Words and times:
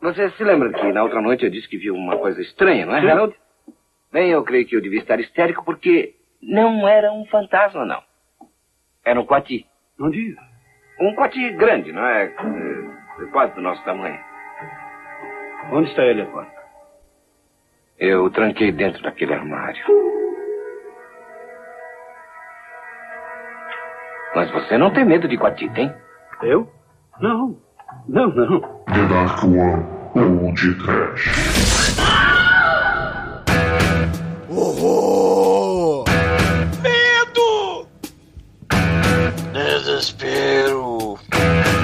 Você 0.00 0.30
se 0.30 0.44
lembra 0.44 0.72
que 0.72 0.92
na 0.92 1.02
outra 1.02 1.20
noite 1.20 1.44
eu 1.44 1.50
disse 1.50 1.68
que 1.68 1.76
viu 1.76 1.94
uma 1.94 2.16
coisa 2.16 2.40
estranha, 2.40 2.86
não 2.86 2.94
é, 2.94 3.10
Harold? 3.10 3.34
Bem, 4.12 4.30
eu 4.30 4.42
creio 4.44 4.66
que 4.66 4.76
eu 4.76 4.80
devia 4.80 5.00
estar 5.00 5.18
histérico 5.18 5.64
porque 5.64 6.14
não 6.40 6.86
era 6.86 7.12
um 7.12 7.26
fantasma, 7.26 7.84
não. 7.84 8.02
Era 9.04 9.20
um 9.20 9.26
coati. 9.26 9.66
Onde? 10.00 10.36
Um 11.00 11.14
coati 11.14 11.50
grande, 11.50 11.92
não 11.92 12.04
é? 12.06 12.26
é? 12.26 13.26
Quase 13.32 13.54
do 13.54 13.60
nosso 13.60 13.84
tamanho. 13.84 14.18
Onde 15.72 15.90
está 15.90 16.04
ele 16.04 16.22
agora? 16.22 16.48
Eu 17.98 18.24
o 18.24 18.30
tranquei 18.30 18.70
dentro 18.70 19.02
daquele 19.02 19.34
armário. 19.34 19.84
Mas 24.34 24.50
você 24.52 24.78
não 24.78 24.92
tem 24.92 25.04
medo 25.04 25.26
de 25.26 25.36
coati, 25.36 25.68
tem? 25.70 25.92
Eu? 26.42 26.70
Não. 27.20 27.60
Não, 28.08 28.28
não. 28.28 28.60
The 28.86 29.06
Dark 29.08 29.44
One 29.44 29.84
ou 30.14 30.52
de 30.54 30.74
Trash. 30.74 31.30
Horror! 34.50 36.04
Medo! 36.82 37.86
Desespero! 39.52 41.18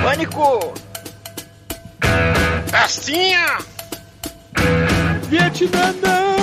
Pânico! 0.03 0.75
Castinha! 2.71 3.59
Vietnã 5.35 5.93
não! 6.01 6.35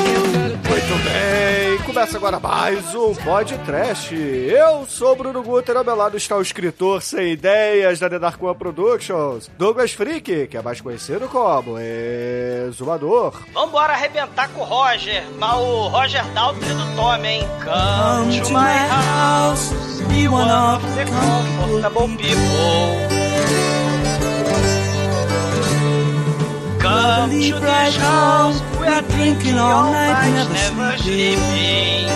Muito 0.69 1.03
bem, 1.05 1.77
começa 1.85 2.17
agora 2.17 2.41
mais 2.41 2.93
um 2.93 3.15
Pod 3.15 3.57
Trash. 3.59 4.11
Eu 4.11 4.85
sou 4.85 5.15
Bruno 5.15 5.41
Guter, 5.41 5.77
ao 5.77 5.83
meu 5.85 5.95
lado 5.95 6.17
está 6.17 6.35
o 6.35 6.41
escritor 6.41 7.01
sem 7.01 7.31
ideias 7.31 7.99
da 7.99 8.09
The 8.09 8.19
Dark 8.19 8.43
One 8.43 8.53
Productions, 8.53 9.49
Douglas 9.57 9.93
Freak, 9.93 10.47
que 10.47 10.57
é 10.57 10.61
mais 10.61 10.81
conhecido 10.81 11.29
como 11.29 11.77
Exumador. 11.79 13.33
Vambora 13.53 13.93
arrebentar 13.93 14.49
com 14.49 14.59
o 14.59 14.65
Roger, 14.65 15.23
mas 15.39 15.53
o 15.55 15.87
Roger 15.87 16.25
Daltrey 16.33 16.73
do 16.73 16.95
Tom, 16.97 17.15
hein? 17.23 17.47
Come 17.63 18.41
to 18.41 18.49
my 18.49 18.77
house, 18.89 19.71
be 20.09 20.27
one 20.27 20.51
of 20.51 20.85
the 20.95 21.05
comfortable 21.05 22.09
people. 22.17 23.10
Come 26.81 27.29
to 27.29 27.59
this 27.59 27.95
house, 27.97 28.59
we 28.79 28.87
are 28.87 29.03
drinking 29.03 29.57
all 29.59 29.91
night, 29.91 30.47
never 30.51 30.97
sleeping. 30.97 32.09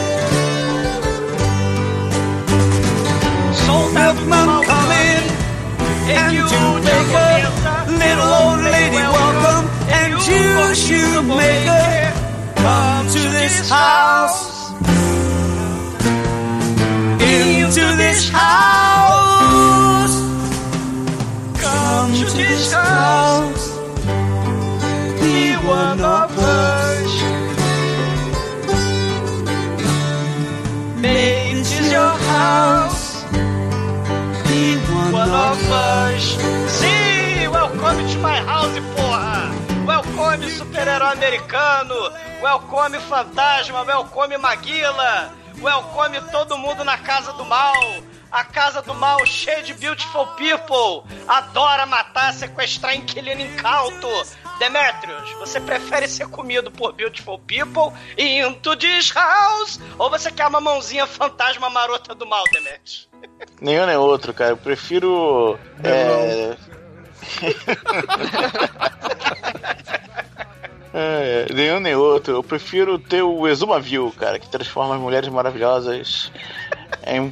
So 3.53 3.73
Milkman 3.93 4.49
coming, 4.65 5.25
and 6.09 6.33
you 6.33 6.45
make 6.81 7.11
a 7.13 7.29
little 8.01 8.31
old 8.41 8.61
lady 8.63 8.95
welcome, 8.95 9.69
and 9.87 10.13
you 10.13 10.73
should 10.73 11.25
make 11.27 11.67
her 11.67 12.13
come 12.55 13.05
to 13.07 13.21
this 13.37 13.69
house. 13.69 14.71
Into 17.21 17.85
this 17.97 18.29
house. 18.29 20.15
Come 21.61 22.13
to 22.13 22.25
this 22.35 22.73
house. 22.73 23.64
One 25.75 25.99
of 25.99 26.31
us. 26.39 27.11
Make 31.01 31.55
this 31.55 31.91
your 31.91 32.15
house. 32.31 33.23
Be 34.47 34.77
one 35.11 35.29
of 35.29 35.71
us. 35.71 36.23
Sim, 36.79 37.51
welcome 37.51 38.07
to 38.07 38.17
my 38.19 38.39
house, 38.39 38.79
porra. 38.95 39.51
Welcome 39.85 40.47
super-herói 40.49 41.11
americano. 41.11 42.09
Welcome 42.41 42.97
fantasma. 43.09 43.83
Welcome 43.85 44.37
Maguila. 44.37 45.33
Welcome 45.61 46.21
todo 46.31 46.57
mundo 46.57 46.85
na 46.85 46.97
casa 46.99 47.33
do 47.33 47.43
mal. 47.43 48.01
A 48.31 48.45
casa 48.45 48.81
do 48.81 48.93
mal 48.93 49.25
cheia 49.25 49.61
de 49.61 49.73
beautiful 49.73 50.25
people. 50.37 51.03
Adora 51.27 51.85
matar, 51.85 52.33
sequestrar 52.33 52.95
inquilino 52.95 53.41
incauto. 53.41 54.07
Demetrius, 54.59 55.31
você 55.33 55.59
prefere 55.59 56.07
ser 56.07 56.27
comido 56.27 56.71
por 56.71 56.93
beautiful 56.93 57.39
people 57.39 57.91
e 58.17 58.39
into 58.39 58.75
this 58.77 59.11
house? 59.11 59.79
Ou 59.97 60.09
você 60.09 60.31
quer 60.31 60.47
uma 60.47 60.61
mãozinha 60.61 61.05
fantasma 61.05 61.69
marota 61.69 62.15
do 62.15 62.25
mal, 62.25 62.43
Demetrius? 62.51 63.09
Nenhum 63.61 63.85
nem 63.85 63.97
outro, 63.97 64.33
cara. 64.33 64.51
Eu 64.51 64.57
prefiro. 64.57 65.59
É... 65.83 66.55
é, 70.93 71.47
nenhum 71.53 71.79
nem 71.79 71.95
outro. 71.95 72.35
Eu 72.35 72.43
prefiro 72.43 72.97
ter 72.97 73.21
o 73.21 73.47
Exumaville, 73.47 74.11
cara, 74.11 74.39
que 74.39 74.49
transforma 74.49 74.95
as 74.95 75.01
mulheres 75.01 75.29
maravilhosas 75.29 76.31
em 77.05 77.31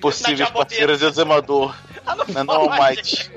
possíveis 0.00 0.50
parceiras 0.50 0.98
de 0.98 1.06
exumador. 1.06 1.74
Ah, 2.06 2.16
não 2.16 2.66
Na 2.66 2.78
Might. 2.78 3.30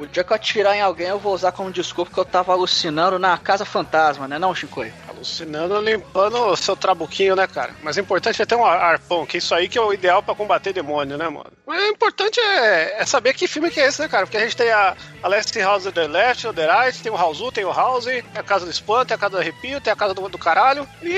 O 0.00 0.06
dia 0.06 0.24
que 0.24 0.32
eu 0.32 0.34
atirar 0.34 0.74
em 0.74 0.80
alguém, 0.80 1.08
eu 1.08 1.18
vou 1.18 1.34
usar 1.34 1.52
como 1.52 1.70
desculpa 1.70 2.10
que 2.10 2.18
eu 2.18 2.24
tava 2.24 2.52
alucinando 2.52 3.18
na 3.18 3.36
casa 3.36 3.66
fantasma, 3.66 4.26
né 4.26 4.38
não, 4.38 4.54
Shinkoi? 4.54 4.90
Alucinando, 5.06 5.78
limpando 5.78 6.38
o 6.38 6.56
seu 6.56 6.74
trabuquinho, 6.74 7.36
né, 7.36 7.46
cara? 7.46 7.74
Mas 7.82 7.98
o 7.98 8.00
importante 8.00 8.40
é 8.40 8.46
ter 8.46 8.54
um 8.54 8.64
arpão, 8.64 9.26
que 9.26 9.36
isso 9.36 9.54
aí 9.54 9.68
que 9.68 9.76
é 9.76 9.80
o 9.82 9.92
ideal 9.92 10.22
pra 10.22 10.34
combater 10.34 10.72
demônio, 10.72 11.18
né, 11.18 11.28
mano? 11.28 11.52
Mas 11.66 11.82
o 11.82 11.88
importante 11.88 12.40
é, 12.40 13.02
é 13.02 13.04
saber 13.04 13.34
que 13.34 13.46
filme 13.46 13.70
que 13.70 13.78
é 13.78 13.88
esse, 13.88 14.00
né, 14.00 14.08
cara? 14.08 14.24
Porque 14.24 14.38
a 14.38 14.40
gente 14.40 14.56
tem 14.56 14.70
a, 14.70 14.96
a 15.22 15.28
Last 15.28 15.58
House 15.60 15.84
of 15.84 15.92
the 15.92 16.06
Left, 16.06 16.46
o 16.46 16.54
The 16.54 16.66
Right, 16.66 17.02
tem 17.02 17.12
o 17.12 17.16
House, 17.16 17.42
tem 17.52 17.66
o 17.66 17.72
House, 17.72 18.06
tem 18.06 18.24
a 18.34 18.42
Casa 18.42 18.64
do 18.64 18.70
Espanto, 18.70 19.08
tem 19.08 19.16
a 19.16 19.18
Casa 19.18 19.32
do 19.32 19.38
Arrepio, 19.38 19.82
tem 19.82 19.92
a 19.92 19.96
Casa 19.96 20.14
do, 20.14 20.26
do 20.30 20.38
Caralho. 20.38 20.88
E 21.02 21.12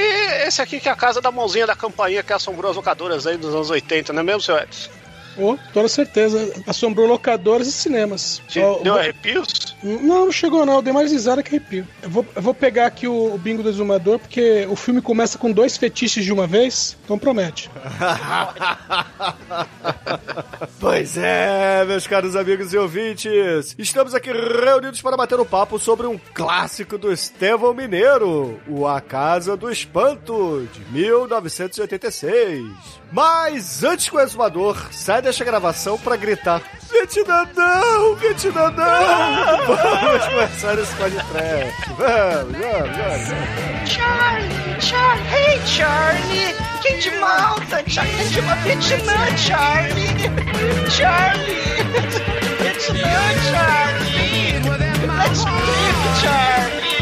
esse 0.44 0.60
aqui 0.60 0.80
que 0.80 0.88
é 0.88 0.92
a 0.92 0.96
Casa 0.96 1.20
da 1.20 1.30
Mãozinha 1.30 1.68
da 1.68 1.76
Campainha 1.76 2.24
que 2.24 2.32
assombrou 2.32 2.68
as 2.68 2.76
locadoras 2.76 3.28
aí 3.28 3.36
dos 3.36 3.54
anos 3.54 3.70
80, 3.70 4.12
não 4.12 4.22
é 4.22 4.24
mesmo, 4.24 4.40
seu 4.40 4.58
Edson? 4.58 5.01
Oh, 5.38 5.56
toda 5.72 5.88
certeza. 5.88 6.52
Assombrou 6.66 7.06
locadoras 7.06 7.66
e 7.66 7.72
cinemas. 7.72 8.42
Te 8.48 8.60
Ó, 8.60 8.78
deu 8.82 8.92
vou- 8.92 9.00
arrepios? 9.00 9.71
Não, 9.82 10.24
não 10.26 10.32
chegou 10.32 10.64
não. 10.64 10.74
Eu 10.74 10.82
dei 10.82 10.92
mais 10.92 11.10
risada 11.10 11.42
que 11.42 11.50
arrepio. 11.50 11.86
Eu 12.02 12.10
vou, 12.10 12.26
eu 12.34 12.42
vou 12.42 12.54
pegar 12.54 12.86
aqui 12.86 13.06
o, 13.08 13.34
o 13.34 13.38
bingo 13.38 13.62
do 13.62 13.68
exumador, 13.68 14.18
porque 14.18 14.66
o 14.68 14.76
filme 14.76 15.00
começa 15.02 15.38
com 15.38 15.50
dois 15.50 15.76
fetiches 15.76 16.24
de 16.24 16.32
uma 16.32 16.46
vez, 16.46 16.96
então 17.04 17.18
promete. 17.18 17.70
Pois 20.78 21.16
é, 21.16 21.84
meus 21.84 22.06
caros 22.06 22.34
amigos 22.34 22.72
e 22.72 22.78
ouvintes, 22.78 23.74
estamos 23.78 24.14
aqui 24.14 24.30
reunidos 24.32 25.00
para 25.00 25.16
bater 25.16 25.38
um 25.38 25.44
papo 25.44 25.78
sobre 25.78 26.06
um 26.06 26.18
clássico 26.34 26.98
do 26.98 27.12
Estevão 27.12 27.72
Mineiro, 27.72 28.60
o 28.68 28.86
A 28.86 29.00
Casa 29.00 29.56
do 29.56 29.70
Espanto, 29.70 30.66
de 30.72 30.80
1986. 30.92 32.64
Mas 33.12 33.84
antes 33.84 34.08
que 34.08 34.16
o 34.16 34.20
exumador 34.20 34.88
sai 34.90 35.22
desta 35.22 35.44
gravação 35.44 35.98
para 35.98 36.16
gritar 36.16 36.62
Vietnã 36.92 37.48
não, 37.56 38.14
Vietnã 38.16 38.70
não! 38.70 39.66
Vamos 39.66 40.26
começar 40.26 40.78
esse 40.78 40.94
podcast. 40.94 41.72
Vamos, 41.96 42.58
vamos, 42.58 42.96
vamos. 42.96 43.90
Charlie, 43.90 44.80
Charlie, 44.80 45.26
hey 45.34 45.58
Charlie, 45.66 46.54
quem 46.82 46.98
te 46.98 47.10
malta? 47.18 47.82
Charlie, 47.88 48.14
quem 48.16 48.28
te 48.28 48.42
malta? 48.42 48.62
Vietnã, 48.62 49.36
Charlie, 49.38 50.14
Charlie, 50.90 51.56
Vietnã, 52.60 53.10
Charlie, 53.50 54.60
let's 55.16 55.44
live, 55.44 56.00
Charlie, 56.20 56.92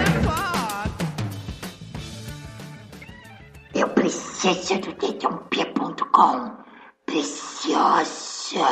Eu 3.75 3.90
preciso 3.90 4.80
do 4.80 4.94
dedãopia.com. 4.94 6.52
Preciosa. 7.06 8.66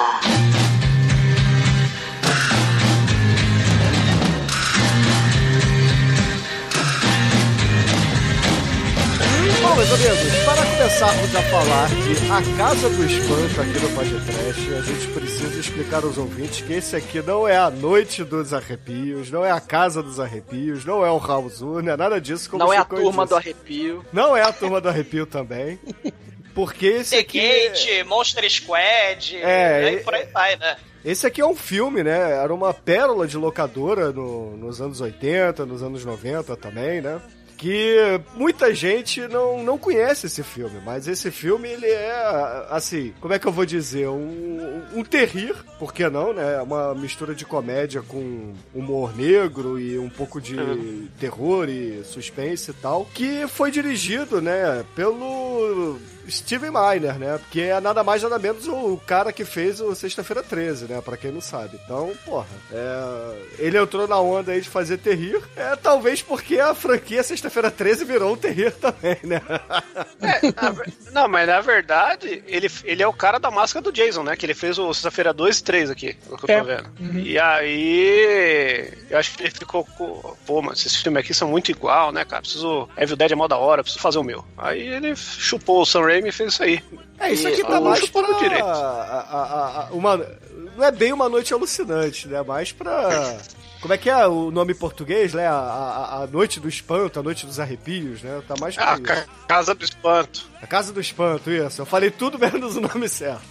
Bom, 9.64 9.76
meus 9.76 9.92
amigos, 9.94 10.44
para 10.46 10.66
começarmos 10.66 11.36
a 11.36 11.42
falar 11.44 11.88
de 11.90 12.32
A 12.32 12.58
Casa 12.58 12.90
do 12.90 13.06
Espanto 13.06 13.62
aqui 13.62 13.80
no 13.80 13.90
podcast, 13.96 14.74
a 14.74 14.82
gente 14.82 15.08
precisa 15.08 15.60
explicar 15.60 16.04
aos 16.04 16.18
ouvintes 16.18 16.62
que 16.62 16.74
esse 16.74 16.96
aqui 16.96 17.22
não 17.22 17.48
é 17.48 17.58
a 17.58 17.70
Noite 17.70 18.24
dos 18.24 18.54
Arrepios, 18.54 19.32
não 19.32 19.44
é 19.46 19.52
a 19.52 19.60
Casa 19.62 20.04
dos 20.04 20.20
Arrepios, 20.20 20.84
não 20.86 21.06
é 21.06 21.10
o 21.10 21.18
House, 21.18 21.62
não 21.62 21.80
é 21.80 21.98
nada 21.98 22.20
disso. 22.20 22.50
Como 22.50 22.64
não 22.64 22.74
é 22.74 22.78
a 22.78 22.84
turma 22.86 23.24
disse. 23.24 23.30
do 23.30 23.36
arrepio. 23.36 24.06
Não 24.12 24.36
é 24.38 24.42
a 24.42 24.52
Turma 24.52 24.82
do 24.82 24.90
Arrepio 24.90 25.26
também. 25.26 25.80
Porque 26.54 26.86
esse 26.86 27.12
The 27.12 27.20
aqui... 27.20 27.40
Gate, 27.42 28.06
Monster 28.06 28.48
Squad, 28.52 29.38
É, 29.38 29.94
é- 29.96 29.98
por 30.04 30.14
aí 30.14 30.26
vai, 30.32 30.56
né? 30.58 30.76
Esse 31.04 31.26
aqui 31.28 31.42
é 31.42 31.46
um 31.46 31.56
filme, 31.56 32.04
né? 32.04 32.32
Era 32.34 32.54
uma 32.54 32.74
pérola 32.74 33.26
de 33.28 33.36
locadora 33.38 34.12
no- 34.12 34.56
nos 34.56 34.80
anos 34.80 35.02
80, 35.02 35.66
nos 35.66 35.82
anos 35.84 36.06
90 36.06 36.56
também, 36.56 37.02
né? 37.02 37.20
Que 37.64 38.20
muita 38.36 38.76
gente 38.76 39.22
não, 39.30 39.64
não 39.64 39.78
conhece 39.78 40.26
esse 40.26 40.44
filme, 40.44 40.82
mas 40.84 41.08
esse 41.08 41.32
filme 41.32 41.70
ele 41.70 41.88
é, 41.88 42.66
assim, 42.70 43.14
como 43.22 43.34
é 43.34 43.40
que 43.40 43.48
eu 43.48 43.54
vou 43.54 43.66
dizer? 43.66 44.10
Um, 44.10 44.82
um 44.94 45.02
terrir, 45.02 45.56
por 45.80 45.94
que 45.94 46.10
não, 46.10 46.34
né? 46.34 46.62
Uma 46.62 46.94
mistura 46.94 47.34
de 47.34 47.46
comédia 47.46 48.02
com 48.02 48.54
humor 48.76 49.16
negro 49.16 49.80
e 49.80 49.98
um 49.98 50.10
pouco 50.10 50.42
de 50.42 50.58
uhum. 50.58 51.08
terror 51.18 51.70
e 51.70 52.04
suspense 52.04 52.72
e 52.72 52.74
tal, 52.74 53.08
que 53.14 53.48
foi 53.48 53.72
dirigido, 53.72 54.42
né, 54.42 54.84
pelo 54.94 55.98
Steven 56.30 56.72
Miner, 56.72 57.18
né? 57.20 57.40
Que 57.52 57.62
é 57.62 57.80
nada 57.80 58.04
mais 58.04 58.24
nada 58.24 58.40
menos 58.40 58.68
o 58.68 58.98
cara 59.06 59.32
que 59.32 59.46
fez 59.46 59.80
o 59.82 59.94
Sexta-feira 59.96 60.42
13, 60.42 60.86
né? 60.86 61.02
Pra 61.02 61.18
quem 61.18 61.32
não 61.32 61.42
sabe. 61.42 61.80
Então, 61.84 62.14
porra, 62.26 62.48
é... 62.72 63.36
ele 63.60 63.78
entrou 63.78 64.08
na 64.08 64.20
onda 64.20 64.52
aí 64.52 64.62
de 64.62 64.70
fazer 64.70 64.98
terrir. 64.98 65.42
É, 65.56 65.76
talvez 65.76 66.22
porque 66.22 66.60
a 66.60 66.74
franquia 66.74 67.24
Sexta-feira 67.24 67.70
13 67.70 68.06
virou 68.06 68.34
um 68.34 68.38
terrir 68.38 68.72
também, 68.74 69.18
né? 69.24 69.42
É, 70.22 70.42
na... 70.42 70.74
não, 71.12 71.28
mas 71.28 71.48
na 71.48 71.60
verdade, 71.60 72.44
ele, 72.48 72.70
ele 72.86 73.04
é 73.04 73.08
o 73.08 73.14
cara 73.14 73.38
da 73.38 73.52
máscara 73.52 73.84
do 73.84 73.92
Jason, 73.92 74.24
né? 74.24 74.36
Que 74.36 74.46
ele 74.46 74.54
fez 74.54 74.78
o 74.78 74.94
Sexta-feira 74.94 75.34
2 75.34 75.60
e 75.60 75.64
3 75.64 75.90
aqui, 75.92 76.18
no 76.30 76.38
que 76.38 76.44
eu 76.44 76.48
tô 76.48 76.54
é. 76.54 76.78
vendo. 76.78 76.90
Uhum. 77.00 77.20
E 77.20 77.38
aí, 77.38 78.94
eu 79.10 79.18
acho 79.18 79.36
que 79.36 79.44
ele 79.44 79.52
ficou 79.52 79.86
com. 79.86 80.36
Pô, 80.46 80.62
mas 80.62 80.80
esses 80.80 80.96
filmes 80.96 81.24
aqui 81.24 81.34
são 81.34 81.50
muito 81.50 81.72
igual, 81.72 82.12
né, 82.12 82.24
cara? 82.24 82.42
Preciso. 82.42 82.88
Evil 82.98 83.16
Dead 83.16 83.32
é 83.32 83.36
mó 83.36 83.48
da 83.48 83.58
hora, 83.58 83.84
preciso 83.84 84.02
fazer 84.02 84.20
o 84.20 84.24
meu. 84.24 84.46
Aí 84.58 84.82
ele 84.82 85.16
chupou 85.16 85.82
o 85.82 85.86
Sam 85.86 86.02
Raimi 86.02 86.13
fez 86.22 86.54
isso 86.54 86.64
aí. 86.64 86.84
É, 87.20 87.32
isso 87.32 87.48
aqui 87.48 87.62
tá 87.64 87.80
mais 87.80 88.10
pra... 88.10 88.40
Direito. 88.40 88.66
A, 88.66 88.72
a, 88.72 89.88
a, 89.88 89.94
uma... 89.94 90.18
Não 90.76 90.84
é 90.84 90.92
bem 90.92 91.14
uma 91.14 91.30
noite 91.30 91.54
alucinante, 91.54 92.28
né? 92.28 92.42
Mais 92.42 92.72
pra... 92.72 93.38
Como 93.82 93.94
é 93.94 93.98
que 93.98 94.10
é 94.10 94.26
o 94.26 94.50
nome 94.50 94.72
em 94.72 94.78
português, 94.78 95.34
né? 95.34 95.46
A, 95.46 95.56
a, 95.56 96.24
a, 96.24 96.28
Noite 96.28 96.58
do 96.58 96.70
Espanto, 96.70 97.20
a 97.20 97.24
Noite 97.24 97.46
dos 97.46 97.60
Arrepios, 97.60 98.24
né? 98.24 98.42
Tá 98.48 98.56
mais 98.58 98.76
pra 98.76 98.94
ah, 98.94 99.26
Casa 99.46 99.76
do 99.76 99.84
Espanto. 99.84 100.53
A 100.64 100.66
Casa 100.66 100.94
do 100.94 101.02
Espanto, 101.02 101.52
isso. 101.52 101.82
Eu 101.82 101.86
falei 101.86 102.10
tudo 102.10 102.40
menos 102.40 102.78
o 102.78 102.82
nome 102.82 103.10
certo. 103.10 103.44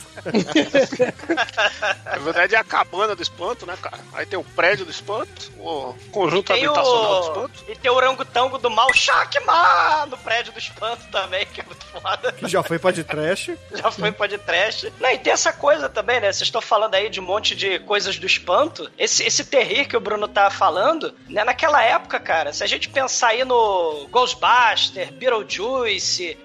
Na 2.05 2.19
verdade 2.19 2.55
é 2.55 2.59
a 2.59 2.65
cabana 2.65 3.15
do 3.15 3.23
espanto, 3.23 3.67
né, 3.67 3.77
cara? 3.81 4.01
Aí 4.15 4.25
tem 4.25 4.39
o 4.39 4.45
prédio 4.45 4.87
do 4.87 4.91
espanto, 4.91 5.53
o 5.59 5.95
conjunto 6.11 6.53
habitacional 6.53 7.13
o... 7.13 7.21
do 7.21 7.29
espanto. 7.29 7.65
E 7.69 7.77
tem 7.77 7.91
o 7.91 7.95
orangotango 7.95 8.57
do 8.57 8.71
mal 8.71 8.93
Shakma 8.95 10.07
no 10.07 10.17
prédio 10.19 10.55
do 10.55 10.59
espanto 10.59 11.07
também, 11.11 11.45
que 11.47 11.61
é 11.61 11.65
muito 11.65 11.85
foda. 11.87 12.33
Que 12.33 12.49
já 12.49 12.63
foi 12.63 12.79
pra 12.79 12.91
de 12.91 13.05
trash. 13.05 13.51
já 13.75 13.91
foi 13.91 14.11
pra 14.11 14.27
de 14.27 14.39
trash. 14.39 14.87
Não, 14.99 15.11
e 15.11 15.19
tem 15.19 15.35
essa 15.35 15.53
coisa 15.53 15.91
também, 15.91 16.19
né? 16.19 16.33
Vocês 16.33 16.49
estão 16.49 16.63
falando 16.63 16.95
aí 16.95 17.11
de 17.11 17.21
um 17.21 17.25
monte 17.25 17.55
de 17.55 17.79
coisas 17.81 18.19
do 18.19 18.27
espanto. 18.27 18.91
Esse, 18.99 19.23
esse 19.23 19.45
terrir 19.45 19.87
que 19.87 19.97
o 19.97 20.01
Bruno 20.01 20.29
tá 20.29 20.51
falando, 20.51 21.15
né? 21.29 21.45
Naquela 21.45 21.83
época, 21.83 22.19
cara, 22.19 22.53
se 22.53 22.65
a 22.65 22.67
gente 22.67 22.89
pensar 22.89 23.29
aí 23.29 23.45
no 23.45 24.09
Ghostbuster, 24.11 25.13
Beetlejuice, 25.13 26.39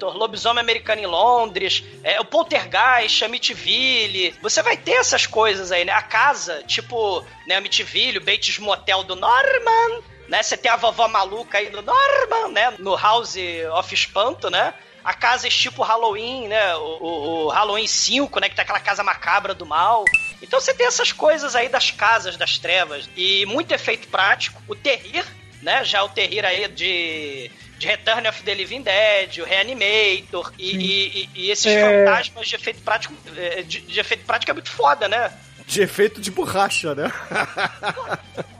Lobisomem 0.00 0.60
Americano 0.60 1.02
em 1.02 1.06
Londres, 1.06 1.84
é, 2.02 2.20
o 2.20 2.24
Poltergeist 2.24 2.64
Poltergeist, 2.64 3.24
Amityville. 3.24 4.34
Você 4.42 4.62
vai 4.62 4.76
ter 4.76 4.92
essas 4.92 5.26
coisas 5.26 5.72
aí, 5.72 5.84
né? 5.84 5.92
A 5.92 6.02
casa, 6.02 6.62
tipo, 6.66 7.24
né, 7.46 7.56
Amityville, 7.56 8.18
o 8.18 8.24
Bates 8.24 8.58
Motel 8.58 9.02
do 9.02 9.16
Norman, 9.16 10.02
né? 10.28 10.42
Você 10.42 10.56
tem 10.56 10.70
a 10.70 10.76
vovó 10.76 11.08
maluca 11.08 11.58
aí 11.58 11.70
do 11.70 11.82
Norman, 11.82 12.48
né? 12.52 12.74
No 12.78 12.96
House 12.96 13.36
of 13.72 13.94
Espanto, 13.94 14.50
né? 14.50 14.74
a 15.04 15.12
casa 15.12 15.46
é 15.46 15.50
tipo 15.50 15.82
Halloween, 15.82 16.48
né? 16.48 16.74
O, 16.76 16.80
o, 16.80 17.44
o, 17.44 17.48
Halloween 17.48 17.86
5, 17.86 18.40
né? 18.40 18.48
Que 18.48 18.56
tem 18.56 18.62
aquela 18.62 18.80
casa 18.80 19.04
macabra 19.04 19.52
do 19.52 19.66
mal. 19.66 20.02
Então 20.40 20.58
você 20.58 20.72
tem 20.72 20.86
essas 20.86 21.12
coisas 21.12 21.54
aí 21.54 21.68
das 21.68 21.90
casas 21.90 22.38
das 22.38 22.56
trevas. 22.56 23.06
E 23.14 23.44
muito 23.44 23.72
efeito 23.72 24.08
prático. 24.08 24.62
O 24.66 24.74
terrir, 24.74 25.26
né? 25.60 25.84
Já 25.84 26.02
o 26.02 26.08
terrir 26.08 26.46
aí 26.46 26.66
de 26.68 27.50
de 27.84 27.88
Return 27.88 28.26
of 28.26 28.42
the 28.42 28.54
Living 28.54 28.82
Dead, 28.82 29.38
o 29.38 29.44
Reanimator 29.44 30.52
e, 30.58 30.76
e, 30.76 31.30
e, 31.34 31.50
esses 31.50 31.66
é... 31.66 32.04
fantasmas 32.04 32.48
de 32.48 32.54
efeito 32.54 32.80
prático 32.80 33.14
é, 33.36 33.62
de, 33.62 33.80
de 33.80 34.00
efeito 34.00 34.24
prático 34.24 34.50
é 34.50 34.54
muito 34.54 34.70
foda, 34.70 35.06
né? 35.06 35.30
De 35.66 35.82
efeito 35.82 36.20
de 36.20 36.30
borracha, 36.30 36.94
né? 36.94 37.10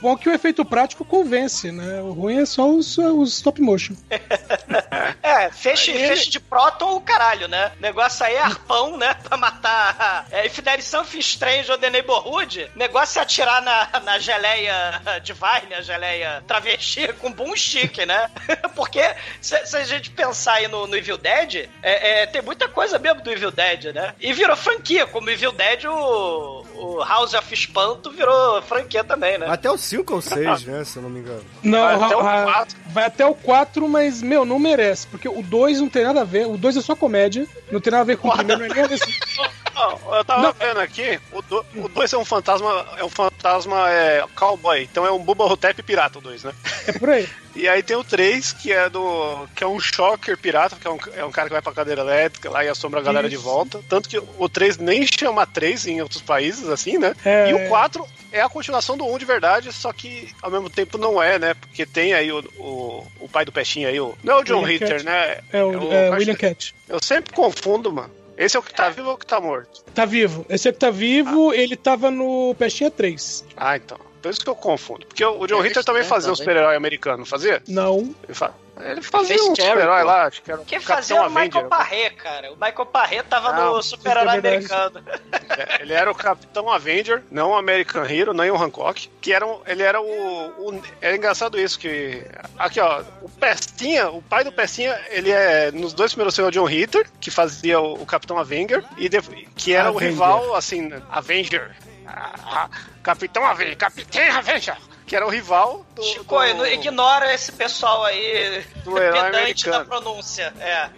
Bom 0.00 0.16
que 0.16 0.28
o 0.28 0.32
efeito 0.32 0.64
prático 0.64 1.04
convence, 1.04 1.70
né? 1.70 2.00
O 2.00 2.12
ruim 2.12 2.40
é 2.40 2.46
só 2.46 2.68
os, 2.68 2.98
os 2.98 3.34
stop 3.34 3.60
motion. 3.60 3.94
é, 5.22 5.50
feixe, 5.50 5.92
feixe 5.92 6.30
de 6.30 6.40
próton, 6.40 6.96
o 6.96 7.00
caralho, 7.00 7.48
né? 7.48 7.72
negócio 7.80 8.24
aí 8.24 8.34
é 8.34 8.40
arpão, 8.40 8.96
né? 8.96 9.14
Pra 9.22 9.36
matar. 9.36 10.26
É, 10.30 10.46
If 10.46 10.60
there 10.60 10.78
is 10.78 10.86
something 10.86 11.20
strange 11.20 11.70
on 11.70 11.78
the 11.78 11.90
neighborhood, 11.90 12.70
negócio 12.74 13.18
é 13.18 13.22
atirar 13.22 13.62
na, 13.62 14.00
na 14.00 14.18
geleia 14.18 15.00
Divine, 15.22 15.74
a 15.74 15.82
geleia 15.82 16.42
travesti 16.46 17.12
com 17.14 17.32
boom 17.32 17.54
chique, 17.56 18.04
né? 18.04 18.30
Porque 18.74 19.02
se, 19.40 19.66
se, 19.66 19.76
a 19.76 19.84
gente 19.84 20.10
pensar 20.10 20.54
aí 20.54 20.68
no, 20.68 20.86
no 20.86 20.96
Evil 20.96 21.18
Dead, 21.18 21.68
é, 21.82 22.22
é, 22.22 22.26
tem 22.26 22.42
muita 22.42 22.68
coisa 22.68 22.98
mesmo 22.98 23.22
do 23.22 23.30
Evil 23.30 23.50
Dead, 23.50 23.94
né? 23.94 24.14
E 24.20 24.32
virou 24.32 24.56
franquia, 24.56 25.06
como 25.06 25.30
Evil 25.30 25.52
Dead, 25.52 25.84
o, 25.84 26.31
o 26.32 27.04
House 27.04 27.34
of 27.34 27.54
Espanto 27.54 28.10
virou 28.10 28.60
franquia 28.62 29.04
também, 29.04 29.38
né? 29.38 29.46
Até 29.48 29.70
o 29.70 29.78
5 29.78 30.14
ou 30.14 30.20
6, 30.20 30.64
né? 30.64 30.84
Se 30.84 30.96
eu 30.96 31.02
não 31.02 31.10
me 31.10 31.20
engano. 31.20 31.44
Não, 31.62 31.84
até 31.84 32.14
a, 32.14 32.66
vai 32.88 33.04
até 33.04 33.26
o 33.26 33.34
4, 33.34 33.88
mas, 33.88 34.22
meu, 34.22 34.44
não 34.44 34.58
merece. 34.58 35.06
Porque 35.06 35.28
o 35.28 35.42
2 35.42 35.80
não 35.80 35.88
tem 35.88 36.04
nada 36.04 36.22
a 36.22 36.24
ver. 36.24 36.46
O 36.46 36.56
2 36.56 36.76
é 36.76 36.80
só 36.80 36.94
comédia. 36.94 37.46
Não 37.70 37.80
tem 37.80 37.90
nada 37.90 38.02
a 38.02 38.06
ver 38.06 38.18
com 38.18 38.28
o 38.28 38.32
primeiro. 38.32 38.60
Não 38.60 38.66
é 38.66 38.74
nem 38.74 38.84
a 38.84 38.86
ver 38.88 38.98
Não, 39.74 40.16
eu 40.16 40.24
tava 40.24 40.42
não. 40.42 40.52
vendo 40.52 40.80
aqui, 40.80 41.20
o 41.32 41.88
2 41.88 42.12
é 42.12 42.18
um 42.18 42.24
fantasma, 42.24 42.86
é 42.96 43.04
um 43.04 43.08
fantasma 43.08 43.90
é, 43.90 44.24
cowboy, 44.34 44.82
então 44.82 45.06
é 45.06 45.10
um 45.10 45.18
Bubba 45.18 45.44
Hotep 45.44 45.82
pirata 45.82 46.18
o 46.18 46.22
2, 46.22 46.44
né? 46.44 46.52
É 46.86 46.92
por 46.92 47.10
aí. 47.10 47.28
E 47.54 47.68
aí 47.68 47.82
tem 47.82 47.96
o 47.96 48.02
3, 48.02 48.52
que 48.54 48.72
é 48.72 48.88
do. 48.88 49.46
que 49.54 49.62
é 49.62 49.66
um 49.66 49.78
shocker 49.78 50.38
pirata, 50.38 50.76
que 50.76 50.86
é 50.86 50.90
um, 50.90 50.98
é 51.14 51.24
um 51.24 51.30
cara 51.30 51.48
que 51.48 51.52
vai 51.52 51.60
pra 51.60 51.72
cadeira 51.72 52.00
elétrica 52.00 52.48
lá 52.48 52.64
e 52.64 52.68
assombra 52.68 53.00
a 53.00 53.02
galera 53.02 53.26
Isso. 53.26 53.36
de 53.36 53.42
volta. 53.42 53.80
Tanto 53.88 54.08
que 54.08 54.18
o 54.18 54.48
3 54.48 54.78
nem 54.78 55.06
chama 55.06 55.46
3 55.46 55.86
em 55.88 56.00
outros 56.00 56.22
países, 56.22 56.68
assim, 56.68 56.96
né? 56.96 57.14
É... 57.24 57.50
E 57.50 57.54
o 57.54 57.68
4 57.68 58.06
é 58.32 58.40
a 58.40 58.48
continuação 58.48 58.96
do 58.96 59.06
1 59.06 59.18
de 59.18 59.24
verdade, 59.26 59.72
só 59.72 59.92
que 59.92 60.28
ao 60.40 60.50
mesmo 60.50 60.70
tempo 60.70 60.96
não 60.96 61.22
é, 61.22 61.38
né? 61.38 61.54
Porque 61.54 61.84
tem 61.84 62.14
aí 62.14 62.32
o, 62.32 62.38
o, 62.56 63.06
o 63.20 63.28
pai 63.28 63.44
do 63.44 63.52
peixinho 63.52 63.86
aí, 63.86 64.00
o. 64.00 64.16
Não 64.24 64.38
é 64.38 64.40
o 64.40 64.44
John 64.44 64.62
William 64.62 64.72
Ritter, 64.72 64.88
Cat. 64.88 65.04
né? 65.04 65.38
É 65.52 65.62
o, 65.62 65.74
é 65.74 65.76
o 65.76 65.92
é, 65.92 66.10
William 66.10 66.34
Cat. 66.34 66.74
Eu 66.88 67.02
sempre 67.02 67.34
confundo, 67.34 67.92
mano. 67.92 68.21
Esse 68.36 68.56
é 68.56 68.60
o 68.60 68.62
que 68.62 68.74
tá 68.74 68.88
vivo 68.88 69.08
ou 69.08 69.14
o 69.14 69.18
que 69.18 69.26
tá 69.26 69.40
morto? 69.40 69.84
Tá 69.94 70.04
vivo. 70.04 70.44
Esse 70.48 70.68
é 70.68 70.70
o 70.70 70.74
que 70.74 70.80
tá 70.80 70.90
vivo, 70.90 71.50
ah. 71.50 71.56
ele 71.56 71.76
tava 71.76 72.10
no 72.10 72.54
Pestinha 72.58 72.90
3. 72.90 73.44
Ah, 73.56 73.76
então. 73.76 74.11
Por 74.22 74.30
isso 74.30 74.40
que 74.40 74.48
eu 74.48 74.54
confundo. 74.54 75.04
Porque 75.04 75.24
o 75.24 75.46
John 75.48 75.60
Ritter 75.60 75.84
também 75.84 76.04
fazia 76.04 76.30
um 76.30 76.36
super-herói 76.36 76.76
americano, 76.76 77.18
não 77.18 77.26
fazia? 77.26 77.60
Não. 77.66 78.14
Ele, 78.22 78.34
fa... 78.34 78.52
ele 78.80 79.02
fazia 79.02 79.36
um 79.36 79.56
super-herói 79.56 80.04
lá, 80.04 80.26
acho 80.26 80.42
que 80.42 80.52
era 80.52 80.62
Quem 80.64 80.78
fazia 80.78 81.22
o 81.22 81.28
Michael 81.28 81.68
Parré, 81.68 82.10
cara. 82.10 82.52
O 82.52 82.54
Michael 82.54 82.86
Parré 82.86 83.22
tava 83.24 83.48
ah, 83.48 83.64
no 83.64 83.82
super-herói 83.82 84.38
americano. 84.38 85.02
É, 85.50 85.82
ele 85.82 85.92
era 85.92 86.10
o 86.10 86.14
Capitão 86.14 86.70
Avenger, 86.70 87.22
não 87.30 87.50
o 87.50 87.56
American 87.56 88.04
Hero, 88.04 88.32
nem 88.32 88.50
o 88.50 88.56
Hancock. 88.56 89.10
Que 89.20 89.32
era 89.32 89.44
um, 89.44 89.60
ele 89.66 89.82
era 89.82 90.00
o, 90.00 90.04
o. 90.04 90.82
É 91.00 91.16
engraçado 91.16 91.58
isso, 91.58 91.78
que. 91.78 92.24
Aqui, 92.56 92.78
ó. 92.78 93.02
O 93.22 93.28
Pestinha, 93.28 94.08
o 94.08 94.22
pai 94.22 94.44
do 94.44 94.52
Pestinha, 94.52 94.98
ele 95.10 95.30
é. 95.30 95.72
Nos 95.72 95.92
dois 95.92 96.12
primeiros 96.12 96.36
filmes, 96.36 96.56
o 96.56 96.60
John 96.60 96.64
Ritter, 96.64 97.10
que 97.20 97.30
fazia 97.30 97.80
o, 97.80 97.94
o 97.94 98.06
Capitão 98.06 98.38
Avenger, 98.38 98.84
e 98.96 99.08
de, 99.08 99.20
que 99.56 99.74
era 99.74 99.88
Avenger. 99.88 100.08
o 100.08 100.10
rival, 100.10 100.54
assim, 100.54 100.92
Avenger. 101.10 101.74
Ah, 102.14 102.68
Capitão 103.02 103.44
Avenger, 103.44 103.76
Capitão 103.76 104.20
que 105.06 105.16
era 105.16 105.26
o 105.26 105.30
rival 105.30 105.84
do. 105.94 106.02
Chico, 106.02 106.36
do... 106.54 106.66
ignora 106.66 107.34
esse 107.34 107.52
pessoal 107.52 108.04
aí 108.04 108.64
do 108.84 108.92
pedante 108.92 109.68
da 109.68 109.84
pronúncia. 109.84 110.52
É. 110.58 110.88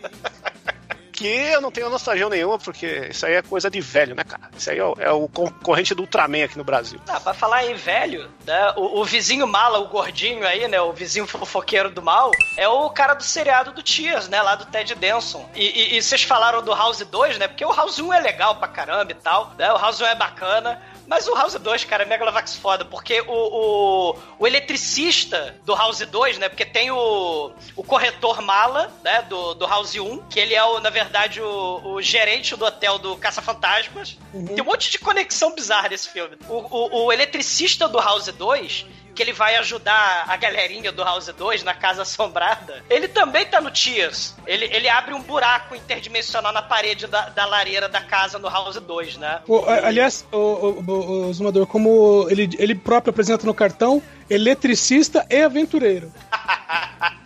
que 1.15 1.29
eu 1.29 1.61
não 1.61 1.71
tenho 1.71 1.89
nostalgia 1.89 2.29
nenhuma, 2.29 2.59
porque 2.59 3.09
isso 3.11 3.25
aí 3.25 3.35
é 3.35 3.43
coisa 3.43 3.71
de 3.71 3.81
velho, 3.81 4.17
né, 4.17 4.25
cara? 4.25 4.51
Isso 4.59 4.69
aí 4.69 4.79
é 4.79 4.85
o, 4.85 4.97
é 4.99 5.13
o 5.13 5.29
concorrente 5.29 5.95
do 5.95 6.03
Ultraman 6.03 6.45
aqui 6.45 6.59
no 6.59 6.65
Brasil. 6.65 7.01
Ah, 7.09 7.21
pra 7.21 7.33
falar 7.33 7.65
em 7.65 7.75
velho, 7.75 8.29
né, 8.45 8.73
o, 8.77 9.01
o, 9.01 9.05
vizinho 9.05 9.47
mala, 9.47 9.79
o 9.79 9.87
gordinho 9.87 10.45
aí, 10.45 10.67
né, 10.67 10.81
o 10.81 10.93
vizinho 10.93 11.27
fofoqueiro 11.27 11.89
do 11.89 12.03
mal, 12.03 12.33
é 12.57 12.69
o 12.69 12.91
cara 12.91 13.15
do 13.15 13.23
seriado 13.23 13.71
do 13.71 13.83
Tias, 13.83 14.29
né, 14.29 14.43
lá 14.43 14.57
do 14.57 14.67
Ted 14.67 14.93
Denson. 14.97 15.49
E, 15.55 15.95
e, 15.95 15.97
e 15.97 16.03
vocês 16.03 16.25
falaram 16.25 16.63
do 16.63 16.75
House 16.75 16.99
2, 16.99 17.39
né, 17.39 17.47
porque 17.47 17.65
o 17.65 17.73
House 17.73 18.01
1 18.01 18.13
é 18.13 18.21
legal 18.21 18.57
pra 18.57 18.67
caramba 18.67 19.13
e 19.13 19.15
tal, 19.15 19.53
né, 19.57 19.73
o 19.73 19.79
House 19.79 20.01
1 20.01 20.07
é 20.07 20.15
bacana, 20.17 20.83
mas 21.07 21.29
o 21.29 21.35
House 21.35 21.55
2, 21.55 21.85
cara, 21.85 22.05
é 22.05 22.07
Megalovax 22.07 22.57
foda, 22.57 22.85
porque 22.85 23.21
o, 23.21 23.27
o, 23.29 24.17
o, 24.39 24.47
eletricista 24.47 25.55
do 25.65 25.75
House 25.75 25.99
2, 25.99 26.39
né? 26.39 26.49
Porque 26.49 26.65
tem 26.65 26.91
o, 26.91 27.53
o 27.77 27.85
corretor 27.85 28.41
mala, 28.41 28.91
né? 29.03 29.23
Do, 29.23 29.55
do 29.55 29.67
House 29.67 29.95
1, 29.95 30.23
que 30.29 30.41
ele 30.41 30.55
é, 30.55 30.65
o, 30.65 30.81
na 30.81 30.91
verdade, 30.91 31.04
o, 31.41 31.95
o 31.95 32.03
gerente 32.03 32.57
do 32.57 32.65
hotel 32.65 32.99
do 32.99 33.17
Caça-Fantasmas. 33.17 34.19
Uhum. 34.33 34.47
Tem 34.47 34.63
um 34.63 34.67
monte 34.67 34.91
de 34.91 34.99
conexão 34.99 35.55
bizarra 35.55 35.89
nesse 35.89 36.09
filme. 36.09 36.37
O, 36.49 36.55
o, 36.55 37.05
o 37.07 37.13
eletricista 37.13 37.89
do 37.89 37.99
House 37.99 38.27
2, 38.27 38.87
que 39.15 39.23
ele 39.23 39.33
vai 39.33 39.57
ajudar 39.57 40.25
a 40.29 40.37
galerinha 40.37 40.91
do 40.91 41.03
House 41.03 41.27
2 41.27 41.63
na 41.63 41.75
Casa 41.75 42.03
Assombrada, 42.03 42.83
ele 42.91 43.09
também 43.09 43.45
tá 43.47 43.61
no 43.61 43.71
Tears. 43.71 44.35
Ele, 44.47 44.65
ele 44.67 44.89
abre 44.89 45.15
um 45.15 45.23
buraco 45.23 45.75
interdimensional 45.75 46.53
na 46.53 46.63
parede 46.63 47.07
da, 47.07 47.29
da 47.29 47.47
lareira 47.47 47.89
da 47.89 48.01
casa 48.01 48.39
no 48.39 48.49
House 48.49 48.77
2, 48.77 49.17
né? 49.17 49.41
O, 49.47 49.65
aliás, 49.67 50.27
o, 50.33 50.37
o, 50.37 51.27
o, 51.29 51.33
Zumador, 51.33 51.67
como 51.67 52.27
ele, 52.31 52.51
ele 52.59 52.75
próprio 52.75 53.11
apresenta 53.11 53.47
no 53.47 53.55
cartão, 53.55 54.03
eletricista 54.29 55.27
e 55.31 55.43
aventureiro. 55.43 56.13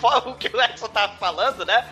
foda 0.00 0.30
o 0.30 0.34
que 0.34 0.48
o 0.48 0.60
Edson 0.60 0.88
tava 0.88 1.12
falando, 1.16 1.64
né? 1.66 1.86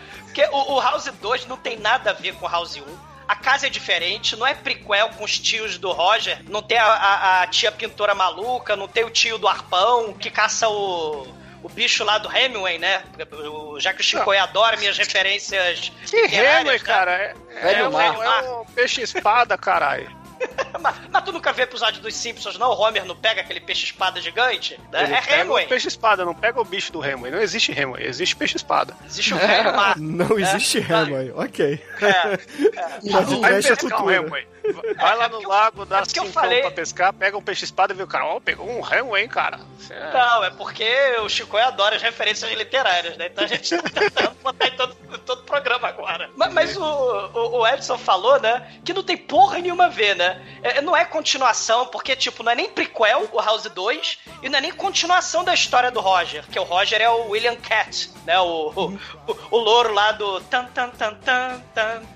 Porque 0.47 0.55
o, 0.55 0.73
o 0.75 0.79
House 0.81 1.05
2 1.21 1.45
não 1.47 1.57
tem 1.57 1.77
nada 1.77 2.11
a 2.11 2.13
ver 2.13 2.33
com 2.35 2.45
o 2.45 2.49
House 2.49 2.77
1. 2.77 2.83
A 3.27 3.35
casa 3.35 3.67
é 3.67 3.69
diferente, 3.69 4.35
não 4.35 4.47
é 4.47 4.53
prequel 4.55 5.09
com 5.09 5.23
os 5.23 5.37
tios 5.37 5.77
do 5.77 5.91
Roger, 5.91 6.41
não 6.49 6.63
tem 6.63 6.77
a, 6.79 6.85
a- 6.85 7.41
a 7.43 7.47
tia 7.47 7.71
pintora 7.71 8.15
maluca, 8.15 8.75
não 8.75 8.87
tem 8.87 9.03
o 9.03 9.09
tio 9.09 9.37
do 9.37 9.47
arpão 9.47 10.13
que 10.13 10.31
caça 10.31 10.67
o, 10.67 11.27
o 11.61 11.69
bicho 11.69 12.03
lá 12.03 12.17
do 12.17 12.35
Hemingway, 12.35 12.79
né? 12.79 13.03
O- 13.51 13.79
Já 13.79 13.93
que 13.93 14.01
o 14.01 14.03
Chico 14.03 14.31
adora 14.31 14.77
minhas 14.77 14.97
referências. 14.97 15.91
Que 16.09 16.17
Hemingway, 16.25 16.79
né? 16.79 16.79
cara? 16.79 17.11
É, 17.11 17.33
Velho 17.61 17.83
é, 17.85 17.87
o- 17.89 18.23
é 18.23 18.49
o 18.49 18.65
peixe-espada, 18.73 19.55
caralho. 19.57 20.09
mas, 20.81 20.95
mas 21.11 21.23
tu 21.23 21.31
nunca 21.31 21.51
vê 21.51 21.63
episódio 21.63 22.01
dos 22.01 22.13
Simpsons, 22.15 22.57
não? 22.57 22.69
O 22.69 22.79
Homer 22.81 23.05
não 23.05 23.15
pega 23.15 23.41
aquele 23.41 23.59
peixe-espada 23.59 24.21
gigante? 24.21 24.79
Né? 24.91 25.03
Ele 25.03 25.13
É 25.13 25.21
pega 25.21 25.35
Hemingway. 25.41 25.65
o 25.65 25.69
peixe-espada, 25.69 26.25
não 26.25 26.33
pega 26.33 26.59
o 26.61 26.65
bicho 26.65 26.91
do 26.91 27.03
Hemingway. 27.03 27.31
Não 27.31 27.39
existe 27.39 27.71
Hemingway, 27.71 28.05
existe 28.05 28.35
peixe-espada. 28.35 28.95
Existe 29.05 29.33
o 29.33 29.37
mar. 29.37 29.97
Não 29.99 30.39
existe 30.39 30.77
Hemingway, 30.79 31.31
ok. 31.35 31.83
Mas 33.11 33.39
trash 33.39 33.65
é 33.65 33.75
pescar 33.75 33.85
um 33.85 33.89
cultura. 33.89 34.15
Hemingway. 34.17 34.47
Vai 34.97 35.15
lá 35.15 35.27
no 35.29 35.47
lago, 35.47 35.85
dá 35.85 35.99
eu 35.99 36.05
cincão 36.05 36.31
falei- 36.31 36.61
pra 36.61 36.71
pescar, 36.71 37.13
pega 37.13 37.37
um 37.37 37.41
peixe-espada 37.41 37.93
e 37.93 37.95
vê 37.95 38.03
o 38.03 38.07
cara, 38.07 38.25
ó, 38.25 38.39
pegou 38.39 38.67
um 38.67 38.85
Hemingway, 38.85 39.23
hein, 39.23 39.29
cara. 39.29 39.59
É- 39.89 40.13
Não, 40.13 40.43
é 40.43 40.49
porque 40.51 40.85
o 41.21 41.29
Chico 41.29 41.57
adora 41.57 41.95
as 41.95 42.01
referências 42.01 42.51
literárias, 42.53 43.17
né? 43.17 43.27
Então 43.27 43.43
a 43.43 43.47
gente 43.47 43.75
tá 43.77 43.89
tentando 43.89 44.35
botar 44.43 44.67
em 44.67 44.71
todo, 44.75 44.95
todo 45.25 45.43
programa 45.43 45.87
agora. 45.87 46.29
Mas, 46.35 46.53
mas 46.53 46.77
o, 46.77 46.83
o, 46.83 47.59
o 47.59 47.67
Edson 47.67 47.97
falou, 47.97 48.39
né? 48.39 48.79
Que 48.83 48.93
não 48.93 49.03
tem 49.03 49.17
porra 49.17 49.59
nenhuma 49.59 49.85
a 49.85 49.89
ver, 49.89 50.15
né? 50.15 50.41
É, 50.61 50.81
não 50.81 50.95
é 50.95 51.05
continuação, 51.05 51.87
porque, 51.87 52.15
tipo, 52.15 52.43
não 52.43 52.51
é 52.51 52.55
nem 52.55 52.69
prequel, 52.69 53.27
o 53.31 53.39
House 53.41 53.63
2, 53.63 54.19
e 54.43 54.49
não 54.49 54.57
é 54.59 54.61
nem 54.61 54.71
continuação 54.71 55.43
da 55.43 55.53
história 55.53 55.89
do 55.91 55.99
Roger, 55.99 56.43
que 56.51 56.59
o 56.59 56.63
Roger 56.63 57.01
é 57.01 57.09
o 57.09 57.29
William 57.29 57.55
Cat, 57.55 58.11
né? 58.25 58.39
O, 58.39 58.69
o, 58.75 58.99
o, 59.27 59.37
o 59.51 59.57
louro 59.57 59.93
lá 59.93 60.11
do 60.11 60.39
tan 60.41 60.65
tan 60.65 60.89
tan 60.89 61.13
tan 61.15 61.61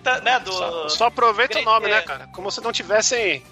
tan, 0.04 0.20
né? 0.22 0.40
Do, 0.40 0.52
Só, 0.54 0.90
só 0.90 1.06
aproveita 1.06 1.60
o 1.60 1.64
nome, 1.64 1.88
é. 1.88 1.96
né, 1.96 2.02
cara? 2.02 2.28
Como 2.34 2.43
se 2.52 2.62
não 2.62 2.72
tivessem. 2.72 3.44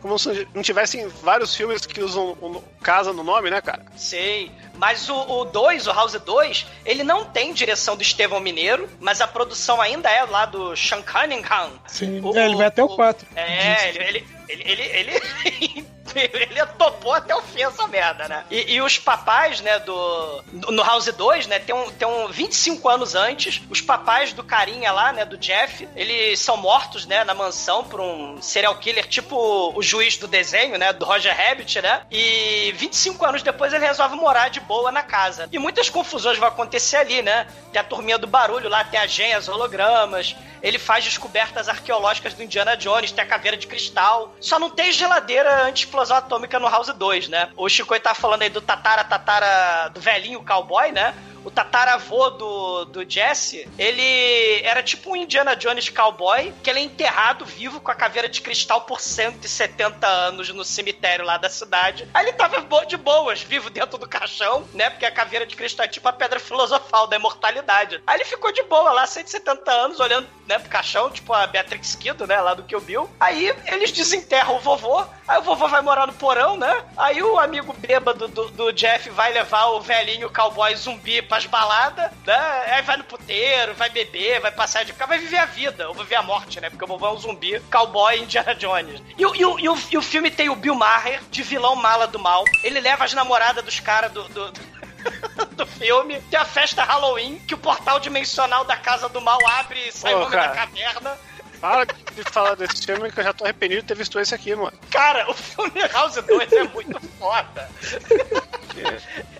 Como 0.00 0.18
se 0.18 0.48
não 0.54 0.62
tivessem 0.62 1.06
vários 1.22 1.54
filmes 1.54 1.84
que 1.84 2.00
usam 2.02 2.30
o 2.40 2.62
casa 2.82 3.12
no 3.12 3.22
nome, 3.22 3.50
né, 3.50 3.60
cara? 3.60 3.84
Sei. 3.96 4.50
Mas 4.76 5.08
o 5.10 5.44
2, 5.44 5.86
o, 5.86 5.92
House 5.92 6.12
2, 6.14 6.66
ele 6.86 7.04
não 7.04 7.26
tem 7.26 7.52
direção 7.52 7.96
do 7.96 8.02
Estevão 8.02 8.40
Mineiro, 8.40 8.88
mas 8.98 9.20
a 9.20 9.26
produção 9.28 9.78
ainda 9.80 10.10
é 10.10 10.22
lá 10.24 10.46
do 10.46 10.74
Sean 10.74 11.02
Cunningham. 11.02 11.70
Sim, 11.86 12.20
O- 12.24 12.34
é, 12.36 12.46
ele 12.46 12.56
vai 12.56 12.66
até 12.66 12.82
o 12.82 12.88
4. 12.88 13.26
É, 13.36 13.88
ele, 13.90 14.26
ele, 14.48 14.62
ele, 14.64 14.82
ele, 14.82 15.86
ele, 16.18 16.66
topou 16.78 17.12
até 17.12 17.34
o 17.34 17.42
fim 17.42 17.62
essa 17.62 17.86
merda, 17.86 18.28
né? 18.28 18.44
E, 18.50 18.74
e 18.74 18.82
os 18.82 18.98
papais, 18.98 19.60
né, 19.60 19.78
do. 19.80 20.44
No 20.52 20.82
House 20.82 21.06
2, 21.06 21.46
né, 21.46 21.58
tem 21.58 21.74
um, 21.74 21.90
tem 21.90 22.06
um 22.06 22.28
25 22.28 22.88
anos 22.88 23.14
antes, 23.14 23.62
os 23.70 23.80
papais 23.80 24.32
do 24.32 24.42
carinha 24.42 24.92
lá, 24.92 25.12
né, 25.12 25.24
do 25.24 25.36
Jeff, 25.36 25.88
eles 25.94 26.38
são 26.40 26.56
mortos, 26.56 27.06
né, 27.06 27.24
na 27.24 27.34
mansão 27.34 27.84
por 27.84 28.00
um 28.00 28.40
serial 28.40 28.74
killer, 28.76 29.06
tipo 29.06 29.72
o 29.74 29.82
juiz 29.82 30.16
do 30.16 30.26
desenho, 30.26 30.78
né, 30.78 30.92
do 30.92 31.04
Roger 31.04 31.36
Rabbit, 31.36 31.80
né? 31.80 32.02
E 32.10 32.72
25 32.76 33.24
anos 33.24 33.42
depois 33.42 33.72
ele 33.72 33.86
resolve 33.86 34.16
morar 34.16 34.48
de 34.48 34.60
boa 34.60 34.90
na 34.92 35.02
casa. 35.02 35.48
E 35.52 35.58
muitas 35.58 35.88
confusões 35.88 36.38
vão 36.38 36.48
acontecer 36.48 36.96
ali, 36.96 37.22
né? 37.22 37.46
Tem 37.72 37.80
a 37.80 37.84
turminha 37.84 38.18
do 38.18 38.26
barulho 38.26 38.68
lá, 38.68 38.84
tem 38.84 39.00
as 39.00 39.10
genhas, 39.10 39.48
hologramas. 39.48 40.36
Ele 40.62 40.78
faz 40.78 41.04
descobertas 41.04 41.68
arqueológicas 41.68 42.34
do 42.34 42.42
Indiana 42.42 42.76
Jones, 42.76 43.12
tem 43.12 43.24
a 43.24 43.26
caveira 43.26 43.56
de 43.56 43.66
cristal. 43.66 44.34
Só 44.40 44.58
não 44.58 44.70
tem 44.70 44.92
geladeira 44.92 45.70
anti-explosão 46.00 46.16
atômica 46.16 46.58
no 46.58 46.68
House 46.68 46.92
2, 46.92 47.28
né? 47.28 47.50
O 47.56 47.68
Chico 47.68 47.98
tá 48.00 48.14
falando 48.14 48.42
aí 48.42 48.50
do 48.50 48.60
Tatara 48.60 49.04
Tatara, 49.04 49.88
do 49.88 50.00
velhinho 50.00 50.42
cowboy, 50.42 50.90
né? 50.90 51.14
O 51.44 51.50
tataravô 51.50 52.30
do, 52.30 52.84
do 52.86 53.10
Jesse, 53.10 53.68
ele 53.78 54.62
era 54.62 54.82
tipo 54.82 55.10
um 55.10 55.16
Indiana 55.16 55.56
Jones 55.56 55.88
cowboy, 55.88 56.52
que 56.62 56.70
ele 56.70 56.80
é 56.80 56.82
enterrado 56.82 57.44
vivo 57.44 57.80
com 57.80 57.90
a 57.90 57.94
caveira 57.94 58.28
de 58.28 58.40
cristal 58.40 58.82
por 58.82 59.00
170 59.00 60.06
anos 60.06 60.48
no 60.50 60.64
cemitério 60.64 61.24
lá 61.24 61.36
da 61.36 61.48
cidade. 61.48 62.08
Aí 62.12 62.26
ele 62.26 62.32
tava 62.32 62.60
de 62.86 62.96
boas, 62.96 63.42
vivo 63.42 63.70
dentro 63.70 63.98
do 63.98 64.08
caixão, 64.08 64.66
né? 64.74 64.90
Porque 64.90 65.06
a 65.06 65.10
caveira 65.10 65.46
de 65.46 65.54
cristal 65.54 65.84
é 65.84 65.88
tipo 65.88 66.08
a 66.08 66.12
pedra 66.12 66.40
filosofal 66.40 67.06
da 67.06 67.16
imortalidade. 67.16 68.02
Aí 68.06 68.16
ele 68.16 68.24
ficou 68.24 68.52
de 68.52 68.62
boa 68.64 68.92
lá, 68.92 69.06
170 69.06 69.70
anos, 69.70 70.00
olhando, 70.00 70.26
né, 70.46 70.58
pro 70.58 70.68
caixão, 70.68 71.10
tipo 71.10 71.32
a 71.32 71.46
Beatrix 71.46 71.94
Kido, 71.94 72.26
né, 72.26 72.40
lá 72.40 72.54
do 72.54 72.64
Kill 72.64 72.80
Bill. 72.80 73.10
Aí 73.18 73.54
eles 73.66 73.92
desenterram 73.92 74.56
o 74.56 74.60
vovô, 74.60 75.04
aí 75.26 75.38
o 75.38 75.42
vovô 75.42 75.68
vai 75.68 75.80
morar 75.82 76.06
no 76.06 76.12
porão, 76.12 76.56
né? 76.56 76.84
Aí 76.96 77.22
o 77.22 77.38
amigo 77.38 77.72
bêbado 77.72 78.28
do, 78.28 78.48
do 78.50 78.72
Jeff 78.72 79.08
vai 79.10 79.32
levar 79.32 79.66
o 79.66 79.80
velhinho 79.80 80.30
cowboy 80.30 80.74
zumbi 80.74 81.22
pras 81.30 81.46
baladas, 81.46 82.10
né? 82.26 82.62
Aí 82.74 82.82
vai 82.82 82.96
no 82.96 83.04
puteiro, 83.04 83.72
vai 83.74 83.88
beber, 83.88 84.40
vai 84.40 84.50
passear 84.50 84.84
de 84.84 84.92
carro, 84.92 85.10
vai 85.10 85.18
viver 85.18 85.38
a 85.38 85.46
vida, 85.46 85.88
ou 85.88 85.94
viver 85.94 86.16
a 86.16 86.22
morte, 86.22 86.60
né? 86.60 86.68
Porque 86.68 86.84
o 86.84 86.88
vovô 86.88 87.06
é 87.06 87.12
um 87.12 87.18
zumbi, 87.18 87.60
cowboy 87.70 88.18
Indiana 88.20 88.52
Jones. 88.54 89.00
E, 89.16 89.24
o- 89.24 89.34
e 89.36 89.44
o- 89.44 89.58
e 89.60 89.68
o, 89.68 89.78
e 89.92 89.96
o 89.98 90.02
filme 90.02 90.28
tem 90.30 90.48
o 90.50 90.56
Bill 90.56 90.74
Maher, 90.74 91.20
de 91.30 91.42
vilão 91.44 91.76
mala 91.76 92.08
do 92.08 92.18
mal. 92.18 92.44
Ele 92.64 92.80
leva 92.80 93.04
as 93.04 93.14
namoradas 93.14 93.64
dos 93.64 93.78
caras 93.78 94.10
do- 94.10 94.28
do, 94.28 94.52
do 95.56 95.66
filme. 95.66 96.20
Tem 96.22 96.38
a 96.40 96.44
festa 96.44 96.82
Halloween, 96.82 97.38
que 97.46 97.54
o 97.54 97.58
portal 97.58 98.00
dimensional 98.00 98.64
da 98.64 98.76
casa 98.76 99.08
do 99.08 99.20
mal 99.20 99.38
abre 99.60 99.78
e 99.88 99.92
sai 99.92 100.12
Pô, 100.14 100.24
da 100.28 100.48
caverna. 100.48 101.16
Para 101.60 101.84
de 101.84 102.22
falar 102.32 102.54
desse 102.56 102.86
filme 102.86 103.12
que 103.12 103.20
eu 103.20 103.24
já 103.24 103.34
tô 103.34 103.44
arrependido 103.44 103.82
de 103.82 103.88
ter 103.88 103.94
visto 103.94 104.18
esse 104.18 104.34
aqui, 104.34 104.54
mano. 104.54 104.72
Cara, 104.90 105.30
o 105.30 105.34
filme 105.34 105.78
House 105.92 106.14
2 106.14 106.52
é 106.54 106.64
muito 106.64 106.98
foda. 107.18 107.70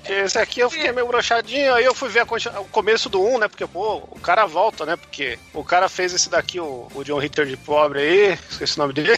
Esse 0.09 0.39
aqui 0.39 0.61
eu 0.61 0.71
fiquei 0.71 0.93
meio 0.93 1.07
broxadinho, 1.07 1.75
aí 1.75 1.85
eu 1.85 1.95
fui 1.95 2.09
ver 2.09 2.23
o 2.25 2.65
começo 2.71 3.09
do 3.09 3.23
1, 3.23 3.39
né? 3.39 3.49
Porque, 3.49 3.67
pô, 3.67 3.97
o 4.11 4.19
cara 4.21 4.47
volta, 4.47 4.85
né? 4.85 4.97
Porque 4.97 5.39
o 5.55 5.65
cara 5.65 5.89
fez 5.89 6.13
esse 6.13 6.29
daqui, 6.29 6.59
o, 6.59 6.89
o 6.95 7.05
John 7.05 7.19
Ritter 7.19 7.47
de 7.47 7.57
pobre 7.57 8.01
aí, 8.01 8.39
esqueci 8.49 8.77
o 8.77 8.83
nome 8.83 8.93
dele, 8.93 9.15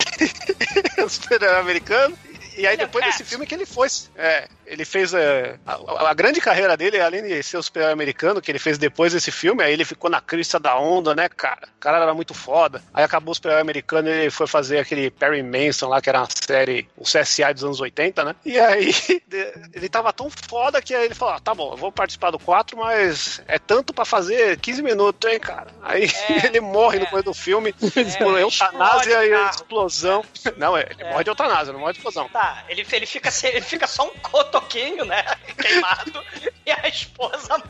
super 1.08 1.42
americano. 1.44 2.16
E 2.56 2.66
aí 2.66 2.76
depois 2.76 3.04
desse 3.04 3.24
filme 3.24 3.46
que 3.46 3.54
ele 3.54 3.64
foi. 3.64 3.88
É, 4.14 4.46
ele 4.66 4.84
fez 4.84 5.12
é, 5.14 5.58
a, 5.66 6.10
a 6.10 6.14
grande 6.14 6.40
carreira 6.40 6.76
dele, 6.76 7.00
além 7.00 7.22
de 7.22 7.42
ser 7.42 7.56
o 7.56 7.62
super 7.62 7.84
americano, 7.84 8.40
que 8.40 8.50
ele 8.50 8.58
fez 8.58 8.78
depois 8.78 9.12
desse 9.12 9.30
filme, 9.30 9.62
aí 9.62 9.72
ele 9.72 9.84
ficou 9.84 10.10
na 10.10 10.20
crista 10.20 10.58
da 10.58 10.78
onda, 10.78 11.14
né, 11.14 11.28
cara? 11.28 11.68
O 11.76 11.80
cara 11.80 11.98
era 11.98 12.14
muito 12.14 12.34
foda. 12.34 12.82
Aí 12.92 13.04
acabou 13.04 13.32
o 13.32 13.34
super 13.34 13.52
americano 13.58 14.08
e 14.08 14.12
ele 14.12 14.30
foi 14.30 14.46
fazer 14.46 14.78
aquele 14.78 15.10
Perry 15.10 15.42
Manson 15.42 15.88
lá, 15.88 16.00
que 16.00 16.08
era 16.08 16.20
uma 16.20 16.28
série, 16.30 16.88
o 16.96 17.04
CSI 17.04 17.52
dos 17.54 17.64
anos 17.64 17.80
80, 17.80 18.24
né? 18.24 18.34
E 18.44 18.58
aí 18.58 18.94
ele 19.72 19.88
tava 19.88 20.12
tão 20.12 20.30
foda 20.30 20.80
que 20.80 20.94
aí 20.94 21.06
ele 21.06 21.14
falou: 21.14 21.34
ah, 21.34 21.40
tá 21.40 21.54
bom, 21.54 21.72
eu 21.72 21.76
vou 21.76 21.92
participar 21.92 22.30
do 22.30 22.38
4, 22.38 22.76
mas 22.76 23.42
é 23.46 23.58
tanto 23.58 23.92
pra 23.92 24.04
fazer 24.04 24.58
15 24.58 24.82
minutos, 24.82 25.30
hein, 25.30 25.38
cara? 25.40 25.68
Aí 25.82 26.08
ele 26.44 26.60
morre 26.60 26.98
no 26.98 27.06
começo 27.06 27.24
do 27.24 27.34
filme 27.34 27.72
por 28.18 28.38
eutanásia 28.38 29.26
e 29.26 29.50
explosão. 29.50 30.24
Não, 30.56 30.76
é, 30.76 30.86
ele 30.90 31.04
morre 31.04 31.24
de 31.24 31.30
eutanásia, 31.30 31.72
não 31.72 31.80
morre 31.80 31.92
de 31.92 31.98
explosão. 31.98 32.28
Tá, 32.28 32.64
ele, 32.68 32.86
ele, 32.90 33.06
fica, 33.06 33.30
ele 33.44 33.60
fica 33.60 33.86
só 33.86 34.06
um 34.06 34.18
cotoquinho, 34.62 35.04
né? 35.04 35.24
Queimado. 35.60 36.24
e 36.66 36.70
a 36.70 36.88
esposa. 36.88 37.62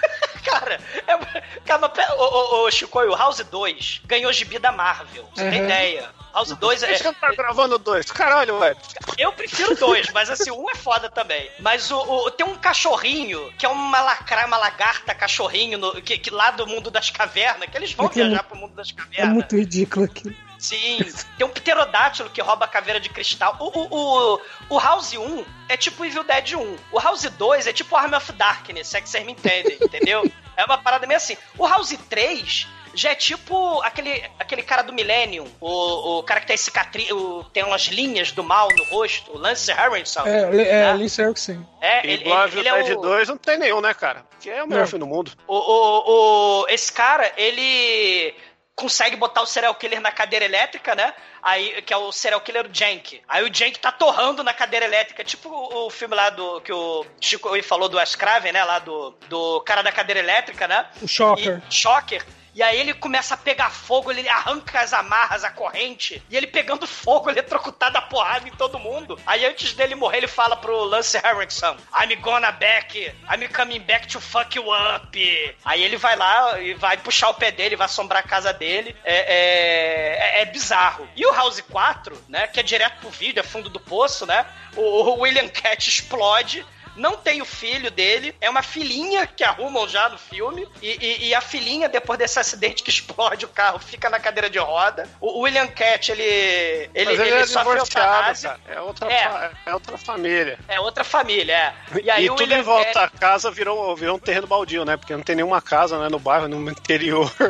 cara, 0.44 0.78
é, 1.06 1.40
cara 1.64 1.90
ô, 2.16 2.22
ô, 2.22 2.64
ô, 2.66 2.70
Chico, 2.70 2.98
o 3.00 3.14
House 3.16 3.38
2 3.38 4.02
ganhou 4.04 4.32
gibi 4.32 4.58
da 4.58 4.70
Marvel. 4.72 5.28
Você 5.34 5.50
tem 5.50 5.60
Uhum. 5.60 5.64
ideia? 5.66 6.10
House 6.34 6.50
2 6.56 6.80
Por 6.80 6.88
é. 6.88 6.92
que 6.92 6.98
você 6.98 7.04
não 7.04 7.14
tá 7.14 7.32
gravando 7.32 7.78
dois? 7.78 8.10
Caralho, 8.10 8.58
velho. 8.58 8.76
Eu 9.16 9.32
prefiro 9.32 9.74
dois, 9.76 10.08
mas 10.10 10.28
assim, 10.28 10.50
um 10.50 10.68
é 10.68 10.74
foda 10.74 11.08
também. 11.08 11.48
Mas 11.60 11.90
o, 11.92 11.96
o- 11.98 12.30
tem 12.32 12.44
um 12.44 12.56
cachorrinho, 12.56 13.52
que 13.56 13.64
é 13.64 13.68
uma 13.68 14.00
lacra, 14.00 14.44
uma 14.46 14.56
lagarta 14.56 15.14
cachorrinho, 15.14 15.78
no- 15.78 16.02
que, 16.02 16.18
que 16.18 16.30
lá 16.30 16.50
do 16.50 16.66
mundo 16.66 16.90
das 16.90 17.08
cavernas, 17.08 17.70
que 17.70 17.76
eles 17.76 17.92
vão 17.92 18.06
Aquilo- 18.06 18.26
viajar 18.30 18.42
pro 18.42 18.56
mundo 18.56 18.74
das 18.74 18.90
É 18.90 18.94
cavernas. 18.94 19.32
muito 19.34 19.56
ridículo 19.56 20.06
aquilo. 20.06 20.34
Sim, 20.64 20.98
tem 21.36 21.46
um 21.46 21.50
pterodátilo 21.50 22.30
que 22.30 22.40
rouba 22.40 22.64
a 22.64 22.68
caveira 22.68 22.98
de 22.98 23.08
cristal. 23.08 23.56
O, 23.60 23.66
o, 23.78 24.34
o, 24.36 24.40
o 24.70 24.78
House 24.78 25.12
1 25.12 25.44
é 25.68 25.76
tipo 25.76 26.02
o 26.02 26.06
Evil 26.06 26.24
Dead 26.24 26.52
1. 26.54 26.76
O 26.92 26.98
House 26.98 27.22
2 27.22 27.66
é 27.66 27.72
tipo 27.72 27.94
Army 27.96 28.14
of 28.16 28.32
Darkness, 28.32 28.88
se 28.88 28.96
é 28.96 29.00
que 29.00 29.08
vocês 29.08 29.24
me 29.24 29.32
entendem, 29.32 29.76
entendeu? 29.82 30.30
É 30.56 30.64
uma 30.64 30.78
parada 30.78 31.06
meio 31.06 31.16
assim. 31.18 31.36
O 31.58 31.66
House 31.66 31.94
3 32.08 32.66
já 32.96 33.10
é 33.10 33.14
tipo 33.16 33.82
aquele, 33.82 34.24
aquele 34.38 34.62
cara 34.62 34.82
do 34.82 34.92
Millennium, 34.92 35.46
o, 35.60 36.18
o 36.18 36.22
cara 36.22 36.40
que 36.40 36.46
tem 36.46 36.56
cicatriz, 36.56 37.10
o- 37.10 37.42
tem 37.52 37.64
umas 37.64 37.82
linhas 37.88 38.30
do 38.30 38.44
mal 38.44 38.68
no 38.76 38.84
rosto, 38.84 39.32
o 39.32 39.38
Lance 39.38 39.72
Harrison. 39.72 40.22
É, 40.24 40.62
é 40.62 40.84
Tá? 40.84 40.92
Lindsay 40.92 41.24
Erickson. 41.24 41.66
É, 41.80 42.06
E 42.06 42.10
ele, 42.12 42.24
igual 42.24 42.42
a 42.42 42.46
ele, 42.46 42.58
ele 42.60 42.68
é 42.68 42.82
Dead 42.84 42.96
o... 42.96 43.00
2 43.02 43.28
não 43.30 43.36
tem 43.36 43.58
nenhum, 43.58 43.80
né, 43.80 43.92
cara? 43.92 44.24
Que 44.40 44.48
é 44.48 44.62
o 44.62 44.68
melhor 44.68 44.82
Não. 44.82 44.86
filme 44.86 45.04
do 45.04 45.10
mundo. 45.12 45.32
O, 45.48 45.56
o, 45.56 46.62
o- 46.62 46.66
esse 46.68 46.92
cara, 46.92 47.32
ele 47.36 48.32
consegue 48.74 49.16
botar 49.16 49.42
o 49.42 49.46
serial 49.46 49.74
killer 49.74 50.00
na 50.00 50.10
cadeira 50.10 50.44
elétrica, 50.44 50.94
né? 50.94 51.14
Aí, 51.42 51.80
que 51.82 51.92
é 51.92 51.96
o 51.96 52.10
serial 52.10 52.40
killer 52.40 52.68
Jank. 52.72 53.22
Aí 53.28 53.44
o 53.44 53.54
Jank 53.54 53.78
tá 53.78 53.92
torrando 53.92 54.42
na 54.42 54.52
cadeira 54.52 54.84
elétrica, 54.84 55.22
tipo 55.22 55.48
o, 55.48 55.86
o 55.86 55.90
filme 55.90 56.14
lá 56.14 56.30
do 56.30 56.60
que 56.60 56.72
o 56.72 57.04
Chico 57.20 57.50
falou 57.62 57.88
do 57.88 57.98
Wes 57.98 58.14
Craven, 58.14 58.52
né? 58.52 58.64
Lá 58.64 58.78
do, 58.78 59.14
do 59.28 59.60
cara 59.60 59.82
da 59.82 59.92
cadeira 59.92 60.20
elétrica, 60.20 60.66
né? 60.66 60.86
O 61.00 61.06
Shocker. 61.06 61.62
E, 61.68 61.74
Shocker. 61.74 62.26
E 62.54 62.62
aí 62.62 62.78
ele 62.78 62.94
começa 62.94 63.34
a 63.34 63.36
pegar 63.36 63.70
fogo, 63.70 64.10
ele 64.12 64.28
arranca 64.28 64.80
as 64.80 64.92
amarras, 64.92 65.42
a 65.42 65.50
corrente, 65.50 66.22
e 66.30 66.36
ele 66.36 66.46
pegando 66.46 66.86
fogo, 66.86 67.28
eletrocutado 67.30 67.98
a 67.98 68.02
porrada 68.02 68.46
em 68.48 68.52
todo 68.52 68.78
mundo. 68.78 69.18
Aí 69.26 69.44
antes 69.44 69.72
dele 69.74 69.94
morrer, 69.94 70.18
ele 70.18 70.28
fala 70.28 70.56
pro 70.56 70.84
Lance 70.84 71.18
Harrison: 71.18 71.76
I'm 72.00 72.14
gonna 72.16 72.52
back, 72.52 72.96
I'm 73.30 73.48
coming 73.48 73.80
back 73.80 74.06
to 74.08 74.20
fuck 74.20 74.56
you 74.56 74.64
up. 74.72 75.56
Aí 75.64 75.82
ele 75.82 75.96
vai 75.96 76.16
lá 76.16 76.60
e 76.60 76.74
vai 76.74 76.96
puxar 76.96 77.30
o 77.30 77.34
pé 77.34 77.50
dele, 77.50 77.76
vai 77.76 77.86
assombrar 77.86 78.22
a 78.24 78.28
casa 78.28 78.52
dele. 78.52 78.94
É, 79.04 79.14
é, 79.16 80.38
é- 80.38 80.42
é 80.42 80.44
bizarro. 80.44 81.08
E 81.16 81.24
o 81.26 81.32
House 81.32 81.60
4, 81.60 82.16
né, 82.28 82.46
que 82.46 82.60
é 82.60 82.62
direto 82.62 82.98
pro 83.00 83.10
vídeo, 83.10 83.40
é 83.40 83.42
fundo 83.42 83.68
do 83.68 83.80
poço, 83.80 84.26
né? 84.26 84.46
O, 84.76 84.82
o 84.82 85.20
William 85.20 85.48
Cat 85.48 85.88
explode. 85.88 86.64
Não 86.96 87.16
tem 87.16 87.42
o 87.42 87.44
filho 87.44 87.90
dele, 87.90 88.34
é 88.40 88.48
uma 88.48 88.62
filhinha 88.62 89.26
que 89.26 89.42
arrumam 89.44 89.88
já 89.88 90.08
no 90.08 90.18
filme. 90.18 90.66
E, 90.82 90.90
e- 91.04 91.28
e 91.28 91.34
a 91.34 91.40
filhinha, 91.40 91.88
depois 91.88 92.18
desse 92.18 92.38
acidente 92.38 92.82
que 92.82 92.90
explode 92.94 93.44
o 93.44 93.48
carro, 93.48 93.78
fica 93.78 94.08
na 94.10 94.20
cadeira 94.20 94.48
de 94.48 94.58
roda. 94.58 95.08
O 95.20 95.40
William 95.40 95.66
Cat, 95.66 96.10
ele. 96.12 96.22
Ele, 96.22 96.90
ele, 96.94 97.22
ele 97.22 97.30
é 97.34 97.46
sofre 97.46 97.78
eutanásia. 97.78 98.58
É 98.68 98.80
outra, 98.80 99.12
É. 99.12 99.50
é 99.66 99.74
outra 99.74 99.96
família. 99.98 100.58
É 100.68 100.80
outra 100.80 101.04
família, 101.04 101.52
é. 101.54 102.00
E 102.02 102.10
aí 102.10 102.28
o 102.30 102.34
tudo 102.34 102.42
William 102.42 102.58
em 102.58 102.62
volta 102.62 102.92
Cat- 102.92 103.12
da 103.12 103.18
casa 103.18 103.50
virou, 103.50 103.94
virou 103.96 104.16
um 104.16 104.18
terreno 104.20 104.46
baldio, 104.46 104.84
né? 104.84 104.96
Porque 104.96 105.14
não 105.14 105.22
tem 105.22 105.36
nenhuma 105.36 105.60
casa 105.60 105.98
né, 105.98 106.08
no 106.08 106.18
bairro, 106.18 106.48
no 106.48 106.70
interior. 106.70 107.30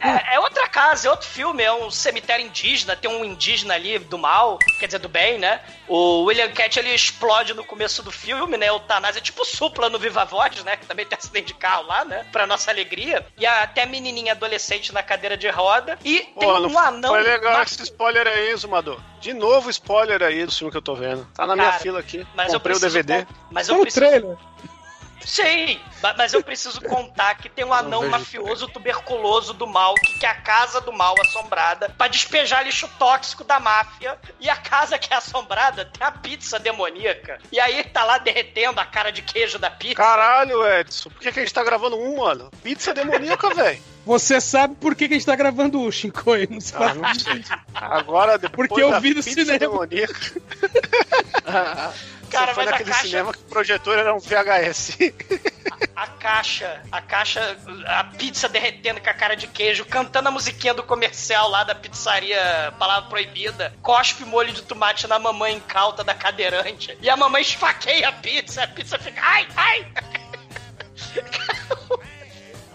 É, 0.00 0.34
é 0.34 0.40
outra 0.40 0.68
casa, 0.68 1.08
é 1.08 1.10
outro 1.10 1.26
filme, 1.28 1.62
é 1.62 1.72
um 1.72 1.90
cemitério 1.90 2.44
indígena, 2.44 2.96
tem 2.96 3.10
um 3.10 3.24
indígena 3.24 3.74
ali 3.74 3.98
do 3.98 4.18
mal, 4.18 4.58
quer 4.78 4.86
dizer, 4.86 4.98
do 4.98 5.08
bem, 5.08 5.38
né? 5.38 5.60
O 5.88 6.24
William 6.24 6.50
Cat, 6.52 6.78
ele 6.78 6.92
explode 6.94 7.54
no 7.54 7.64
começo 7.64 8.02
do 8.02 8.10
filme, 8.10 8.56
né? 8.60 8.68
Eutanásia, 8.68 9.18
é 9.18 9.22
tipo 9.22 9.44
supla 9.44 9.88
no 9.88 9.98
Viva 9.98 10.24
Voz, 10.24 10.62
né? 10.62 10.76
Que 10.76 10.86
também 10.86 11.04
tem 11.06 11.18
acidente 11.18 11.48
de 11.48 11.54
carro 11.54 11.86
lá, 11.86 12.04
né? 12.04 12.24
Pra 12.30 12.46
nossa 12.46 12.70
alegria. 12.70 13.26
E 13.38 13.44
até 13.46 13.82
a 13.82 13.86
menininha 13.86 14.32
adolescente 14.32 14.92
na 14.92 15.02
cadeira 15.02 15.36
de 15.36 15.48
roda. 15.48 15.98
E 16.04 16.20
tem 16.20 16.32
Pô, 16.34 16.60
não 16.60 16.70
um 16.70 16.78
anão... 16.78 17.10
foi 17.10 17.22
legal 17.22 17.54
na- 17.54 17.62
esse 17.62 17.82
spoiler 17.82 18.26
aí, 18.26 18.54
Zumador. 18.56 19.00
De 19.20 19.32
novo 19.34 19.68
spoiler 19.70 20.22
aí 20.22 20.44
do 20.46 20.52
filme 20.52 20.70
que 20.70 20.76
eu 20.76 20.82
tô 20.82 20.94
vendo. 20.94 21.26
Tá 21.34 21.46
na 21.46 21.54
minha 21.56 21.68
Cara, 21.70 21.80
fila 21.82 21.98
aqui. 22.00 22.26
mas 22.34 22.52
eu 22.52 22.60
Comprei 22.60 22.76
o 22.76 22.80
preciso 22.80 23.02
DVD. 23.02 23.24
con- 23.26 23.34
Mas 23.50 23.68
eu 23.68 23.74
Só 23.74 23.80
o 23.80 23.82
preciso 23.82 24.06
trailer. 24.06 24.36
Sim, 25.30 25.78
ma- 26.02 26.12
mas 26.18 26.32
eu 26.34 26.42
preciso 26.42 26.80
contar 26.80 27.36
que 27.36 27.48
tem 27.48 27.64
um 27.64 27.72
anão 27.72 28.08
mafioso 28.08 28.66
tuberculoso 28.66 29.54
do 29.54 29.64
mal 29.64 29.94
que 29.94 30.18
quer 30.18 30.26
a 30.30 30.34
casa 30.34 30.80
do 30.80 30.92
mal 30.92 31.14
assombrada 31.20 31.88
pra 31.96 32.08
despejar 32.08 32.64
lixo 32.64 32.88
tóxico 32.98 33.44
da 33.44 33.60
máfia. 33.60 34.18
E 34.40 34.50
a 34.50 34.56
casa 34.56 34.98
que 34.98 35.14
é 35.14 35.16
assombrada 35.16 35.84
tem 35.84 36.04
a 36.04 36.10
pizza 36.10 36.58
demoníaca. 36.58 37.38
E 37.52 37.60
aí 37.60 37.84
tá 37.84 38.02
lá 38.02 38.18
derretendo 38.18 38.80
a 38.80 38.84
cara 38.84 39.12
de 39.12 39.22
queijo 39.22 39.56
da 39.56 39.70
pizza. 39.70 39.94
Caralho, 39.94 40.66
Edson. 40.66 41.10
Por 41.10 41.20
que, 41.20 41.30
que 41.30 41.38
a 41.38 41.42
gente 41.44 41.54
tá 41.54 41.62
gravando 41.62 41.96
um, 41.96 42.18
mano? 42.18 42.50
Pizza 42.64 42.92
demoníaca, 42.92 43.50
velho. 43.54 43.80
Você 44.06 44.40
sabe 44.40 44.74
por 44.76 44.94
que, 44.94 45.06
que 45.08 45.14
a 45.14 45.16
gente 45.16 45.26
tá 45.26 45.36
gravando 45.36 45.80
o 45.82 45.92
Shinkoi? 45.92 46.48
Não 46.50 46.60
se 46.60 46.74
Ah, 46.76 47.14
sei. 47.14 47.44
Agora, 47.74 48.38
depois 48.38 48.68
Porque 48.68 48.82
eu 48.82 48.90
da 48.90 48.98
vi 48.98 49.10
no 49.10 49.22
pizza 49.22 49.30
cinema. 49.44 49.58
demoníaca. 49.58 50.40
Cara, 52.30 52.46
Você 52.48 52.54
foi 52.54 52.64
mas 52.64 52.68
a 52.68 52.70
naquele 52.70 52.90
caixa- 52.90 53.06
cinema 53.08 53.32
que 53.32 53.38
o 53.40 53.42
projetor 53.42 53.98
era 53.98 54.14
um 54.14 54.18
VHS. 54.20 54.96
A 55.96 56.06
caixa, 56.06 56.80
a 56.90 57.02
caixa, 57.02 57.56
a 57.86 58.04
pizza 58.04 58.48
derretendo 58.48 59.00
com 59.00 59.10
a 59.10 59.14
cara 59.14 59.34
de 59.34 59.46
queijo, 59.48 59.84
cantando 59.84 60.28
a 60.28 60.32
musiquinha 60.32 60.72
do 60.72 60.82
comercial 60.84 61.50
lá 61.50 61.64
da 61.64 61.74
pizzaria 61.74 62.72
Palavra 62.78 63.08
Proibida, 63.10 63.74
cospe 63.82 64.24
molho 64.24 64.52
de 64.52 64.62
tomate 64.62 65.06
na 65.08 65.18
mamãe 65.18 65.56
incauta 65.56 66.02
da 66.04 66.14
cadeirante, 66.14 66.96
e 67.02 67.10
a 67.10 67.16
mamãe 67.16 67.42
esfaqueia 67.42 68.08
a 68.08 68.12
pizza, 68.12 68.62
a 68.62 68.68
pizza 68.68 68.98
fica, 68.98 69.20
ai, 69.22 69.46
ai! 69.56 69.86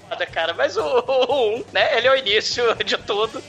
Foda, 0.09 0.25
cara, 0.25 0.53
mas 0.53 0.77
o 0.77 0.81
1, 0.81 1.33
um, 1.33 1.65
né, 1.71 1.97
ele 1.97 2.07
é 2.07 2.11
o 2.11 2.15
início 2.15 2.75
de 2.83 2.97
tudo. 2.97 3.43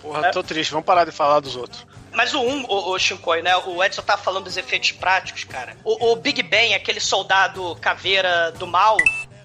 Porra, 0.00 0.30
tô 0.30 0.42
triste. 0.42 0.72
Vamos 0.72 0.86
parar 0.86 1.04
de 1.04 1.12
falar 1.12 1.40
dos 1.40 1.56
outros. 1.56 1.86
Mas 2.12 2.34
o 2.34 2.40
1, 2.40 2.48
um, 2.48 2.64
o, 2.64 2.90
o 2.90 2.98
Shinkoi, 2.98 3.42
né? 3.42 3.56
O 3.56 3.82
Edson 3.82 4.02
tá 4.02 4.16
falando 4.16 4.44
dos 4.44 4.56
efeitos 4.56 4.92
práticos, 4.92 5.44
cara. 5.44 5.76
O, 5.84 6.12
o 6.12 6.16
Big 6.16 6.42
Ben, 6.42 6.74
aquele 6.74 7.00
soldado 7.00 7.76
caveira 7.76 8.52
do 8.52 8.66
mal, 8.66 8.96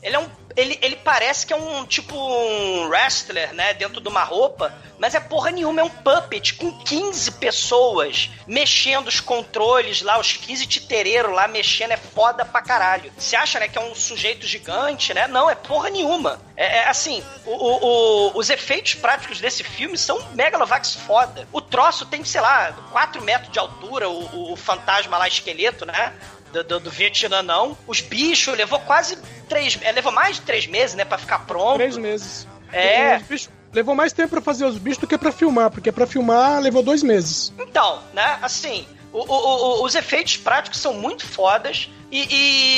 ele 0.02 0.16
é 0.16 0.20
um. 0.20 0.30
Ele, 0.58 0.78
ele 0.82 0.96
parece 0.96 1.46
que 1.46 1.54
é 1.54 1.56
um 1.56 1.86
tipo 1.86 2.16
um 2.16 2.88
wrestler, 2.90 3.54
né? 3.54 3.74
Dentro 3.76 4.02
de 4.02 4.10
uma 4.10 4.24
roupa, 4.24 4.74
mas 4.98 5.14
é 5.14 5.20
porra 5.20 5.52
nenhuma, 5.52 5.82
é 5.82 5.84
um 5.84 5.90
puppet 5.90 6.56
com 6.56 6.72
15 6.80 7.32
pessoas 7.34 8.32
mexendo 8.48 9.08
os 9.08 9.20
controles 9.20 10.02
lá, 10.02 10.20
os 10.20 10.34
15 10.34 10.66
titereiros 10.66 11.32
lá 11.32 11.48
mexendo, 11.48 11.92
é 11.92 11.98
foda 11.98 12.44
pra 12.44 12.62
caralho. 12.62 13.12
Você 13.18 13.36
acha, 13.36 13.60
né, 13.60 13.68
que 13.68 13.78
é 13.78 13.82
um 13.82 13.94
sujeito 13.94 14.48
gigante, 14.48 15.14
né? 15.14 15.28
Não, 15.28 15.48
é 15.50 15.54
porra 15.54 15.90
nenhuma. 15.92 16.42
É, 16.56 16.78
é 16.80 16.88
assim, 16.88 17.24
o- 17.46 17.52
o- 17.52 17.86
o- 18.32 18.38
os 18.40 18.50
efeitos 18.50 18.96
práticos 18.96 19.40
desse 19.40 19.64
filme 19.64 19.96
são 19.98 20.20
megalovax 20.34 20.96
foda. 20.96 21.48
O 21.52 21.62
troço 21.62 22.06
tem, 22.08 22.26
sei 22.26 22.42
lá, 22.42 22.74
4 22.92 23.22
metros 23.22 23.52
de 23.52 23.60
altura, 23.60 24.10
o, 24.10 24.24
o- 24.36 24.54
o 24.54 24.56
fantasma 24.56 25.18
lá, 25.20 25.28
esqueleto, 25.28 25.86
né? 25.86 26.14
Do, 26.58 26.64
do, 26.64 26.80
do 26.82 26.92
Vietnã, 26.92 27.42
não. 27.42 27.78
Os 27.88 28.02
bichos 28.02 28.58
levou 28.58 28.80
quase 28.80 29.18
três. 29.50 29.78
É, 29.82 29.92
levou 29.92 30.12
mais 30.12 30.38
de 30.38 30.42
três 30.44 30.66
meses, 30.68 30.96
né? 30.96 31.06
Pra 31.06 31.18
ficar 31.18 31.40
pronto. 31.46 31.76
Três 31.76 31.98
meses. 31.98 32.48
É. 32.72 33.22
Levou 33.74 33.94
mais 33.96 34.14
tempo 34.14 34.30
pra 34.30 34.42
fazer 34.42 34.66
os 34.66 34.78
bichos 34.78 34.98
do 35.00 35.08
que 35.08 35.18
pra 35.18 35.32
filmar, 35.32 35.70
porque 35.70 35.92
pra 35.92 36.08
filmar 36.08 36.60
levou 36.62 36.82
dois 36.82 37.04
meses. 37.04 37.54
Então, 37.60 38.02
né, 38.14 38.40
assim, 38.42 38.88
o- 39.14 39.20
o- 39.20 39.82
o- 39.82 39.84
os 39.86 39.94
efeitos 39.94 40.38
práticos 40.38 40.80
são 40.80 40.94
muito 40.94 41.26
fodas. 41.28 41.90
E, 42.12 42.22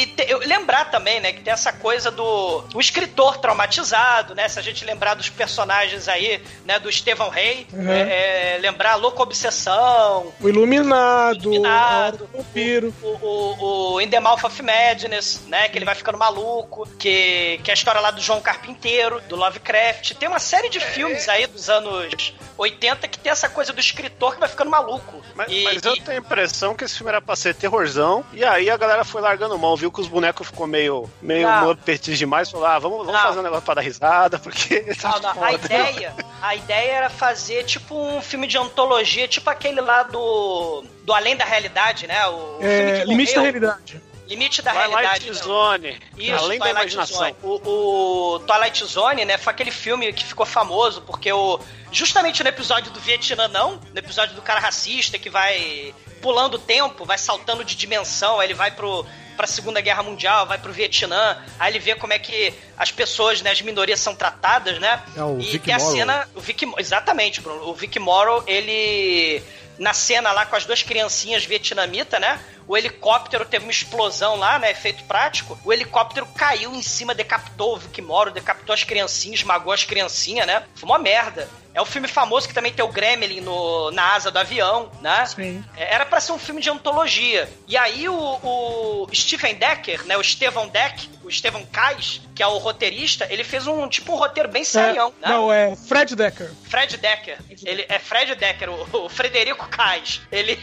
e 0.03 0.05
te- 0.07 0.25
eu 0.27 0.39
lembrar 0.39 0.85
também, 0.85 1.19
né, 1.19 1.31
que 1.31 1.41
tem 1.41 1.53
essa 1.53 1.71
coisa 1.71 2.09
do 2.09 2.63
o 2.73 2.79
escritor 2.79 3.37
traumatizado, 3.37 4.33
né? 4.33 4.47
Se 4.49 4.57
a 4.57 4.61
gente 4.61 4.83
lembrar 4.83 5.13
dos 5.13 5.29
personagens 5.29 6.07
aí, 6.07 6.41
né, 6.65 6.79
do 6.79 6.89
Estevão 6.89 7.29
Rey, 7.29 7.67
Uhum. 7.71 7.91
é, 7.91 8.55
é, 8.55 8.57
lembrar 8.59 8.93
a 8.93 8.95
Louca 8.95 9.21
Obsessão, 9.21 10.33
O 10.41 10.49
Iluminado, 10.49 11.43
Iluminado, 11.43 11.93
a 11.93 11.99
Hora 12.07 12.17
do 12.17 12.27
Vampiro. 12.27 12.93
o, 13.03 13.07
o, 13.07 13.93
o 13.93 14.01
In 14.01 14.09
the 14.09 14.19
Mouth 14.19 14.43
of 14.43 14.61
Madness, 14.63 15.41
né? 15.47 15.69
Que 15.69 15.77
ele 15.77 15.85
vai 15.85 15.95
ficando 15.95 16.17
maluco. 16.17 16.87
Que, 16.97 17.59
que 17.63 17.69
é 17.69 17.73
a 17.73 17.75
história 17.75 18.01
lá 18.01 18.11
do 18.11 18.21
João 18.21 18.41
Carpinteiro, 18.41 19.21
do 19.27 19.35
Lovecraft. 19.35 20.13
Tem 20.15 20.27
uma 20.27 20.39
série 20.39 20.69
de 20.69 20.79
filmes 20.79 21.29
aí 21.29 21.45
dos 21.47 21.69
anos 21.69 22.33
80 22.57 23.07
que 23.07 23.19
tem 23.19 23.31
essa 23.31 23.47
coisa 23.49 23.71
do 23.71 23.79
escritor 23.79 24.33
que 24.33 24.39
vai 24.39 24.49
ficando 24.49 24.69
maluco. 24.71 25.21
Mas, 25.35 25.51
E- 25.51 25.63
mas 25.63 25.83
eu 25.83 25.93
e- 25.93 26.01
tenho 26.01 26.17
a 26.17 26.19
impressão 26.19 26.75
que 26.75 26.83
esse 26.83 26.95
filme 26.97 27.09
era 27.09 27.21
pra 27.21 27.35
ser 27.35 27.53
terrorzão. 27.55 28.23
E 28.33 28.43
aí 28.43 28.69
a 28.69 28.77
galera 28.77 29.03
foi 29.03 29.18
largando 29.19 29.57
mão, 29.57 29.75
viu 29.75 29.91
que 29.91 30.01
os 30.01 30.07
bonecos 30.07 30.47
ficou 30.47 30.67
meio, 30.67 31.09
meio. 31.21 31.49
Muppets 31.61 32.17
demais. 32.17 32.49
Falou, 32.49 32.65
ah, 32.65 32.79
vamos, 32.79 33.05
vamos 33.05 33.21
fazer 33.21 33.39
um 33.39 33.43
negócio 33.43 33.65
pra 33.65 33.75
dar 33.75 33.81
risada, 33.81 34.39
porque. 34.39 34.81
tá 35.01 35.19
Não, 35.21 35.33
não, 35.35 35.43
a 35.43 35.53
ideia, 35.53 36.13
a 36.41 36.55
ideia 36.55 36.91
era 36.91 37.09
fazer 37.09 37.63
tipo 37.63 37.95
um 37.95 38.21
filme 38.21 38.47
de 38.47 38.57
antologia, 38.57 39.27
tipo 39.27 39.49
aquele 39.49 39.81
lá 39.81 40.03
do 40.03 40.83
do 41.03 41.13
Além 41.13 41.35
da 41.35 41.45
Realidade, 41.45 42.05
né? 42.07 42.27
O, 42.27 42.57
o 42.57 42.59
filme 42.59 42.91
É, 42.91 43.01
que 43.01 43.07
Limite 43.07 43.33
da 43.33 43.41
morreu. 43.41 43.53
Realidade. 43.53 44.01
Limite 44.29 44.61
da 44.61 44.71
Twilight 44.71 44.91
Realidade. 44.95 45.27
né? 45.27 45.33
Zone. 45.33 45.99
Isso, 46.17 46.35
além 46.35 46.59
da 46.59 46.65
Twilight 46.65 46.93
imaginação. 46.93 47.17
Zone. 47.17 47.35
O, 47.43 48.35
o 48.35 48.39
Twilight 48.39 48.85
Zone, 48.85 49.25
né, 49.25 49.37
foi 49.37 49.51
aquele 49.51 49.71
filme 49.71 50.13
que 50.13 50.23
ficou 50.23 50.45
famoso 50.45 51.01
porque 51.01 51.31
o 51.33 51.59
justamente 51.91 52.43
no 52.43 52.49
episódio 52.49 52.91
do 52.91 52.99
Vietnã 52.99 53.47
não, 53.47 53.81
no 53.91 53.97
episódio 53.97 54.35
do 54.35 54.41
cara 54.43 54.59
racista 54.59 55.17
que 55.17 55.29
vai 55.29 55.93
pulando 56.21 56.55
o 56.55 56.59
tempo, 56.59 57.03
vai 57.05 57.17
saltando 57.17 57.63
de 57.65 57.75
dimensão, 57.75 58.39
aí 58.39 58.47
ele 58.47 58.53
vai 58.53 58.69
pro 58.71 59.05
pra 59.35 59.47
Segunda 59.47 59.79
Guerra 59.79 60.03
Mundial, 60.03 60.45
vai 60.45 60.57
pro 60.57 60.73
Vietnã, 60.73 61.37
aí 61.57 61.71
ele 61.71 61.79
vê 61.79 61.95
como 61.95 62.11
é 62.11 62.19
que 62.19 62.53
as 62.77 62.91
pessoas, 62.91 63.41
né, 63.41 63.51
as 63.51 63.61
minorias 63.61 64.01
são 64.01 64.13
tratadas, 64.13 64.77
né? 64.79 65.01
É 65.15 65.23
o 65.23 65.39
e 65.39 65.43
Vic 65.43 65.59
tem 65.63 65.73
a 65.73 65.77
Morrow. 65.77 65.95
cena, 65.95 66.29
o 66.35 66.41
Vic, 66.41 66.69
exatamente, 66.77 67.39
Bruno. 67.39 67.69
O 67.69 67.73
Vic 67.73 67.97
Morrow, 67.99 68.43
ele 68.45 69.41
na 69.79 69.93
cena 69.93 70.31
lá 70.31 70.45
com 70.45 70.55
as 70.55 70.65
duas 70.65 70.83
criancinhas 70.83 71.45
vietnamita, 71.45 72.19
né? 72.19 72.39
O 72.67 72.77
helicóptero 72.77 73.45
teve 73.45 73.65
uma 73.65 73.71
explosão 73.71 74.35
lá, 74.35 74.59
né? 74.59 74.69
Efeito 74.69 75.03
prático. 75.05 75.57
O 75.63 75.73
helicóptero 75.73 76.27
caiu 76.35 76.75
em 76.75 76.81
cima, 76.81 77.15
decapitou 77.15 77.75
o 77.75 77.77
Vic 77.77 78.01
Morrow, 78.01 78.31
decapitou 78.31 78.73
as 78.73 78.83
criancinhas, 78.83 79.39
esmagou 79.39 79.73
as 79.73 79.85
criancinhas, 79.85 80.45
né? 80.45 80.63
Foi 80.75 80.87
uma 80.87 80.99
merda. 80.99 81.49
É 81.73 81.81
um 81.81 81.85
filme 81.85 82.07
famoso 82.07 82.47
que 82.47 82.53
também 82.53 82.73
tem 82.73 82.83
o 82.83 82.87
Gremlin 82.87 83.41
no, 83.41 83.91
na 83.91 84.13
asa 84.15 84.31
do 84.31 84.37
avião, 84.39 84.91
né? 85.01 85.25
Sim. 85.27 85.63
É, 85.77 85.93
Era 85.93 86.05
pra 86.05 86.19
ser 86.19 86.31
um 86.31 86.39
filme 86.39 86.61
de 86.61 86.69
antologia. 86.69 87.47
E 87.67 87.77
aí 87.77 88.09
o, 88.09 88.15
o 88.15 89.07
Stephen 89.13 89.53
Decker, 89.55 90.03
né? 90.05 90.17
O 90.17 90.21
Estevão 90.21 90.67
Deck, 90.67 91.09
o 91.23 91.29
Estevão 91.29 91.63
Kais, 91.71 92.21
que 92.35 92.41
é 92.41 92.47
o 92.47 92.57
roteirista, 92.57 93.27
ele 93.29 93.43
fez 93.43 93.67
um 93.67 93.87
tipo 93.87 94.13
um 94.13 94.15
roteiro 94.15 94.49
bem 94.49 94.63
serião, 94.63 95.13
É, 95.21 95.27
né? 95.27 95.33
Não, 95.33 95.53
é 95.53 95.75
Fred 95.75 96.15
Decker. 96.15 96.51
Fred 96.67 96.97
Decker. 96.97 97.37
Ele 97.63 97.85
é 97.87 97.99
Fred 97.99 98.33
Decker, 98.35 98.69
o, 98.69 99.05
o 99.05 99.09
Frederico 99.09 99.67
Kais. 99.69 100.21
Ele 100.31 100.59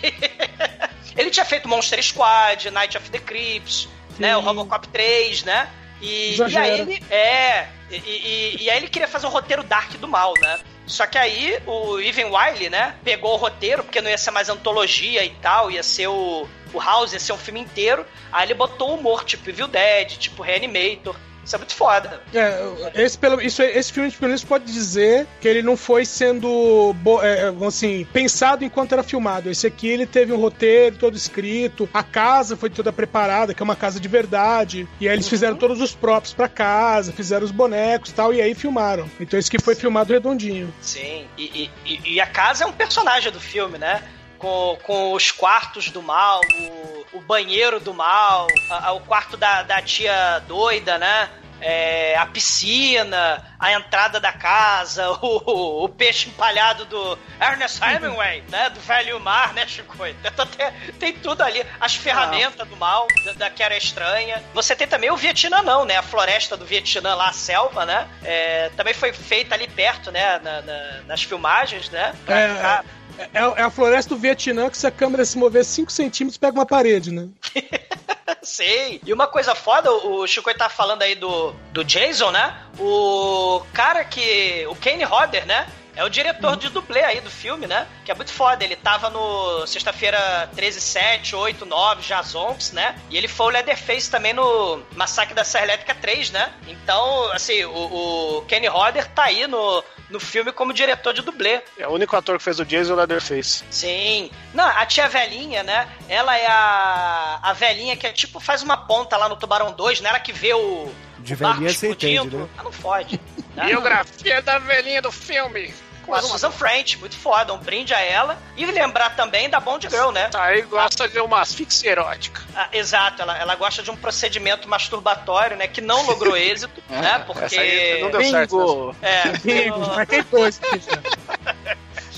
ele 1.16 1.30
tinha 1.30 1.44
feito 1.44 1.68
Monster 1.68 2.02
Squad, 2.02 2.70
Night 2.70 2.96
of 2.98 3.08
the 3.10 3.18
Creeps, 3.18 3.88
né, 4.18 4.36
o 4.36 4.40
Robocop 4.40 4.86
3, 4.88 5.44
né? 5.44 5.68
E, 6.00 6.34
e 6.52 6.58
aí 6.58 6.80
ele 6.80 7.02
é 7.10 7.68
e, 7.90 7.96
e- 7.96 8.56
e 8.64 8.70
aí 8.70 8.76
ele 8.78 8.88
queria 8.88 9.08
fazer 9.08 9.26
um 9.26 9.30
roteiro 9.30 9.62
dark 9.62 9.92
do 9.92 10.06
mal, 10.08 10.34
né? 10.40 10.58
Só 10.86 11.06
que 11.06 11.18
aí 11.18 11.60
o 11.66 11.98
Ivan 11.98 12.28
Wiley, 12.28 12.70
né, 12.70 12.94
pegou 13.02 13.34
o 13.34 13.36
roteiro, 13.36 13.82
porque 13.82 14.00
não 14.00 14.08
ia 14.08 14.16
ser 14.16 14.30
mais 14.30 14.48
antologia 14.48 15.24
e 15.24 15.30
tal, 15.30 15.70
ia 15.70 15.82
ser 15.82 16.06
o, 16.06 16.46
o 16.72 16.78
House, 16.78 17.12
ia 17.12 17.18
ser 17.18 17.32
um 17.32 17.38
filme 17.38 17.60
inteiro. 17.60 18.06
Aí 18.32 18.46
ele 18.46 18.54
botou 18.54 18.94
humor, 18.94 19.24
tipo 19.24 19.50
Evil 19.50 19.66
Dead, 19.66 20.16
tipo 20.16 20.42
Reanimator. 20.42 21.16
Isso 21.46 21.54
é 21.54 21.58
muito 21.58 21.74
foda. 21.74 22.20
É, 22.34 23.02
esse, 23.04 23.16
pelo, 23.16 23.40
isso, 23.40 23.62
esse 23.62 23.92
filme, 23.92 24.10
pelo 24.10 24.28
menos, 24.28 24.42
pode 24.44 24.64
dizer 24.64 25.26
que 25.40 25.46
ele 25.46 25.62
não 25.62 25.76
foi 25.76 26.04
sendo 26.04 26.92
bo- 26.98 27.22
é, 27.22 27.52
assim, 27.66 28.04
pensado 28.12 28.64
enquanto 28.64 28.92
era 28.92 29.02
filmado. 29.04 29.48
Esse 29.48 29.66
aqui 29.66 29.86
ele 29.86 30.06
teve 30.06 30.32
um 30.32 30.36
roteiro 30.38 30.96
todo 30.96 31.16
escrito, 31.16 31.88
a 31.94 32.02
casa 32.02 32.56
foi 32.56 32.68
toda 32.68 32.92
preparada, 32.92 33.54
que 33.54 33.62
é 33.62 33.64
uma 33.64 33.76
casa 33.76 34.00
de 34.00 34.08
verdade. 34.08 34.88
E 35.00 35.08
aí 35.08 35.14
eles 35.14 35.28
fizeram 35.28 35.56
todos 35.56 35.80
os 35.80 35.94
props 35.94 36.32
pra 36.34 36.48
casa, 36.48 37.12
fizeram 37.12 37.44
os 37.44 37.52
bonecos 37.52 38.10
e 38.10 38.14
tal, 38.14 38.34
e 38.34 38.40
aí 38.42 38.52
filmaram. 38.54 39.08
Então 39.20 39.38
esse 39.38 39.48
aqui 39.48 39.62
foi 39.62 39.76
filmado 39.76 40.12
redondinho. 40.12 40.74
Sim. 40.80 41.26
E- 41.38 41.70
e- 41.86 42.00
e 42.14 42.20
a 42.20 42.26
casa 42.26 42.64
é 42.64 42.66
um 42.66 42.72
personagem 42.72 43.30
do 43.30 43.38
filme, 43.40 43.78
né? 43.78 44.02
Com, 44.38 44.78
com 44.82 45.12
os 45.12 45.30
quartos 45.30 45.90
do 45.90 46.02
mal, 46.02 46.40
o, 46.54 47.06
o 47.14 47.20
banheiro 47.20 47.80
do 47.80 47.94
mal, 47.94 48.46
a- 48.70 48.88
a- 48.88 48.92
o 48.92 49.00
quarto 49.00 49.36
da, 49.36 49.62
da 49.62 49.80
tia 49.82 50.40
doida, 50.46 50.98
né? 50.98 51.28
É, 51.58 52.14
a 52.18 52.26
piscina, 52.26 53.42
a 53.58 53.72
entrada 53.72 54.20
da 54.20 54.30
casa, 54.30 55.08
o, 55.22 55.84
o 55.84 55.88
peixe 55.88 56.28
empalhado 56.28 56.84
do 56.84 57.18
Ernest 57.40 57.82
Hemingway, 57.82 58.44
né? 58.50 58.68
Do 58.70 58.78
Velho 58.80 59.18
Mar, 59.20 59.54
né, 59.54 59.66
Chico? 59.66 59.96
Então, 60.06 60.46
tem, 60.46 60.70
tem 60.98 61.12
tudo 61.14 61.42
ali. 61.42 61.64
As 61.80 61.94
ferramentas 61.94 62.68
do 62.68 62.76
mal, 62.76 63.06
da, 63.24 63.32
da 63.32 63.50
que 63.50 63.62
era 63.62 63.74
estranha. 63.76 64.42
Você 64.52 64.76
tem 64.76 64.86
também 64.86 65.10
o 65.10 65.16
Vietnã, 65.16 65.62
não, 65.62 65.86
né? 65.86 65.96
A 65.96 66.02
floresta 66.02 66.56
do 66.58 66.66
Vietnã 66.66 67.14
lá, 67.14 67.28
a 67.30 67.32
selva, 67.32 67.86
né? 67.86 68.06
É, 68.22 68.70
também 68.76 68.92
foi 68.92 69.12
feita 69.14 69.54
ali 69.54 69.66
perto, 69.66 70.10
né? 70.12 70.38
na- 70.40 70.60
na- 70.60 71.00
nas 71.06 71.22
filmagens, 71.22 71.88
né? 71.88 72.14
Pra 72.26 72.38
É, 72.38 72.54
ficar- 72.54 72.84
É, 73.18 73.60
é 73.60 73.62
a 73.62 73.70
floresta 73.70 74.14
do 74.14 74.20
Vietnã 74.20 74.68
que 74.68 74.76
se 74.76 74.86
a 74.86 74.90
câmera 74.90 75.24
se 75.24 75.38
mover 75.38 75.64
5 75.64 75.90
centímetros 75.90 76.38
pega 76.38 76.58
uma 76.58 76.66
parede, 76.66 77.10
né? 77.10 77.28
Sei. 78.42 79.00
E 79.04 79.12
uma 79.12 79.26
coisa 79.26 79.54
foda, 79.54 79.90
o 79.90 80.26
Chico 80.26 80.52
tá 80.54 80.68
falando 80.68 81.02
aí 81.02 81.14
do, 81.14 81.52
do 81.72 81.84
Jason, 81.84 82.30
né? 82.30 82.56
O 82.78 83.62
cara 83.72 84.04
que. 84.04 84.66
O 84.68 84.76
Kane 84.76 85.04
Hodder, 85.04 85.46
né? 85.46 85.66
É 85.96 86.04
o 86.04 86.10
diretor 86.10 86.56
de 86.56 86.68
dublê 86.68 87.02
aí 87.02 87.20
do 87.22 87.30
filme, 87.30 87.66
né? 87.66 87.86
Que 88.04 88.12
é 88.12 88.14
muito 88.14 88.30
foda. 88.30 88.62
Ele 88.62 88.76
tava 88.76 89.08
no 89.08 89.66
sexta-feira 89.66 90.48
13, 90.54 90.80
7, 90.80 91.34
8, 91.34 91.64
9, 91.64 92.02
já 92.02 92.22
Zombies, 92.22 92.72
né? 92.72 92.94
E 93.10 93.16
ele 93.16 93.26
foi 93.26 93.46
o 93.46 93.48
Leatherface 93.48 94.10
também 94.10 94.34
no 94.34 94.82
Massacre 94.94 95.34
da 95.34 95.42
Serra 95.42 95.64
Elétrica 95.64 95.94
3, 95.94 96.30
né? 96.30 96.52
Então, 96.68 97.32
assim, 97.32 97.64
o, 97.64 98.36
o 98.38 98.42
Kenny 98.42 98.68
Hodder 98.68 99.08
tá 99.08 99.24
aí 99.24 99.46
no, 99.46 99.82
no 100.10 100.20
filme 100.20 100.52
como 100.52 100.72
diretor 100.74 101.14
de 101.14 101.22
dublê. 101.22 101.62
É 101.78 101.88
o 101.88 101.92
único 101.92 102.14
ator 102.14 102.36
que 102.36 102.44
fez 102.44 102.60
o 102.60 102.64
Jason 102.64 102.94
Leatherface. 102.94 103.64
Sim. 103.70 104.30
Não, 104.52 104.66
a 104.66 104.84
tia 104.84 105.08
velhinha, 105.08 105.62
né? 105.62 105.88
Ela 106.08 106.36
é 106.36 106.46
a, 106.46 107.38
a 107.42 107.52
velhinha 107.54 107.96
que 107.96 108.06
é 108.06 108.12
tipo 108.12 108.38
faz 108.38 108.62
uma 108.62 108.76
ponta 108.76 109.16
lá 109.16 109.28
no 109.30 109.36
Tubarão 109.36 109.72
2, 109.72 110.02
né? 110.02 110.10
Ela 110.10 110.20
que 110.20 110.32
vê 110.32 110.52
o. 110.52 110.92
De 111.18 111.32
o 111.32 111.36
barco 111.38 111.60
velhinha 111.60 111.72
você 111.72 111.88
entende, 111.88 112.14
explodindo. 112.14 112.38
né? 112.44 112.48
Ah, 112.58 112.62
não 112.62 112.72
fode. 112.72 113.18
né? 113.56 113.66
Biografia 113.66 114.42
da 114.42 114.58
velhinha 114.58 115.02
do 115.02 115.10
filme. 115.10 115.74
Com 116.04 116.14
a 116.14 116.22
Susan 116.22 116.52
French, 116.52 116.96
muito 116.98 117.16
foda. 117.18 117.52
Um 117.52 117.58
brinde 117.58 117.92
a 117.92 118.00
ela. 118.00 118.38
E 118.56 118.64
lembrar 118.64 119.16
também 119.16 119.50
da 119.50 119.58
Bond 119.58 119.88
Girl, 119.90 120.10
né? 120.12 120.28
Tá 120.28 120.44
aí 120.44 120.62
gosta 120.62 121.08
de 121.08 121.18
uma 121.18 121.40
asfixia 121.40 121.90
erótica. 121.90 122.40
Ah, 122.54 122.68
exato, 122.72 123.22
ela, 123.22 123.36
ela 123.36 123.56
gosta 123.56 123.82
de 123.82 123.90
um 123.90 123.96
procedimento 123.96 124.68
masturbatório, 124.68 125.56
né? 125.56 125.66
Que 125.66 125.80
não 125.80 126.06
logrou 126.06 126.36
êxito, 126.38 126.80
né? 126.88 127.24
Porque. 127.26 127.56
Essa 127.56 127.60
aí 127.60 128.00
não 128.00 128.10
deu 128.12 128.22
certo. 128.22 128.96
né? 129.02 129.22
É, 129.24 129.70
Marquei 129.70 130.22
dois. 130.22 130.60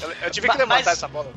Eu, 0.01 0.13
eu 0.23 0.31
tive 0.31 0.49
que 0.49 0.57
levantar 0.57 0.93
essa 0.93 1.09
bola. 1.09 1.33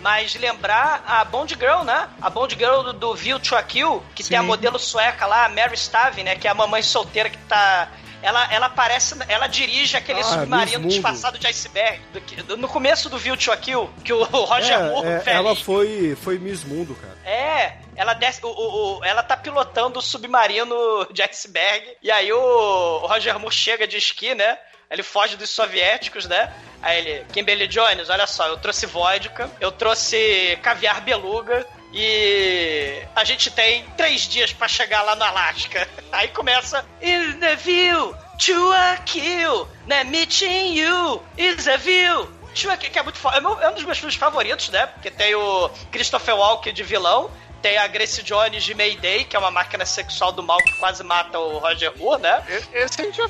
Mas 0.00 0.34
lembrar 0.34 1.04
a 1.06 1.24
Bond 1.24 1.54
Girl, 1.54 1.82
né? 1.82 2.08
A 2.20 2.30
Bond 2.30 2.54
Girl 2.56 2.82
do, 2.82 2.92
do 2.94 3.14
View 3.14 3.38
to 3.38 3.54
a 3.54 3.62
Kill, 3.62 4.02
que 4.14 4.24
tem 4.24 4.38
a 4.38 4.40
Sim. 4.40 4.46
modelo 4.46 4.78
sueca 4.78 5.26
lá, 5.26 5.44
a 5.44 5.48
Mary 5.50 5.76
Stavin, 5.76 6.22
né? 6.22 6.36
Que 6.36 6.48
é 6.48 6.50
a 6.50 6.54
mamãe 6.54 6.82
solteira 6.82 7.28
que 7.28 7.36
tá. 7.36 7.88
Ela, 8.22 8.52
ela 8.52 8.68
parece. 8.68 9.14
Ela 9.28 9.46
dirige 9.46 9.96
aquele 9.96 10.20
Ah, 10.20 10.24
submarino 10.24 10.88
disfarçado 10.88 11.38
de 11.38 11.46
iceberg. 11.46 12.00
Do 12.12 12.20
do- 12.44 12.56
no 12.56 12.68
começo 12.68 13.08
do 13.08 13.16
View 13.18 13.36
to 13.36 13.56
Kill, 13.58 13.90
que 14.04 14.12
o 14.12 14.22
Roger 14.24 14.78
Moore, 14.84 15.06
É, 15.08 15.10
é, 15.12 15.18
velho, 15.20 15.36
ela 15.38 15.56
foi, 15.56 16.16
foi 16.22 16.38
Miss 16.38 16.62
Mundo, 16.64 16.94
cara. 16.94 17.16
é, 17.24 17.78
ela 17.96 18.12
desce. 18.14 18.44
O, 18.44 18.48
o- 18.48 18.98
o- 18.98 19.04
ela 19.04 19.22
tá 19.22 19.36
pilotando 19.36 19.98
o 19.98 20.02
submarino 20.02 20.74
de 21.12 21.22
iceberg. 21.22 21.96
E 22.02 22.10
aí 22.10 22.32
o 22.32 22.98
Roger 23.06 23.38
Moore 23.38 23.54
chega 23.54 23.86
de 23.86 23.96
esqui, 23.96 24.34
né? 24.34 24.58
Ele 24.90 25.02
foge 25.04 25.36
dos 25.36 25.48
soviéticos, 25.50 26.26
né? 26.26 26.52
Aí 26.82 26.98
ele, 26.98 27.24
Kimberly 27.32 27.68
Jones, 27.68 28.10
olha 28.10 28.26
só, 28.26 28.48
eu 28.48 28.56
trouxe 28.56 28.86
vodka, 28.86 29.48
eu 29.60 29.70
trouxe 29.70 30.58
caviar 30.62 31.00
beluga. 31.00 31.64
E 31.92 33.02
a 33.16 33.24
gente 33.24 33.50
tem 33.50 33.84
três 33.96 34.22
dias 34.22 34.52
pra 34.52 34.68
chegar 34.68 35.02
lá 35.02 35.14
no 35.16 35.24
Alasca. 35.24 35.88
Aí 36.12 36.28
começa. 36.28 36.84
In 37.02 37.34
the 37.40 37.56
view 37.56 38.14
to 38.38 38.72
a 38.72 38.96
kill, 39.04 39.66
né? 39.86 40.04
Meeting 40.04 40.74
you 40.78 41.22
is 41.36 41.66
a 41.68 41.76
view. 41.76 42.28
to 42.54 42.70
a 42.70 42.76
kill", 42.76 42.90
Que 42.90 42.98
é 42.98 43.02
muito 43.02 43.18
foda. 43.18 43.36
É 43.38 43.64
é 43.64 43.68
um 43.68 43.74
dos 43.74 43.84
meus 43.84 43.98
filmes 43.98 44.14
favoritos, 44.16 44.68
né? 44.70 44.86
Porque 44.86 45.10
tem 45.10 45.34
o 45.34 45.68
Christopher 45.90 46.36
Walken 46.36 46.72
de 46.72 46.82
vilão. 46.82 47.30
Tem 47.60 47.76
a 47.76 47.86
Grace 47.86 48.22
Jones 48.22 48.64
de 48.64 48.74
Mayday, 48.74 49.24
que 49.24 49.36
é 49.36 49.38
uma 49.38 49.50
máquina 49.50 49.84
sexual 49.84 50.32
do 50.32 50.42
mal 50.42 50.56
que 50.58 50.72
quase 50.78 51.02
mata 51.04 51.38
o 51.38 51.58
Roger 51.58 51.92
Moore, 51.98 52.22
né? 52.22 52.42
Esse 52.72 53.02
a 53.02 53.04
gente 53.04 53.18
já 53.18 53.28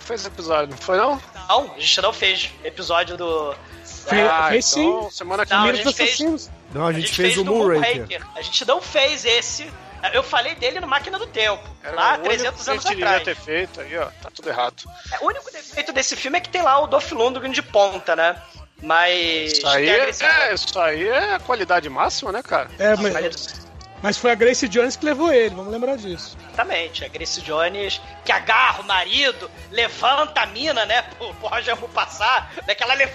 fez 0.00 0.26
episódio, 0.26 0.68
não 0.72 0.76
foi 0.76 0.98
não? 0.98 1.22
Não, 1.48 1.72
a 1.74 1.78
gente 1.80 2.00
não 2.02 2.12
fez 2.12 2.50
episódio 2.62 3.16
do. 3.16 3.54
Fe- 3.82 4.20
Ah, 4.20 4.48
fez 4.50 4.70
então, 4.76 5.04
sim. 5.04 5.16
semana 5.16 5.46
que 5.46 5.52
Não, 5.52 5.60
a 5.60 5.62
Primeiro 5.62 5.76
gente 5.78 5.86
dos 5.86 5.96
fez- 5.96 6.10
assassinos. 6.10 6.50
Não, 6.72 6.86
a 6.86 6.92
gente, 6.92 7.12
fez, 7.12 7.36
o 7.36 7.44
do 7.44 7.52
Moonraker. 7.54 8.22
A 8.36 8.42
gente 8.42 8.64
não 8.66 8.80
fez 8.80 9.24
esse. 9.24 9.70
Eu 10.14 10.22
falei 10.22 10.54
dele 10.54 10.80
no 10.80 10.86
Máquina 10.86 11.18
do 11.18 11.26
Tempo, 11.26 11.62
Era 11.82 11.94
lá 11.94 12.14
o 12.14 12.22
300 12.22 12.66
único 12.66 12.70
anos 12.70 12.84
que 12.84 12.88
a 12.88 12.92
gente 12.92 13.02
atrás. 13.04 13.18
devia 13.18 13.34
ter 13.34 13.40
feito 13.40 13.80
aí, 13.82 13.98
ó. 13.98 14.06
Tá 14.22 14.30
tudo 14.34 14.48
errado. 14.48 14.82
É, 15.12 15.18
O 15.22 15.26
único 15.26 15.52
defeito 15.52 15.92
desse 15.92 16.16
filme 16.16 16.38
é 16.38 16.40
que 16.40 16.48
tem 16.48 16.62
lá 16.62 16.78
o 16.80 16.86
Dolph 16.86 17.12
Lundgren 17.12 17.50
de 17.52 17.60
ponta, 17.62 18.16
né? 18.16 18.40
Mas. 18.82 19.52
Isso 19.52 19.66
aí, 19.68 19.90
a 19.90 19.92
é, 19.92 20.10
é, 20.48 20.54
isso 20.54 20.78
aí 20.80 21.06
é 21.06 21.34
a 21.34 21.38
qualidade 21.38 21.88
máxima, 21.90 22.32
né, 22.32 22.42
cara? 22.42 22.70
É, 22.78 22.96
Mas- 22.96 23.69
mas, 24.02 24.16
foi 24.18 24.30
a 24.30 24.34
Grace 24.34 24.66
Jones 24.68 24.96
que 24.96 25.04
levou 25.04 25.32
ele, 25.32 25.54
vamos 25.54 25.70
lembrar 25.72 25.96
disso. 25.96 26.36
Exatamente, 26.44 27.04
a 27.04 27.08
Grace 27.08 27.40
Jones 27.42 28.00
que 28.24 28.32
agarra 28.32 28.80
o 28.82 28.84
marido, 28.84 29.50
levanta 29.70 30.40
a 30.42 30.46
mina, 30.46 30.84
né, 30.86 31.02
pro, 31.02 31.32
pro 31.34 31.48
Roger 31.48 31.76
Moore 31.76 31.92
passar, 31.92 32.50
né, 32.66 32.74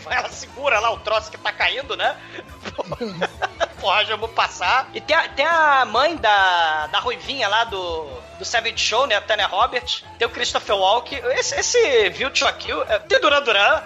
ela, 0.10 0.30
segura 0.30 0.80
lá 0.80 0.92
o 0.92 1.00
troço 1.00 1.32
que 1.32 1.38
tá 1.38 1.52
caindo, 1.52 1.96
né, 1.96 2.16
pro 3.78 3.88
Roger 3.90 4.18
Moore 4.18 4.34
passar. 4.34 4.90
E 4.94 5.02
tem 5.02 5.16
a, 5.16 5.28
tem 5.30 5.46
a 5.46 5.86
mãe 5.86 6.16
da, 6.18 6.88
da 6.88 7.00
Ruivinha 7.00 7.48
lá 7.48 7.64
do, 7.66 8.06
do 8.38 8.46
Savage 8.46 8.78
Show, 8.78 9.08
né, 9.08 9.16
a 9.16 9.22
Tanya 9.22 9.48
Roberts, 9.48 10.04
tem 10.18 10.28
o 10.28 10.32
Christopher 10.32 10.76
Walken, 10.76 11.20
esse, 11.38 11.56
esse 11.60 12.10
View 12.10 12.30
to 12.32 12.52
Kill, 12.54 12.84
é, 12.84 13.00
tem 13.00 13.20
Duran 13.20 13.42
Duran, 13.42 13.82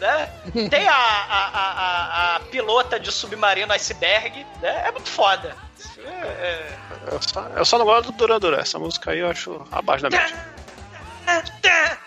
né, 0.00 0.30
tem 0.70 0.86
a, 0.88 0.94
a, 0.94 1.50
a- 1.54 2.36
a 2.36 2.40
pilota 2.40 2.98
de 2.98 3.10
submarino 3.12 3.72
iceberg, 3.72 4.44
né, 4.60 4.84
é 4.86 4.90
muito 4.92 5.08
foda. 5.08 5.56
É, 6.06 6.10
é, 6.10 6.78
Eu 7.12 7.20
só, 7.22 7.46
eu 7.56 7.64
só 7.64 7.78
não 7.78 7.84
gosto 7.84 8.12
do 8.12 8.18
Duran 8.18 8.38
Duran. 8.38 8.58
Essa 8.58 8.78
música 8.78 9.10
aí 9.10 9.20
eu 9.20 9.30
acho 9.30 9.66
abaixo 9.70 10.02
da 10.02 10.10
média. 10.10 10.36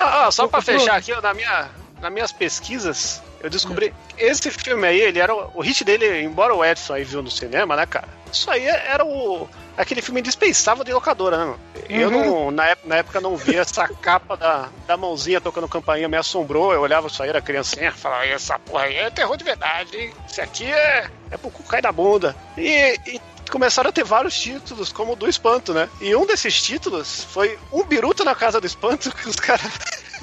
Ah, 0.00 0.26
ah, 0.26 0.30
só 0.30 0.46
pra 0.46 0.62
fechar 0.62 0.96
aqui, 0.96 1.12
ó, 1.12 1.20
na 1.20 1.34
minha, 1.34 1.68
nas 2.00 2.12
minhas 2.12 2.32
pesquisas, 2.32 3.20
eu 3.40 3.50
descobri 3.50 3.92
que 4.16 4.24
esse 4.24 4.48
filme 4.50 4.86
aí, 4.86 5.00
ele 5.00 5.18
era 5.18 5.34
o, 5.34 5.50
o 5.54 5.60
hit 5.60 5.84
dele, 5.84 6.22
embora 6.22 6.54
o 6.54 6.64
Edson 6.64 6.94
aí 6.94 7.02
viu 7.04 7.20
no 7.20 7.30
cinema, 7.30 7.74
né, 7.74 7.84
cara? 7.84 8.08
Isso 8.32 8.48
aí 8.48 8.64
era 8.64 9.04
o 9.04 9.48
aquele 9.78 10.02
filme 10.02 10.20
indispensável 10.20 10.82
de 10.82 10.92
locadora, 10.92 11.46
né? 11.46 11.54
Eu 11.88 12.10
não, 12.10 12.50
na, 12.50 12.66
época, 12.66 12.88
na 12.88 12.96
época 12.96 13.20
não 13.20 13.36
via 13.36 13.60
essa 13.60 13.86
capa 14.02 14.36
da, 14.36 14.68
da 14.86 14.96
mãozinha 14.96 15.40
tocando 15.40 15.68
campainha, 15.68 16.08
me 16.08 16.16
assombrou. 16.16 16.72
Eu 16.72 16.80
olhava 16.80 17.06
isso 17.06 17.22
aí, 17.22 17.28
era 17.28 17.40
criancinha, 17.40 17.92
falava, 17.92 18.26
essa 18.26 18.58
porra 18.58 18.84
aí 18.84 18.96
é 18.96 19.10
terror 19.10 19.36
de 19.36 19.44
verdade, 19.44 19.96
hein? 19.96 20.12
Isso 20.28 20.42
aqui 20.42 20.64
é, 20.64 21.08
é 21.30 21.36
pro 21.36 21.50
cu 21.50 21.62
cair 21.62 21.82
da 21.82 21.92
bunda. 21.92 22.34
E, 22.56 22.98
e 23.06 23.20
começaram 23.48 23.88
a 23.88 23.92
ter 23.92 24.04
vários 24.04 24.38
títulos, 24.38 24.92
como 24.92 25.12
o 25.12 25.16
do 25.16 25.28
Espanto, 25.28 25.72
né? 25.72 25.88
E 26.00 26.14
um 26.14 26.26
desses 26.26 26.60
títulos 26.60 27.24
foi 27.24 27.58
Um 27.72 27.84
Biruta 27.84 28.24
na 28.24 28.34
Casa 28.34 28.60
do 28.60 28.66
Espanto, 28.66 29.10
que 29.14 29.28
os 29.28 29.36
caras. 29.36 29.72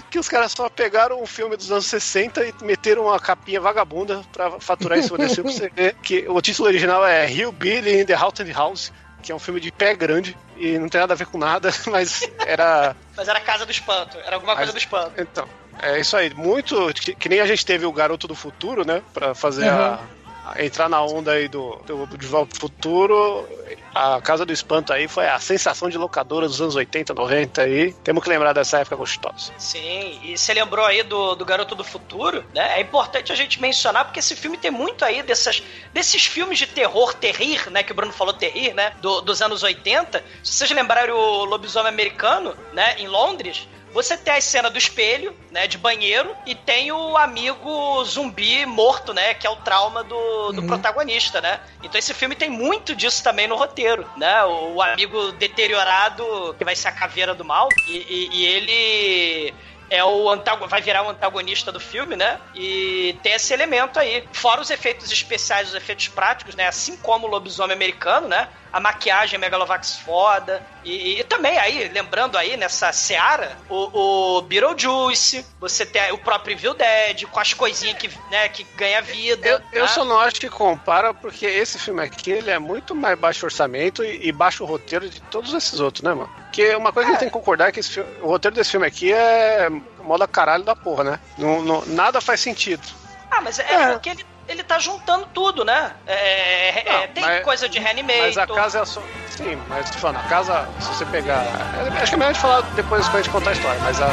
Que 0.10 0.20
os 0.20 0.30
caras 0.30 0.52
só 0.52 0.70
pegaram 0.70 1.22
um 1.22 1.26
filme 1.26 1.58
dos 1.58 1.72
anos 1.72 1.88
60 1.88 2.46
e 2.46 2.54
meteram 2.62 3.04
uma 3.04 3.20
capinha 3.20 3.60
vagabunda 3.60 4.22
pra 4.32 4.60
faturar 4.60 4.98
em 4.98 5.02
cima 5.02 5.18
desse 5.18 5.36
filme 5.36 5.52
pra 5.52 5.60
você 5.60 5.70
ver 5.70 5.96
que 5.96 6.26
o 6.28 6.41
título 6.41 6.68
original 6.68 7.06
é 7.06 7.30
Hill 7.30 7.52
Billy 7.52 8.02
in 8.02 8.06
the 8.06 8.13
Haunted 8.13 8.50
House, 8.54 8.94
que 9.25 9.31
é 9.31 9.35
um 9.35 9.39
filme 9.39 9.59
de 9.59 9.71
pé 9.71 9.93
grande 9.95 10.38
e 10.55 10.77
não 10.77 10.88
tem 10.88 11.01
nada 11.01 11.13
a 11.13 11.17
ver 11.17 11.25
com 11.25 11.38
nada, 11.38 11.69
mas 11.88 12.21
era. 12.45 12.95
Mas 13.17 13.27
era 13.27 13.39
Casa 13.41 13.65
do 13.65 13.71
Espanto, 13.71 14.17
era 14.19 14.35
alguma 14.35 14.55
coisa 14.55 14.71
Mas- 14.71 14.83
do 14.83 14.85
espanto. 14.85 15.13
Então, 15.19 15.47
é 15.81 15.99
isso 15.99 16.15
aí. 16.15 16.33
Muito. 16.33 16.93
Que, 16.93 17.15
que 17.15 17.27
nem 17.27 17.41
a 17.41 17.45
gente 17.47 17.65
teve 17.65 17.85
o 17.85 17.91
Garoto 17.91 18.27
do 18.27 18.35
Futuro, 18.35 18.85
né? 18.85 19.01
Pra 19.13 19.33
fazer 19.35 19.67
a. 19.67 19.95
a- 19.95 20.63
Entrar 20.63 20.88
na 20.88 21.01
onda 21.01 21.31
aí 21.31 21.47
do, 21.47 21.75
do 21.88 22.07
pro 22.07 22.47
Futuro. 22.59 23.49
A 23.95 24.19
Casa 24.19 24.45
do 24.45 24.51
Espanto 24.51 24.91
aí 24.91 25.08
foi 25.08 25.25
a 25.25 25.39
sensação 25.39 25.89
de 25.89 25.97
locadora 25.97 26.49
dos 26.49 26.60
anos 26.60 26.75
80, 26.75 27.13
90 27.13 27.62
aí. 27.62 27.93
Temos 28.03 28.21
que 28.21 28.29
lembrar 28.29 28.51
dessa 28.51 28.79
época 28.79 28.97
gostosa. 28.97 29.53
Sim, 29.58 30.19
e 30.21 30.38
você 30.38 30.53
lembrou 30.53 30.86
aí 30.86 31.01
do, 31.01 31.34
do 31.34 31.45
Garoto 31.45 31.75
do 31.75 31.84
Futuro, 31.84 32.43
né? 32.53 32.77
É 32.77 32.81
importante 32.81 33.31
a 33.31 33.36
gente 33.36 33.62
mencionar, 33.62 34.03
porque 34.03 34.19
esse 34.19 34.36
filme 34.36 34.58
tem 34.58 34.69
muito 34.69 35.05
aí 35.05 35.23
dessas, 35.23 35.63
desses 35.93 36.25
filmes 36.25 36.60
de 36.60 36.67
terror, 36.67 37.13
terrir, 37.13 37.71
né? 37.71 37.84
Que 37.84 37.93
o 37.93 37.95
Bruno 37.95 38.12
falou 38.12 38.34
terrir, 38.34 38.73
né? 38.73 38.91
Do, 39.01 39.21
dos 39.21 39.41
anos 39.41 39.63
80. 39.63 40.21
Se 40.43 40.51
vocês 40.51 40.71
lembrarem 40.71 41.13
o 41.13 41.45
Lobisomem 41.45 41.88
Americano, 41.88 42.53
né? 42.73 42.97
Em 42.99 43.08
Londres, 43.08 43.65
você 43.95 44.15
tem 44.17 44.34
a 44.34 44.41
cena 44.41 44.69
do 44.69 44.77
espelho, 44.77 45.36
né, 45.49 45.65
de 45.67 45.77
banheiro, 45.77 46.36
e 46.45 46.53
tem 46.53 46.91
o 46.91 47.15
amigo 47.17 48.03
zumbi 48.03 48.65
morto, 48.65 49.13
né, 49.13 49.34
que 49.34 49.47
é 49.47 49.49
o 49.49 49.55
trauma 49.55 50.03
do, 50.03 50.51
do 50.51 50.63
protagonista, 50.67 51.39
né? 51.41 51.60
Então 51.81 51.97
esse 51.97 52.13
filme 52.13 52.36
tem 52.36 52.49
muito 52.49 52.93
disso 52.93 53.23
também 53.23 53.47
no 53.47 53.55
roteiro, 53.55 54.05
né? 54.17 54.43
O, 54.43 54.75
o 54.75 54.81
amigo 54.81 55.31
deteriorado, 55.34 56.53
que 56.58 56.63
vai 56.65 56.75
ser 56.75 56.89
a 56.89 56.91
caveira 56.91 57.34
do 57.34 57.45
mal, 57.45 57.69
e, 57.88 57.97
e- 57.97 58.29
e 58.34 58.45
ele 58.45 59.53
é 59.89 60.03
o 60.03 60.36
vai 60.67 60.81
virar 60.81 61.03
o 61.03 61.10
antagonista 61.10 61.71
do 61.71 61.79
filme, 61.79 62.15
né? 62.15 62.39
E 62.55 63.15
tem 63.21 63.34
esse 63.34 63.53
elemento 63.53 63.99
aí. 63.99 64.27
Fora 64.34 64.60
os 64.60 64.69
efeitos 64.71 65.12
especiais, 65.12 65.69
os 65.69 65.75
efeitos 65.75 66.08
práticos, 66.08 66.55
né? 66.55 66.67
Assim 66.67 66.97
como 66.97 67.27
o 67.27 67.29
lobisomem 67.29 67.75
americano, 67.75 68.27
né? 68.27 68.47
A 68.75 68.79
maquiagem 68.81 69.39
Megalovax 69.39 69.99
foda. 69.99 70.61
E, 70.83 71.21
e 71.21 71.23
também 71.23 71.57
aí, 71.57 71.88
lembrando 71.88 72.38
aí, 72.38 72.57
nessa 72.57 72.91
seara, 72.91 73.57
o, 73.69 74.38
o 74.38 74.41
Beetlejuice, 74.41 75.45
você 75.61 75.85
tem 75.85 76.11
o 76.11 76.17
próprio 76.17 76.51
Evil 76.57 76.73
Dead, 76.73 77.23
com 77.23 77.39
as 77.39 77.53
coisinhas 77.53 77.97
que, 77.97 78.09
né, 78.29 78.49
que 78.49 78.65
ganha 78.75 79.01
vida. 79.01 79.47
Eu, 79.47 79.61
eu 79.71 79.81
né? 79.83 79.88
só 79.88 80.03
não 80.03 80.19
acho 80.19 80.41
que 80.41 80.49
compara, 80.49 81.13
porque 81.13 81.45
esse 81.45 81.79
filme 81.79 82.03
aqui 82.03 82.31
ele 82.31 82.51
é 82.51 82.59
muito 82.59 82.93
mais 82.93 83.17
baixo 83.17 83.45
orçamento 83.45 84.03
e, 84.03 84.27
e 84.27 84.31
baixo 84.33 84.65
roteiro 84.65 85.09
de 85.09 85.21
todos 85.21 85.53
esses 85.53 85.79
outros, 85.79 86.03
né, 86.03 86.13
mano? 86.13 86.29
Porque 86.43 86.75
uma 86.75 86.91
coisa 86.91 87.07
que 87.07 87.11
a 87.11 87.13
gente 87.13 87.19
tem 87.21 87.29
que 87.29 87.33
concordar 87.33 87.69
é 87.69 87.71
que 87.71 87.79
esse 87.79 87.91
filme- 87.91 88.11
o 88.21 88.27
roteiro 88.27 88.57
desse 88.57 88.71
filme 88.71 88.85
aqui 88.85 89.13
é 89.13 89.69
moda 90.03 90.27
caralho 90.27 90.65
da 90.65 90.75
porra, 90.75 91.05
né? 91.05 91.19
Não, 91.38 91.61
não- 91.61 91.85
nada 91.85 92.19
faz 92.19 92.41
sentido. 92.41 92.83
Ah, 93.31 93.39
mas 93.39 93.57
é, 93.57 93.91
porque 93.93 94.09
ele, 94.09 94.25
ele 94.47 94.63
tá 94.63 94.77
juntando 94.79 95.27
tudo, 95.34 95.63
né? 95.65 95.91
É, 96.05 96.79
é, 96.79 96.84
Não, 97.08 97.13
tem 97.13 97.23
mas- 97.23 97.43
coisa 97.43 97.67
de 97.69 97.79
Reanimator. 97.79 98.21
Mas 98.23 98.38
a 98.38 98.47
casa 98.47 98.79
é 98.79 98.86
só. 98.86 99.01
Sim, 99.29 99.58
mas 99.67 99.89
falando, 99.95 100.17
a 100.17 100.23
casa, 100.29 100.67
se 100.79 100.88
você 100.88 101.05
pegar. 101.05 101.43
é, 101.43 101.99
Acho 102.01 102.12
que 102.12 102.15
é 102.15 102.17
melhor 102.17 102.29
a 102.29 102.34
gente 102.34 102.41
falar 102.41 102.62
depois 102.75 103.05
quando 103.08 103.17
a 103.17 103.21
gente 103.23 103.31
contar 103.31 103.49
a 103.49 103.53
história, 103.53 103.79
mas 103.81 103.99
a, 104.01 104.08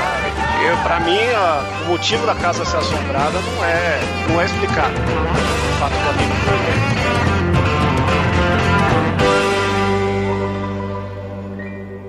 eu, 0.64 0.76
pra 0.82 0.98
mim, 1.00 1.18
a- 1.32 1.62
o 1.84 1.88
motivo 1.90 2.26
da 2.26 2.34
casa 2.34 2.64
ser 2.64 2.78
assombrada 2.78 3.38
não 3.40 3.64
é, 3.64 4.00
não 4.28 4.40
é 4.40 4.44
explicado. 4.46 4.94
O 4.94 5.78
fato 5.78 5.92
do 5.92 6.10
amigo 6.10 6.32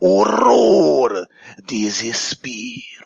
horror, 0.00 1.26
desespero. 1.66 3.04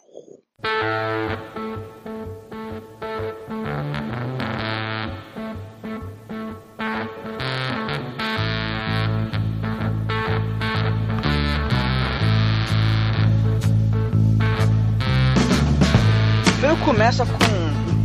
O 16.47 16.61
filme 16.61 16.85
começa 16.85 17.25
com 17.25 17.58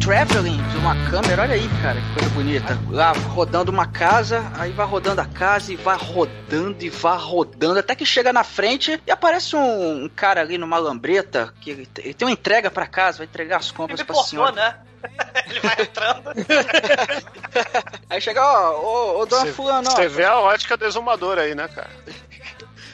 traveling 0.04 0.58
de 0.70 0.78
uma 0.78 0.96
câmera, 1.10 1.44
olha 1.44 1.54
aí, 1.56 1.70
cara, 1.82 2.00
que 2.02 2.14
coisa 2.14 2.30
bonita. 2.32 2.78
Lá 2.90 3.12
rodando 3.14 3.72
uma 3.72 3.86
casa, 3.88 4.52
aí 4.58 4.72
vai 4.72 4.86
rodando 4.86 5.22
a 5.22 5.26
casa 5.26 5.72
e 5.72 5.76
vai 5.78 5.96
rodando 5.98 6.84
e 6.84 6.90
vai 6.90 7.18
rodando, 7.18 7.80
até 7.80 7.96
que 7.96 8.06
chega 8.06 8.34
na 8.34 8.44
frente 8.44 9.02
e 9.08 9.12
aparece 9.12 9.56
um, 9.56 10.04
um 10.06 10.10
cara 10.10 10.42
ali 10.42 10.58
numa 10.58 10.78
lambreta 10.78 11.54
que 11.62 11.70
ele, 11.72 11.86
te- 11.86 12.02
ele 12.02 12.14
tem 12.14 12.28
uma 12.28 12.34
entrega 12.34 12.70
pra 12.70 12.86
casa, 12.86 13.20
vai 13.20 13.28
entregar 13.28 13.58
as 13.58 13.72
compras 13.72 14.02
pornô, 14.04 14.24
senhora. 14.24 14.52
né? 14.52 14.76
ele 15.50 15.60
vai 15.60 15.76
entrando. 15.82 16.24
Aí 18.10 18.22
chega, 18.22 18.42
ó, 18.42 18.72
ô, 18.82 19.20
ô 19.22 19.26
dona 19.26 19.46
Você, 19.46 19.52
fulano, 19.54 19.90
ó. 19.90 19.96
você 19.96 20.08
vê 20.08 20.24
a 20.26 20.40
ótica 20.40 20.78
do 20.78 20.86
exumador 20.86 21.38
aí, 21.38 21.54
né, 21.56 21.68
cara? 21.68 21.90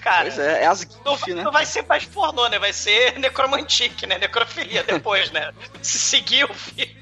Cara, 0.02 0.24
Pois 0.24 0.40
é, 0.40 0.64
é 0.64 0.66
as 0.68 0.88
não, 1.06 1.18
GIF, 1.18 1.34
né? 1.34 1.44
não 1.44 1.52
vai 1.52 1.66
ser 1.66 1.84
mais 1.86 2.06
pornô, 2.06 2.48
né? 2.48 2.58
Vai 2.60 2.72
ser 2.74 3.18
necromantique, 3.20 4.06
né? 4.08 4.18
Necrofilia 4.18 4.84
depois, 4.84 5.30
né? 5.32 5.52
Se 5.82 6.00
seguir 6.00 6.46
o 6.50 6.54
filme. 6.54 6.96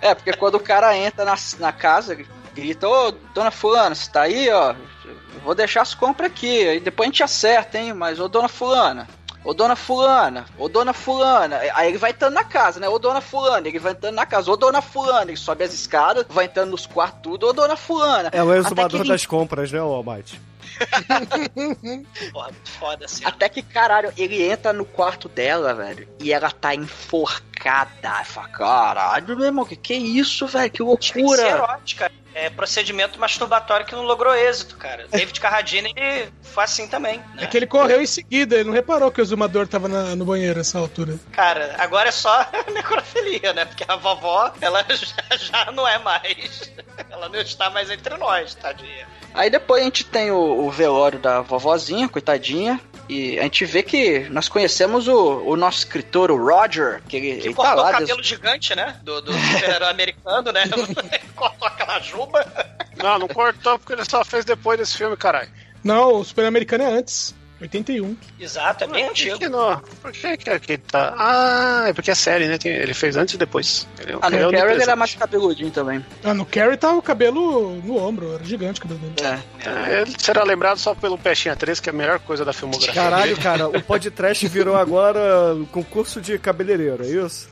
É, 0.00 0.14
porque 0.14 0.32
quando 0.34 0.56
o 0.56 0.60
cara 0.60 0.96
entra 0.96 1.24
na, 1.24 1.34
na 1.58 1.72
casa, 1.72 2.16
grita, 2.54 2.86
ô, 2.88 3.10
dona 3.32 3.50
fulana, 3.50 3.94
você 3.94 4.10
tá 4.10 4.22
aí, 4.22 4.50
ó? 4.50 4.74
Vou 5.42 5.54
deixar 5.54 5.82
as 5.82 5.94
compras 5.94 6.30
aqui, 6.30 6.68
aí 6.68 6.80
depois 6.80 7.06
a 7.08 7.10
gente 7.10 7.22
acerta, 7.22 7.78
hein? 7.78 7.92
Mas, 7.94 8.20
ô, 8.20 8.28
dona 8.28 8.48
fulana, 8.48 9.08
ô, 9.42 9.54
dona 9.54 9.74
fulana, 9.76 10.44
ô, 10.58 10.68
dona 10.68 10.92
fulana. 10.92 11.58
Aí 11.74 11.88
ele 11.88 11.98
vai 11.98 12.10
entrando 12.10 12.34
na 12.34 12.44
casa, 12.44 12.78
né? 12.80 12.88
Ô, 12.88 12.98
dona 12.98 13.20
fulana, 13.22 13.66
ele 13.66 13.78
vai 13.78 13.92
entrando 13.92 14.14
na 14.14 14.26
casa, 14.26 14.50
ô, 14.50 14.56
dona 14.56 14.82
fulana. 14.82 15.30
Ele 15.30 15.36
sobe 15.36 15.64
as 15.64 15.72
escadas, 15.72 16.26
vai 16.28 16.44
entrando 16.44 16.70
nos 16.70 16.86
quartos, 16.86 17.20
tudo, 17.22 17.46
ô, 17.48 17.52
dona 17.54 17.76
fulana. 17.76 18.28
É 18.32 18.42
o 18.42 18.50
Até 18.50 18.58
exumador 18.58 19.00
ele- 19.00 19.08
das 19.08 19.24
compras, 19.26 19.72
né, 19.72 19.82
ô 19.82 19.92
Almighty? 19.94 20.38
Porra, 22.32 22.50
foda 22.64 23.04
assim. 23.04 23.24
Até 23.24 23.48
que, 23.48 23.62
caralho, 23.62 24.12
ele 24.16 24.42
entra 24.42 24.72
no 24.72 24.84
quarto 24.84 25.28
dela, 25.28 25.74
velho, 25.74 26.08
e 26.20 26.32
ela 26.32 26.50
tá 26.50 26.74
enforcada. 26.74 28.24
Fala, 28.24 28.48
caralho, 28.48 29.36
meu 29.36 29.46
irmão, 29.46 29.64
que 29.64 29.76
que 29.76 29.92
é 29.92 29.96
isso, 29.96 30.46
velho? 30.46 30.70
Que 30.70 30.84
Tem 30.84 30.96
que 30.96 31.06
ser 31.06 31.18
loucura. 31.20 31.42
erótica. 31.42 32.12
É 32.34 32.50
procedimento 32.50 33.18
masturbatório 33.20 33.86
que 33.86 33.94
não 33.94 34.02
logrou 34.02 34.34
êxito, 34.34 34.76
cara. 34.76 35.06
David 35.08 35.38
Carradine, 35.40 35.92
ele 35.96 36.32
foi 36.42 36.64
assim 36.64 36.88
também. 36.88 37.18
Né? 37.34 37.44
É 37.44 37.46
que 37.46 37.56
ele 37.56 37.66
correu 37.66 38.02
em 38.02 38.06
seguida, 38.06 38.56
ele 38.56 38.64
não 38.64 38.72
reparou 38.72 39.10
que 39.12 39.20
o 39.20 39.22
exumador 39.22 39.68
tava 39.68 39.86
na- 39.88 40.16
no 40.16 40.24
banheiro 40.24 40.58
nessa 40.58 40.78
altura. 40.78 41.18
Cara, 41.32 41.76
agora 41.78 42.08
é 42.08 42.12
só 42.12 42.44
necrofilia, 42.74 43.52
né? 43.52 43.64
Porque 43.64 43.84
a 43.86 43.96
vovó, 43.96 44.52
ela 44.60 44.84
já, 44.90 45.36
já 45.36 45.72
não 45.72 45.86
é 45.86 45.98
mais. 45.98 46.72
Ela 47.08 47.28
não 47.28 47.40
está 47.40 47.70
mais 47.70 47.88
entre 47.90 48.16
nós, 48.16 48.54
tadinha. 48.54 49.06
Aí 49.32 49.48
depois 49.50 49.80
a 49.82 49.84
gente 49.84 50.04
tem 50.04 50.30
o, 50.30 50.36
o 50.66 50.70
velório 50.70 51.18
da 51.18 51.40
vovozinha, 51.40 52.08
coitadinha. 52.08 52.80
E 53.08 53.38
a 53.38 53.42
gente 53.42 53.64
vê 53.64 53.82
que 53.82 54.20
nós 54.30 54.48
conhecemos 54.48 55.06
o, 55.08 55.42
o 55.44 55.56
nosso 55.56 55.78
escritor, 55.78 56.30
o 56.30 56.36
Roger, 56.36 57.02
que 57.08 57.16
ele, 57.16 57.36
Que 57.40 57.48
ele 57.48 57.54
tá 57.54 57.62
cortou 57.62 57.80
o 57.80 57.82
lá. 57.82 57.92
cabelo 57.92 58.22
gigante, 58.22 58.74
né? 58.74 58.96
Do, 59.02 59.20
do 59.20 59.32
super-herói 59.32 59.90
americano, 59.90 60.52
né? 60.52 60.64
cortou 61.36 61.68
aquela 61.68 62.00
juba. 62.00 62.46
Não, 62.96 63.18
não 63.18 63.28
cortou 63.28 63.78
porque 63.78 63.92
ele 63.92 64.04
só 64.08 64.24
fez 64.24 64.44
depois 64.44 64.78
desse 64.78 64.96
filme, 64.96 65.16
caralho. 65.16 65.50
Não, 65.82 66.14
o 66.14 66.24
Super 66.24 66.46
Americano 66.46 66.84
é 66.84 66.86
antes. 66.86 67.34
81. 67.64 68.16
Exato, 68.38 68.84
é 68.84 68.86
bem 68.86 69.04
Por 69.04 69.10
antigo. 69.10 69.38
que 69.38 69.48
não? 69.48 69.80
Por 70.02 70.12
que 70.12 70.36
que 70.36 70.50
aqui 70.50 70.78
tá? 70.78 71.14
Ah, 71.16 71.84
é 71.88 71.92
porque 71.92 72.10
é 72.10 72.14
série, 72.14 72.46
né? 72.46 72.58
Tem- 72.58 72.72
ele 72.72 72.94
fez 72.94 73.16
antes 73.16 73.34
e 73.34 73.38
depois. 73.38 73.86
Ele 74.00 74.12
é 74.12 74.16
um 74.16 74.20
Ah, 74.22 74.30
no 74.30 74.50
Carrie 74.52 74.72
ele 74.74 74.82
era 74.82 74.96
mais 74.96 75.14
cabeludinho 75.14 75.70
também. 75.70 76.04
Ah, 76.22 76.34
no 76.34 76.44
Carrie 76.46 76.76
tava 76.76 76.96
o 76.96 77.02
cabelo 77.02 77.76
no 77.82 77.96
ombro, 77.98 78.34
era 78.34 78.44
gigante 78.44 78.80
o 78.80 78.82
cabelo 78.82 79.00
dele. 79.00 79.28
É. 79.28 79.64
É, 79.66 80.00
Ele 80.02 80.14
será 80.18 80.44
lembrado 80.44 80.78
só 80.78 80.94
pelo 80.94 81.16
Peixinha 81.16 81.56
3, 81.56 81.80
que 81.80 81.88
é 81.88 81.92
a 81.92 81.96
melhor 81.96 82.18
coisa 82.20 82.44
da 82.44 82.52
filmografia. 82.52 82.92
Caralho, 82.94 83.36
cara, 83.38 83.68
o 83.68 83.82
podcast 83.82 84.46
virou 84.48 84.76
agora 84.76 85.20
concurso 85.72 86.20
de 86.20 86.38
cabeleireiro, 86.38 87.02
é 87.02 87.06
isso? 87.24 87.48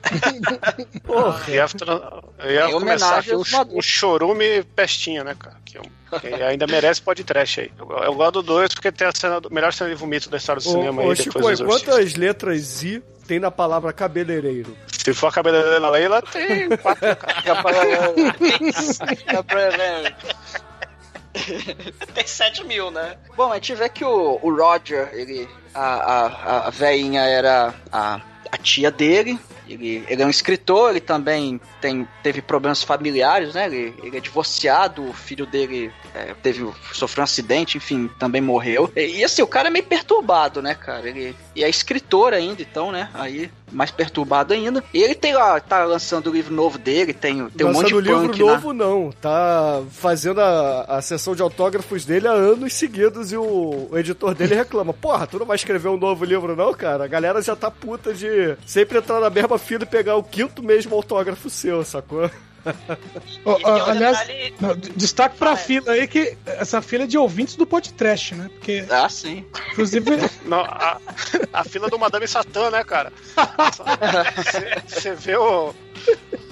Porra. 1.04 1.42
Eu 1.48 1.54
ia, 1.54 1.68
tra- 1.68 2.22
ia 2.44 2.66
Em 2.68 2.72
começar 2.72 3.06
homenagem 3.06 3.18
aqui 3.18 3.34
um, 3.34 3.38
aos 3.38 3.48
ch- 3.48 3.74
um 3.78 3.82
chorume 3.82 4.62
pestinha, 4.76 5.24
né, 5.24 5.34
cara? 5.38 5.56
Que, 5.64 5.78
é 5.78 5.80
um- 5.80 6.01
que 6.20 6.26
ainda 6.42 6.66
merece 6.66 7.00
podcast 7.02 7.60
aí. 7.60 7.72
Eu, 7.78 7.88
eu 7.90 8.14
gosto 8.14 8.32
do 8.34 8.42
2 8.42 8.74
porque 8.74 8.92
tem 8.92 9.06
a 9.06 9.12
cena 9.12 9.40
do- 9.40 9.50
melhor 9.50 9.72
cena 9.72 9.90
de 9.90 9.96
vomito 9.96 10.28
da 10.30 10.36
história 10.36 10.60
do 10.60 10.68
cinema 10.68 11.02
Ô, 11.02 11.10
aí. 11.10 11.16
Chico, 11.16 11.34
depois 11.34 11.60
quantas 11.60 12.14
letras 12.14 12.82
I 12.82 13.02
tem 13.26 13.38
na 13.38 13.50
palavra 13.50 13.92
cabeleireiro? 13.92 14.76
Se 14.88 15.12
for 15.14 15.28
a 15.28 15.32
cabeleireira 15.32 15.80
da 15.80 15.90
Leila, 15.90 16.22
tem 16.22 16.68
quatro. 16.78 17.08
Tem 22.14 22.26
7 22.26 22.64
mil, 22.64 22.90
né? 22.90 23.16
Bom, 23.36 23.50
a 23.50 23.54
gente 23.54 23.74
vê 23.74 23.88
que 23.88 24.04
o, 24.04 24.38
o 24.42 24.54
Roger, 24.54 25.08
ele. 25.12 25.48
A, 25.74 25.82
a, 25.94 26.66
a 26.66 26.70
veinha 26.70 27.22
era 27.22 27.74
a, 27.90 28.20
a 28.50 28.58
tia 28.58 28.90
dele. 28.90 29.38
Ele, 29.66 30.04
ele 30.06 30.22
é 30.22 30.26
um 30.26 30.30
escritor, 30.30 30.90
ele 30.90 31.00
também 31.00 31.58
tem, 31.80 32.06
teve 32.22 32.42
problemas 32.42 32.82
familiares, 32.82 33.54
né? 33.54 33.64
Ele, 33.66 33.94
ele 34.02 34.18
é 34.18 34.20
divorciado, 34.20 35.08
o 35.08 35.14
filho 35.14 35.46
dele 35.46 35.90
é, 36.14 36.34
teve, 36.42 36.68
sofreu 36.92 37.22
um 37.22 37.24
acidente, 37.24 37.76
enfim, 37.76 38.08
também 38.18 38.40
morreu. 38.40 38.90
E, 38.94 39.18
e, 39.18 39.24
assim, 39.24 39.42
o 39.42 39.46
cara 39.46 39.68
é 39.68 39.70
meio 39.70 39.84
perturbado, 39.84 40.60
né, 40.60 40.74
cara? 40.74 41.08
Ele, 41.08 41.34
e 41.54 41.64
é 41.64 41.68
escritor 41.68 42.32
ainda, 42.32 42.62
então, 42.62 42.92
né? 42.92 43.08
Aí 43.14 43.50
mais 43.72 43.90
perturbado 43.90 44.52
ainda. 44.52 44.84
E 44.92 45.02
ele 45.02 45.14
tem 45.14 45.34
lá, 45.34 45.58
tá 45.58 45.84
lançando 45.84 46.28
o 46.28 46.32
livro 46.32 46.54
novo 46.54 46.78
dele, 46.78 47.12
tem, 47.12 47.48
tem 47.48 47.66
um 47.66 47.72
monte 47.72 47.88
de 47.88 48.00
livro 48.00 48.28
punk 48.28 48.38
novo, 48.38 48.72
não. 48.72 49.10
Tá 49.10 49.82
fazendo 49.90 50.40
a, 50.40 50.82
a 50.82 51.02
sessão 51.02 51.34
de 51.34 51.42
autógrafos 51.42 52.04
dele 52.04 52.28
há 52.28 52.32
anos 52.32 52.74
seguidos 52.74 53.32
e 53.32 53.36
o, 53.36 53.88
o 53.90 53.98
editor 53.98 54.34
dele 54.34 54.54
reclama. 54.54 54.92
Porra, 54.92 55.26
tu 55.26 55.38
não 55.38 55.46
vai 55.46 55.56
escrever 55.56 55.88
um 55.88 55.96
novo 55.96 56.24
livro, 56.24 56.54
não, 56.54 56.72
cara? 56.74 57.04
A 57.04 57.08
galera 57.08 57.40
já 57.40 57.56
tá 57.56 57.70
puta 57.70 58.12
de 58.12 58.56
sempre 58.66 58.98
entrar 58.98 59.20
na 59.20 59.30
mesma 59.30 59.58
fila 59.58 59.84
e 59.84 59.86
pegar 59.86 60.16
o 60.16 60.22
quinto 60.22 60.62
mesmo 60.62 60.94
autógrafo 60.94 61.48
seu, 61.48 61.84
sacou? 61.84 62.30
Um 63.44 63.66
aliás, 63.66 64.18
detalhe- 64.20 64.54
não, 64.60 64.76
destaque 64.76 65.36
pra 65.36 65.56
fila 65.56 65.92
aí 65.92 66.06
que 66.06 66.36
essa 66.46 66.80
fila 66.80 67.04
é 67.04 67.06
de 67.06 67.18
ouvintes 67.18 67.56
do 67.56 67.66
podcast, 67.66 68.34
né? 68.34 68.48
Porque, 68.52 68.84
Ah, 68.90 69.08
sim. 69.08 69.44
inclusive, 69.72 70.10
Não, 70.46 70.60
a, 70.60 70.98
a 71.52 71.64
fila 71.64 71.88
do 71.88 71.98
Madame 71.98 72.26
Satã, 72.28 72.70
né, 72.70 72.84
cara? 72.84 73.12
Você 74.88 75.14
vê 75.14 75.36
o. 75.36 75.74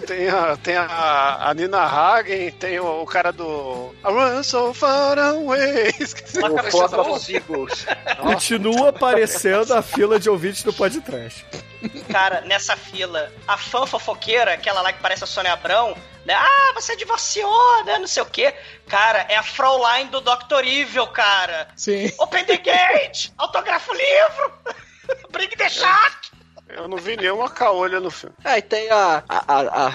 Tem 0.06 0.28
a, 0.28 0.56
tem 0.56 0.76
a, 0.76 1.48
a 1.48 1.54
Nina 1.54 1.82
Hagen, 1.84 2.50
tem 2.52 2.80
o, 2.80 3.02
o 3.02 3.06
cara 3.06 3.32
do. 3.32 3.94
I 4.04 4.10
run 4.10 4.42
so 4.42 4.72
far 4.74 5.18
away. 5.18 5.92
Esqueci 6.00 6.38
O 6.38 6.48
nome. 6.48 6.60
of 7.12 7.24
Seagulls. 7.24 7.86
Continua 8.20 8.88
aparecendo 8.88 9.72
a 9.74 9.82
fila 9.82 10.18
de 10.18 10.28
ouvintes 10.28 10.62
do 10.62 10.72
podcast. 10.72 11.44
Cara, 12.10 12.40
nessa 12.42 12.76
fila, 12.76 13.30
a 13.46 13.56
fã 13.56 13.86
fofoqueira, 13.86 14.54
aquela 14.54 14.82
lá 14.82 14.92
que 14.92 15.00
parece 15.00 15.24
a 15.24 15.26
Sônia 15.26 15.52
Abrão, 15.52 15.96
né? 16.24 16.34
Ah, 16.34 16.72
você 16.74 16.96
divorciou, 16.96 17.84
né? 17.84 17.98
Não 17.98 18.06
sei 18.06 18.22
o 18.22 18.26
quê. 18.26 18.54
Cara, 18.88 19.26
é 19.28 19.36
a 19.36 19.42
Fraulein 19.42 20.06
do 20.08 20.20
Dr. 20.20 20.64
Evil, 20.64 21.06
cara. 21.08 21.68
sim. 21.76 22.10
Open 22.18 22.44
the 22.44 22.56
gate! 22.56 23.30
Autografa 23.38 23.92
o 23.92 23.94
livro! 23.94 24.52
Bring 25.30 25.48
the 25.50 25.68
shark! 25.68 26.29
Eu 26.76 26.88
não 26.88 26.96
vi 26.96 27.16
nenhuma 27.16 27.48
caolha 27.48 28.00
no 28.00 28.10
filme. 28.10 28.34
É, 28.44 28.58
e 28.58 28.62
tem 28.62 28.90
a, 28.90 29.22
a, 29.28 29.86
a, 29.86 29.92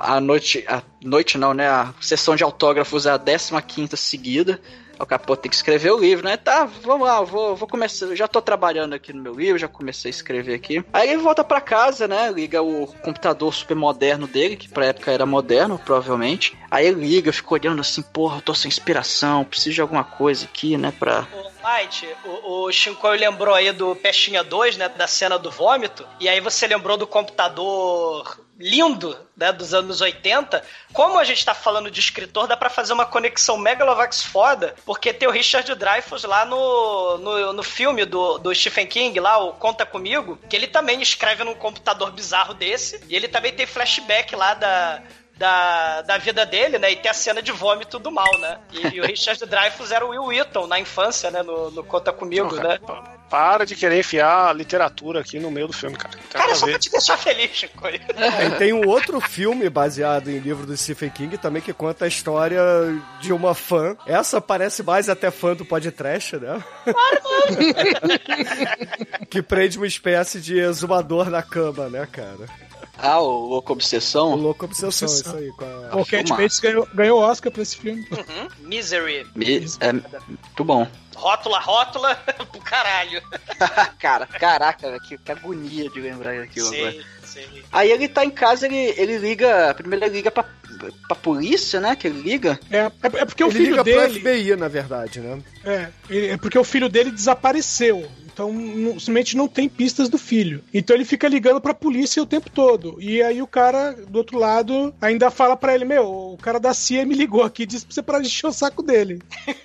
a, 0.00 0.20
noite. 0.20 0.64
A 0.68 0.82
noite 1.02 1.38
não, 1.38 1.54
né? 1.54 1.68
A 1.68 1.92
sessão 2.00 2.36
de 2.36 2.44
autógrafos 2.44 3.06
é 3.06 3.10
a 3.10 3.62
15 3.62 3.96
seguida. 3.96 4.60
O 4.98 5.06
capô 5.06 5.36
tem 5.36 5.48
que 5.48 5.54
escrever 5.54 5.92
o 5.92 5.98
livro, 5.98 6.24
né? 6.26 6.36
Tá, 6.36 6.64
vamos 6.64 7.06
lá, 7.06 7.22
vou, 7.22 7.54
vou 7.54 7.68
começar. 7.68 8.14
Já 8.16 8.26
tô 8.26 8.42
trabalhando 8.42 8.94
aqui 8.94 9.12
no 9.12 9.22
meu 9.22 9.32
livro, 9.32 9.56
já 9.56 9.68
comecei 9.68 10.08
a 10.08 10.10
escrever 10.10 10.54
aqui. 10.54 10.84
Aí 10.92 11.10
ele 11.10 11.22
volta 11.22 11.44
pra 11.44 11.60
casa, 11.60 12.08
né? 12.08 12.30
Liga 12.32 12.60
o 12.60 12.86
computador 13.00 13.54
super 13.54 13.76
moderno 13.76 14.26
dele, 14.26 14.56
que 14.56 14.68
pra 14.68 14.86
época 14.86 15.12
era 15.12 15.24
moderno, 15.24 15.78
provavelmente. 15.78 16.58
Aí 16.68 16.86
ele 16.86 17.06
liga, 17.06 17.32
fica 17.32 17.54
olhando 17.54 17.80
assim, 17.80 18.02
porra, 18.02 18.40
tô 18.40 18.52
sem 18.54 18.68
inspiração, 18.68 19.44
preciso 19.44 19.76
de 19.76 19.80
alguma 19.80 20.02
coisa 20.02 20.46
aqui, 20.46 20.76
né? 20.76 20.92
Pra. 20.98 21.28
Light, 21.62 22.06
o, 22.24 22.64
o 22.64 22.72
Shinkoi 22.72 23.18
lembrou 23.18 23.54
aí 23.54 23.72
do 23.72 23.94
Pestinha 23.96 24.44
2, 24.44 24.76
né? 24.76 24.88
Da 24.88 25.06
cena 25.06 25.38
do 25.38 25.50
vômito. 25.50 26.06
E 26.20 26.28
aí 26.28 26.40
você 26.40 26.66
lembrou 26.66 26.96
do 26.96 27.06
computador 27.06 28.38
lindo, 28.58 29.16
né? 29.36 29.52
Dos 29.52 29.74
anos 29.74 30.00
80. 30.00 30.62
Como 30.92 31.18
a 31.18 31.24
gente 31.24 31.44
tá 31.44 31.54
falando 31.54 31.90
de 31.90 32.00
escritor, 32.00 32.46
dá 32.46 32.56
pra 32.56 32.70
fazer 32.70 32.92
uma 32.92 33.06
conexão 33.06 33.56
Megalovax 33.56 34.22
foda, 34.22 34.74
porque 34.84 35.12
tem 35.12 35.28
o 35.28 35.32
Richard 35.32 35.72
Dreyfuss 35.74 36.24
lá 36.24 36.44
no, 36.44 37.18
no, 37.18 37.52
no 37.52 37.62
filme 37.62 38.04
do, 38.04 38.38
do 38.38 38.54
Stephen 38.54 38.86
King, 38.86 39.18
lá, 39.20 39.38
o 39.38 39.52
Conta 39.54 39.84
Comigo, 39.86 40.38
que 40.48 40.56
ele 40.56 40.66
também 40.66 41.00
escreve 41.02 41.44
num 41.44 41.54
computador 41.54 42.10
bizarro 42.12 42.54
desse. 42.54 43.00
E 43.08 43.14
ele 43.14 43.28
também 43.28 43.52
tem 43.52 43.66
flashback 43.66 44.34
lá 44.34 44.54
da. 44.54 45.02
Da, 45.38 46.02
da 46.02 46.18
vida 46.18 46.44
dele, 46.44 46.78
né? 46.78 46.90
E 46.90 46.96
tem 46.96 47.08
a 47.08 47.14
cena 47.14 47.40
de 47.40 47.52
vômito 47.52 47.96
do 48.00 48.10
mal, 48.10 48.36
né? 48.40 48.58
E, 48.72 48.96
e 48.96 49.00
o 49.00 49.06
Richard 49.06 49.46
Dreyfuss 49.46 49.92
era 49.92 50.04
o 50.04 50.08
Will 50.08 50.24
Wheaton 50.24 50.66
na 50.66 50.80
infância, 50.80 51.30
né? 51.30 51.44
No, 51.44 51.70
no 51.70 51.84
Conta 51.84 52.12
Comigo, 52.12 52.48
Não, 52.48 52.56
né? 52.56 52.62
cara, 52.62 52.80
pa- 52.80 53.14
Para 53.30 53.64
de 53.64 53.76
querer 53.76 54.00
enfiar 54.00 54.48
a 54.48 54.52
literatura 54.52 55.20
aqui 55.20 55.38
no 55.38 55.48
meio 55.48 55.68
do 55.68 55.72
filme, 55.72 55.96
cara. 55.96 56.10
Tem 56.16 56.22
Cara, 56.40 56.50
é 56.50 56.54
só 56.56 56.66
ver. 56.66 56.72
pra 56.72 56.80
te 56.80 56.90
deixar 56.90 57.16
feliz, 57.16 57.52
Chico. 57.52 57.86
E 57.86 58.50
tem 58.58 58.72
um 58.72 58.84
outro 58.88 59.20
filme 59.20 59.70
baseado 59.70 60.28
em 60.28 60.40
livro 60.40 60.66
do 60.66 60.76
Stephen 60.76 61.10
King 61.10 61.38
também 61.38 61.62
que 61.62 61.72
conta 61.72 62.06
a 62.06 62.08
história 62.08 62.60
de 63.20 63.32
uma 63.32 63.54
fã. 63.54 63.96
Essa 64.06 64.40
parece 64.40 64.82
mais 64.82 65.08
até 65.08 65.30
fã 65.30 65.54
do 65.54 65.64
podcast, 65.64 66.36
né? 66.36 66.60
que 69.30 69.42
prende 69.42 69.78
uma 69.78 69.86
espécie 69.86 70.40
de 70.40 70.58
exumador 70.58 71.30
na 71.30 71.42
cama, 71.42 71.88
né, 71.88 72.06
cara? 72.10 72.46
Ah, 72.98 73.20
o 73.20 73.46
Louco 73.46 73.72
Obsessão? 73.72 74.32
O 74.32 74.36
louco 74.36 74.64
obsessão, 74.64 74.88
Obsessão. 74.88 75.38
isso 75.38 75.44
aí. 75.44 75.50
Com 75.52 75.64
a... 75.64 76.00
O 76.00 76.04
Cat 76.04 76.28
Bates 76.30 76.58
ganhou, 76.58 76.86
ganhou 76.92 77.20
Oscar 77.20 77.52
pra 77.52 77.62
esse 77.62 77.76
filme. 77.76 78.04
Uhum. 78.10 78.48
Misery. 78.66 79.24
Me- 79.36 79.64
É 79.80 79.92
muito 79.92 80.64
bom. 80.64 80.86
Rótula, 81.14 81.58
rótula 81.60 82.14
pro 82.50 82.60
caralho. 82.60 83.20
Cara, 83.98 84.26
caraca, 84.26 84.88
velho, 84.90 85.00
que, 85.02 85.18
que 85.18 85.32
agonia 85.32 85.88
de 85.90 86.00
lembrar 86.00 86.38
daquilo 86.38 86.68
agora. 86.68 86.92
Sim, 86.92 87.02
sim. 87.24 87.62
Aí 87.72 87.90
ele 87.90 88.08
tá 88.08 88.24
em 88.24 88.30
casa, 88.30 88.66
ele, 88.66 88.76
ele 88.96 89.18
liga. 89.18 89.74
Primeiro 89.74 90.04
ele 90.04 90.14
liga 90.16 90.30
pra, 90.30 90.44
pra 91.08 91.16
polícia, 91.16 91.80
né? 91.80 91.96
Que 91.96 92.06
ele 92.06 92.20
liga. 92.20 92.58
É, 92.70 92.78
é, 92.78 92.90
é 93.02 93.24
porque 93.24 93.42
o 93.42 93.48
Ele 93.48 93.54
filho 93.58 93.70
liga 93.70 93.84
dele. 93.84 94.20
pro 94.20 94.20
FBI, 94.32 94.56
na 94.56 94.68
verdade, 94.68 95.18
né? 95.20 95.40
É, 95.64 95.88
é 96.10 96.36
porque 96.36 96.58
o 96.58 96.62
filho 96.64 96.88
dele 96.88 97.10
desapareceu. 97.10 98.08
Então, 98.38 98.52
não- 98.52 98.92
simplesmente 99.00 99.36
não 99.36 99.48
tem 99.48 99.68
pistas 99.68 100.08
do 100.08 100.16
filho. 100.16 100.62
Então 100.72 100.94
ele 100.94 101.04
fica 101.04 101.26
ligando 101.26 101.60
pra 101.60 101.74
polícia 101.74 102.22
o 102.22 102.26
tempo 102.26 102.48
todo. 102.48 102.96
E 103.00 103.20
aí 103.20 103.42
o 103.42 103.48
cara, 103.48 103.92
do 104.06 104.16
outro 104.18 104.38
lado, 104.38 104.94
ainda 105.00 105.28
fala 105.28 105.56
pra 105.56 105.74
ele: 105.74 105.84
Meu, 105.84 106.04
o 106.34 106.38
cara 106.40 106.60
da 106.60 106.72
CIA 106.72 107.04
me 107.04 107.16
ligou 107.16 107.42
aqui 107.42 107.64
e 107.64 107.66
disse 107.66 107.84
pra 107.84 107.94
você 107.94 108.02
parar 108.02 108.20
de 108.20 108.28
encher 108.28 108.46
o 108.46 108.52
saco 108.52 108.80
dele. 108.82 109.18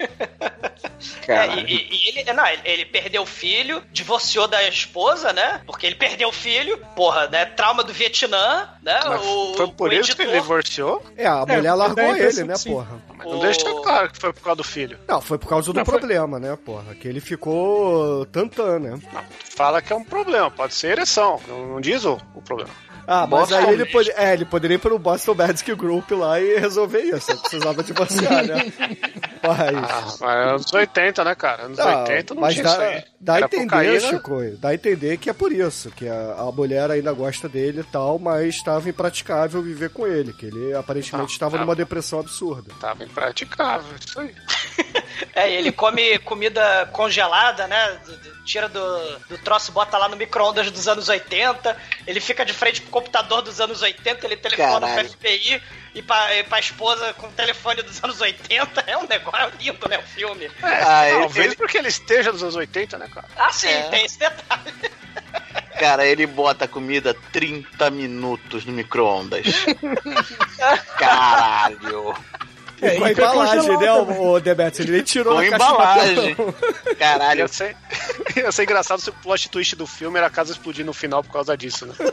É, 1.28 1.60
e, 1.60 1.88
e- 1.90 2.10
ele, 2.20 2.34
não, 2.34 2.46
ele, 2.48 2.62
ele 2.64 2.86
perdeu 2.86 3.24
o 3.24 3.26
filho, 3.26 3.82
divorciou 3.92 4.48
da 4.48 4.66
esposa, 4.68 5.34
né? 5.34 5.62
Porque 5.66 5.86
ele 5.86 5.96
perdeu 5.96 6.30
o 6.30 6.32
filho, 6.32 6.78
porra, 6.96 7.28
né? 7.28 7.46
Trauma 7.46 7.84
do 7.84 7.92
Vietnã, 7.94 8.70
né? 8.82 9.00
O, 9.22 9.54
foi 9.56 9.68
por 9.72 9.90
o 9.90 9.94
isso 9.94 10.16
que 10.16 10.22
ele 10.22 10.32
divorciou? 10.34 11.04
É, 11.18 11.26
a 11.28 11.44
É, 11.48 11.56
mulher 11.58 11.64
dá 11.64 11.76
largou 11.76 12.16
ele, 12.16 12.44
né, 12.46 12.56
sim. 12.56 12.72
porra? 12.72 13.02
Mas 13.18 13.28
não 13.28 13.38
O- 13.38 13.42
deixa 13.42 13.74
claro 13.82 14.12
que 14.12 14.18
foi 14.20 14.32
por 14.34 14.42
causa 14.44 14.58
do 14.58 14.64
filho. 14.64 14.98
Não, 15.08 15.20
foi 15.22 15.38
por 15.38 15.48
causa 15.48 15.72
do 15.74 15.78
Não, 15.78 15.86
foi- 15.86 15.98
problema, 16.00 16.40
né, 16.40 16.58
porra? 16.64 16.96
Que 16.96 17.08
ele 17.08 17.20
ficou 17.20 18.26
tantã, 18.64 18.80
né? 18.80 19.00
Fala 19.56 19.82
que 19.82 19.92
é 19.94 19.96
um 19.96 20.04
problema, 20.04 20.50
pode 20.50 20.74
ser 20.74 20.92
ereção. 20.92 21.40
Não, 21.48 21.68
não 21.68 21.82
diz 21.82 22.06
o, 22.06 22.18
o 22.34 22.42
problema. 22.42 22.72
Ah, 23.06 23.28
mas 23.28 23.50
Boston 23.50 23.56
aí 23.58 23.74
ele, 23.74 23.86
pode, 23.86 24.12
é, 24.12 24.32
ele 24.32 24.46
poderia 24.46 24.76
ir 24.76 24.78
pro 24.78 24.98
Boston 24.98 25.36
Medic 25.36 25.76
Group 25.76 26.10
lá 26.12 26.40
e 26.40 26.58
resolver 26.58 27.02
isso. 27.02 27.32
Ele 27.32 27.40
precisava 27.40 27.84
divorciar, 27.84 28.44
né? 28.48 28.72
Mas. 29.44 29.76
Ah, 29.76 30.16
mas 30.22 30.22
é 30.22 30.50
anos 30.52 30.74
80, 30.74 31.24
né, 31.26 31.36
cara? 31.36 31.64
Anos 31.64 31.80
Ah, 31.80 32.00
80 32.04 32.34
não 32.34 32.42
mas 32.42 32.54
tinha 32.54 32.64
dá, 32.64 32.72
isso 32.72 32.82
aí. 32.82 33.04
dá 33.20 33.36
a 33.36 33.40
entender, 33.42 33.64
cocaína. 33.66 34.00
Chico, 34.00 34.42
dá 34.58 34.70
a 34.70 34.74
entender 34.74 35.18
que 35.18 35.30
é 35.30 35.34
por 35.34 35.52
isso, 35.52 35.92
que 35.92 36.08
a, 36.08 36.36
a 36.40 36.52
mulher 36.54 36.90
ainda 36.92 37.12
gosta 37.12 37.50
dele 37.50 37.82
e 37.82 37.92
tal, 37.92 38.18
mas 38.18 38.56
estava 38.56 38.88
impraticável 38.88 39.62
viver 39.62 39.90
com 39.90 40.08
ele, 40.08 40.32
que 40.32 40.46
ele 40.46 40.74
aparentemente 40.74 41.32
Ah, 41.32 41.34
estava 41.34 41.58
ah. 41.58 41.60
numa 41.60 41.76
depressão 41.76 42.22
absurda. 42.22 42.72
Tava 42.80 43.04
impraticável, 43.04 43.94
isso 44.00 44.18
aí. 44.20 44.34
É, 45.36 45.52
ele 45.52 45.72
come 45.72 46.18
comida 46.20 46.88
congelada, 46.92 47.68
né? 47.68 48.00
Tira 48.46 48.68
do, 48.68 49.20
do 49.30 49.38
troço, 49.38 49.72
bota 49.72 49.98
lá 49.98 50.10
no 50.10 50.18
micro-ondas 50.18 50.70
dos 50.70 50.88
anos 50.88 51.08
80. 51.08 51.78
Ele 52.06 52.20
fica 52.20 52.46
de 52.46 52.52
frente 52.54 52.82
pro 52.82 52.92
computador 52.92 53.42
dos 53.42 53.62
anos 53.62 53.82
80, 53.82 54.26
ele 54.28 54.36
telefona 54.36 54.82
Caralho. 54.88 55.10
pro 55.10 55.18
FBI 55.18 55.62
e 55.96 56.02
pra, 56.02 56.36
e 56.36 56.44
pra 56.44 56.60
esposa 56.60 57.14
com 57.14 57.28
o 57.28 57.32
telefone 57.32 57.82
dos 57.84 58.04
anos 58.04 58.20
80. 58.20 58.84
É 58.88 58.98
um 58.98 59.08
negócio 59.08 59.52
lindo, 59.60 59.88
né? 59.88 59.98
O 59.98 60.04
filme. 60.04 60.52
Ah, 60.62 61.08
ele- 61.10 61.20
Talvez 61.22 61.48
ele- 61.48 61.56
porque 61.56 61.78
ele 61.78 61.88
esteja 61.88 62.32
nos 62.34 62.42
anos 62.44 62.56
80, 62.56 62.98
né, 62.98 63.08
cara? 63.14 63.28
Ah, 63.38 63.52
sim, 63.52 63.68
É. 63.70 63.84
tem 63.84 64.06
esse 64.06 64.20
detalhe. 64.20 64.74
Cara, 65.80 66.06
ele 66.06 66.26
bota 66.28 66.66
a 66.66 66.68
comida 66.68 67.16
30 67.32 67.90
minutos 67.90 68.64
no 68.66 68.72
micro-ondas. 68.74 69.46
Caralho. 70.98 72.14
É, 72.82 72.98
com 72.98 73.06
a 73.06 73.12
embalagem, 73.12 73.78
né, 73.78 73.92
o, 73.94 74.32
o 74.34 74.40
Demetrius? 74.42 74.80
Ele 74.88 74.98
nem 74.98 75.04
tirou 75.04 75.36
Com 75.36 75.40
a 75.40 75.46
embalagem. 75.48 76.36
Caralho. 77.00 77.40
Ia 77.40 77.48
ser, 77.48 77.78
ia 78.42 78.52
ser 78.52 78.64
engraçado 78.64 79.02
se 79.02 79.10
o 79.10 79.14
plot 79.14 79.50
twist 79.50 79.76
do 79.76 79.86
filme 79.88 80.18
era 80.18 80.28
a 80.28 80.30
casa 80.30 80.52
explodir 80.52 80.86
no 80.86 80.94
final 80.94 81.24
por 81.24 81.32
causa 81.32 81.56
disso, 81.58 81.86
né? 81.86 81.94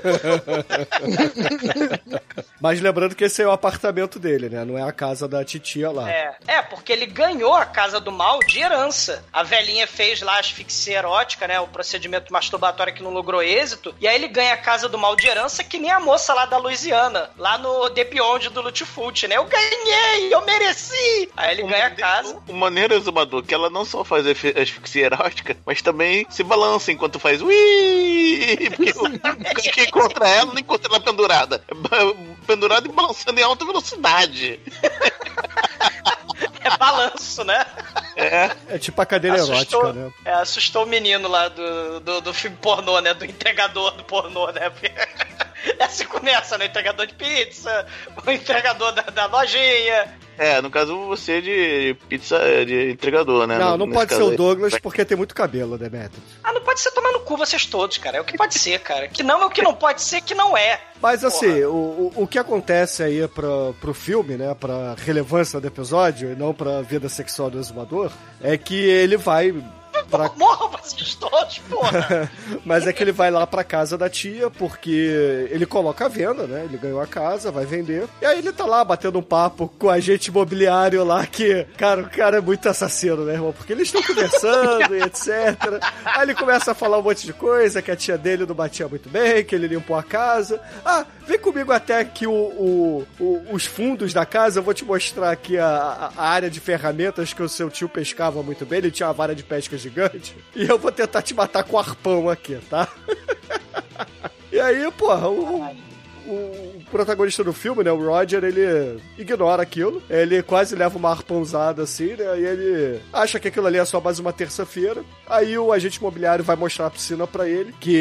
Mas 2.61 2.80
lembrando 2.80 3.14
que 3.14 3.24
esse 3.24 3.42
é 3.42 3.46
o 3.46 3.50
apartamento 3.50 4.18
dele, 4.18 4.48
né? 4.48 4.64
Não 4.64 4.76
é 4.76 4.83
a 4.83 4.92
casa 4.92 5.26
da 5.26 5.44
titia 5.44 5.90
lá. 5.90 6.11
É, 6.11 6.37
é, 6.46 6.62
porque 6.62 6.92
ele 6.92 7.06
ganhou 7.06 7.54
a 7.54 7.64
Casa 7.64 7.98
do 8.00 8.12
Mal 8.12 8.38
de 8.40 8.59
herança. 8.61 9.24
A 9.33 9.42
velhinha 9.42 9.87
fez 9.87 10.20
lá 10.20 10.37
a 10.37 10.40
asfixia 10.40 10.98
erótica, 10.98 11.48
né? 11.48 11.59
O 11.61 11.66
procedimento 11.68 12.33
masturbatório 12.33 12.92
que 12.92 13.02
não 13.02 13.11
logrou 13.11 13.42
êxito. 13.42 13.94
E 14.00 14.06
aí 14.06 14.14
ele 14.14 14.28
ganha 14.28 14.52
a 14.54 14.59
Casa 14.59 14.88
do 14.88 14.98
Mal 14.98 15.16
de 15.16 15.26
herança, 15.26 15.64
que 15.64 15.78
nem 15.78 15.90
a 15.90 16.00
moça 16.00 16.35
lá 16.35 16.44
da 16.44 16.59
Louisiana, 16.59 17.30
lá 17.38 17.56
no 17.56 17.88
The 17.90 18.04
Beyond 18.04 18.50
do 18.50 18.61
Lutfult, 18.61 19.26
né? 19.26 19.37
Eu 19.37 19.44
ganhei, 19.46 20.33
eu 20.33 20.44
mereci! 20.44 21.30
Aí 21.37 21.52
ele 21.52 21.62
ganha 21.62 21.87
a 21.87 21.90
casa. 21.90 22.38
O 22.46 22.52
maneiro 22.52 22.94
exumador 22.94 23.42
que 23.42 23.54
ela 23.54 23.70
não 23.70 23.85
só 23.85 24.04
faz 24.04 24.26
asfi- 24.26 24.54
asfixia 24.56 25.06
erótica, 25.06 25.56
mas 25.64 25.80
também 25.80 26.10
se 26.31 26.42
balança 26.42 26.92
enquanto 26.92 27.18
faz 27.18 27.40
ui, 27.42 28.57
porque 28.77 29.68
o 29.68 29.73
que 29.73 29.83
encontra 29.83 30.29
ela 30.29 30.53
não 30.53 30.59
encontra 30.59 30.88
ela 30.90 31.01
pendurada. 31.01 31.62
É 31.68 31.75
Pendurada 32.46 32.88
e 32.88 32.92
balançando 32.92 33.38
em 33.38 33.42
alta 33.42 33.64
velocidade. 33.64 34.59
É 36.62 36.77
balanço, 36.77 37.42
né? 37.44 37.64
É. 38.16 38.51
É 38.68 38.79
tipo 38.79 39.01
a 39.01 39.07
cadeira 39.07 39.37
Assustou. 39.37 39.81
erótica, 39.81 40.05
né? 40.05 40.12
É, 40.25 40.33
assustou 40.35 40.85
o 40.85 40.87
menino 40.87 41.29
lá 41.29 41.49
do, 41.49 42.01
do, 42.01 42.20
do 42.20 42.35
filme 42.35 42.57
pornô, 42.61 42.99
né? 43.01 43.14
Do 43.14 43.25
entregador 43.25 43.92
do 43.92 44.05
pornô, 44.05 44.51
né? 44.51 44.70
É 45.79 45.85
assim 45.85 46.05
que 46.05 46.11
começa, 46.11 46.57
né? 46.59 46.66
Entregador 46.66 47.07
de 47.07 47.14
pizza, 47.14 47.87
o 48.26 48.30
entregador 48.30 48.93
da, 48.93 49.03
da 49.03 49.26
lojinha. 49.26 50.18
É, 50.39 50.59
no 50.62 50.70
caso 50.70 50.97
você 51.07 51.32
é 51.32 51.41
de 51.43 51.97
pizza, 52.09 52.39
de 52.64 52.91
entregador, 52.93 53.47
né? 53.47 53.59
Não, 53.59 53.72
No- 53.72 53.76
não 53.78 53.87
nesse 53.87 53.99
pode 53.99 54.14
ser 54.14 54.22
o 54.22 54.30
aí. 54.30 54.37
Douglas 54.37 54.78
porque 54.78 55.05
tem 55.05 55.16
muito 55.16 55.34
cabelo, 55.34 55.76
Demetrius. 55.76 56.24
Ah, 56.43 56.51
não 56.53 56.62
pode 56.62 56.80
ser 56.80 56.91
tomar 56.93 57.12
no 57.12 57.20
cu 57.20 57.37
vocês 57.37 57.66
todos, 57.66 57.99
cara. 57.99 58.16
É 58.16 58.20
o 58.22 58.24
que 58.24 58.39
pode 58.39 58.59
ser, 58.59 58.78
cara. 58.80 59.07
Que 59.07 59.22
não 59.22 59.43
é 59.43 59.47
o 59.47 59.51
que 59.51 59.61
não 59.61 59.74
pode 59.74 60.01
ser, 60.01 60.22
que 60.22 60.34
não 60.34 60.57
é. 60.57 60.80
Mas 61.03 61.24
assim, 61.24 61.62
o, 61.64 62.12
o, 62.16 62.22
o 62.22 62.26
que 62.26 62.39
acontece 62.39 63.03
aí 63.03 63.28
pra, 63.28 63.49
pro 63.82 63.93
filme, 63.93 64.37
né, 64.37 64.55
pra 64.59 64.95
relevância 64.97 65.61
do 65.61 65.66
episódio 65.66 66.32
e 66.32 66.37
não 66.37 66.55
pra 66.55 66.80
vida 66.80 67.09
sexual 67.11 67.51
do 67.51 67.59
exumador, 67.59 68.11
é 68.43 68.57
que 68.57 68.74
ele 68.76 69.18
vai 69.18 69.55
pra... 70.11 70.30
Morram 70.36 70.68
vocês 70.70 71.14
todos, 71.14 71.58
porra. 71.58 72.30
Mas 72.64 72.86
é 72.86 72.92
que 72.92 73.02
ele 73.02 73.12
vai 73.12 73.30
lá 73.30 73.46
pra 73.46 73.62
casa 73.64 73.96
da 73.96 74.08
tia 74.08 74.50
porque 74.50 75.48
ele 75.50 75.66
coloca 75.66 76.04
a 76.06 76.08
venda, 76.08 76.46
né? 76.46 76.64
Ele 76.64 76.76
ganhou 76.78 77.00
a 77.00 77.06
casa, 77.06 77.50
vai 77.50 77.64
vender. 77.64 78.06
E 78.20 78.26
aí 78.26 78.38
ele 78.38 78.52
tá 78.52 78.64
lá 78.66 78.84
batendo 78.84 79.18
um 79.18 79.22
papo 79.22 79.72
com 79.78 79.86
o 79.86 79.90
agente 79.90 80.28
imobiliário 80.30 81.04
lá 81.04 81.26
que, 81.26 81.64
cara, 81.76 82.02
o 82.02 82.11
cara 82.11 82.38
é 82.38 82.40
muito 82.40 82.68
assassino, 82.68 83.24
né, 83.24 83.34
irmão? 83.34 83.52
Porque 83.52 83.72
eles 83.72 83.88
estão 83.88 84.02
conversando 84.02 84.96
e 84.96 85.02
etc. 85.02 85.28
Aí 86.04 86.22
ele 86.22 86.34
começa 86.34 86.72
a 86.72 86.74
falar 86.74 86.98
um 86.98 87.02
monte 87.02 87.26
de 87.26 87.32
coisa, 87.32 87.80
que 87.82 87.90
a 87.90 87.96
tia 87.96 88.18
dele 88.18 88.46
não 88.46 88.54
batia 88.54 88.88
muito 88.88 89.08
bem, 89.08 89.44
que 89.44 89.54
ele 89.54 89.66
limpou 89.68 89.96
a 89.96 90.02
casa. 90.02 90.61
Ah, 90.84 91.04
vem 91.26 91.38
comigo 91.38 91.72
até 91.72 91.98
aqui 92.00 92.26
o, 92.26 92.32
o- 92.32 93.06
o- 93.18 93.46
os 93.52 93.66
fundos 93.66 94.12
da 94.12 94.24
casa, 94.26 94.58
eu 94.58 94.62
vou 94.62 94.74
te 94.74 94.84
mostrar 94.84 95.30
aqui 95.30 95.58
a, 95.58 96.11
a 96.16 96.28
área 96.28 96.50
de 96.50 96.61
ferramentas 96.61 97.32
que 97.32 97.42
o 97.42 97.48
seu 97.48 97.70
tio 97.70 97.88
pescava 97.88 98.42
muito 98.42 98.64
bem, 98.66 98.78
ele 98.78 98.90
tinha 98.90 99.06
uma 99.08 99.12
vara 99.14 99.34
de 99.34 99.42
pesca 99.44 99.76
gigante. 99.76 99.99
E 100.55 100.68
eu 100.68 100.78
vou 100.78 100.92
tentar 100.92 101.22
te 101.22 101.34
matar 101.34 101.64
com 101.64 101.78
arpão 101.78 102.28
aqui, 102.28 102.57
tá? 102.68 102.88
E 104.53 104.59
aí, 104.59 104.90
porra, 104.90 105.28
o, 105.28 105.76
o 106.31 106.85
protagonista 106.91 107.43
do 107.43 107.53
filme, 107.53 107.85
né, 107.85 107.93
o 107.93 108.05
Roger, 108.05 108.45
ele 108.45 109.01
ignora 109.18 109.62
aquilo. 109.62 110.03
Ele 110.09 110.43
quase 110.43 110.74
leva 110.74 110.97
uma 110.97 111.11
arpãozada 111.11 111.83
assim, 111.83 112.14
né? 112.14 112.39
E 112.39 112.45
ele 112.45 113.01
acha 113.12 113.39
que 113.39 113.49
aquilo 113.49 113.66
ali 113.66 113.78
é 113.78 113.85
só 113.85 114.01
mais 114.01 114.18
uma 114.18 114.33
terça-feira. 114.33 115.03
Aí 115.26 115.57
o 115.59 115.72
agente 115.72 115.99
imobiliário 115.99 116.45
vai 116.45 116.57
mostrar 116.57 116.87
a 116.87 116.91
piscina 116.91 117.26
pra 117.26 117.49
ele, 117.49 117.72
que 117.81 117.95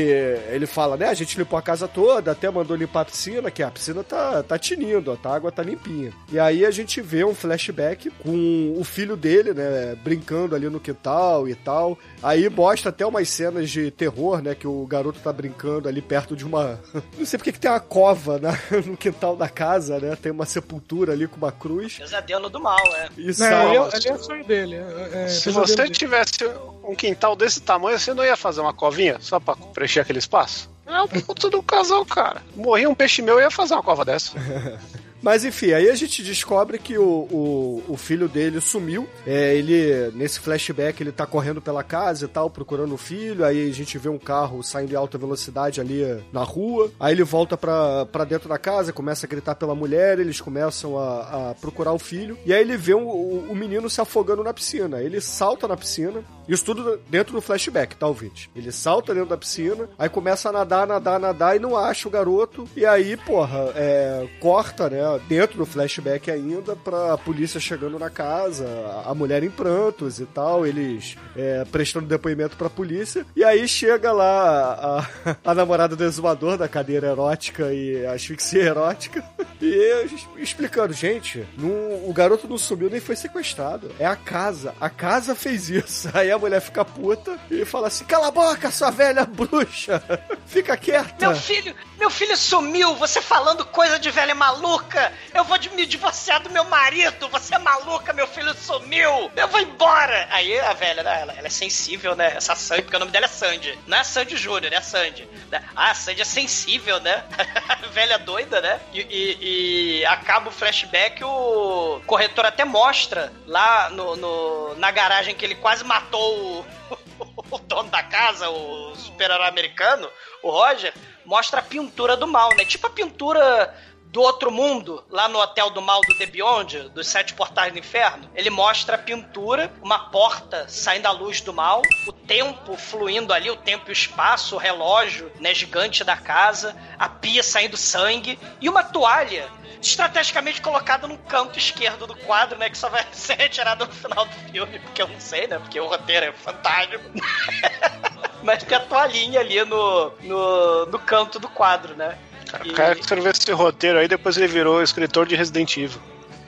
ele 0.52 0.66
fala, 0.66 0.98
né, 0.98 1.10
a 1.10 1.14
gente 1.14 1.38
limpou 1.38 1.58
a 1.58 1.62
casa 1.62 1.88
toda, 1.88 2.32
até 2.32 2.50
mandou 2.50 2.76
limpar 2.76 3.02
a 3.02 3.06
piscina, 3.06 3.52
que 3.52 3.62
a 3.62 3.72
piscina 3.72 4.04
tá, 4.04 4.44
tá 4.44 4.58
tinindo, 4.58 5.12
ó, 5.12 5.16
tá, 5.16 5.30
a 5.30 5.36
água 5.36 5.52
tá 5.52 5.64
limpinha. 5.64 6.12
E 6.32 6.40
aí 6.40 6.66
a 6.66 6.72
gente 6.72 7.02
vê 7.02 7.24
um 7.24 7.36
flashback 7.36 8.10
com 8.24 8.76
o 8.78 8.84
filho 8.84 9.16
dele, 9.16 9.54
né, 9.54 9.96
brincando 10.04 10.56
ali 10.56 10.70
no 10.70 10.80
quintal 10.80 11.48
e 11.48 11.56
tal. 11.56 11.98
Aí 12.22 12.50
mostra 12.50 12.90
até 12.90 13.06
umas 13.06 13.30
cenas 13.30 13.70
de 13.70 13.92
terror, 13.92 14.42
né, 14.42 14.56
que 14.56 14.68
o 14.68 14.86
garoto 14.86 15.20
tá 15.20 15.32
brincando 15.32 15.88
ali 15.88 16.02
perto 16.02 16.36
de 16.36 16.46
uma... 16.46 16.80
Não 17.18 17.26
sei 17.26 17.38
porque 17.38 17.52
que 17.52 17.60
tem 17.60 17.70
uma 17.70 17.80
cova 17.80 18.19
na- 18.40 18.58
no 18.86 18.98
quintal 18.98 19.36
da 19.36 19.48
casa, 19.48 20.00
né, 20.00 20.16
tem 20.16 20.32
uma 20.32 20.46
sepultura 20.46 21.14
ali 21.14 21.28
com 21.28 21.38
uma 21.38 21.52
cruz. 21.52 21.98
Pesadelo 21.98 22.50
do 22.50 22.60
mal, 22.60 22.80
é. 22.96 23.10
Isso, 23.18 23.44
É, 23.44 23.54
ali, 23.54 23.76
é, 23.76 23.80
ali 23.80 24.08
é 24.10 24.18
sonho 24.18 24.44
dele. 24.46 24.76
é- 24.76 25.24
é 25.26 25.28
Se 25.28 25.50
você 25.52 25.76
dele. 25.76 25.90
tivesse 25.92 26.38
um 26.84 26.96
quintal 26.96 27.36
desse 27.36 27.62
tamanho, 27.62 27.98
você 28.00 28.14
não 28.14 28.24
ia 28.26 28.36
fazer 28.38 28.62
uma 28.62 28.74
covinha 28.74 29.18
só 29.20 29.40
pra 29.40 29.56
preencher 29.56 30.00
aquele 30.02 30.20
espaço? 30.20 30.70
É 30.86 31.02
o 31.02 31.08
puto 31.08 31.50
do 31.50 31.62
casal, 31.62 32.04
cara. 32.06 32.42
Morria 32.56 32.90
um 32.90 32.96
peixe 32.96 33.22
meu, 33.22 33.36
eu 33.36 33.42
ia 33.42 33.52
fazer 33.52 33.76
uma 33.76 33.84
cova 33.84 34.04
dessa. 34.04 34.32
Mas 35.22 35.44
enfim, 35.44 35.72
aí 35.72 35.90
a 35.90 35.96
gente 35.96 36.24
descobre 36.24 36.80
que 36.80 36.98
o, 36.98 37.04
o, 37.04 37.84
o 37.88 37.98
filho 37.98 38.28
dele 38.28 38.62
sumiu. 38.62 39.08
É, 39.26 39.56
ele, 39.56 40.12
nesse 40.16 40.40
flashback, 40.40 41.02
ele 41.02 41.12
tá 41.12 41.26
correndo 41.26 41.62
pela 41.62 41.84
casa 41.84 42.26
e 42.26 42.28
tal, 42.28 42.50
procurando 42.50 42.94
o 42.94 42.98
filho. 42.98 43.44
Aí 43.44 43.70
a 43.70 43.74
gente 43.74 43.98
vê 43.98 44.10
um 44.10 44.18
carro 44.18 44.64
saindo 44.64 44.94
em 44.94 44.96
alta 44.96 45.18
velocidade 45.18 45.82
ali 45.82 46.04
na 46.32 46.44
rua. 46.44 46.92
Aí 47.00 47.14
ele 47.14 47.24
volta 47.24 47.58
pra 47.58 48.24
dentro 48.28 48.50
da 48.50 48.58
casa, 48.58 48.94
começa 48.94 49.26
a 49.26 49.30
gritar 49.30 49.56
pela 49.56 49.76
mulher. 49.76 50.20
Eles 50.20 50.40
começam 50.42 50.98
a, 50.98 51.50
a 51.50 51.56
procurar 51.56 51.94
o 51.94 52.00
filho. 52.00 52.38
E 52.46 52.54
aí 52.54 52.62
ele 52.62 52.78
vê 52.78 52.94
o, 52.94 53.00
o, 53.00 53.52
o 53.52 53.56
menino 53.56 53.90
se 53.90 54.02
afogando 54.02 54.44
na 54.44 54.54
piscina. 54.54 55.02
Ele 55.02 55.20
salta 55.20 55.68
na 55.68 55.78
piscina. 55.78 56.24
Isso 56.48 56.66
tudo 56.66 57.00
dentro 57.10 57.34
do 57.34 57.42
flashback, 57.42 57.96
tá, 57.96 58.08
ouvinte? 58.08 58.50
Ele 58.56 58.72
salta 58.72 59.14
dentro 59.14 59.30
da 59.30 59.38
piscina, 59.38 59.88
aí 60.00 60.10
começa 60.10 60.50
a 60.50 60.52
nadar, 60.52 60.88
nadar, 60.88 61.20
nadar 61.20 61.56
e 61.56 61.60
não 61.60 61.78
acha 61.78 62.08
o 62.08 62.12
garoto. 62.12 62.68
E 62.76 62.86
aí, 62.86 63.16
porra, 63.16 63.72
é, 63.76 64.28
corta, 64.40 64.90
né, 64.90 65.09
dentro 65.18 65.58
do 65.58 65.66
flashback 65.66 66.30
ainda, 66.30 66.76
pra 66.76 67.18
polícia 67.18 67.60
chegando 67.60 67.98
na 67.98 68.10
casa, 68.10 68.66
a 69.06 69.14
mulher 69.16 69.44
em 69.44 69.50
prantos 69.50 70.20
e 70.20 70.26
tal, 70.26 70.66
eles 70.66 71.16
é, 71.36 71.64
prestando 71.72 72.06
depoimento 72.08 72.56
pra 72.56 72.70
polícia. 72.70 73.26
E 73.36 73.44
aí 73.44 73.68
chega 73.68 74.12
lá 74.12 75.06
a, 75.26 75.36
a 75.52 75.54
namorada 75.56 75.96
do 75.96 76.04
exumador 76.04 76.58
da 76.58 76.68
cadeira 76.68 77.08
erótica 77.08 77.74
e 77.74 78.06
asfixia 78.06 78.64
erótica. 78.64 79.24
E 79.62 80.08
explicando, 80.38 80.94
gente, 80.94 81.46
não- 81.58 82.08
o 82.10 82.14
garoto 82.14 82.48
não 82.48 82.58
sumiu 82.58 82.90
nem 82.90 83.02
foi 83.02 83.18
sequestrado. 83.18 83.92
É 84.00 84.06
a 84.06 84.16
casa. 84.16 84.74
A 84.80 84.90
casa 84.90 85.36
fez 85.36 85.70
isso. 85.70 86.10
Aí 86.16 86.32
a 86.32 86.38
mulher 86.38 86.62
fica 86.62 86.86
puta 86.86 87.38
e 87.52 87.66
fala 87.66 87.88
assim: 87.88 88.06
cala 88.06 88.28
a 88.30 88.32
boca, 88.32 88.72
sua 88.72 88.90
velha 88.90 89.26
bruxa! 89.26 90.02
Fica 90.48 90.76
quieta! 90.78 91.14
Meu 91.28 91.36
filho, 91.36 91.76
meu 92.00 92.10
filho 92.10 92.36
sumiu, 92.38 92.96
você 92.96 93.22
falando 93.22 93.64
coisa 93.66 94.00
de 94.00 94.10
velha 94.10 94.34
maluca. 94.34 94.99
Eu 95.34 95.44
vou 95.44 95.58
me 95.76 95.86
divorciar 95.86 96.42
do 96.42 96.50
meu 96.50 96.64
marido. 96.66 97.28
Você 97.30 97.56
é 97.56 97.60
maluca, 97.60 98.12
meu 98.14 98.28
filho 98.28 98.54
sumiu. 98.56 99.32
Eu 99.36 99.48
vou 99.48 99.60
embora. 99.60 100.28
Aí 100.32 100.60
a 100.60 100.74
velha, 100.74 101.04
né, 101.04 101.22
ela, 101.22 101.34
ela 101.34 101.48
é 101.48 101.50
sensível, 101.50 102.16
né? 102.16 102.34
Essa 102.36 102.56
Sandy, 102.56 102.82
porque 102.84 102.96
o 102.96 103.00
nome 103.00 103.12
dela 103.12 103.26
é 103.26 103.30
Sandy. 103.30 103.78
Não 103.88 103.98
é 103.98 104.04
Sandy 104.04 104.36
Júnior, 104.38 104.72
é 104.74 104.82
Sandy. 104.82 105.28
Ah, 105.76 105.92
a 105.92 105.94
Sandy 105.94 106.22
é 106.22 106.26
sensível, 106.26 107.00
né? 107.00 107.24
velha 107.92 108.18
doida, 108.20 108.62
né? 108.62 108.80
E, 108.94 109.00
e- 109.02 110.00
e 110.02 110.06
acaba 110.06 110.50
o 110.50 110.52
flashback, 110.52 111.24
o 111.24 112.02
corretor 112.06 112.46
até 112.46 112.64
mostra 112.66 113.32
lá 113.48 113.90
no, 113.90 114.16
no- 114.16 114.76
na 114.76 114.92
garagem 114.92 115.36
que 115.36 115.44
ele 115.46 115.56
quase 115.56 115.84
matou 115.84 116.62
o, 116.62 116.66
o 117.52 117.58
dono 117.60 117.90
da 117.90 118.04
casa, 118.04 118.50
o 118.50 118.96
super-herói 118.96 119.48
americano, 119.48 120.10
o 120.44 120.50
Roger, 120.52 120.94
mostra 121.26 121.60
a 121.60 121.64
pintura 121.64 122.16
do 122.18 122.26
mal, 122.28 122.50
né? 122.56 122.66
Tipo 122.66 122.88
a 122.88 122.90
pintura 122.90 123.76
do 124.12 124.22
outro 124.22 124.52
mundo, 124.52 125.04
lá 125.10 125.28
no 125.28 125.40
Hotel 125.40 125.70
do 125.70 125.82
Mal 125.82 126.02
do 126.02 126.18
The 126.18 126.26
Beyond, 126.26 126.90
dos 126.90 127.08
Sete 127.08 127.34
Portais 127.34 127.72
do 127.72 127.80
Inferno. 127.80 128.30
Ele 128.34 128.50
mostra 128.50 128.96
a 128.96 129.00
pintura, 129.00 129.72
uma 129.82 130.10
porta 130.10 130.68
saindo 130.68 131.06
à 131.06 131.12
luz 131.12 131.42
do 131.42 131.54
mal, 131.54 131.82
o 132.08 132.12
tempo 132.12 132.76
fluindo 132.76 133.32
ali, 133.32 133.52
o 133.52 133.56
tempo 133.56 133.86
e 133.88 133.92
o 133.92 133.94
espaço, 133.94 134.56
o 134.56 134.60
relógio, 134.60 135.32
né, 135.40 135.54
gigante 135.54 136.04
da 136.04 136.18
casa, 136.18 136.76
a 136.98 137.08
pia 137.08 137.44
saindo 137.44 137.78
sangue 137.78 138.40
e 138.60 138.68
uma 138.68 138.84
toalha 138.84 139.48
estrategicamente 139.80 140.60
colocada 140.60 141.08
no 141.08 141.18
canto 141.18 141.58
esquerdo 141.58 142.08
do 142.08 142.16
quadro, 142.16 142.58
né, 142.58 142.70
que 142.70 142.78
só 142.78 142.90
vai 142.90 143.06
ser 143.14 143.36
retirada 143.36 143.86
no 143.86 143.94
final 143.94 144.26
do 144.26 144.52
filme, 144.52 144.80
porque 144.80 145.02
eu 145.04 145.08
não 145.08 145.20
sei, 145.20 145.46
né, 145.46 145.60
porque 145.60 145.80
o 145.80 145.88
roteiro 145.88 146.26
é 146.26 146.32
fantástico. 146.32 147.04
Mas 148.42 148.64
tem 148.64 148.78
a 148.78 148.82
toalhinha 148.82 149.40
ali 149.42 149.64
no, 149.66 150.12
no, 150.22 150.86
no 150.86 151.00
canto 151.00 151.40
do 151.40 151.50
quadro, 151.50 151.96
né? 151.96 152.18
O 152.66 152.74
cara 152.74 152.96
que 152.96 153.02
escreveu 153.02 153.32
esse 153.32 153.52
roteiro 153.52 154.00
aí, 154.00 154.08
depois 154.08 154.38
ele 154.38 154.48
virou 154.48 154.82
escritor 154.82 155.26
de 155.26 155.36
Resident 155.36 155.78
Evil. 155.78 156.00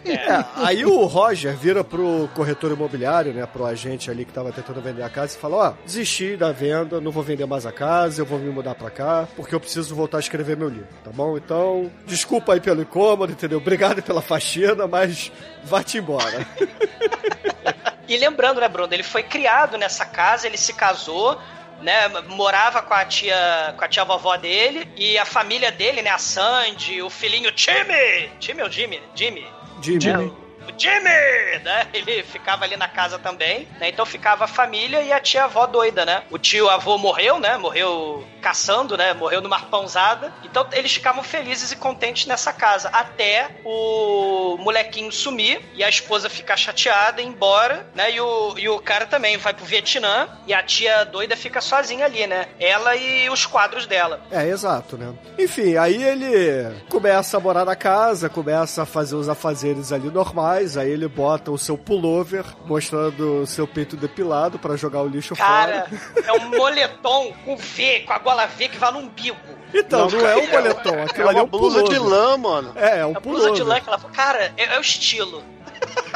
É, 0.04 0.44
aí 0.56 0.84
o 0.84 1.06
Roger 1.06 1.56
vira 1.56 1.84
pro 1.84 2.28
corretor 2.34 2.72
imobiliário, 2.72 3.34
né, 3.34 3.46
pro 3.46 3.66
agente 3.66 4.10
ali 4.10 4.26
que 4.26 4.34
tava 4.34 4.52
tentando 4.52 4.82
vender 4.82 5.04
a 5.04 5.10
casa 5.10 5.38
e 5.38 5.40
fala: 5.40 5.58
Ó, 5.58 5.74
desisti 5.86 6.36
da 6.36 6.52
venda, 6.52 7.00
não 7.00 7.12
vou 7.12 7.22
vender 7.22 7.46
mais 7.46 7.68
a 7.68 7.72
casa, 7.72 8.22
eu 8.22 8.26
vou 8.26 8.40
me 8.40 8.50
mudar 8.50 8.74
pra 8.74 8.90
cá, 8.90 9.28
porque 9.36 9.54
eu 9.54 9.60
preciso 9.60 9.94
voltar 9.94 10.18
a 10.18 10.20
escrever 10.20 10.58
meu 10.58 10.70
livro, 10.70 10.88
tá 11.04 11.12
bom? 11.12 11.38
Então, 11.38 11.92
desculpa 12.06 12.54
aí 12.54 12.60
pelo 12.60 12.82
incômodo, 12.82 13.32
entendeu? 13.32 13.60
Obrigado 13.60 14.02
pela 14.02 14.22
faxina, 14.22 14.88
mas 14.88 15.32
vá-te 15.64 16.00
embora. 16.00 16.48
E 18.08 18.18
lembrando, 18.18 18.60
né, 18.60 18.68
Bruno, 18.68 18.94
ele 18.94 19.04
foi 19.04 19.24
criado 19.24 19.78
nessa 19.78 20.04
casa, 20.04 20.46
ele 20.46 20.58
se 20.58 20.74
casou, 20.74 21.40
né, 21.82 22.08
morava 22.28 22.82
com 22.82 22.94
a 22.94 23.06
tia, 23.06 23.74
com 23.78 23.84
a 23.84 23.88
tia 23.88 24.04
vovó 24.04 24.38
dele 24.38 24.88
e 24.96 25.18
a 25.18 25.26
família 25.26 25.72
dele, 25.72 26.02
né, 26.02 26.10
a 26.10 26.18
Sandy, 26.18 27.02
o 27.02 27.10
filhinho 27.10 27.52
Timmy, 27.52 28.30
Timmy 28.40 28.62
ou 28.62 28.70
Jimmy? 28.70 29.02
Jimmy. 29.16 29.48
Jimmy. 29.82 30.34
O 30.68 30.80
Jimmy, 30.80 31.64
né? 31.64 31.88
Ele 31.92 32.22
ficava 32.24 32.66
ali 32.66 32.78
na 32.78 32.88
casa 32.88 33.18
também, 33.18 33.68
né? 33.80 33.90
Então 33.90 34.06
ficava 34.06 34.46
a 34.46 34.48
família 34.48 35.02
e 35.02 35.12
a 35.12 35.20
tia 35.20 35.46
avó 35.46 35.66
doida, 35.66 36.06
né? 36.06 36.24
O 36.30 36.38
tio 36.38 36.70
avô 36.70 36.98
morreu, 37.00 37.40
né? 37.40 37.58
Morreu 37.58 38.24
caçando, 38.42 38.98
né? 38.98 39.14
Morreu 39.14 39.42
numa 39.42 39.56
arpãozada. 39.56 40.34
Então 40.44 40.68
eles 40.74 40.94
ficavam 40.94 41.24
felizes 41.24 41.72
e 41.72 41.76
contentes 41.76 42.26
nessa 42.26 42.52
casa. 42.52 42.90
Até 42.90 43.52
o 43.64 44.58
molequinho 44.60 45.12
sumir 45.12 45.62
e 45.74 45.84
a 45.84 45.90
esposa 45.90 46.30
ficar 46.30 46.58
chateada 46.58 47.22
ir 47.22 47.26
embora, 47.28 47.88
né? 47.96 48.12
E 48.12 48.20
o, 48.20 48.58
e 48.58 48.68
o 48.68 48.80
cara 48.80 49.06
também 49.06 49.38
vai 49.38 49.54
pro 49.54 49.66
Vietnã 49.66 50.28
e 50.48 50.54
a 50.54 50.64
tia 50.64 51.04
doida 51.06 51.36
fica 51.38 51.62
sozinha 51.62 52.06
ali, 52.06 52.28
né? 52.28 52.50
Ela 52.60 52.96
e 52.96 53.30
os 53.30 53.46
quadros 53.46 53.86
dela. 53.86 54.22
É, 54.32 54.48
exato, 54.48 54.98
né? 54.98 55.14
Enfim, 55.38 55.78
aí 55.78 56.04
ele 56.04 56.76
começa 56.90 57.38
a 57.38 57.40
morar 57.40 57.66
na 57.66 57.76
casa, 57.76 58.30
começa 58.30 58.84
a 58.84 58.86
fazer 58.86 59.16
os 59.16 59.30
afazeres 59.30 59.92
ali 59.92 60.10
normais. 60.10 60.78
aí 60.78 60.90
ele 60.90 61.08
bota 61.08 61.52
o 61.52 61.58
seu 61.58 61.78
pullover 61.78 62.44
mostrando 62.66 63.42
o 63.42 63.48
seu 63.48 63.68
peito 63.68 63.96
depilado 63.96 64.58
pra 64.58 64.76
jogar 64.76 65.02
o 65.02 65.08
lixo 65.08 65.36
Cara, 65.36 65.86
fora. 65.88 66.24
é 66.26 66.34
um 66.34 66.50
moletom 66.50 67.34
com 67.46 67.56
V, 67.56 68.00
com 68.02 68.14
a 68.14 68.20
gola 68.32 68.48
V 68.48 68.70
que 68.70 68.78
vai 68.78 68.92
no 68.92 69.00
umbigo. 69.00 69.38
Então, 69.74 70.10
não, 70.10 70.28
é 70.28 70.36
um 70.38 70.48
moletom, 70.52 71.04
aquilo 71.04 71.30
ali 71.30 71.40
é 71.40 71.44
um 71.44 71.48
blusa 71.48 71.84
de 71.84 71.98
lã, 71.98 72.38
mano. 72.38 72.74
É, 72.76 73.00
é 73.00 73.06
um 73.06 73.16
A 73.16 73.20
blusa 73.20 73.52
de 73.52 73.64
lã 73.64 73.80
que 73.80 73.88
ela 73.90 74.00
cara, 74.00 74.54
é, 74.58 74.76
é 74.76 74.78
o 74.78 74.82
estilo. 74.82 75.44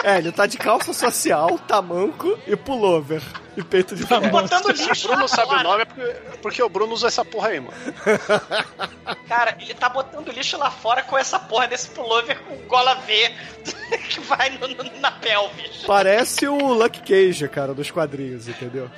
É, 0.03 0.19
ele 0.19 0.31
tá 0.31 0.45
de 0.45 0.57
calça 0.57 0.93
social, 0.93 1.57
tamanco 1.67 2.37
e 2.45 2.55
pullover. 2.55 3.21
E 3.57 3.63
peito 3.63 3.95
de 3.95 4.03
fora. 4.05 4.27
Botando 4.29 4.75
Se 4.75 4.83
o 4.83 4.87
lixo 4.89 5.07
Bruno 5.07 5.27
sabe 5.27 5.47
o 5.47 5.51
fora. 5.51 5.63
nome 5.63 5.81
é 5.81 5.85
porque, 5.85 6.15
porque 6.41 6.61
o 6.63 6.69
Bruno 6.69 6.93
usa 6.93 7.07
essa 7.07 7.23
porra 7.25 7.47
aí, 7.49 7.59
mano. 7.61 7.73
Cara, 9.27 9.57
ele 9.59 9.73
tá 9.73 9.89
botando 9.89 10.29
lixo 10.31 10.57
lá 10.57 10.69
fora 10.69 11.01
com 11.03 11.17
essa 11.17 11.39
porra 11.39 11.67
desse 11.67 11.89
pullover 11.89 12.37
com 12.41 12.55
gola 12.67 12.93
V 12.95 13.31
que 14.09 14.19
vai 14.19 14.49
no- 14.49 14.67
no- 14.67 14.99
na 14.99 15.11
pelvis. 15.11 15.83
Parece 15.87 16.47
o 16.47 16.73
Lucky 16.73 16.99
Cage, 17.01 17.47
cara, 17.47 17.73
dos 17.73 17.89
quadrinhos, 17.89 18.47
entendeu? 18.47 18.91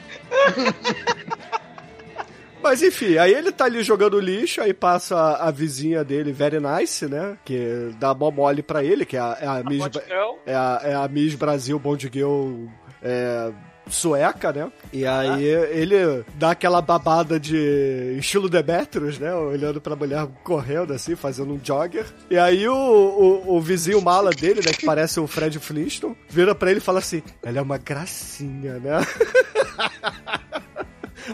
Mas 2.62 2.82
enfim, 2.82 3.18
aí 3.18 3.34
ele 3.34 3.51
tá 3.51 3.66
ali 3.66 3.84
jogando 3.84 4.20
lixo, 4.20 4.62
aí 4.62 4.74
passa 4.74 5.16
a, 5.16 5.47
a 5.47 5.51
vizinha 5.51 6.03
dele, 6.03 6.32
Very 6.32 6.60
Nice, 6.60 7.05
né? 7.08 7.38
Que 7.45 7.91
dá 7.99 8.14
mó 8.14 8.32
mole 8.32 8.62
pra 8.62 8.84
ele, 8.84 9.05
que 9.05 9.16
é 9.16 9.20
a, 9.20 9.38
é 9.39 9.47
a 9.47 9.64
Miss, 9.64 9.80
Bond 9.80 10.01
Girl. 10.05 10.36
é 10.45 10.55
a, 10.55 10.82
é 10.84 10.95
a 10.95 11.08
Miss 11.08 11.36
Brasil 11.36 11.80
Bond 11.80 12.10
Girl 12.12 12.66
é, 13.01 13.51
sueca, 13.89 14.51
né? 14.51 14.72
E 14.91 15.05
aí 15.05 15.43
ele 15.43 16.24
dá 16.36 16.51
aquela 16.51 16.82
babada 16.82 17.39
de 17.39 18.16
estilo 18.18 18.49
Demetrius, 18.49 19.20
né? 19.20 19.34
Olhando 19.34 19.80
pra 19.80 19.95
mulher 19.95 20.28
correndo 20.43 20.93
assim, 20.93 21.16
fazendo 21.16 21.53
um 21.53 21.60
jogger. 21.64 22.05
E 22.30 22.38
aí 22.38 22.68
o, 22.68 22.76
o, 22.76 23.55
o 23.55 23.62
vizinho 23.62 24.01
mala 24.01 24.32
dele, 24.32 24.62
né? 24.66 24.72
Que 24.72 24.86
parece 24.86 25.20
o 25.20 25.28
Fred 25.28 25.58
Flintstone, 25.60 26.18
vira 26.30 26.53
pra 26.53 26.70
ele 26.70 26.80
e 26.80 26.84
fala 26.84 26.99
assim: 26.99 27.22
ela 27.43 27.60
é 27.60 27.62
uma 27.62 27.78
gracinha, 27.78 28.80
né? 28.80 28.99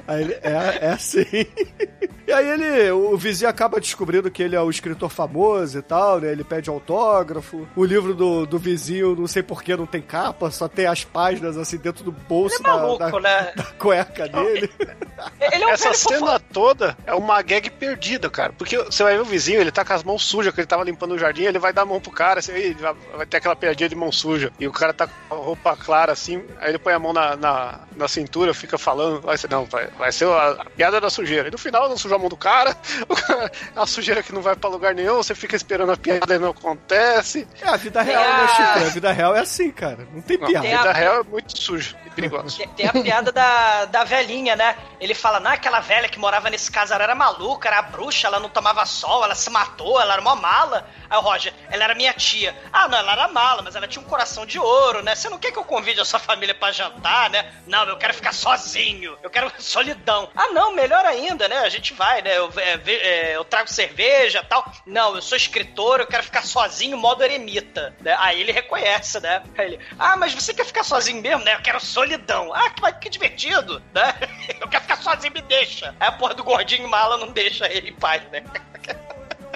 Aí 0.08 0.22
ele, 0.24 0.34
é, 0.41 0.80
é 0.82 0.89
assim. 0.89 1.26
E 2.34 2.36
aí 2.36 2.50
ele, 2.50 2.90
o 2.92 3.16
vizinho 3.16 3.48
acaba 3.48 3.80
descobrindo 3.80 4.32
que 4.32 4.42
ele 4.42 4.56
é 4.56 4.60
o 4.60 4.68
escritor 4.68 5.08
famoso 5.10 5.78
e 5.78 5.82
tal, 5.84 6.20
né? 6.20 6.32
Ele 6.32 6.44
pede 6.44 6.68
autógrafo. 6.68 7.68
O 7.76 7.86
livro 7.86 8.16
do, 8.16 8.48
do 8.48 8.58
vizinho, 8.58 9.16
não 9.16 9.28
sei 9.28 9.44
porquê, 9.44 9.76
não 9.78 9.86
tem 9.86 10.02
capa, 10.02 10.50
só 10.50 10.68
tem 10.68 10.88
as 10.88 11.04
páginas 11.04 11.58
assim 11.58 11.78
dentro 11.78 12.04
do 12.04 12.12
bolso 12.12 12.56
Ele 12.56 12.68
é 12.68 12.72
maluco, 12.72 12.98
da, 12.98 13.10
da, 13.12 13.20
né? 13.20 13.52
da 13.56 13.64
cueca 13.78 14.28
dele. 14.28 14.68
Ele 15.40 15.64
é 15.64 15.68
um 15.68 15.70
Essa 15.70 15.94
cena 15.94 16.40
toda 16.40 16.98
é 17.06 17.14
uma 17.14 17.40
gag 17.44 17.70
perdida, 17.70 18.30
cara. 18.32 18.52
Porque 18.58 18.78
você 18.78 19.04
vai 19.04 19.14
ver 19.14 19.22
o 19.22 19.26
vizinho, 19.26 19.62
ele 19.62 19.72
tá 19.72 19.86
com 19.86 19.94
as 19.94 20.04
mãos 20.04 20.24
sujas, 20.26 20.52
que 20.54 20.60
ele 20.60 20.68
tava 20.68 20.84
limpando 20.84 21.14
o 21.14 21.20
jardim, 21.20 21.44
ele 21.44 21.60
vai 21.60 21.72
dar 21.72 21.84
a 21.84 21.86
mão 21.86 22.00
pro 22.02 22.12
cara, 22.12 22.40
assim, 22.40 22.74
vai- 22.74 22.96
vai 23.16 23.26
ter 23.28 23.38
aquela 23.38 23.56
piadinha 23.56 23.88
de 23.90 23.96
mão 23.96 24.12
suja. 24.12 24.52
E 24.60 24.68
o 24.68 24.72
cara 24.72 24.92
tá 24.92 25.08
com 25.08 25.36
a 25.36 25.38
roupa 25.38 25.76
clara, 25.78 26.12
assim, 26.12 26.44
aí 26.60 26.70
ele 26.70 26.80
põe 26.80 26.94
a 26.94 27.00
mão 27.00 27.14
na, 27.14 27.36
na, 27.36 27.80
na 27.96 28.08
cintura, 28.08 28.56
fica 28.56 28.78
falando, 28.78 29.22
vai 29.22 29.38
ser, 29.38 29.52
não, 29.52 29.66
vai, 29.66 29.88
vai 30.00 30.12
ser 30.12 30.26
a, 30.28 30.52
a 30.62 30.66
piada 30.66 31.00
da 31.00 31.10
sujeira. 31.12 31.48
E 31.48 31.52
no 31.52 31.58
final 31.60 31.88
não 31.88 31.96
suja 31.98 32.16
a 32.16 32.20
mão 32.24 32.30
do 32.30 32.38
cara, 32.38 32.76
é 33.76 33.80
uma 33.80 33.86
sujeira 33.86 34.24
que 34.24 34.32
não 34.34 34.42
vai 34.42 34.56
pra 34.56 34.70
lugar 34.70 34.96
nenhum, 34.96 35.16
você 35.18 35.36
fica 35.36 35.56
esperando 35.56 35.92
a 35.92 35.98
piada 35.98 36.34
e 36.36 36.40
não 36.40 36.50
acontece. 36.52 37.48
É, 37.62 37.68
a 37.68 37.76
vida 37.78 38.02
real, 38.02 38.24
a- 38.24 38.38
né, 38.38 38.48
Chico? 38.48 38.86
A 38.88 38.90
vida 38.90 39.12
real 39.12 39.36
é 39.36 39.40
assim, 39.42 39.72
cara. 39.72 40.08
Não 40.12 40.22
tem 40.22 40.38
Não, 40.38 40.48
piada. 40.48 40.60
a 40.60 40.70
Tem 40.70 40.74
a- 40.74 40.78
vida 40.84 40.94
real 40.94 41.20
é 41.20 41.24
muito 41.24 41.58
suja 41.58 41.96
e 42.06 42.10
perigosa. 42.10 42.58
Tem- 42.58 42.68
Tem 42.70 42.88
a 42.88 42.94
piada 42.94 43.32
da, 43.32 43.86
da 43.86 44.04
velhinha, 44.04 44.56
né? 44.56 44.76
Ele 45.00 45.14
fala, 45.14 45.40
não, 45.40 45.52
aquela 45.52 45.80
velha 45.82 46.08
que 46.08 46.18
morava 46.20 46.50
nesse 46.50 46.72
casarão 46.72 47.04
era 47.04 47.16
maluca, 47.16 47.68
era 47.68 47.82
bruxa, 47.82 48.28
ela 48.28 48.40
não 48.40 48.50
tomava 48.50 48.86
sol, 48.86 49.24
ela 49.24 49.36
se 49.36 49.50
matou, 49.50 50.00
ela 50.00 50.14
era 50.14 50.22
uma 50.22 50.36
mala. 50.36 50.88
Aí 51.10 51.18
o 51.18 51.22
Roger, 51.22 51.54
ela 51.70 51.84
era 51.84 51.94
minha 51.96 52.14
tia. 52.14 52.56
Ah, 52.72 52.88
não, 52.88 52.98
ela 52.98 53.12
era 53.12 53.28
mala, 53.28 53.62
mas 53.62 53.76
ela 53.76 53.88
tinha 53.88 54.04
um 54.04 54.08
coração 54.08 54.46
de 54.46 54.58
ouro, 54.58 55.04
né? 55.04 55.14
Você 55.16 55.30
não 55.30 55.38
quer 55.38 55.52
que 55.52 55.60
eu 55.60 55.64
convide 55.64 56.00
a 56.00 56.06
sua 56.06 56.20
família 56.20 56.56
pra 56.56 56.72
jantar, 56.72 57.30
né? 57.30 57.52
Não, 57.68 57.84
eu 57.84 57.98
quero 57.98 58.14
ficar 58.14 58.34
sozinho, 58.34 59.18
eu 59.22 59.30
quero 59.30 59.52
solidão. 59.60 60.30
Ah, 60.36 60.48
não, 60.50 60.74
melhor 60.74 61.06
ainda, 61.06 61.48
né? 61.48 61.60
A 61.60 61.70
gente 61.70 61.94
vai, 61.94 62.03
né? 62.22 62.38
Eu, 62.38 62.51
é, 62.58 62.80
é, 62.91 63.36
eu 63.36 63.43
trago 63.43 63.70
cerveja 63.70 64.43
tal. 64.43 64.72
Não, 64.86 65.16
eu 65.16 65.22
sou 65.22 65.38
escritor, 65.38 65.99
eu 65.99 66.08
quero 66.08 66.24
ficar 66.24 66.43
sozinho, 66.43 66.97
modo 66.97 67.24
eremita. 67.24 67.95
Né? 68.01 68.16
Aí 68.20 68.41
ele 68.41 68.51
reconhece, 68.51 69.20
né? 69.20 69.43
Aí 69.58 69.66
ele, 69.66 69.80
ah, 69.97 70.16
mas 70.16 70.34
você 70.34 70.54
quer 70.54 70.66
ficar 70.66 70.84
sozinho 70.84 71.22
mesmo, 71.22 71.43
né? 71.43 71.54
Eu 71.56 71.62
quero 71.62 71.80
solidão. 71.80 72.54
Ah, 72.54 72.70
que, 72.70 72.91
que 72.93 73.10
divertido, 73.10 73.82
né? 73.93 74.14
Eu 74.60 74.68
quero 74.68 74.84
ficar 74.84 74.97
sozinho, 74.97 75.34
me 75.34 75.41
deixa. 75.41 75.95
Aí 75.99 76.08
a 76.08 76.12
porra 76.12 76.34
do 76.34 76.43
gordinho 76.43 76.88
mala 76.88 77.18
não 77.18 77.32
deixa 77.32 77.72
ele 77.72 77.89
em 77.89 77.95
paz, 77.95 78.24
né? 78.32 78.43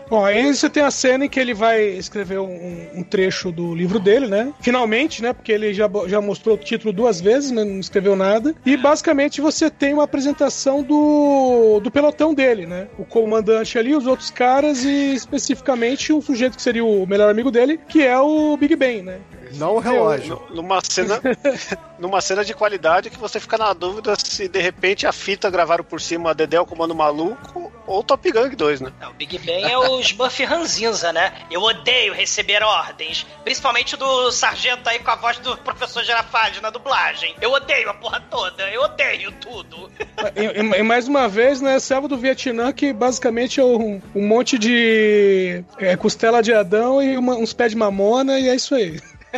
Bom, 0.09 0.23
aí 0.23 0.53
você 0.55 0.69
tem 0.69 0.83
a 0.83 0.91
cena 0.91 1.25
em 1.25 1.29
que 1.29 1.39
ele 1.39 1.53
vai 1.53 1.81
escrever 1.83 2.39
um, 2.39 2.87
um 2.95 3.03
trecho 3.03 3.51
do 3.51 3.75
livro 3.75 3.99
dele, 3.99 4.27
né? 4.27 4.53
Finalmente, 4.61 5.21
né? 5.21 5.33
Porque 5.33 5.51
ele 5.51 5.73
já, 5.73 5.89
já 6.07 6.21
mostrou 6.21 6.55
o 6.55 6.57
título 6.57 6.93
duas 6.93 7.19
vezes, 7.19 7.51
né? 7.51 7.63
Não 7.63 7.79
escreveu 7.79 8.15
nada. 8.15 8.55
E 8.65 8.77
basicamente 8.77 9.41
você 9.41 9.69
tem 9.69 9.93
uma 9.93 10.03
apresentação 10.03 10.81
do, 10.83 11.79
do 11.81 11.91
pelotão 11.91 12.33
dele, 12.33 12.65
né? 12.65 12.87
O 12.97 13.05
comandante 13.05 13.77
ali, 13.77 13.95
os 13.95 14.07
outros 14.07 14.29
caras 14.31 14.83
e 14.85 15.13
especificamente 15.13 16.11
um 16.13 16.21
sujeito 16.21 16.55
que 16.55 16.61
seria 16.61 16.85
o 16.85 17.05
melhor 17.05 17.29
amigo 17.29 17.51
dele, 17.51 17.79
que 17.89 18.03
é 18.05 18.17
o 18.19 18.55
Big 18.57 18.75
Ben, 18.75 19.01
né? 19.03 19.19
Não 19.55 19.75
o 19.75 19.79
relógio. 19.79 20.41
Nu- 20.49 20.57
Numa 20.57 20.81
cena, 20.83 21.21
numa 21.99 22.19
cena 22.21 22.43
de 22.43 22.53
qualidade 22.53 23.09
que 23.09 23.17
você 23.17 23.39
fica 23.39 23.57
na 23.57 23.71
dúvida 23.73 24.13
se 24.17 24.47
de 24.47 24.59
repente 24.59 25.07
a 25.07 25.11
fita 25.13 25.49
gravaram 25.49 25.83
por 25.85 26.01
cima 26.01 26.33
Dedé 26.33 26.59
o 26.59 26.65
Comando 26.65 26.93
Maluco 26.93 27.71
ou 27.85 28.03
Top 28.03 28.29
Gun 28.29 28.49
2, 28.49 28.81
né? 28.81 28.91
Não, 28.99 29.11
o 29.11 29.13
Big 29.13 29.37
Ben 29.39 29.63
é 29.63 29.77
os 29.97 30.11
Buffy 30.11 30.45
Ranzinza, 30.45 31.11
né? 31.11 31.33
Eu 31.51 31.61
odeio 31.61 32.13
receber 32.13 32.63
ordens. 32.63 33.25
Principalmente 33.43 33.95
do 33.95 34.31
sargento 34.31 34.87
aí 34.89 34.99
com 34.99 35.11
a 35.11 35.15
voz 35.15 35.37
do 35.39 35.57
professor 35.57 36.03
Girafales 36.03 36.61
na 36.61 36.69
dublagem. 36.69 37.35
Eu 37.41 37.51
odeio 37.51 37.89
a 37.89 37.93
porra 37.93 38.19
toda. 38.29 38.63
Eu 38.69 38.81
odeio 38.83 39.31
tudo. 39.33 39.91
E, 40.35 40.41
e- 40.43 40.79
e 40.79 40.83
mais 40.83 41.07
uma 41.07 41.27
vez, 41.27 41.61
né? 41.61 41.79
Selva 41.79 42.07
do 42.07 42.17
Vietnã, 42.17 42.71
que 42.71 42.91
basicamente 42.93 43.59
é 43.59 43.63
um, 43.63 44.01
um 44.15 44.27
monte 44.27 44.57
de 44.57 45.63
é, 45.79 45.95
costela 45.95 46.41
de 46.41 46.53
Adão 46.53 47.01
e 47.01 47.17
uma- 47.17 47.35
uns 47.35 47.53
pés 47.53 47.71
de 47.71 47.77
mamona, 47.77 48.39
e 48.39 48.49
é 48.49 48.55
isso 48.55 48.75
aí. 48.75 48.99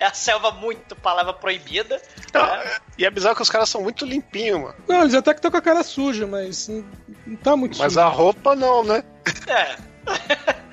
É 0.00 0.06
a 0.06 0.12
selva 0.12 0.50
muito 0.50 0.94
palavra 0.96 1.32
proibida. 1.32 2.00
Não, 2.34 2.42
né? 2.46 2.70
E 2.98 3.06
é 3.06 3.10
bizarro 3.10 3.34
que 3.36 3.40
os 3.42 3.48
caras 3.48 3.70
são 3.70 3.80
muito 3.80 4.04
limpinhos, 4.04 4.60
mano. 4.60 4.74
Não, 4.86 5.00
eles 5.00 5.14
até 5.14 5.32
que 5.32 5.38
estão 5.38 5.50
com 5.50 5.56
a 5.56 5.62
cara 5.62 5.82
suja, 5.82 6.26
mas 6.26 6.68
não, 6.68 6.84
não 7.26 7.36
tá 7.36 7.56
muito 7.56 7.78
Mas 7.78 7.92
suja. 7.94 8.04
a 8.04 8.08
roupa 8.08 8.54
não, 8.54 8.84
né? 8.84 9.02
É. 9.46 9.76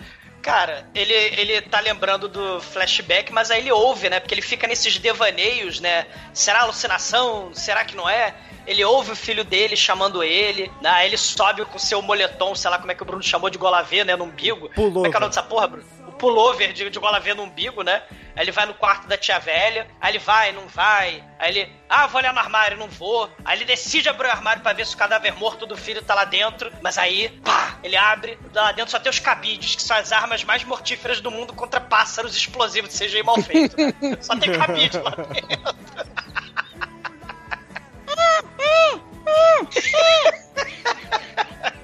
Cara, 0.41 0.89
ele, 0.95 1.13
ele 1.13 1.61
tá 1.61 1.79
lembrando 1.79 2.27
do 2.27 2.59
flashback, 2.61 3.31
mas 3.31 3.51
aí 3.51 3.61
ele 3.61 3.71
ouve, 3.71 4.09
né? 4.09 4.19
Porque 4.19 4.33
ele 4.33 4.41
fica 4.41 4.67
nesses 4.67 4.97
devaneios, 4.97 5.79
né? 5.79 6.07
Será 6.33 6.61
alucinação? 6.61 7.51
Será 7.53 7.85
que 7.85 7.95
não 7.95 8.09
é? 8.09 8.33
Ele 8.65 8.83
ouve 8.83 9.11
o 9.11 9.15
filho 9.15 9.43
dele 9.43 9.75
chamando 9.75 10.23
ele, 10.23 10.71
né? 10.81 10.89
Aí 10.89 11.07
ele 11.07 11.17
sobe 11.17 11.63
com 11.65 11.77
o 11.77 11.79
seu 11.79 12.01
moletom, 12.01 12.55
sei 12.55 12.71
lá 12.71 12.79
como 12.79 12.91
é 12.91 12.95
que 12.95 13.03
o 13.03 13.05
Bruno 13.05 13.21
chamou 13.21 13.49
de 13.49 13.57
gola 13.57 13.83
V, 13.83 14.03
né? 14.03 14.15
No 14.15 14.25
umbigo. 14.25 14.69
Como 14.73 15.05
é 15.05 15.09
que 15.09 15.15
é 15.15 15.17
o 15.17 15.21
nome 15.21 15.29
dessa 15.29 15.43
porra, 15.43 15.67
Bruno? 15.67 15.85
Pullover 16.21 16.71
de, 16.71 16.87
de 16.87 16.99
gola 16.99 17.19
V 17.19 17.33
no 17.33 17.43
umbigo, 17.43 17.81
né? 17.81 18.03
Aí 18.35 18.43
ele 18.43 18.51
vai 18.51 18.67
no 18.67 18.75
quarto 18.75 19.07
da 19.07 19.17
tia 19.17 19.39
velha, 19.39 19.87
aí 19.99 20.11
ele 20.11 20.19
vai, 20.19 20.51
não 20.51 20.67
vai. 20.67 21.23
Aí 21.39 21.49
ele, 21.49 21.75
ah, 21.89 22.05
vou 22.05 22.21
olhar 22.21 22.31
no 22.31 22.39
armário, 22.39 22.77
não 22.77 22.87
vou. 22.87 23.27
Aí 23.43 23.57
ele 23.57 23.65
decide 23.65 24.07
abrir 24.07 24.27
o 24.27 24.31
armário 24.31 24.61
pra 24.61 24.71
ver 24.71 24.85
se 24.85 24.93
o 24.93 24.97
cadáver 24.99 25.33
morto 25.33 25.65
do 25.65 25.75
filho 25.75 25.99
tá 26.03 26.13
lá 26.13 26.23
dentro. 26.23 26.71
Mas 26.79 26.99
aí, 26.99 27.29
pá, 27.43 27.79
ele 27.83 27.97
abre, 27.97 28.37
lá 28.53 28.71
dentro 28.71 28.91
só 28.91 28.99
tem 28.99 29.09
os 29.09 29.19
cabides, 29.19 29.73
que 29.73 29.81
são 29.81 29.97
as 29.97 30.11
armas 30.11 30.43
mais 30.43 30.63
mortíferas 30.63 31.19
do 31.19 31.31
mundo 31.31 31.55
contra 31.55 31.81
pássaros 31.81 32.37
explosivos 32.37 32.91
de 32.91 33.03
CGI 33.03 33.23
mal 33.23 33.41
feito. 33.41 33.75
né? 33.75 33.91
Só 34.21 34.37
tem 34.37 34.53
cabide 34.53 34.99
lá 34.99 35.09
dentro. 35.09 35.75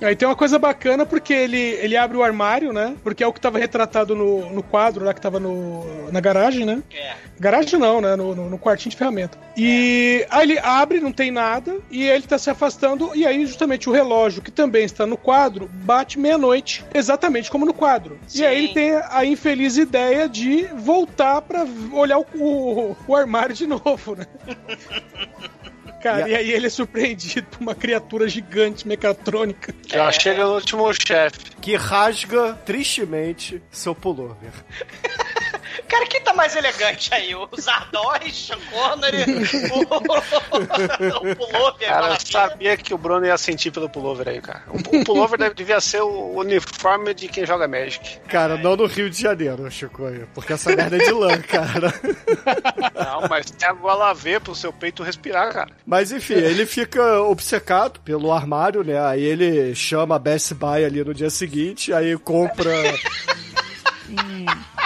Aí 0.00 0.14
tem 0.14 0.28
uma 0.28 0.36
coisa 0.36 0.58
bacana 0.58 1.06
porque 1.06 1.32
ele, 1.32 1.56
ele 1.56 1.96
abre 1.96 2.16
o 2.16 2.22
armário, 2.22 2.72
né? 2.72 2.94
Porque 3.02 3.24
é 3.24 3.26
o 3.26 3.32
que 3.32 3.40
tava 3.40 3.58
retratado 3.58 4.14
no, 4.14 4.50
no 4.50 4.62
quadro 4.62 5.04
lá 5.04 5.14
que 5.14 5.20
tava 5.20 5.40
no, 5.40 6.10
na 6.12 6.20
garagem, 6.20 6.64
né? 6.64 6.82
É. 6.94 7.14
Garagem 7.38 7.78
não, 7.78 8.00
né? 8.00 8.14
No, 8.16 8.34
no, 8.34 8.50
no 8.50 8.58
quartinho 8.58 8.90
de 8.90 8.96
ferramenta. 8.96 9.38
E 9.56 10.26
aí 10.30 10.50
ele 10.50 10.58
abre, 10.58 11.00
não 11.00 11.12
tem 11.12 11.30
nada, 11.30 11.78
e 11.90 12.04
ele 12.04 12.26
tá 12.26 12.38
se 12.38 12.50
afastando, 12.50 13.10
e 13.14 13.26
aí 13.26 13.46
justamente 13.46 13.88
o 13.88 13.92
relógio, 13.92 14.42
que 14.42 14.50
também 14.50 14.84
está 14.84 15.06
no 15.06 15.16
quadro, 15.16 15.68
bate 15.72 16.18
meia-noite, 16.18 16.84
exatamente 16.92 17.50
como 17.50 17.64
no 17.64 17.72
quadro. 17.72 18.18
Sim. 18.26 18.42
E 18.42 18.46
aí 18.46 18.58
ele 18.58 18.74
tem 18.74 18.92
a 19.10 19.24
infeliz 19.24 19.78
ideia 19.78 20.28
de 20.28 20.64
voltar 20.74 21.40
pra 21.40 21.66
olhar 21.92 22.18
o, 22.18 22.26
o, 22.34 22.96
o 23.06 23.16
armário 23.16 23.54
de 23.54 23.66
novo, 23.66 24.14
né? 24.16 24.26
Cara, 26.02 26.28
E 26.28 26.32
e, 26.32 26.34
a- 26.34 26.38
aí 26.38 26.50
ele 26.52 26.66
é 26.66 26.70
surpreendido 26.70 27.46
por 27.48 27.60
uma 27.60 27.74
criatura 27.74 28.28
gigante 28.28 28.86
mecatrônica. 28.86 29.74
Já 29.86 30.10
chega 30.12 30.44
no 30.44 30.54
último 30.54 30.92
chefe. 30.92 31.38
Que 31.60 31.74
rasga 31.76 32.54
tristemente 32.64 33.62
seu 33.70 33.94
pullover. 33.94 34.52
Cara, 35.88 36.06
quem 36.06 36.20
tá 36.20 36.32
mais 36.34 36.56
elegante 36.56 37.12
aí? 37.12 37.34
O 37.34 37.48
Zardoz, 37.60 38.46
Sean 38.46 38.58
Connery, 38.70 39.24
o, 39.72 39.80
o 39.80 41.36
Pullover, 41.36 41.88
Cara, 41.88 42.08
eu 42.08 42.20
sabia 42.20 42.76
que 42.76 42.94
o 42.94 42.98
Bruno 42.98 43.26
ia 43.26 43.36
sentir 43.38 43.70
pelo 43.70 43.88
pullover 43.88 44.28
aí, 44.28 44.40
cara. 44.40 44.62
O, 44.68 44.96
o 44.96 45.04
pullover 45.04 45.38
deve, 45.38 45.54
devia 45.54 45.80
ser 45.80 46.02
o 46.02 46.38
uniforme 46.38 47.14
de 47.14 47.28
quem 47.28 47.46
joga 47.46 47.68
Magic. 47.68 48.18
Cara, 48.28 48.56
não 48.56 48.76
no 48.76 48.86
Rio 48.86 49.10
de 49.10 49.20
Janeiro, 49.20 49.70
Chico, 49.70 50.02
porque 50.34 50.52
essa 50.52 50.74
merda 50.74 50.96
é 50.96 51.04
de 51.04 51.12
lã, 51.12 51.40
cara. 51.42 51.92
Não, 52.94 53.28
mas 53.28 53.50
tem 53.50 53.68
a 53.68 53.72
gola 53.72 54.12
V 54.12 54.40
pro 54.40 54.54
seu 54.54 54.72
peito 54.72 55.02
respirar, 55.02 55.52
cara. 55.52 55.70
Mas 55.84 56.12
enfim, 56.12 56.34
ele 56.34 56.66
fica 56.66 57.20
obcecado 57.20 58.00
pelo 58.00 58.32
armário, 58.32 58.82
né? 58.82 59.00
Aí 59.04 59.22
ele 59.22 59.74
chama 59.74 60.16
a 60.16 60.18
Best 60.18 60.54
Buy 60.54 60.84
ali 60.84 61.04
no 61.04 61.14
dia 61.14 61.30
seguinte, 61.30 61.92
aí 61.92 62.16
compra 62.18 62.72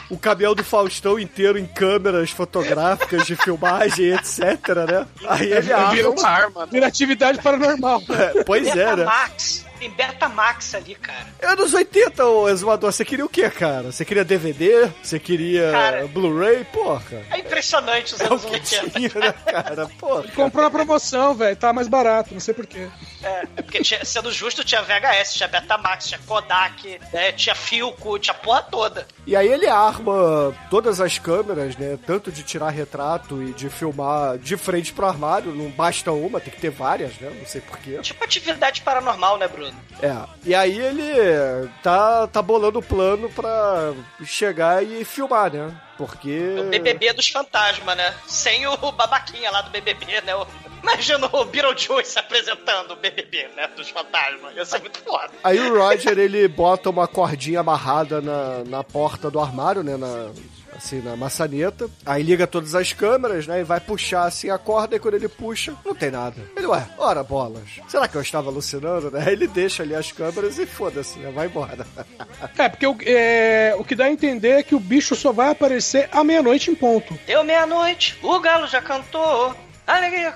o 0.09 0.19
cabelo 0.19 0.55
do 0.55 0.65
Faustão 0.65 1.19
inteiro 1.19 1.59
em 1.59 1.67
câmeras 1.67 2.31
fotográficas 2.31 3.27
de 3.27 3.37
filmagem, 3.37 4.13
etc, 4.15 4.41
né? 4.89 5.07
Aí 5.29 5.51
ele 5.53 5.61
Vira 5.63 5.77
arma. 5.77 6.09
uma 6.11 6.29
arma. 6.29 6.67
Vira 6.67 6.87
atividade 6.87 7.41
paranormal. 7.41 8.03
É, 8.11 8.43
pois 8.45 8.67
é, 8.69 8.75
né? 8.85 8.97
Betamax. 8.97 9.70
Tem 9.81 9.91
Betamax 9.91 10.75
ali, 10.75 10.95
cara. 10.95 11.27
Anos 11.43 11.73
80, 11.73 12.27
ô 12.27 12.49
Exumador, 12.51 12.93
você 12.93 13.03
queria 13.03 13.25
o 13.25 13.29
quê, 13.31 13.49
cara? 13.49 13.91
Você 13.91 14.05
queria 14.05 14.23
DVD? 14.23 14.91
Você 15.03 15.19
queria. 15.19 15.73
Blu-ray? 16.13 16.65
Porra. 16.65 17.25
É 17.31 17.39
impressionante 17.39 18.15
os 18.15 18.21
É 18.21 18.25
o 18.25 18.33
anos 18.33 18.45
que 18.45 18.51
80. 18.53 18.91
tinha, 18.91 19.09
né, 19.15 19.33
cara? 19.51 19.87
Porra. 19.99 20.25
Comprou 20.35 20.63
na 20.65 20.71
promoção, 20.71 21.35
velho. 21.35 21.57
Tá 21.57 21.73
mais 21.73 21.89
barato, 21.89 22.35
não 22.35 22.41
sei 22.41 22.53
porquê. 22.53 22.89
É, 23.23 23.47
é 23.57 23.63
porque, 23.63 23.81
tinha- 23.81 24.05
sendo 24.05 24.31
justo, 24.31 24.63
tinha 24.63 24.83
VHS, 24.83 25.33
tinha 25.35 25.49
Betamax, 25.49 26.09
tinha 26.09 26.21
Kodak, 26.27 27.01
né, 27.13 27.33
tinha 27.33 27.55
Filco, 27.55 28.19
tinha 28.19 28.35
a 28.35 28.39
porra 28.39 28.63
toda. 28.63 29.07
E 29.27 29.35
aí 29.35 29.49
ele 29.49 29.67
arma 29.67 30.55
todas 30.71 31.01
as 31.01 31.19
câmeras, 31.19 31.75
né? 31.77 31.99
Tanto 32.07 32.31
de 32.31 32.43
tirar 32.43 32.69
retrato 32.69 33.43
e 33.43 33.55
de 33.55 33.71
filmar 33.71 34.37
de 34.37 34.59
frente 34.59 34.93
pro 34.93 35.07
armário. 35.07 35.55
Não 35.55 35.71
basta 35.71 36.13
uma, 36.13 36.39
tem 36.39 36.53
que 36.53 36.61
ter 36.61 36.71
várias, 36.71 37.15
né? 37.19 37.31
Não 37.39 37.47
sei 37.47 37.63
porquê. 37.63 37.99
Tipo 38.03 38.23
atividade 38.25 38.83
paranormal, 38.83 39.39
né, 39.39 39.49
Bruno? 39.49 39.70
É. 40.03 40.17
E 40.45 40.55
aí 40.55 40.79
ele 40.79 41.69
tá, 41.83 42.27
tá 42.27 42.41
bolando 42.41 42.79
o 42.79 42.83
plano 42.83 43.29
pra 43.31 43.93
chegar 44.25 44.83
e 44.83 45.05
filmar, 45.05 45.53
né? 45.53 45.71
Porque. 46.01 46.55
O 46.59 46.71
BBB 46.71 47.13
dos 47.13 47.29
fantasmas, 47.29 47.95
né? 47.95 48.15
Sem 48.27 48.67
o 48.67 48.75
babaquinha 48.93 49.51
lá 49.51 49.61
do 49.61 49.71
BBB, 49.71 50.23
né? 50.23 50.35
O- 50.35 50.47
Imagina 50.83 51.29
o 51.31 51.45
Beetlejuice 51.45 52.19
apresentando 52.19 52.93
o 52.93 52.97
BBB, 52.97 53.49
né? 53.55 53.69
Dos 53.77 53.91
fantasmas. 53.91 54.57
Ia 54.57 54.65
ser 54.65 54.81
muito 54.81 54.99
foda. 55.01 55.29
Aí 55.45 55.61
o 55.61 55.77
Roger, 55.79 56.19
ele 56.19 56.49
bota 56.49 56.89
uma 56.89 57.07
cordinha 57.07 57.61
amarrada 57.61 58.23
na, 58.23 58.65
na 58.65 58.83
porta 58.83 59.31
do 59.31 59.39
armário, 59.39 59.83
né? 59.83 59.99
Na, 59.99 60.31
assim, 60.75 61.03
na 61.03 61.15
maçaneta. 61.17 61.87
Aí 62.07 62.23
liga 62.23 62.47
todas 62.47 62.75
as 62.75 62.95
câmeras, 62.95 63.47
né? 63.47 63.61
E 63.61 63.63
vai 63.63 63.79
puxar 63.79 64.25
assim 64.25 64.49
a 64.49 64.57
corda. 64.57 64.97
E 64.97 64.99
quando 64.99 65.17
ele 65.17 65.29
puxa, 65.29 65.75
não 65.85 65.95
tem 65.95 66.11
nada. 66.11 66.37
Ele, 66.57 66.67
ué, 66.67 66.89
ora 66.97 67.23
bolas. 67.23 67.63
Será 67.87 68.09
que 68.09 68.17
eu 68.17 68.23
estava 68.23 68.49
alucinando, 68.49 69.11
né? 69.11 69.23
Aí 69.27 69.35
ele 69.35 69.47
deixa 69.49 69.83
ali 69.83 69.95
as 69.95 70.11
câmeras 70.11 70.59
e 70.59 70.65
foda-se, 70.65 71.19
né? 71.19 71.31
Vai 71.31 71.47
embora. 71.47 71.87
É, 72.59 72.69
porque 72.69 72.87
o, 72.87 72.97
é, 73.07 73.75
o 73.79 73.85
que 73.85 73.95
dá 73.95 74.05
a 74.05 74.11
entender 74.11 74.51
é 74.51 74.63
que 74.63 74.75
o 74.75 74.81
bicho 74.81 75.15
só 75.17 75.33
vai 75.33 75.51
aparecer 75.51 75.90
à 76.13 76.25
meia-noite 76.25 76.71
em 76.71 76.75
ponto. 76.75 77.19
Deu 77.27 77.45
meia-noite, 77.45 78.19
o 78.23 78.39
galo 78.41 78.67
já 78.67 78.81
cantou. 78.81 79.55
Alegria, 79.87 80.33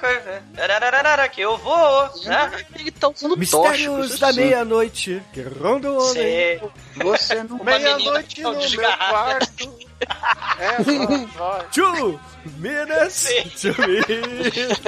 que 1.28 1.40
eu 1.40 1.57
vou, 1.57 2.11
né? 2.24 2.50
Ele 2.74 2.90
tá 2.90 3.09
usando 3.09 3.36
Mistérios 3.36 4.18
da 4.18 4.32
meia-noite 4.32 5.22
que 5.32 5.42
rondam 5.42 5.92
o 5.92 5.98
homem. 5.98 6.12
Cê... 6.12 6.61
Você 6.96 7.42
não 7.44 7.62
Meia-noite 7.62 8.42
no 8.42 8.52
meu 8.52 8.96
quarto. 8.98 9.84
É. 10.59 10.76
Two 11.72 12.20
minutes, 12.57 13.28
two 13.61 13.74
minutes. 13.86 14.80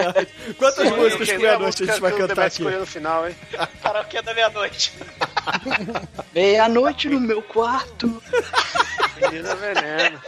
Quantas 0.58 0.88
Sim, 0.88 0.96
músicas 0.96 1.28
queria 1.28 1.38
meia-noite 1.38 1.82
a 1.84 1.86
gente 1.86 2.00
vai 2.00 2.12
cantar 2.12 2.46
aqui? 2.46 2.62
no 2.64 2.86
final, 2.86 3.28
hein? 3.28 3.36
Karaokê 3.82 4.20
da 4.20 4.34
meia-noite. 4.34 4.92
Meia-noite 6.34 7.08
no 7.08 7.20
meu 7.20 7.40
quarto. 7.40 8.22
Menina 9.20 9.54
veneno. 9.54 10.20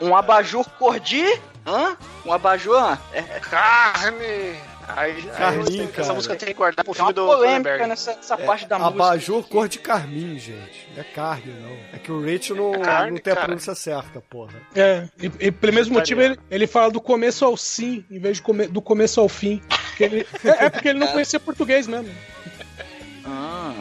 Um 0.00 0.16
abajur 0.16 0.68
cor 0.78 0.98
de. 1.00 1.24
Hã? 1.66 1.96
Um 2.24 2.32
abajur. 2.32 2.98
É, 3.12 3.22
Carne! 3.40 4.56
Aí, 4.96 5.12
aí, 5.12 5.22
cara. 5.86 5.86
essa 5.98 6.12
música 6.14 6.34
tem 6.34 6.48
que 6.48 6.54
guardar 6.54 6.84
pro 6.84 6.92
filme 6.92 7.12
do 7.12 7.24
polêmica 7.24 7.86
nessa, 7.86 8.16
nessa 8.16 8.36
parte 8.36 8.66
da 8.66 8.76
música. 8.76 9.04
Abajur 9.04 9.46
cor 9.46 9.68
de 9.68 9.78
carmim, 9.78 10.36
gente. 10.36 10.88
Não 10.94 11.00
é 11.00 11.04
carne, 11.04 11.52
não. 11.60 11.76
É 11.92 11.98
que 11.98 12.10
o 12.10 12.20
Rich 12.20 12.52
não, 12.54 12.74
É 12.74 12.78
carne, 12.78 13.10
não 13.12 13.18
tem 13.18 13.32
a 13.32 13.36
cara. 13.36 13.46
pronúncia 13.46 13.72
certa, 13.76 14.20
porra. 14.20 14.54
É, 14.74 15.06
e, 15.20 15.30
e 15.46 15.52
pelo 15.52 15.72
mesmo 15.72 15.94
motivo 15.94 16.20
ele, 16.22 16.36
ele 16.50 16.66
fala 16.66 16.90
do 16.90 17.00
começo 17.00 17.44
ao 17.44 17.56
sim, 17.56 18.04
em 18.10 18.18
vez 18.18 18.38
de 18.38 18.42
come- 18.42 18.66
do 18.66 18.82
começo 18.82 19.20
ao 19.20 19.28
fim. 19.28 19.62
Ele- 20.00 20.26
é, 20.44 20.64
é 20.64 20.70
porque 20.70 20.88
ele 20.88 20.98
não 20.98 21.06
conhecia 21.12 21.38
português 21.38 21.86
mesmo. 21.86 22.12
Ah. 23.24 23.74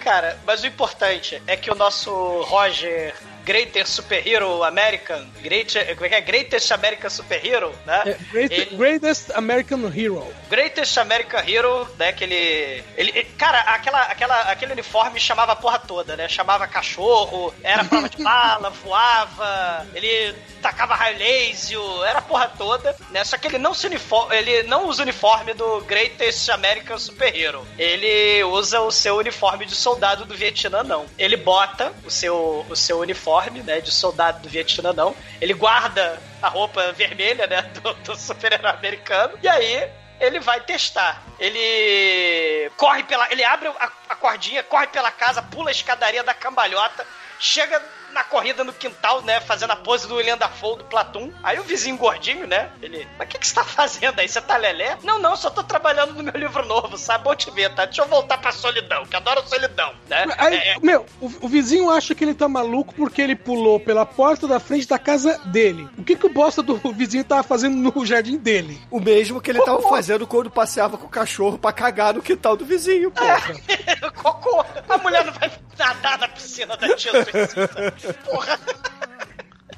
Cara, 0.00 0.38
mas 0.46 0.62
o 0.62 0.66
importante 0.66 1.42
é 1.46 1.54
que 1.56 1.70
o 1.70 1.74
nosso 1.74 2.10
Roger 2.42 3.14
Greater 3.46 3.86
Superhero 3.86 4.64
American, 4.64 5.24
great, 5.40 5.72
como 5.94 6.06
é 6.06 6.08
que 6.08 6.14
é? 6.16 6.20
Greatest 6.20 6.70
American 6.72 7.08
Superhero, 7.08 7.72
né? 7.86 8.02
É, 8.04 8.12
great- 8.32 8.52
Ele- 8.52 8.76
Greatest 8.76 9.30
American 9.34 9.80
Hero. 9.94 10.26
Greatest 10.50 10.98
American 10.98 11.40
Hero, 11.46 11.88
né? 11.96 12.12
Que 12.12 12.24
ele, 12.24 12.84
ele. 12.96 13.24
Cara, 13.38 13.60
aquela, 13.60 14.02
aquela, 14.02 14.40
aquele 14.50 14.72
uniforme 14.72 15.20
chamava 15.20 15.52
a 15.52 15.56
porra 15.56 15.78
toda, 15.78 16.16
né? 16.16 16.28
Chamava 16.28 16.66
cachorro, 16.66 17.54
era 17.62 17.84
prova 17.84 18.08
de 18.08 18.16
bala, 18.22 18.70
voava, 18.70 19.86
ele 19.94 20.34
tacava 20.60 20.94
raio 20.96 21.16
laser, 21.18 21.78
era 22.08 22.18
a 22.18 22.22
porra 22.22 22.48
toda, 22.58 22.96
né? 23.10 23.22
Só 23.24 23.38
que 23.38 23.46
ele 23.46 23.58
não 23.58 23.72
se 23.74 23.86
uniforme, 23.86 24.36
ele 24.36 24.64
não 24.64 24.88
usa 24.88 25.02
o 25.02 25.04
uniforme 25.04 25.54
do 25.54 25.80
Greatest 25.82 26.48
American 26.48 26.98
Superhero. 26.98 27.64
Ele 27.78 28.42
usa 28.44 28.80
o 28.80 28.90
seu 28.90 29.16
uniforme 29.16 29.64
de 29.66 29.74
soldado 29.76 30.24
do 30.24 30.34
Vietnã, 30.34 30.82
não. 30.82 31.06
Ele 31.16 31.36
bota 31.36 31.92
o 32.04 32.10
seu, 32.10 32.66
o 32.68 32.74
seu 32.74 32.98
uniforme, 32.98 33.35
né? 33.62 33.80
De 33.80 33.90
soldado 33.90 34.40
do 34.40 34.48
Vietnã, 34.48 34.92
não. 34.92 35.14
Ele 35.40 35.54
guarda 35.54 36.20
a 36.42 36.48
roupa 36.48 36.92
vermelha, 36.92 37.46
né? 37.46 37.62
Do, 37.62 37.94
do 37.94 38.16
super-herói 38.16 38.70
americano. 38.70 39.38
E 39.42 39.48
aí, 39.48 39.90
ele 40.20 40.40
vai 40.40 40.60
testar. 40.60 41.22
Ele 41.38 42.70
corre 42.76 43.02
pela. 43.04 43.30
Ele 43.30 43.44
abre 43.44 43.68
a, 43.68 43.90
a 44.08 44.16
cordinha, 44.16 44.62
corre 44.62 44.86
pela 44.88 45.10
casa, 45.10 45.42
pula 45.42 45.70
a 45.70 45.72
escadaria 45.72 46.22
da 46.22 46.34
cambalhota, 46.34 47.06
chega 47.38 47.82
na 48.16 48.24
corrida 48.24 48.64
no 48.64 48.72
quintal, 48.72 49.20
né? 49.22 49.40
Fazendo 49.40 49.72
a 49.72 49.76
pose 49.76 50.08
do 50.08 50.14
William 50.14 50.38
Dafoe 50.38 50.78
do 50.78 50.84
Platum. 50.84 51.30
Aí 51.42 51.60
o 51.60 51.62
vizinho 51.62 51.98
gordinho, 51.98 52.46
né? 52.46 52.70
Ele. 52.80 53.06
Mas 53.18 53.28
o 53.28 53.30
que, 53.30 53.38
que 53.38 53.46
você 53.46 53.54
tá 53.54 53.62
fazendo 53.62 54.18
aí? 54.18 54.26
Você 54.28 54.40
tá 54.40 54.56
lelé? 54.56 54.96
Não, 55.04 55.18
não, 55.18 55.36
só 55.36 55.50
tô 55.50 55.62
trabalhando 55.62 56.14
no 56.14 56.22
meu 56.22 56.32
livro 56.34 56.64
novo, 56.64 56.96
sabe? 56.96 57.24
Bom 57.24 57.34
te 57.34 57.50
ver, 57.50 57.74
tá? 57.74 57.84
Deixa 57.84 58.00
eu 58.00 58.08
voltar 58.08 58.38
pra 58.38 58.50
solidão, 58.52 59.04
que 59.04 59.14
adoro 59.14 59.40
a 59.40 59.46
solidão, 59.46 59.92
né? 60.08 60.24
Aí, 60.38 60.54
É, 60.56 60.68
é, 60.70 60.78
meu, 60.80 61.04
o, 61.20 61.26
o 61.42 61.48
vizinho 61.48 61.90
acha 61.90 62.14
que 62.14 62.24
ele 62.24 62.34
tá 62.34 62.48
maluco 62.48 62.94
porque 62.94 63.20
ele 63.20 63.36
pulou 63.36 63.78
pela 63.78 64.06
porta 64.06 64.48
da 64.48 64.58
frente 64.58 64.88
da 64.88 64.98
casa 64.98 65.38
dele. 65.44 65.86
O 65.98 66.02
que, 66.02 66.16
que 66.16 66.26
o 66.26 66.32
bosta 66.32 66.62
do 66.62 66.76
vizinho 66.92 67.24
tava 67.24 67.42
fazendo 67.42 67.76
no 67.76 68.06
jardim 68.06 68.38
dele? 68.38 68.80
O 68.90 68.98
mesmo 68.98 69.42
que 69.42 69.50
ele 69.50 69.62
tava 69.62 69.82
fazendo 69.82 70.26
quando 70.26 70.50
passeava 70.50 70.96
com 70.96 71.06
o 71.06 71.10
cachorro 71.10 71.58
pra 71.58 71.72
cagar 71.72 72.14
no 72.14 72.22
quintal 72.22 72.56
do 72.56 72.64
vizinho, 72.64 73.10
porra. 73.10 73.54
Cocô! 74.16 74.64
A 74.88 74.98
mulher 74.98 75.24
não 75.24 75.32
vai 75.34 75.50
nadar 75.78 76.18
na 76.18 76.28
piscina 76.28 76.76
da 76.76 76.94
tia 76.96 77.12
suicida. 77.12 77.94
Porra! 78.12 78.58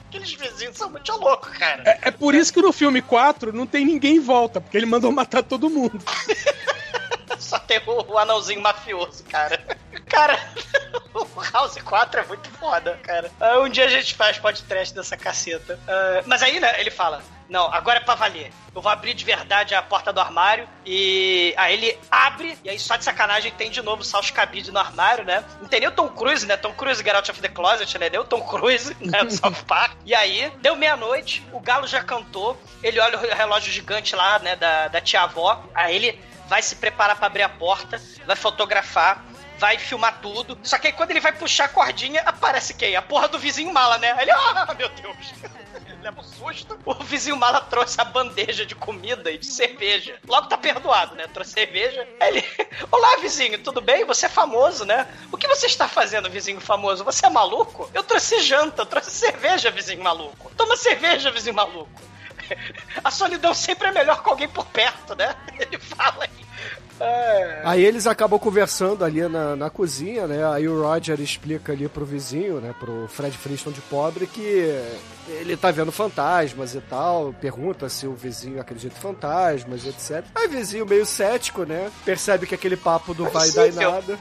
Aqueles 0.08 0.32
vizinhos 0.32 0.76
são 0.76 0.90
muito 0.90 1.12
loucos, 1.16 1.50
cara. 1.58 1.82
É, 1.84 2.08
é 2.08 2.10
por 2.10 2.34
isso 2.34 2.52
que 2.52 2.62
no 2.62 2.72
filme 2.72 3.02
4 3.02 3.52
não 3.52 3.66
tem 3.66 3.84
ninguém 3.84 4.16
em 4.16 4.20
volta, 4.20 4.60
porque 4.60 4.76
ele 4.76 4.86
mandou 4.86 5.12
matar 5.12 5.42
todo 5.42 5.68
mundo. 5.68 5.98
Só 7.38 7.58
tem 7.58 7.80
o, 7.86 8.12
o 8.12 8.18
anãozinho 8.18 8.60
mafioso, 8.60 9.22
cara. 9.24 9.62
Cara, 10.06 10.38
o 11.14 11.42
House 11.52 11.80
4 11.80 12.20
é 12.20 12.26
muito 12.26 12.48
foda, 12.52 12.98
cara. 13.02 13.30
Ah, 13.38 13.60
um 13.60 13.68
dia 13.68 13.84
a 13.84 13.88
gente 13.88 14.14
faz 14.14 14.38
podcast 14.38 14.94
dessa 14.94 15.16
caceta. 15.16 15.78
Ah, 15.86 16.22
mas 16.26 16.42
aí, 16.42 16.58
né, 16.58 16.80
ele 16.80 16.90
fala: 16.90 17.22
Não, 17.48 17.72
agora 17.72 17.98
é 17.98 18.00
pra 18.00 18.14
valer. 18.14 18.52
Eu 18.74 18.82
vou 18.82 18.92
abrir 18.92 19.14
de 19.14 19.24
verdade 19.24 19.74
a 19.74 19.82
porta 19.82 20.12
do 20.12 20.20
armário. 20.20 20.68
E 20.84 21.54
aí 21.56 21.74
ele 21.74 21.98
abre, 22.10 22.58
e 22.62 22.68
aí 22.68 22.78
só 22.78 22.96
de 22.96 23.04
sacanagem 23.04 23.50
tem 23.52 23.70
de 23.70 23.80
novo 23.82 24.02
o 24.02 24.32
Cabide 24.32 24.70
no 24.70 24.78
armário, 24.78 25.24
né? 25.24 25.42
Não 25.60 25.68
tem 25.68 25.80
nem 25.80 25.88
o 25.88 25.92
Tom 25.92 26.08
Cruise, 26.08 26.46
né? 26.46 26.56
Tom 26.56 26.72
Cruise, 26.74 27.02
Geralt 27.02 27.28
of 27.28 27.40
the 27.40 27.48
Closet, 27.48 27.98
né? 27.98 28.10
Deu 28.10 28.22
o 28.22 28.24
Tom 28.24 28.42
Cruise, 28.42 28.94
né? 29.00 29.24
Do 29.24 29.32
South 29.32 29.64
Park. 29.66 29.96
E 30.04 30.14
aí, 30.14 30.52
deu 30.60 30.76
meia-noite, 30.76 31.44
o 31.52 31.60
galo 31.60 31.86
já 31.86 32.02
cantou. 32.02 32.60
Ele 32.82 33.00
olha 33.00 33.18
o 33.18 33.34
relógio 33.34 33.72
gigante 33.72 34.14
lá, 34.14 34.38
né? 34.38 34.54
Da, 34.54 34.88
da 34.88 35.00
tia 35.00 35.22
avó. 35.22 35.64
Aí 35.74 35.96
ele 35.96 36.20
vai 36.48 36.62
se 36.62 36.76
preparar 36.76 37.16
pra 37.16 37.26
abrir 37.26 37.42
a 37.42 37.48
porta, 37.48 38.00
vai 38.26 38.36
fotografar, 38.36 39.24
vai 39.58 39.78
filmar 39.78 40.20
tudo. 40.20 40.58
Só 40.62 40.78
que 40.78 40.88
aí 40.88 40.92
quando 40.92 41.10
ele 41.10 41.20
vai 41.20 41.32
puxar 41.32 41.64
a 41.64 41.68
cordinha, 41.68 42.22
aparece 42.22 42.74
quem? 42.74 42.94
A 42.96 43.02
porra 43.02 43.28
do 43.28 43.38
vizinho 43.38 43.72
mala, 43.72 43.98
né? 43.98 44.12
Aí 44.12 44.22
ele, 44.22 44.32
ah, 44.36 44.74
meu 44.76 44.88
Deus. 44.90 45.34
Leva 46.02 46.20
um 46.20 46.24
susto. 46.24 46.78
O 46.84 46.94
vizinho 46.94 47.36
mala 47.36 47.60
trouxe 47.60 48.00
a 48.00 48.04
bandeja 48.04 48.64
de 48.64 48.74
comida 48.74 49.30
e 49.30 49.38
de 49.38 49.46
cerveja. 49.46 50.18
Logo 50.26 50.48
tá 50.48 50.56
perdoado, 50.56 51.14
né? 51.14 51.26
Trouxe 51.28 51.52
cerveja. 51.52 52.06
Ele, 52.20 52.44
olá 52.90 53.16
vizinho, 53.20 53.58
tudo 53.62 53.80
bem? 53.80 54.04
Você 54.04 54.26
é 54.26 54.28
famoso, 54.28 54.84
né? 54.84 55.06
O 55.32 55.36
que 55.36 55.48
você 55.48 55.66
está 55.66 55.88
fazendo, 55.88 56.30
vizinho 56.30 56.60
famoso? 56.60 57.04
Você 57.04 57.26
é 57.26 57.30
maluco? 57.30 57.90
Eu 57.92 58.02
trouxe 58.02 58.40
janta, 58.40 58.82
eu 58.82 58.86
trouxe 58.86 59.10
cerveja, 59.10 59.70
vizinho 59.70 60.02
maluco. 60.02 60.50
Toma 60.56 60.76
cerveja, 60.76 61.30
vizinho 61.30 61.54
maluco. 61.54 62.00
A 63.04 63.10
solidão 63.10 63.54
sempre 63.54 63.88
é 63.88 63.92
melhor 63.92 64.22
com 64.22 64.30
alguém 64.30 64.48
por 64.48 64.66
perto, 64.66 65.14
né? 65.14 65.34
Ele 65.58 65.78
fala 65.78 66.24
aí. 66.24 66.48
É. 67.00 67.62
Aí 67.64 67.84
eles 67.84 68.06
acabam 68.06 68.38
conversando 68.38 69.04
ali 69.04 69.26
na, 69.28 69.54
na 69.56 69.70
cozinha, 69.70 70.26
né? 70.26 70.46
Aí 70.46 70.68
o 70.68 70.82
Roger 70.82 71.20
explica 71.20 71.72
ali 71.72 71.88
pro 71.88 72.04
vizinho, 72.04 72.60
né? 72.60 72.74
Pro 72.78 73.06
Fred 73.08 73.36
Flintstone 73.36 73.74
de 73.74 73.82
pobre 73.82 74.26
que 74.26 74.74
ele 75.28 75.56
tá 75.56 75.70
vendo 75.70 75.92
fantasmas 75.92 76.74
e 76.74 76.80
tal. 76.80 77.34
Pergunta 77.40 77.88
se 77.88 78.06
o 78.06 78.14
vizinho 78.14 78.60
acredita 78.60 78.96
em 78.96 79.00
fantasmas, 79.00 79.86
etc. 79.86 80.24
Aí 80.34 80.46
o 80.46 80.50
vizinho 80.50 80.86
meio 80.86 81.04
cético, 81.06 81.64
né? 81.64 81.90
Percebe 82.04 82.46
que 82.46 82.54
aquele 82.54 82.76
papo 82.76 83.14
não 83.14 83.28
vai 83.30 83.50
dar 83.50 83.66
em 83.66 83.72
Possível. 83.72 83.90
nada. 83.92 84.18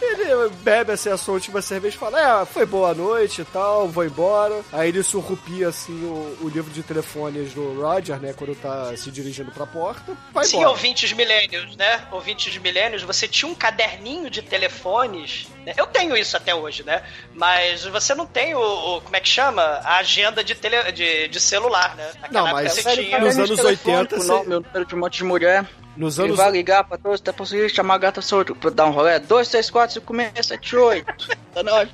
Ele 0.00 0.48
bebe 0.62 0.92
assim 0.92 1.10
a 1.10 1.16
sua 1.16 1.34
última 1.34 1.60
cerveja 1.62 1.94
e 1.96 1.98
fala: 1.98 2.42
É, 2.42 2.46
foi 2.46 2.64
boa 2.66 2.94
noite 2.94 3.42
e 3.42 3.44
tal, 3.44 3.88
vou 3.88 4.04
embora. 4.04 4.60
Aí 4.72 4.88
ele 4.88 5.02
surrupia 5.02 5.68
assim 5.68 5.92
o, 6.04 6.38
o 6.42 6.48
livro 6.48 6.70
de 6.70 6.82
telefones 6.82 7.52
do 7.52 7.80
Roger, 7.80 8.18
né? 8.20 8.32
Quando 8.36 8.54
tá 8.54 8.96
se 8.96 9.10
dirigindo 9.10 9.50
pra 9.52 9.66
porta. 9.66 10.16
Vai 10.32 10.44
Sim, 10.44 10.56
embora. 10.56 10.70
ouvintes 10.70 11.12
milênios, 11.12 11.76
né? 11.76 12.06
Ouvintes 12.10 12.56
milênios, 12.58 13.02
você 13.02 13.28
tinha 13.28 13.50
um 13.50 13.54
caderninho 13.54 14.30
de 14.30 14.42
telefones. 14.42 15.48
né? 15.66 15.74
Eu 15.76 15.86
tenho 15.86 16.16
isso 16.16 16.36
até 16.36 16.54
hoje, 16.54 16.82
né? 16.82 17.02
Mas 17.34 17.84
você 17.84 18.14
não 18.14 18.26
tem 18.26 18.54
o, 18.54 18.60
o- 18.60 19.00
como 19.02 19.16
é 19.16 19.20
que 19.20 19.28
chama? 19.28 19.62
A 19.62 19.98
agenda 19.98 20.42
de, 20.42 20.54
tele, 20.54 20.90
de, 20.92 21.28
de 21.28 21.40
celular, 21.40 21.94
né? 21.96 22.10
Naquela 22.20 22.32
Não, 22.32 22.58
época 22.58 22.62
mas 22.62 22.72
você 22.72 22.96
tinha. 23.02 23.18
nos 23.18 23.38
anos 23.38 23.60
80, 23.60 24.16
o 24.16 24.18
você- 24.20 24.28
nome, 24.28 24.46
o 24.54 24.60
número 24.60 24.84
de 24.86 24.94
um 24.94 24.98
monte 24.98 25.18
de 25.18 25.24
mulher. 25.24 25.66
Nos 26.00 26.18
Ele 26.18 26.28
anos 26.28 26.38
vai 26.38 26.50
ligar 26.50 26.82
pra 26.84 26.96
todos, 26.96 27.20
até 27.20 27.30
conseguir 27.30 27.68
chamar 27.68 27.94
a 27.96 27.98
gata 27.98 28.22
solta 28.22 28.54
pra 28.54 28.70
dar 28.70 28.86
um 28.86 28.90
rolê. 28.90 29.18
2, 29.18 29.48
3, 29.48 29.70
4, 29.70 29.94
5, 30.00 30.14
6, 30.34 30.46
7, 30.46 30.76
8. 30.76 31.28
Tá 31.52 31.62
na 31.62 31.72
hora. 31.74 31.90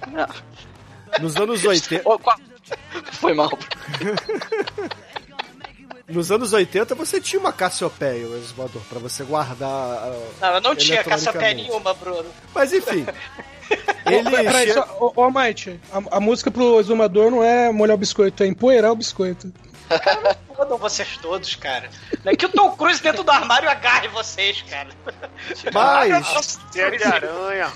Nos 1.20 1.34
anos 1.36 1.64
80. 1.64 2.09
Ô, 2.09 2.16
qua- 2.18 2.38
Foi 3.12 3.34
mal. 3.34 3.50
Nos 6.09 6.30
anos 6.30 6.52
80 6.52 6.94
você 6.94 7.20
tinha 7.20 7.40
uma 7.40 7.52
Cassiopeia, 7.52 8.28
o 8.28 8.36
exumador, 8.36 8.80
pra 8.88 9.00
você 9.00 9.24
guardar. 9.24 9.68
ah, 9.68 10.12
Não, 10.40 10.54
eu 10.54 10.61
não 10.61 10.76
tinha 10.76 11.00
eletronicamente. 11.00 11.62
nenhuma, 11.64 11.92
Bruno. 11.94 12.26
Mas 12.54 12.72
enfim. 12.72 13.04
ele. 14.07 14.30
Peraí, 14.30 14.66
che- 14.68 14.72
só, 14.74 14.96
ô, 15.00 15.12
ô 15.16 15.22
Almighty, 15.24 15.80
a, 15.92 16.16
a 16.18 16.20
música 16.20 16.48
pro 16.48 16.78
exumador 16.78 17.28
não 17.32 17.42
é 17.42 17.72
molhar 17.72 17.96
o 17.96 17.98
biscoito, 17.98 18.44
é 18.44 18.46
empoeirar 18.46 18.92
o 18.92 18.96
biscoito. 18.96 19.52
Fodam 20.57 20.78
vocês 20.78 21.16
todos, 21.20 21.55
cara. 21.55 21.91
Não 22.24 22.32
é 22.32 22.37
que 22.37 22.47
o 22.47 22.49
Tom 22.49 22.70
Cruise 22.76 23.03
dentro 23.03 23.22
do 23.22 23.30
armário 23.30 23.68
agarre 23.68 24.09
vocês, 24.09 24.62
cara. 24.62 24.89
Mas. 25.72 26.59
Teia 26.72 26.91
de 26.91 27.05
aranha. 27.05 27.72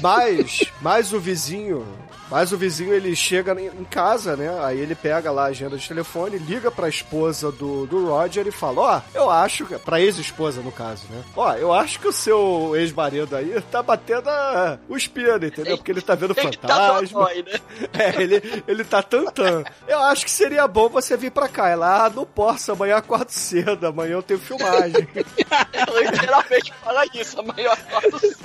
Mas, 0.00 0.60
mas 0.80 1.12
o 1.12 1.20
vizinho, 1.20 1.86
mas 2.32 2.50
o 2.50 2.56
vizinho 2.56 2.92
ele 2.94 3.14
chega 3.14 3.52
em 3.60 3.84
casa, 3.84 4.36
né? 4.36 4.50
Aí 4.64 4.80
ele 4.80 4.94
pega 4.94 5.30
lá 5.30 5.42
a 5.44 5.48
agenda 5.48 5.76
de 5.76 5.86
telefone, 5.86 6.38
liga 6.38 6.70
pra 6.70 6.88
esposa 6.88 7.52
do, 7.52 7.86
do 7.86 8.06
Roger 8.06 8.46
e 8.46 8.50
fala: 8.50 8.80
Ó, 8.80 9.00
eu 9.14 9.30
acho, 9.30 9.66
que- 9.66 9.78
pra 9.78 10.00
ex-esposa 10.00 10.60
no 10.62 10.72
caso, 10.72 11.04
né? 11.10 11.22
Ó, 11.36 11.52
eu 11.54 11.72
acho 11.72 12.00
que 12.00 12.08
o 12.08 12.12
seu 12.12 12.72
ex-marido 12.74 13.36
aí 13.36 13.60
tá 13.70 13.82
batendo 13.82 14.28
a- 14.30 14.78
os 14.88 15.06
pinos, 15.06 15.42
entendeu? 15.42 15.76
Porque 15.76 15.90
ele 15.92 16.00
tá 16.02 16.14
vendo 16.14 16.34
Ele 16.36 16.42
fantasma. 16.42 17.26
né? 17.34 17.60
É, 17.92 18.22
ele, 18.22 18.64
ele 18.66 18.84
tá 18.84 19.02
tantando. 19.02 19.64
Eu 19.86 19.98
acho 20.00 20.24
que 20.24 20.30
seria 20.30 20.66
bom 20.66 20.88
você 20.88 21.16
vir 21.16 21.30
pra 21.30 21.46
cá. 21.48 21.68
Ela, 21.68 22.06
ah, 22.06 22.10
não 22.10 22.24
posso, 22.24 22.72
amanhã 22.72 22.94
eu 22.94 22.98
acordo 22.98 23.28
cedo, 23.30 23.86
amanhã 23.86 24.14
eu 24.14 24.22
tenho 24.22 24.40
filmagem. 24.40 25.06
Ela 25.72 26.00
literalmente 26.00 26.72
fala 26.82 27.04
isso, 27.14 27.38
a 27.38 27.42
maior 27.42 27.76
parte 27.76 28.36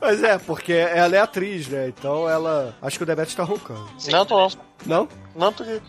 Mas 0.00 0.22
é, 0.22 0.38
porque 0.38 0.72
ela 0.72 1.16
é 1.16 1.20
atriz, 1.20 1.68
né? 1.68 1.88
Então 1.88 2.28
ela. 2.28 2.74
Acho 2.80 2.98
que 2.98 3.02
o 3.02 3.06
Demetrius 3.06 3.34
tá 3.34 3.44
roncando. 3.44 3.88
Não, 4.10 4.24
tô 4.24 4.36
não. 4.38 4.50
Não? 4.86 5.08
Não, 5.34 5.52
tô 5.52 5.62
aqui. 5.62 5.82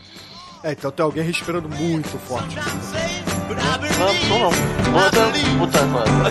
É, 0.64 0.72
então 0.72 0.92
tem 0.92 1.04
alguém 1.04 1.24
respirando 1.24 1.70
muito 1.70 2.18
forte. 2.20 2.56
Não, 2.56 4.16
tô 4.28 4.40
não. 4.40 4.50
Puta, 4.50 5.58
puta, 5.58 5.86
mano. 5.86 6.30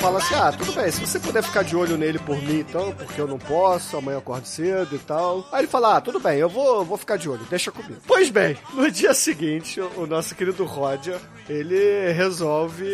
Fala 0.00 0.18
assim: 0.18 0.34
ah, 0.34 0.52
tudo 0.52 0.72
bem, 0.72 0.90
se 0.90 1.00
você 1.00 1.18
puder 1.18 1.42
ficar 1.42 1.62
de 1.62 1.76
olho 1.76 1.96
nele 1.96 2.18
por 2.18 2.36
mim, 2.36 2.60
então, 2.60 2.92
porque 2.92 3.20
eu 3.20 3.26
não 3.26 3.38
posso, 3.38 3.96
amanhã 3.96 4.16
eu 4.16 4.20
acordo 4.20 4.46
cedo 4.46 4.94
e 4.94 4.98
tal. 4.98 5.46
Aí 5.52 5.60
ele 5.60 5.68
fala: 5.68 5.96
ah, 5.96 6.00
tudo 6.00 6.20
bem, 6.20 6.38
eu 6.38 6.48
vou, 6.48 6.84
vou 6.84 6.96
ficar 6.96 7.16
de 7.16 7.28
olho, 7.28 7.44
deixa 7.48 7.70
comigo. 7.70 8.00
Pois 8.06 8.30
bem, 8.30 8.56
no 8.72 8.90
dia 8.90 9.14
seguinte, 9.14 9.80
o 9.80 10.06
nosso 10.06 10.34
querido 10.34 10.64
Roger, 10.64 11.18
ele 11.48 12.12
resolve 12.12 12.86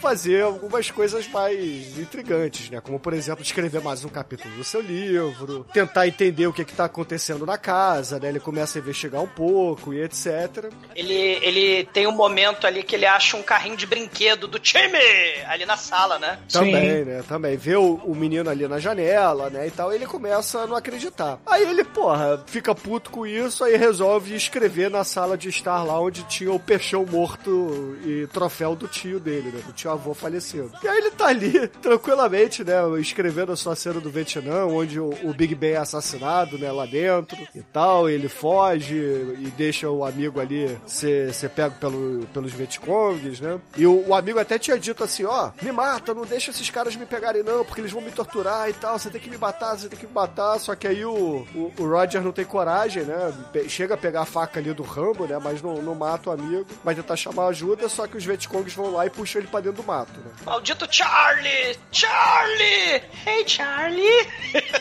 fazer 0.00 0.42
algumas 0.42 0.90
coisas 0.90 1.26
mais 1.28 1.98
intrigantes, 1.98 2.70
né? 2.70 2.80
Como, 2.80 2.98
por 2.98 3.12
exemplo, 3.12 3.42
escrever 3.42 3.82
mais 3.82 4.04
um 4.04 4.08
capítulo 4.08 4.54
do 4.54 4.64
seu 4.64 4.80
livro, 4.80 5.66
tentar 5.72 6.06
entender 6.06 6.46
o 6.46 6.52
que 6.52 6.64
que 6.64 6.74
tá 6.74 6.84
acontecendo 6.84 7.44
na 7.44 7.58
casa, 7.58 8.18
né? 8.18 8.28
Ele 8.28 8.40
começa 8.40 8.78
a 8.78 8.80
investigar 8.80 9.22
um 9.22 9.26
pouco 9.26 9.92
e 9.92 10.02
etc. 10.02 10.70
Ele, 10.94 11.14
ele 11.14 11.84
tem 11.92 12.06
um 12.06 12.12
momento 12.12 12.66
ali 12.66 12.82
que 12.82 12.94
ele 12.94 13.06
acha 13.06 13.36
um 13.36 13.42
carrinho 13.42 13.76
de 13.76 13.86
brinquedo 13.86 14.46
do 14.46 14.58
time 14.58 14.98
ali 15.46 15.66
na 15.66 15.76
sala, 15.76 16.18
né? 16.18 16.38
Também, 16.50 17.04
né? 17.04 17.22
Também. 17.26 17.56
Vê 17.56 17.76
o, 17.76 17.94
o 18.04 18.14
menino 18.14 18.48
ali 18.48 18.68
na 18.68 18.78
janela, 18.78 19.50
né? 19.50 19.66
E 19.66 19.70
tal, 19.70 19.92
ele 19.92 20.06
começa 20.06 20.60
a 20.60 20.66
não 20.66 20.76
acreditar. 20.76 21.38
Aí 21.46 21.62
ele, 21.62 21.84
porra, 21.84 22.42
fica 22.46 22.74
puto 22.74 23.10
com 23.10 23.26
isso, 23.26 23.64
aí 23.64 23.76
resolve 23.76 24.34
escrever 24.34 24.90
na 24.90 25.04
sala 25.04 25.36
de 25.36 25.48
estar 25.48 25.82
lá 25.82 26.00
onde 26.00 26.22
tinha 26.24 26.52
o 26.52 26.60
peixão 26.60 27.04
morto 27.04 27.79
e 28.04 28.26
troféu 28.28 28.74
do 28.74 28.86
tio 28.88 29.20
dele, 29.20 29.50
né? 29.50 29.60
Do 29.66 29.72
tio 29.72 29.90
avô 29.90 30.14
falecido. 30.14 30.70
E 30.82 30.88
aí 30.88 30.98
ele 30.98 31.10
tá 31.10 31.26
ali, 31.26 31.68
tranquilamente, 31.82 32.64
né? 32.64 32.74
Escrevendo 32.98 33.52
a 33.52 33.56
sua 33.56 33.74
cena 33.74 34.00
do 34.00 34.10
Vietnã, 34.10 34.66
onde 34.66 34.98
o, 35.00 35.10
o 35.22 35.34
Big 35.34 35.54
Ben 35.54 35.72
é 35.72 35.76
assassinado, 35.76 36.58
né? 36.58 36.70
Lá 36.70 36.86
dentro 36.86 37.38
e 37.54 37.62
tal. 37.62 38.08
Ele 38.08 38.28
foge 38.28 38.94
e 38.94 39.52
deixa 39.56 39.88
o 39.90 40.04
amigo 40.04 40.40
ali 40.40 40.78
ser, 40.86 41.32
ser 41.34 41.50
pego 41.50 41.74
pelo, 41.76 42.26
pelos 42.32 42.52
Vietcongs, 42.52 43.40
né? 43.40 43.60
E 43.76 43.86
o, 43.86 44.08
o 44.08 44.14
amigo 44.14 44.38
até 44.38 44.58
tinha 44.58 44.78
dito 44.78 45.04
assim: 45.04 45.24
ó, 45.24 45.50
me 45.62 45.72
mata, 45.72 46.14
não 46.14 46.24
deixa 46.24 46.50
esses 46.50 46.68
caras 46.70 46.96
me 46.96 47.06
pegarem, 47.06 47.42
não, 47.42 47.64
porque 47.64 47.80
eles 47.80 47.92
vão 47.92 48.02
me 48.02 48.10
torturar 48.10 48.68
e 48.68 48.72
tal. 48.72 48.98
Você 48.98 49.10
tem 49.10 49.20
que 49.20 49.30
me 49.30 49.38
matar, 49.38 49.76
você 49.76 49.88
tem 49.88 49.98
que 49.98 50.06
me 50.06 50.12
matar. 50.12 50.58
Só 50.58 50.74
que 50.74 50.86
aí 50.86 51.04
o, 51.04 51.46
o, 51.54 51.72
o 51.78 51.84
Roger 51.84 52.22
não 52.22 52.32
tem 52.32 52.44
coragem, 52.44 53.04
né? 53.04 53.32
Chega 53.68 53.94
a 53.94 53.98
pegar 53.98 54.22
a 54.22 54.26
faca 54.26 54.60
ali 54.60 54.72
do 54.72 54.82
Rambo, 54.82 55.26
né? 55.26 55.38
Mas 55.42 55.62
não, 55.62 55.80
não 55.82 55.94
mata 55.94 56.30
o 56.30 56.32
amigo. 56.32 56.66
Vai 56.84 56.94
tentar 56.94 57.16
chamar 57.16 57.46
ajuda, 57.48 57.69
só 57.88 58.06
que 58.06 58.16
os 58.16 58.24
Vietcongs 58.24 58.74
vão 58.74 58.92
lá 58.92 59.06
e 59.06 59.10
puxam 59.10 59.40
ele 59.40 59.48
pra 59.48 59.60
dentro 59.60 59.82
do 59.82 59.86
mato, 59.86 60.18
né? 60.20 60.30
Maldito 60.44 60.86
Charlie! 60.90 61.78
Charlie! 61.92 63.02
Hey, 63.26 63.44
Charlie! 63.46 64.28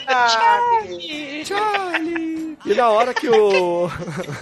Charlie! 0.08 1.46
Charlie! 1.46 2.58
E 2.66 2.74
na 2.74 2.90
hora 2.90 3.14
que 3.14 3.30
o. 3.30 3.90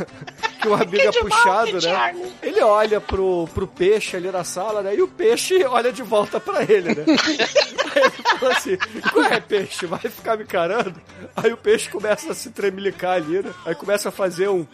que 0.59 0.67
o 0.67 0.73
amigo 0.73 0.97
é 0.97 1.11
puxado, 1.11 1.79
né? 1.81 2.31
Ele 2.41 2.61
olha 2.61 2.99
pro, 2.99 3.47
pro 3.53 3.67
peixe 3.67 4.17
ali 4.17 4.31
na 4.31 4.43
sala, 4.43 4.81
né? 4.81 4.95
E 4.95 5.01
o 5.01 5.07
peixe 5.07 5.63
olha 5.65 5.91
de 5.91 6.01
volta 6.03 6.39
pra 6.39 6.63
ele, 6.63 6.95
né? 6.95 7.05
Aí 7.95 8.01
ele 8.03 8.39
fala 8.39 8.53
assim: 8.53 8.77
Qual 9.13 9.25
é, 9.25 9.39
peixe? 9.39 9.85
Vai 9.85 9.99
ficar 9.99 10.37
me 10.37 10.43
encarando? 10.43 10.99
Aí 11.35 11.53
o 11.53 11.57
peixe 11.57 11.89
começa 11.89 12.31
a 12.31 12.35
se 12.35 12.49
tremelicar 12.49 13.13
ali, 13.13 13.41
né? 13.41 13.53
Aí 13.65 13.75
começa 13.75 14.09
a 14.09 14.11
fazer 14.11 14.49
um. 14.49 14.65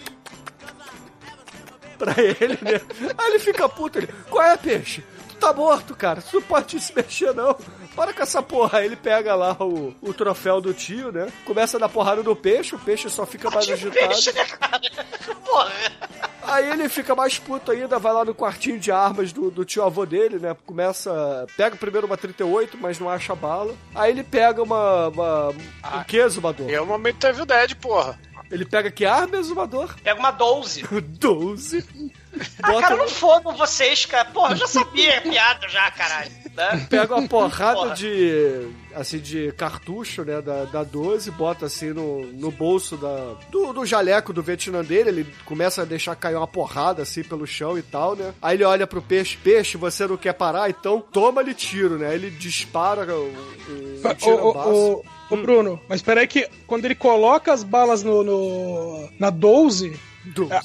Pra 2.04 2.24
ele, 2.24 2.58
né? 2.62 2.82
Aí 3.18 3.30
ele 3.30 3.40
fica 3.40 3.68
puto, 3.70 4.00
ele, 4.00 4.08
qual 4.30 4.46
é, 4.46 4.58
peixe? 4.58 5.04
Tu 5.30 5.36
tá 5.36 5.54
morto, 5.54 5.96
cara, 5.96 6.22
tu 6.22 6.36
não 6.36 6.42
pode 6.42 6.80
se 6.80 6.96
mexer, 6.96 7.34
não. 7.34 7.56
Para 7.96 8.14
com 8.14 8.24
essa 8.24 8.42
porra. 8.42 8.80
Aí 8.80 8.86
ele 8.86 8.96
pega 8.96 9.36
lá 9.36 9.56
o, 9.60 9.94
o 10.02 10.14
troféu 10.14 10.60
do 10.60 10.74
tio, 10.74 11.12
né? 11.12 11.32
Começa 11.46 11.78
a 11.78 11.80
dar 11.80 11.90
porrada 11.90 12.24
no 12.24 12.36
peixe, 12.36 12.76
o 12.76 12.80
peixe 12.80 13.10
só 13.10 13.26
fica 13.26 13.50
mais 13.50 13.70
agitado. 13.70 14.08
Peixe, 14.08 14.32
né, 14.32 14.46
cara? 14.46 14.82
Porra! 15.46 15.72
Aí 16.42 16.70
ele 16.70 16.90
fica 16.90 17.16
mais 17.16 17.40
puto 17.40 17.72
ainda, 17.72 17.98
vai 17.98 18.14
lá 18.14 18.26
no 18.26 18.36
quartinho 18.36 18.80
de 18.80 18.92
armas 18.92 19.32
do, 19.32 19.50
do 19.50 19.64
tio 19.64 19.84
avô 19.84 20.06
dele, 20.06 20.40
né? 20.40 20.56
Começa. 20.66 21.46
Pega 21.56 21.76
primeiro 21.76 22.06
uma 22.06 22.18
38, 22.18 22.78
mas 22.78 23.00
não 23.00 23.10
acha 23.10 23.34
bala. 23.34 23.74
Aí 23.96 24.12
ele 24.12 24.24
pega 24.24 24.62
uma. 24.62 25.08
uma 25.08 25.50
o 25.50 26.06
que, 26.06 26.28
Zumador? 26.28 26.70
É 26.70 26.82
o 26.82 26.86
momento 26.86 27.26
Evil 27.26 27.46
Dead, 27.46 27.76
porra. 27.76 28.20
Ele 28.54 28.66
pega 28.66 28.92
que 28.92 29.04
arma, 29.04 29.42
Zumador? 29.42 29.96
Pega 30.04 30.20
uma 30.20 30.30
12. 30.32 30.84
12. 31.20 31.84
Ah, 32.64 32.82
cara, 32.82 32.96
não 32.96 33.08
fodam 33.08 33.56
vocês, 33.56 34.08
cara. 34.08 34.26
Porra, 34.26 34.54
eu 34.54 34.58
já 34.58 34.66
sabia 34.66 35.22
piada 35.22 35.70
já, 35.70 35.92
caralho. 35.92 36.32
né? 36.56 36.88
Pega 36.90 37.16
uma 37.16 37.28
porrada 37.28 37.76
Porra. 37.76 37.94
de. 37.94 38.70
assim, 38.96 39.20
de 39.20 39.52
cartucho, 39.52 40.24
né? 40.24 40.42
Da, 40.42 40.66
da 40.66 40.84
12, 40.84 41.30
bota 41.30 41.68
assim 41.68 41.94
no, 41.94 42.26
no 42.34 42.50
bolso 42.50 42.98
da, 42.98 43.36
do, 43.52 43.72
do 43.74 43.86
jaleco 43.86 44.34
do 44.34 44.42
Vietnã 44.42 44.84
dele. 44.84 45.10
Ele 45.10 45.36
começa 45.46 45.84
a 45.84 45.86
deixar 45.86 46.16
cair 46.16 46.36
uma 46.36 46.48
porrada 46.48 47.04
assim 47.04 47.24
pelo 47.24 47.46
chão 47.46 47.78
e 47.78 47.84
tal, 47.84 48.16
né? 48.16 48.34
Aí 48.42 48.58
ele 48.58 48.64
olha 48.64 48.88
pro 48.88 49.00
peixe, 49.00 49.38
peixe, 49.38 49.78
você 49.78 50.08
não 50.08 50.18
quer 50.18 50.34
parar, 50.34 50.68
então 50.72 51.00
toma-lhe 51.00 51.54
tiro, 51.54 52.00
né? 52.00 52.16
Ele 52.16 52.32
dispara 52.32 53.14
o, 53.16 53.26
o, 53.28 54.02
o 54.04 54.08
Ô, 54.10 54.16
tirambaço. 54.16 55.04
Ô, 55.30 55.38
Bruno, 55.38 55.80
mas 55.88 56.02
peraí 56.02 56.28
que 56.28 56.48
quando 56.68 56.86
ele 56.86 56.96
coloca 56.96 57.52
as 57.54 57.64
balas 57.64 58.04
no, 58.04 58.24
no- 58.24 59.10
na 59.20 59.30
12, 59.30 59.98
a- 59.98 60.13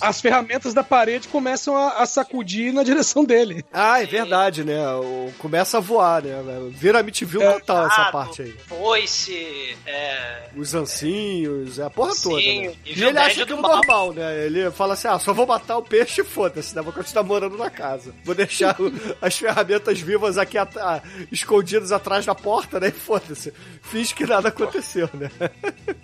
as 0.00 0.20
ferramentas 0.20 0.72
da 0.74 0.82
parede 0.84 1.28
começam 1.28 1.76
a, 1.76 2.02
a 2.02 2.06
sacudir 2.06 2.72
na 2.72 2.82
direção 2.82 3.24
dele. 3.24 3.64
Ah, 3.72 4.02
é 4.02 4.06
verdade, 4.06 4.64
né? 4.64 4.86
O, 4.94 5.32
começa 5.38 5.78
a 5.78 5.80
voar, 5.80 6.22
né? 6.22 6.36
Vira 6.70 7.00
Amityville 7.00 7.44
total 7.44 7.86
essa 7.86 7.94
Exato. 7.94 8.12
parte 8.12 8.42
aí. 8.42 8.52
Foice, 8.66 9.76
é, 9.86 10.48
Os 10.56 10.74
ancinhos, 10.74 11.78
é 11.78 11.84
a 11.84 11.90
porra 11.90 12.12
toda. 12.22 12.40
Sim, 12.40 12.68
Né? 12.68 12.74
e 12.84 12.90
E 12.92 12.94
viu 12.94 13.08
ele 13.08 13.18
acha 13.18 13.44
que 13.46 13.52
é 13.52 13.56
normal, 13.56 14.12
né? 14.12 14.46
Ele 14.46 14.70
fala 14.70 14.94
assim: 14.94 15.08
ah, 15.08 15.18
só 15.18 15.32
vou 15.32 15.46
matar 15.46 15.76
o 15.78 15.82
peixe 15.82 16.20
e 16.20 16.24
foda-se, 16.24 16.74
né? 16.76 16.82
Vou 16.82 16.92
continuar 16.92 17.24
morando 17.24 17.56
na 17.56 17.70
casa. 17.70 18.14
Vou 18.24 18.34
deixar 18.34 18.76
as 19.20 19.36
ferramentas 19.36 19.98
vivas 20.00 20.38
aqui 20.38 20.56
at- 20.58 20.76
ah, 20.78 21.02
escondidas 21.32 21.90
atrás 21.92 22.24
da 22.24 22.34
porta, 22.34 22.78
né? 22.78 22.88
E 22.88 22.92
foda-se. 22.92 23.52
Finge 23.82 24.14
que 24.14 24.24
nada 24.26 24.48
aconteceu, 24.48 25.08
né? 25.14 25.30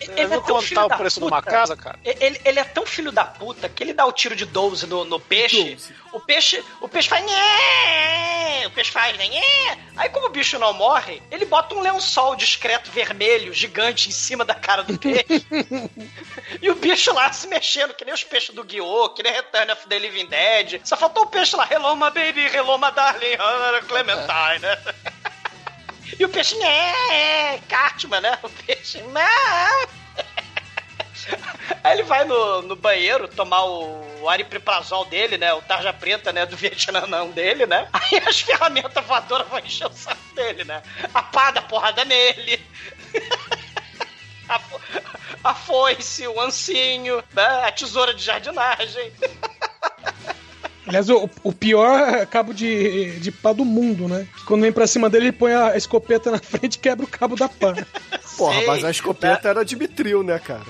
Ele 0.01 0.21
é 0.21 0.27
viu 0.27 0.41
tão 0.43 0.61
filho 0.61 0.85
o 0.85 0.89
da 0.89 0.97
preço 0.97 1.21
puta. 1.21 1.31
de 1.31 1.35
uma 1.37 1.43
casa, 1.43 1.77
cara? 1.77 1.99
Ele, 2.05 2.41
ele 2.45 2.59
é 2.59 2.65
tão 2.65 2.85
filho 2.87 3.13
da 3.13 3.25
puta 3.25 3.44
que 3.53 3.83
ele 3.83 3.93
dá 3.93 4.07
o 4.07 4.13
tiro 4.13 4.37
de 4.37 4.45
12 4.45 4.87
no, 4.87 5.05
no 5.05 5.19
peixe. 5.19 5.77
O 6.13 6.21
peixe. 6.21 6.63
O 6.81 6.89
peixe 6.89 7.09
faz. 7.09 7.25
"Nhê", 7.25 8.67
O 8.67 8.71
peixe 8.71 8.91
faz? 8.91 9.17
"Nhê". 9.19 9.77
Aí, 9.97 10.09
como 10.09 10.27
o 10.27 10.31
bicho 10.31 10.59
não 10.59 10.73
morre, 10.73 11.23
ele 11.31 11.45
bota 11.45 11.75
um 11.75 11.81
lençol 11.81 12.37
discreto 12.37 12.91
vermelho, 12.91 13.53
gigante, 13.53 14.09
em 14.09 14.13
cima 14.13 14.45
da 14.45 14.55
cara 14.55 14.83
do 14.83 14.99
peixe. 14.99 15.47
e 16.63 16.71
o 16.71 16.75
bicho 16.75 17.13
lá 17.13 17.33
se 17.33 17.47
mexendo, 17.49 17.95
que 17.95 18.05
nem 18.05 18.15
os 18.15 18.25
peixes 18.25 18.55
do 18.55 18.65
Guiô, 18.65 19.11
que 19.11 19.23
nem 19.23 19.33
Return 19.33 19.73
of 19.73 19.87
the 19.89 19.99
Living 19.99 20.27
Dead. 20.27 20.81
Só 20.85 20.97
faltou 20.97 21.25
o 21.25 21.27
peixe 21.27 21.57
lá, 21.57 21.69
hello 21.71 21.95
my 21.97 22.11
baby, 22.11 22.45
hello 22.55 22.79
my 22.79 22.91
darling, 22.93 23.35
Hannah 23.37 23.83
Clementine, 23.83 24.61
né? 24.61 24.79
E 26.17 26.25
o 26.25 26.29
peixe, 26.29 26.55
né? 26.59 27.59
Cartman, 27.69 28.21
né? 28.21 28.39
O 28.43 28.49
peixe, 28.49 29.03
não. 29.03 30.04
Aí 31.83 31.93
ele 31.93 32.03
vai 32.03 32.25
no, 32.25 32.63
no 32.63 32.77
banheiro 32.77 33.29
tomar 33.29 33.65
o, 33.65 34.23
o 34.23 34.29
aripiprazol 34.29 35.05
dele, 35.07 35.37
né? 35.39 35.53
O 35.55 35.63
tarja 35.63 35.93
preta, 35.93 36.33
né? 36.33 36.47
Do 36.47 36.57
Vietnã 36.57 37.07
não 37.07 37.31
dele, 37.31 37.67
né? 37.67 37.89
Aí 37.93 38.23
as 38.27 38.41
ferramentas 38.41 39.05
voadoras 39.05 39.49
vão 39.49 39.59
encher 39.59 39.87
o 39.87 39.93
saco 39.93 40.35
dele, 40.35 40.65
né? 40.65 40.83
A 41.13 41.23
pá 41.23 41.51
da 41.51 41.63
porrada 41.63 42.05
nele. 42.05 42.61
A, 44.47 44.61
a 45.43 45.55
foice, 45.55 46.29
o 46.29 46.39
ancinho, 46.39 47.25
né? 47.33 47.67
A 47.67 47.73
tesoura 47.73 48.13
de 48.13 48.23
jardinagem. 48.23 49.11
Aliás, 50.95 51.11
o, 51.11 51.29
o 51.43 51.53
pior 51.53 52.25
cabo 52.27 52.55
de, 52.55 53.19
de 53.19 53.33
pá 53.33 53.53
do 53.53 53.65
mundo, 53.65 54.07
né? 54.07 54.29
Que 54.37 54.45
Quando 54.45 54.63
vem 54.63 54.71
pra 54.71 54.87
cima 54.87 55.11
dele, 55.11 55.27
ele 55.27 55.33
põe 55.33 55.53
a 55.53 55.77
escopeta 55.77 56.31
na 56.31 56.39
frente 56.39 56.77
e 56.77 56.79
quebra 56.79 57.05
o 57.05 57.09
cabo 57.09 57.35
da 57.35 57.49
pá. 57.49 57.75
Porra, 58.39 58.59
Sei, 58.59 58.67
mas 58.67 58.85
a 58.85 58.91
escopeta 58.91 59.49
era 59.49 59.65
de 59.65 59.75
mitril, 59.75 60.23
né, 60.23 60.39
cara? 60.39 60.65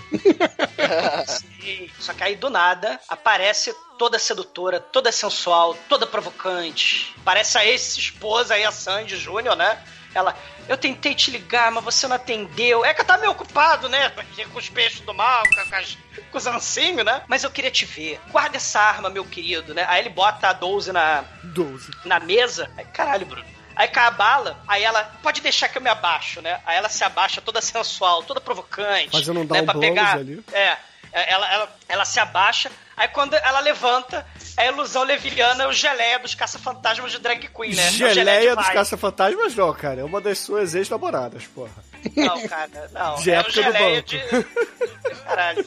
Sim. 1.26 1.90
Só 1.98 2.14
que 2.14 2.22
aí 2.22 2.36
do 2.36 2.48
nada 2.48 2.98
aparece 3.06 3.74
toda 3.98 4.18
sedutora, 4.18 4.80
toda 4.80 5.12
sensual, 5.12 5.76
toda 5.88 6.06
provocante. 6.06 7.14
Parece 7.22 7.58
a 7.58 7.66
ex-esposa 7.66 8.54
aí, 8.54 8.64
a 8.64 8.72
Sandy 8.72 9.16
Júnior, 9.16 9.56
né? 9.56 9.78
Ela, 10.14 10.36
eu 10.68 10.76
tentei 10.76 11.14
te 11.14 11.30
ligar, 11.30 11.70
mas 11.72 11.82
você 11.84 12.06
não 12.06 12.16
atendeu. 12.16 12.84
É 12.84 12.94
que 12.94 13.00
eu 13.00 13.04
tava 13.04 13.20
meio 13.20 13.32
ocupado, 13.32 13.88
né? 13.88 14.12
Com 14.52 14.58
os 14.58 14.68
peixes 14.68 15.00
do 15.00 15.12
mal, 15.12 15.42
com, 15.42 15.76
as, 15.76 15.98
com 16.30 16.38
os 16.38 16.46
ancinhos, 16.46 17.04
né? 17.04 17.22
Mas 17.26 17.42
eu 17.42 17.50
queria 17.50 17.70
te 17.70 17.84
ver. 17.84 18.20
Guarda 18.30 18.56
essa 18.56 18.80
arma, 18.80 19.10
meu 19.10 19.24
querido, 19.24 19.74
né? 19.74 19.84
Aí 19.88 20.00
ele 20.00 20.10
bota 20.10 20.48
a 20.48 20.52
12 20.52 20.92
na, 20.92 21.24
12. 21.42 21.90
na 22.04 22.20
mesa. 22.20 22.70
Aí, 22.76 22.84
caralho, 22.86 23.26
Bruno. 23.26 23.54
Aí 23.76 23.88
cai 23.88 24.06
a 24.06 24.10
bala, 24.10 24.56
aí 24.68 24.84
ela 24.84 25.02
pode 25.20 25.40
deixar 25.40 25.68
que 25.68 25.76
eu 25.76 25.82
me 25.82 25.90
abaixo, 25.90 26.40
né? 26.40 26.60
Aí 26.64 26.76
ela 26.76 26.88
se 26.88 27.02
abaixa 27.02 27.40
toda 27.40 27.60
sensual, 27.60 28.22
toda 28.22 28.40
provocante. 28.40 29.10
Fazendo 29.10 29.40
um 29.40 29.42
né? 29.42 29.48
down 29.48 29.64
Pra 29.64 29.74
blows 29.74 29.88
pegar. 29.88 30.18
ali. 30.18 30.44
É. 30.52 30.76
é, 31.14 31.32
Ela, 31.32 31.52
ela, 31.52 31.76
ela 31.88 32.04
se 32.04 32.18
abaixa, 32.20 32.70
aí 32.96 33.08
quando 33.08 33.34
ela 33.34 33.60
levanta, 33.60 34.26
é 34.56 34.68
a 34.68 34.72
ilusão 34.72 35.02
leviana 35.04 35.64
é 35.64 35.66
o 35.66 35.72
geleia 35.72 36.18
dos 36.18 36.34
caça-fantasmas 36.34 37.12
de 37.12 37.18
drag 37.20 37.48
queen, 37.48 37.74
né? 37.74 37.86
É 37.86 37.88
o 37.88 38.14
Geleia 38.14 38.50
de 38.50 38.56
dos 38.56 38.64
vai. 38.66 38.74
caça-fantasmas, 38.74 39.54
não, 39.54 39.72
cara. 39.72 40.00
É 40.00 40.04
uma 40.04 40.20
das 40.20 40.38
suas 40.38 40.74
ex-namoradas, 40.74 41.46
porra. 41.46 41.70
Não, 42.16 42.46
cara, 42.48 42.90
não. 42.92 43.14
De 43.16 43.30
é 43.30 43.36
o 43.36 43.40
época 43.40 43.52
do 43.52 43.62
geleia 43.62 43.96
banco. 43.96 44.08
de. 44.08 45.14
Caralho. 45.24 45.66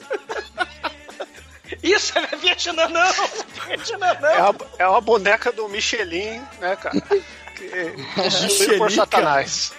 Isso 1.84 2.14
é 2.18 2.36
Vietnã, 2.38 2.88
não! 2.88 3.14
Vietnã, 3.68 4.14
não! 4.22 4.30
É 4.30 4.42
uma, 4.42 4.56
é 4.80 4.88
uma 4.88 5.02
boneca 5.02 5.52
do 5.52 5.68
Michelin, 5.68 6.42
né, 6.60 6.76
cara? 6.78 7.00
Que 7.56 7.94
possuído 8.16 8.78
por 8.78 8.86
Michelin, 8.86 8.96
Satanás. 8.96 9.74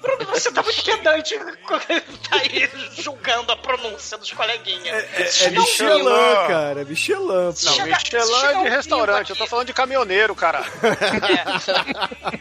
Bruno, 0.00 0.24
você 0.26 0.50
tá 0.52 0.62
muito 0.62 0.84
pedante 0.84 1.38
quando 1.66 1.82
tá 2.28 2.36
aí 2.36 2.70
julgando 2.96 3.52
a 3.52 3.56
pronúncia 3.56 4.16
dos 4.18 4.32
coleguinhas. 4.32 4.86
É, 4.86 5.46
é 5.46 5.48
um 5.48 5.62
Michelin, 5.62 5.94
gringo- 6.04 6.46
cara. 6.48 6.84
Michelin. 6.84 7.26
Não, 7.26 7.54
chega- 7.54 7.84
Michelin 7.96 8.44
é 8.44 8.62
de 8.64 8.68
restaurante, 8.68 9.30
eu 9.30 9.36
tô 9.36 9.46
falando 9.46 9.66
de 9.66 9.72
caminhoneiro, 9.72 10.34
cara. 10.34 10.64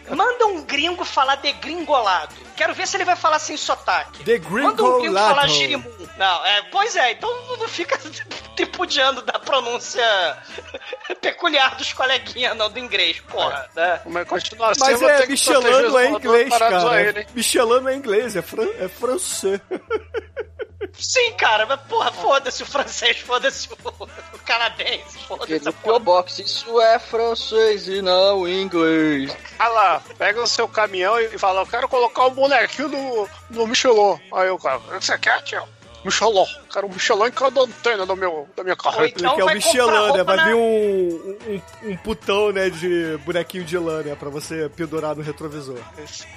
É. 0.10 0.16
Manda 0.16 0.46
um 0.48 0.64
gringo 0.64 1.04
falar 1.06 1.36
degringolado. 1.36 2.36
Quero 2.56 2.74
ver 2.74 2.88
se 2.88 2.98
ele 2.98 3.06
vai 3.06 3.16
falar 3.16 3.40
sem 3.40 3.56
sotaque. 3.56 4.24
Degringolado. 4.24 4.84
Manda 4.84 4.96
um 4.98 5.00
gringo 5.02 5.16
falar 5.16 5.48
girimum. 5.48 6.08
Não, 6.18 6.46
é, 6.46 6.62
pois 6.72 6.96
é, 6.96 7.12
então 7.12 7.30
não 7.58 7.68
fica 7.68 8.00
tripudiando 8.56 9.22
da 9.22 9.38
pronúncia 9.40 10.04
peculiar 11.22 11.76
dos 11.76 11.94
coleguinhas, 11.94 12.56
não, 12.58 12.70
do 12.70 12.80
inglês, 12.80 13.20
porra. 13.20 13.70
Né? 13.76 14.02
Mas 14.06 14.28
continua 14.28 14.72
Mas 14.80 15.02
é, 15.02 15.26
Michelin 15.28 15.64
não 15.90 16.00
é 16.00 16.08
inglês, 16.10 16.50
cara. 16.50 17.02
ele? 17.02 17.28
Michelin 17.48 17.80
não 17.80 17.88
é 17.88 17.96
inglês, 17.96 18.36
é, 18.36 18.42
fran 18.42 18.68
é 18.78 18.90
francês. 18.90 19.62
Sim, 21.00 21.32
cara, 21.34 21.66
mas 21.66 21.80
porra, 21.82 22.12
foda-se 22.12 22.62
o 22.62 22.66
francês, 22.66 23.20
foda-se 23.20 23.70
o, 23.70 24.04
o 24.04 24.40
canadense, 24.46 25.18
foda-se. 25.26 25.72
P.O. 25.72 26.00
Box, 26.00 26.42
isso 26.42 26.82
é 26.82 27.00
francês 27.00 27.88
e 27.88 28.02
não 28.02 28.48
inglês. 28.48 29.36
Ah 29.58 29.70
lá, 29.70 30.04
pega 30.18 30.42
o 30.42 30.48
seu 30.48 30.68
caminhão 30.68 31.18
e 31.20 31.38
fala, 31.38 31.62
eu 31.62 31.68
quero 31.68 31.88
colocar 31.88 32.26
um 32.26 32.32
bonequinho 32.32 32.90
no, 32.90 33.30
no 33.50 33.68
Michelin. 33.68 34.20
Aí 34.34 34.50
o 34.50 34.58
cara, 34.58 34.80
o 34.80 35.00
que 35.00 35.06
você 35.06 35.18
quer, 35.18 35.42
tio? 35.44 35.64
Michelin. 36.08 36.46
Quero 36.72 36.88
um 36.88 36.90
Michelin 36.92 37.26
em 37.28 37.32
cada 37.32 37.62
antena 37.62 38.06
do 38.06 38.16
meu, 38.16 38.48
da 38.56 38.64
minha 38.64 38.76
carreta. 38.76 39.20
então 39.20 39.36
que 39.36 39.42
é 39.42 39.46
o 39.46 39.48
Michelin, 39.54 40.12
né? 40.18 40.24
Vai 40.24 40.36
na- 40.38 40.46
vir 40.46 40.56
um, 40.56 41.38
um, 41.48 41.62
um 41.92 41.98
putão, 41.98 42.52
né, 42.52 42.70
de 42.70 43.18
bonequinho 43.26 43.64
de 43.64 43.78
lã, 43.78 44.02
né? 44.04 44.16
Pra 44.16 44.30
você 44.30 44.70
pendurar 44.76 45.16
no 45.16 45.22
retrovisor. 45.22 45.78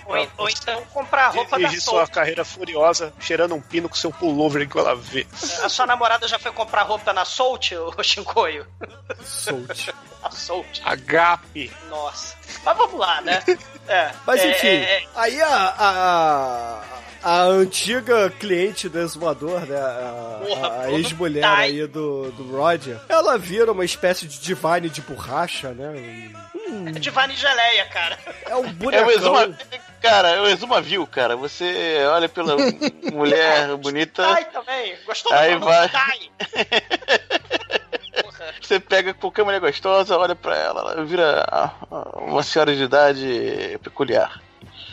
Ou, 0.07 0.29
ou 0.39 0.49
então 0.49 0.83
comprar 0.93 1.29
roupa 1.29 1.51
da 1.53 1.57
Dirigir 1.59 1.81
sua 1.83 2.07
carreira 2.07 2.45
furiosa, 2.45 3.13
cheirando 3.21 3.55
um 3.55 3.61
pino 3.61 3.89
com 3.89 3.95
seu 3.97 4.11
pullover 4.13 4.63
enquanto 4.63 4.87
ela 4.87 4.97
vê. 4.97 5.27
A 5.63 5.69
sua 5.69 5.87
namorada 5.87 6.29
já 6.29 6.39
foi 6.39 6.53
comprar 6.53 6.83
roupa 6.83 7.13
na 7.13 7.25
Soult, 7.25 7.75
ô 7.77 8.03
Shinkoio? 8.03 8.67
Solte. 9.25 9.93
A 10.23 10.31
Soult. 10.31 10.83
Agape. 10.85 11.73
Nossa. 11.89 12.37
Mas 12.63 12.77
vamos 12.77 12.99
lá, 13.01 13.21
né? 13.23 13.43
É, 13.89 14.13
Mas 14.25 14.41
é, 14.41 14.51
enfim, 14.53 14.69
é, 14.69 14.99
é, 14.99 15.05
aí 15.17 15.43
a, 15.43 15.75
a, 15.77 16.81
a 17.23 17.43
antiga 17.43 18.31
cliente 18.31 18.89
do 18.89 18.99
exumador, 18.99 19.61
né? 19.67 19.77
A, 19.79 20.83
a 20.83 20.93
ex-mulher 20.93 21.43
tai. 21.43 21.65
aí 21.67 21.87
do, 21.87 22.31
do 22.33 22.57
Roger, 22.57 22.99
ela 23.09 23.37
vira 23.39 23.73
uma 23.73 23.85
espécie 23.85 24.27
de 24.27 24.41
divine 24.41 24.89
de 24.89 25.01
borracha, 25.03 25.73
né? 25.73 26.33
é 26.87 26.93
Divine 26.99 27.35
Geleia, 27.35 27.87
cara. 27.87 28.19
É 28.47 28.57
um 28.57 28.65
É 28.65 28.69
o 28.69 28.73
bonecão. 28.73 29.11
Exuma, 29.11 29.59
cara, 30.01 30.29
é 30.31 30.41
o 30.41 30.47
Exuma 30.47 30.81
viu, 30.81 31.07
cara. 31.07 31.37
Você 31.37 31.99
olha 32.07 32.29
pela 32.29 32.57
mulher 33.13 33.77
bonita, 33.77 34.23
Dai 34.23 34.45
também. 34.47 34.97
Gostou 35.07 35.33
do 35.33 35.39
Aí 35.39 35.57
pronome 35.57 35.89
vai. 35.89 35.91
Você 38.61 38.79
pega 38.79 39.13
qualquer 39.13 39.45
mulher 39.45 39.61
gostosa, 39.61 40.17
olha 40.17 40.35
pra 40.37 40.57
ela, 40.57 40.93
ela 40.93 41.05
vira 41.05 41.45
uma 42.15 42.43
senhora 42.43 42.75
de 42.75 42.85
idade 42.85 43.79
peculiar. 43.83 44.41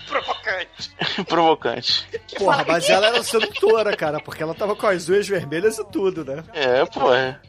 Provocante. 0.08 0.92
Provocante. 1.28 2.08
Porra, 2.38 2.66
mas 2.68 2.90
ela 2.90 3.08
era 3.08 3.24
sedutora, 3.24 3.96
cara, 3.96 4.20
porque 4.20 4.42
ela 4.42 4.54
tava 4.54 4.76
com 4.76 4.88
as 4.88 5.08
unhas 5.10 5.28
vermelhas 5.28 5.78
e 5.78 5.86
tudo, 5.86 6.24
né? 6.24 6.44
É, 6.54 6.86
pô. 6.86 7.14
é. 7.14 7.40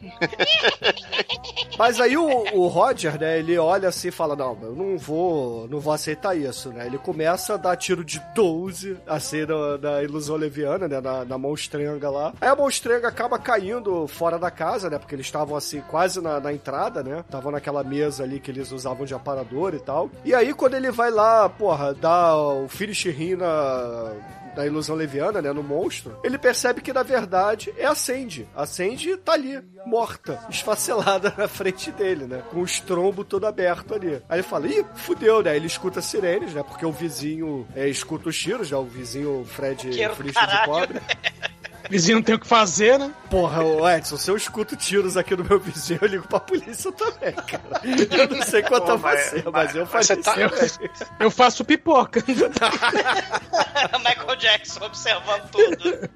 Mas 1.77 1.99
aí 2.01 2.17
o, 2.17 2.27
o 2.27 2.67
Roger, 2.67 3.17
né, 3.17 3.39
ele 3.39 3.57
olha 3.57 3.87
assim 3.87 4.09
e 4.09 4.11
fala, 4.11 4.35
não, 4.35 4.57
eu 4.61 4.75
não 4.75 4.97
vou, 4.97 5.65
não 5.69 5.79
vou 5.79 5.93
aceitar 5.93 6.35
isso, 6.35 6.69
né? 6.73 6.85
Ele 6.85 6.97
começa 6.97 7.53
a 7.53 7.57
dar 7.57 7.77
tiro 7.77 8.03
de 8.03 8.21
12, 8.35 8.97
assim, 9.07 9.45
na, 9.45 9.77
na 9.77 10.03
ilusão 10.03 10.35
leviana, 10.35 10.89
né, 10.89 10.99
na, 10.99 11.23
na 11.23 11.37
monstrenga 11.37 12.09
lá. 12.09 12.33
Aí 12.41 12.49
a 12.49 12.55
monstrenga 12.55 13.07
acaba 13.07 13.39
caindo 13.39 14.05
fora 14.07 14.37
da 14.37 14.51
casa, 14.51 14.89
né, 14.89 14.99
porque 14.99 15.15
eles 15.15 15.25
estavam 15.25 15.55
assim, 15.55 15.79
quase 15.81 16.19
na, 16.19 16.39
na 16.41 16.51
entrada, 16.51 17.01
né? 17.01 17.19
Estavam 17.19 17.51
naquela 17.51 17.81
mesa 17.83 18.23
ali 18.23 18.41
que 18.41 18.51
eles 18.51 18.73
usavam 18.73 19.05
de 19.05 19.13
aparador 19.13 19.73
e 19.73 19.79
tal. 19.79 20.09
E 20.25 20.35
aí 20.35 20.53
quando 20.53 20.73
ele 20.73 20.91
vai 20.91 21.09
lá, 21.09 21.47
porra, 21.47 21.93
dar 21.93 22.35
o 22.53 22.67
finish 22.67 23.05
rim 23.05 23.35
na 23.35 24.13
da 24.55 24.65
ilusão 24.65 24.95
leviana, 24.95 25.41
né, 25.41 25.53
no 25.53 25.63
monstro, 25.63 26.19
ele 26.23 26.37
percebe 26.37 26.81
que 26.81 26.91
na 26.91 27.03
verdade 27.03 27.73
é 27.77 27.85
a 27.85 27.95
Sandy. 27.95 28.47
A 28.55 28.65
Sandy 28.65 29.15
tá 29.15 29.33
ali, 29.33 29.61
morta, 29.85 30.39
esfacelada 30.49 31.33
na 31.37 31.47
frente 31.47 31.91
dele, 31.91 32.25
né, 32.25 32.43
com 32.49 32.59
o 32.59 32.65
estrombo 32.65 33.23
todo 33.23 33.47
aberto 33.47 33.95
ali. 33.95 34.21
Aí 34.27 34.39
ele 34.39 34.43
fala, 34.43 34.67
ih, 34.67 34.85
fudeu, 34.95 35.41
né, 35.41 35.55
ele 35.55 35.67
escuta 35.67 36.01
sirenes, 36.01 36.53
né, 36.53 36.63
porque 36.63 36.85
o 36.85 36.91
vizinho 36.91 37.67
é, 37.75 37.87
escuta 37.87 38.29
os 38.29 38.37
tiros, 38.37 38.71
né, 38.71 38.77
o 38.77 38.83
vizinho 38.83 39.45
Fred 39.45 39.91
Fristo 40.15 40.23
de 40.23 40.33
caralho. 40.33 41.01
Vizinho 41.89 42.17
não 42.17 42.23
tem 42.23 42.35
o 42.35 42.39
que 42.39 42.47
fazer, 42.47 42.97
né? 42.99 43.11
Porra, 43.29 43.61
Edson, 43.97 44.17
se 44.17 44.29
eu 44.29 44.35
escuto 44.37 44.75
tiros 44.75 45.15
aqui 45.17 45.35
no 45.35 45.43
meu 45.43 45.59
vizinho, 45.59 45.99
eu 46.01 46.07
ligo 46.07 46.27
pra 46.27 46.39
polícia 46.39 46.91
também, 46.91 47.33
cara. 47.33 47.81
Eu 47.83 48.27
não 48.35 48.41
sei 48.43 48.61
quanto 48.63 48.85
Pô, 48.85 48.91
a 48.93 48.97
mas- 48.97 49.19
você, 49.29 49.35
mas, 49.43 49.51
mas- 49.51 49.75
eu 49.75 49.85
faço 49.87 50.07
tá- 50.07 50.13
isso 50.15 50.79
também. 50.79 50.91
Eu 51.19 51.31
faço 51.31 51.65
pipoca. 51.65 52.23
Michael 53.99 54.35
Jackson 54.37 54.83
observando 54.85 55.49
tudo. 55.51 56.09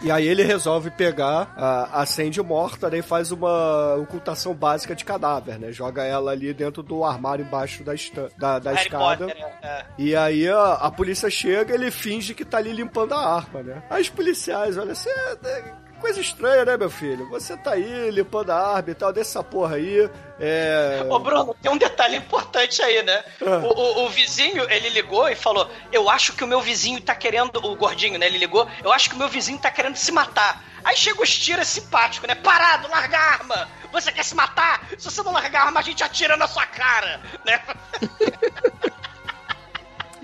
E 0.00 0.10
aí 0.12 0.26
ele 0.28 0.42
resolve 0.44 0.90
pegar 0.90 1.52
a, 1.56 2.02
a 2.02 2.06
Sandy 2.06 2.40
morta, 2.40 2.88
né, 2.88 2.98
e 2.98 3.02
faz 3.02 3.32
uma 3.32 3.94
ocultação 3.96 4.54
básica 4.54 4.94
de 4.94 5.04
cadáver, 5.04 5.58
né? 5.58 5.72
Joga 5.72 6.04
ela 6.04 6.30
ali 6.30 6.54
dentro 6.54 6.82
do 6.82 7.04
armário 7.04 7.44
embaixo 7.44 7.82
da, 7.82 7.94
esta- 7.94 8.28
da, 8.38 8.58
da 8.60 8.74
escada. 8.74 9.26
Potter, 9.26 9.46
é. 9.62 9.84
E 9.98 10.14
aí 10.14 10.48
a, 10.48 10.72
a 10.74 10.90
polícia 10.90 11.28
chega 11.28 11.74
ele 11.74 11.90
finge 11.90 12.32
que 12.32 12.44
tá 12.44 12.58
ali 12.58 12.72
limpando 12.72 13.12
a 13.12 13.18
arma, 13.36 13.62
né? 13.62 13.82
Aí 13.90 14.02
os 14.02 14.08
policiais 14.08 14.78
olham 14.78 14.92
assim, 14.92 15.10
é, 15.10 15.36
é, 15.48 15.64
coisa 15.98 16.20
estranha, 16.20 16.64
né, 16.64 16.76
meu 16.76 16.90
filho? 16.90 17.28
Você 17.28 17.56
tá 17.56 17.72
aí 17.72 18.10
limpando 18.10 18.50
a 18.50 18.56
arma 18.76 18.90
e 18.90 18.94
tal, 18.94 19.12
dessa 19.12 19.42
porra 19.42 19.76
aí. 19.76 20.08
É. 20.40 21.04
Ô, 21.08 21.18
Bruno, 21.18 21.54
tem 21.60 21.70
um 21.70 21.76
detalhe 21.76 22.16
importante 22.16 22.80
aí, 22.82 23.02
né? 23.02 23.24
Ah. 23.42 23.58
O, 23.64 23.68
o- 23.68 24.04
o 24.06 24.08
vizinho, 24.08 24.68
ele 24.70 24.88
ligou 24.90 25.28
e 25.28 25.34
falou: 25.34 25.70
Eu 25.92 26.08
acho 26.08 26.32
que 26.32 26.44
o 26.44 26.46
meu 26.46 26.60
vizinho 26.60 27.00
tá 27.00 27.14
querendo. 27.14 27.56
O 27.64 27.76
gordinho, 27.76 28.18
né? 28.18 28.26
Ele 28.26 28.38
ligou: 28.38 28.68
Eu 28.82 28.92
acho 28.92 29.08
que 29.10 29.14
o 29.16 29.18
meu 29.18 29.28
vizinho 29.28 29.58
tá 29.58 29.70
querendo 29.70 29.96
se 29.96 30.12
matar. 30.12 30.64
Aí 30.84 30.96
chega 30.96 31.20
os 31.22 31.36
tiras 31.36 31.66
simpático, 31.66 32.26
né? 32.26 32.34
Parado, 32.36 32.88
larga 32.88 33.18
a 33.18 33.22
arma! 33.32 33.68
Você 33.92 34.12
quer 34.12 34.22
se 34.24 34.34
matar? 34.34 34.86
Se 34.96 35.10
você 35.10 35.22
não 35.22 35.32
largar 35.32 35.62
a 35.62 35.64
arma, 35.66 35.80
a 35.80 35.82
gente 35.82 36.04
atira 36.04 36.36
na 36.36 36.46
sua 36.46 36.64
cara, 36.66 37.20
né? 37.44 37.60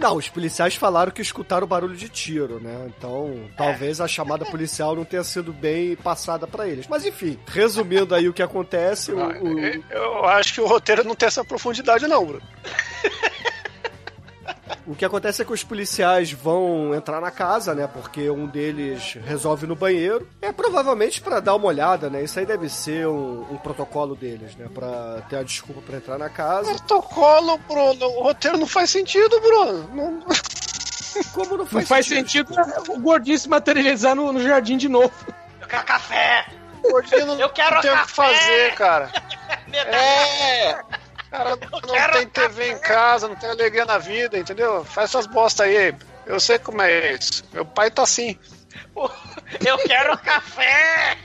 Não, 0.05 0.17
os 0.17 0.29
policiais 0.29 0.75
falaram 0.75 1.11
que 1.11 1.23
escutaram 1.23 1.67
barulho 1.67 1.97
de 1.97 2.11
tiro, 2.11 2.61
né? 2.61 2.91
Então, 2.95 3.49
talvez 3.57 4.03
a 4.03 4.07
chamada 4.07 4.45
policial 4.45 4.95
não 4.95 5.03
tenha 5.05 5.25
sido 5.25 5.51
bem 5.51 5.97
passada 5.97 6.47
pra 6.47 6.69
eles. 6.69 6.87
Mas 6.87 7.07
enfim, 7.07 7.39
resumindo 7.47 8.15
aí 8.15 8.29
o 8.29 8.33
que 8.35 8.43
acontece, 8.43 9.13
o, 9.13 9.17
o- 9.17 9.59
Eu 9.91 10.25
acho 10.27 10.53
que 10.53 10.61
o 10.61 10.67
roteiro 10.67 11.03
não 11.05 11.15
tem 11.15 11.27
essa 11.27 11.43
profundidade, 11.43 12.07
não, 12.07 12.23
Bruno. 12.25 12.43
O 14.87 14.95
que 14.95 15.05
acontece 15.05 15.43
é 15.43 15.45
que 15.45 15.53
os 15.53 15.63
policiais 15.63 16.33
vão 16.33 16.95
entrar 16.95 17.21
na 17.21 17.31
casa, 17.31 17.75
né? 17.75 17.87
Porque 17.87 18.31
um 18.31 18.47
deles 18.47 19.19
resolve 19.25 19.67
ir 19.67 19.69
no 19.69 19.77
banheiro. 19.77 20.27
É 20.41 20.53
provavelmente 20.53 21.21
pra 21.21 21.41
dar 21.41 21.55
uma 21.55 21.67
olhada, 21.67 22.09
né? 22.09 22.23
Isso 22.23 22.39
aí 22.39 22.47
deve 22.47 22.69
ser 22.69 23.07
um, 23.07 23.47
um 23.51 23.57
protocolo 23.59 24.15
deles, 24.15 24.57
né? 24.57 24.67
Pra 24.73 25.23
ter 25.29 25.37
a 25.37 25.43
desculpa 25.43 25.81
pra 25.83 25.97
entrar 25.97 26.19
na 26.19 26.29
casa. 26.31 26.71
Protocolo, 26.75 27.59
Bruno. 27.69 28.07
O 28.07 28.23
roteiro 28.23 28.57
não 28.59 28.67
faz 28.67 28.91
sentido, 28.91 29.39
Bruno. 29.41 29.89
Não... 29.95 30.25
Como 31.33 31.51
não 31.51 31.59
Não 31.59 31.67
faz, 31.67 31.89
faz 31.89 32.07
sentido 32.07 32.53
o 32.89 32.99
gordinho 32.99 33.39
se 33.39 33.49
materializar 33.49 34.15
no, 34.17 34.33
no 34.33 34.43
jardim 34.43 34.77
de 34.77 34.89
novo. 34.89 35.13
Eu 35.61 35.67
quero 35.69 35.85
café! 35.85 36.47
O 36.83 36.91
gordinho 36.91 37.27
não, 37.27 37.39
Eu 37.39 37.49
quero 37.51 37.77
não 37.77 37.83
tem 37.83 37.91
o 37.91 37.95
que 37.95 38.01
café! 38.01 38.15
fazer, 38.15 38.75
cara. 38.75 39.11
É! 39.75 40.77
Cara, 41.35 41.57
não 41.57 42.13
tem 42.13 42.29
TV 42.29 42.71
em 42.71 42.79
casa, 42.79 43.27
não 43.27 43.35
tem 43.35 43.51
alegria 43.51 43.85
na 43.85 43.99
vida, 43.99 44.39
entendeu? 44.39 44.85
Faz 44.85 45.11
essas 45.11 45.27
bosta 45.27 45.65
aí. 45.65 45.93
Eu 46.27 46.39
sei 46.39 46.61
como 46.61 46.81
é 46.81 47.15
isso. 47.15 47.45
Meu 47.53 47.65
pai 47.65 47.91
tá 47.91 48.03
assim. 48.03 48.39
Eu 49.67 49.79
quero 49.79 50.17
café! 50.19 51.17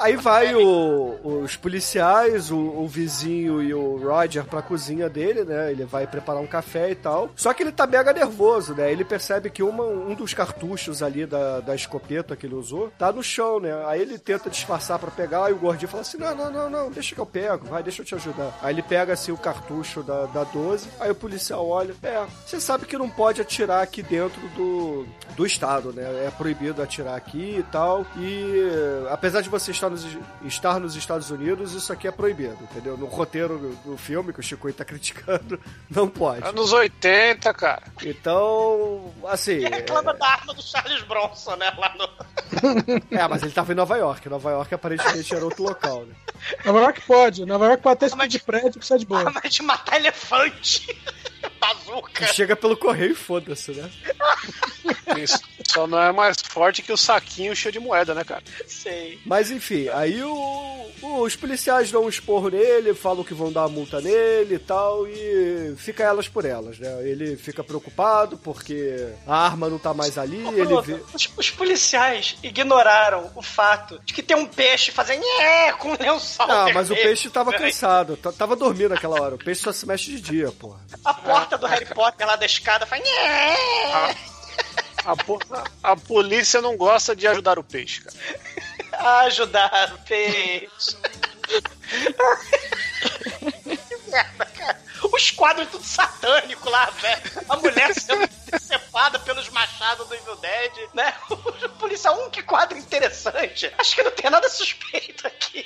Aí 0.00 0.16
vai 0.16 0.54
o- 0.54 1.42
os 1.42 1.56
policiais, 1.56 2.50
o, 2.50 2.56
o 2.56 2.86
vizinho 2.86 3.62
e 3.62 3.72
o 3.74 3.96
Roger 3.96 4.44
pra 4.44 4.62
cozinha 4.62 5.08
dele, 5.08 5.44
né? 5.44 5.70
Ele 5.70 5.84
vai 5.84 6.06
preparar 6.06 6.42
um 6.42 6.46
café 6.46 6.90
e 6.90 6.94
tal. 6.94 7.30
Só 7.36 7.52
que 7.52 7.62
ele 7.62 7.72
tá 7.72 7.86
mega 7.86 8.12
nervoso, 8.12 8.74
né? 8.74 8.90
Ele 8.90 9.04
percebe 9.04 9.50
que 9.50 9.62
uma- 9.62 9.84
um 9.84 10.14
dos 10.14 10.34
cartuchos 10.34 11.02
ali 11.02 11.26
da, 11.26 11.60
da 11.60 11.74
escopeta 11.74 12.36
que 12.36 12.46
ele 12.46 12.54
usou 12.54 12.90
tá 12.98 13.12
no 13.12 13.22
chão, 13.22 13.60
né? 13.60 13.70
Aí 13.86 14.00
ele 14.02 14.18
tenta 14.18 14.50
disfarçar 14.50 14.98
pra 14.98 15.10
pegar 15.10 15.50
e 15.50 15.52
o 15.52 15.58
gordinho 15.58 15.88
fala 15.88 16.02
assim: 16.02 16.18
não, 16.18 16.34
não, 16.34 16.50
não, 16.50 16.70
não, 16.70 16.90
deixa 16.90 17.14
que 17.14 17.20
eu 17.20 17.26
pego, 17.26 17.66
vai, 17.66 17.82
deixa 17.82 18.02
eu 18.02 18.06
te 18.06 18.14
ajudar. 18.14 18.58
Aí 18.62 18.74
ele 18.74 18.82
pega 18.82 19.12
assim 19.12 19.32
o 19.32 19.36
cartucho 19.36 20.02
da, 20.02 20.26
da 20.26 20.44
12, 20.44 20.88
aí 21.00 21.10
o 21.10 21.14
policial 21.14 21.66
olha: 21.66 21.94
é, 22.02 22.24
você 22.46 22.60
sabe 22.60 22.86
que 22.86 22.96
não 22.98 23.08
pode 23.10 23.40
atirar 23.40 23.82
aqui 23.82 24.02
dentro 24.02 24.40
do, 24.56 25.06
do 25.36 25.46
estado, 25.46 25.92
né? 25.92 26.02
É 26.26 26.30
proibido 26.30 26.82
atirar 26.82 27.14
aqui 27.16 27.56
e 27.58 27.62
tal. 27.70 28.04
E 28.16 28.68
apesar 29.10 29.40
de 29.40 29.48
você 29.48 29.70
estar 29.70 29.87
nos, 29.88 30.06
estar 30.44 30.78
nos 30.80 30.96
Estados 30.96 31.30
Unidos, 31.30 31.72
isso 31.72 31.92
aqui 31.92 32.08
é 32.08 32.10
proibido, 32.10 32.58
entendeu? 32.62 32.96
No 32.96 33.06
roteiro 33.06 33.76
do, 33.84 33.96
filme 33.96 34.32
que 34.32 34.40
o 34.40 34.42
Chico 34.42 34.72
tá 34.72 34.84
criticando, 34.86 35.60
não 35.90 36.08
pode. 36.08 36.46
Anos 36.46 36.72
80, 36.72 37.52
cara. 37.54 37.82
Então, 38.02 39.12
assim. 39.26 39.58
E 39.58 39.68
reclama 39.68 40.14
da 40.14 40.26
arma 40.26 40.54
do 40.54 40.62
Charles 40.62 41.02
Bronson, 41.02 41.56
né? 41.56 41.72
Lá 41.76 41.94
no. 41.96 42.08
É, 43.10 43.26
mas 43.28 43.42
ele 43.42 43.52
tava 43.52 43.72
em 43.72 43.74
Nova 43.74 43.96
York. 43.96 44.28
Nova 44.28 44.50
York 44.50 44.74
aparentemente 44.74 45.34
era 45.34 45.44
outro 45.44 45.62
local, 45.62 46.04
né? 46.06 46.14
Nova 46.64 46.80
York 46.80 47.00
pode. 47.02 47.44
Nova 47.44 47.66
York 47.66 47.82
pode 47.82 47.94
até 47.94 48.06
explodir 48.06 48.44
prédio 48.44 48.80
que 48.80 48.86
sai 48.86 48.98
de 48.98 49.06
boa. 49.06 49.20
Arma 49.20 49.40
de 49.40 49.62
matar 49.62 49.96
elefante! 49.96 50.96
Bazuca! 51.74 52.26
Chega 52.28 52.56
pelo 52.56 52.76
correio 52.76 53.12
e 53.12 53.14
foda-se, 53.14 53.72
né? 53.72 53.90
Isso 55.16 55.38
só 55.66 55.86
não 55.86 56.00
é 56.00 56.12
mais 56.12 56.36
forte 56.40 56.82
que 56.82 56.92
o 56.92 56.96
saquinho 56.96 57.54
cheio 57.56 57.72
de 57.72 57.78
moeda, 57.80 58.14
né, 58.14 58.24
cara? 58.24 58.42
Sei. 58.66 59.18
Mas 59.24 59.50
enfim, 59.50 59.88
aí 59.88 60.22
o- 60.22 60.90
o- 61.02 61.20
os 61.22 61.34
policiais 61.36 61.90
dão 61.90 62.04
um 62.04 62.08
esporro 62.08 62.48
nele, 62.48 62.94
falam 62.94 63.24
que 63.24 63.34
vão 63.34 63.50
dar 63.52 63.62
uma 63.62 63.68
multa 63.68 64.00
nele 64.00 64.54
e 64.54 64.58
tal, 64.58 65.06
e 65.06 65.74
fica 65.76 66.02
elas 66.02 66.28
por 66.28 66.44
elas, 66.44 66.78
né? 66.78 66.88
Ele 67.08 67.36
fica 67.36 67.62
preocupado 67.64 68.36
porque 68.38 69.08
a 69.26 69.44
arma 69.46 69.68
não 69.68 69.78
tá 69.78 69.92
mais 69.92 70.16
ali, 70.18 70.42
Ô, 70.42 70.52
ele 70.52 70.80
vê. 70.82 71.00
os, 71.14 71.28
os 71.36 71.50
policiais 71.50 72.36
ignoraram 72.42 73.30
o 73.34 73.42
fato 73.42 74.00
de 74.04 74.12
que 74.14 74.22
tem 74.22 74.36
um 74.36 74.46
peixe 74.46 74.90
fazendo 74.92 75.20
nhé 75.22 75.72
com 75.72 75.90
um 75.90 75.96
lençol. 75.98 76.46
Não, 76.46 76.72
mas 76.72 76.90
o 76.90 76.94
peixe 76.94 77.28
tava 77.30 77.52
cansado, 77.52 78.16
tava 78.16 78.54
dormindo 78.56 78.90
naquela 78.90 79.20
hora. 79.20 79.34
O 79.34 79.38
peixe 79.38 79.62
só 79.62 79.72
se 79.72 79.86
mexe 79.86 80.10
de 80.12 80.20
dia, 80.20 80.50
porra. 80.52 80.80
A 81.04 81.14
porta 81.14 81.57
do 81.58 81.66
Harry 81.66 81.86
Potter 81.86 82.26
lá 82.26 82.36
da 82.36 82.46
escada 82.46 82.86
faz. 82.86 83.02
A, 85.04 85.16
po- 85.16 85.38
a 85.82 85.96
polícia 85.96 86.60
não 86.60 86.76
gosta 86.76 87.14
de 87.14 87.26
ajudar 87.26 87.58
o 87.58 87.64
peixe, 87.64 88.02
cara. 88.02 88.16
Ajudar 89.26 89.92
o 89.94 89.98
peixe. 89.98 90.96
que 93.86 93.96
merda, 94.10 94.44
cara. 94.46 94.80
Os 95.12 95.30
quadros 95.30 95.68
tudo 95.70 95.84
satânico 95.84 96.68
lá, 96.68 96.86
velho. 96.86 97.22
A 97.48 97.56
mulher 97.56 97.94
sendo 97.94 98.28
decepada 98.50 99.18
pelos 99.20 99.48
machados 99.50 100.08
do 100.08 100.14
Evil 100.14 100.36
Dead, 100.36 100.72
né? 100.94 101.14
O 101.30 101.36
policial, 101.78 102.20
um 102.26 102.30
que 102.30 102.42
quadro 102.42 102.76
interessante. 102.76 103.72
Acho 103.78 103.94
que 103.94 104.02
não 104.02 104.10
tem 104.10 104.28
nada 104.30 104.48
suspeito 104.48 105.26
aqui. 105.28 105.64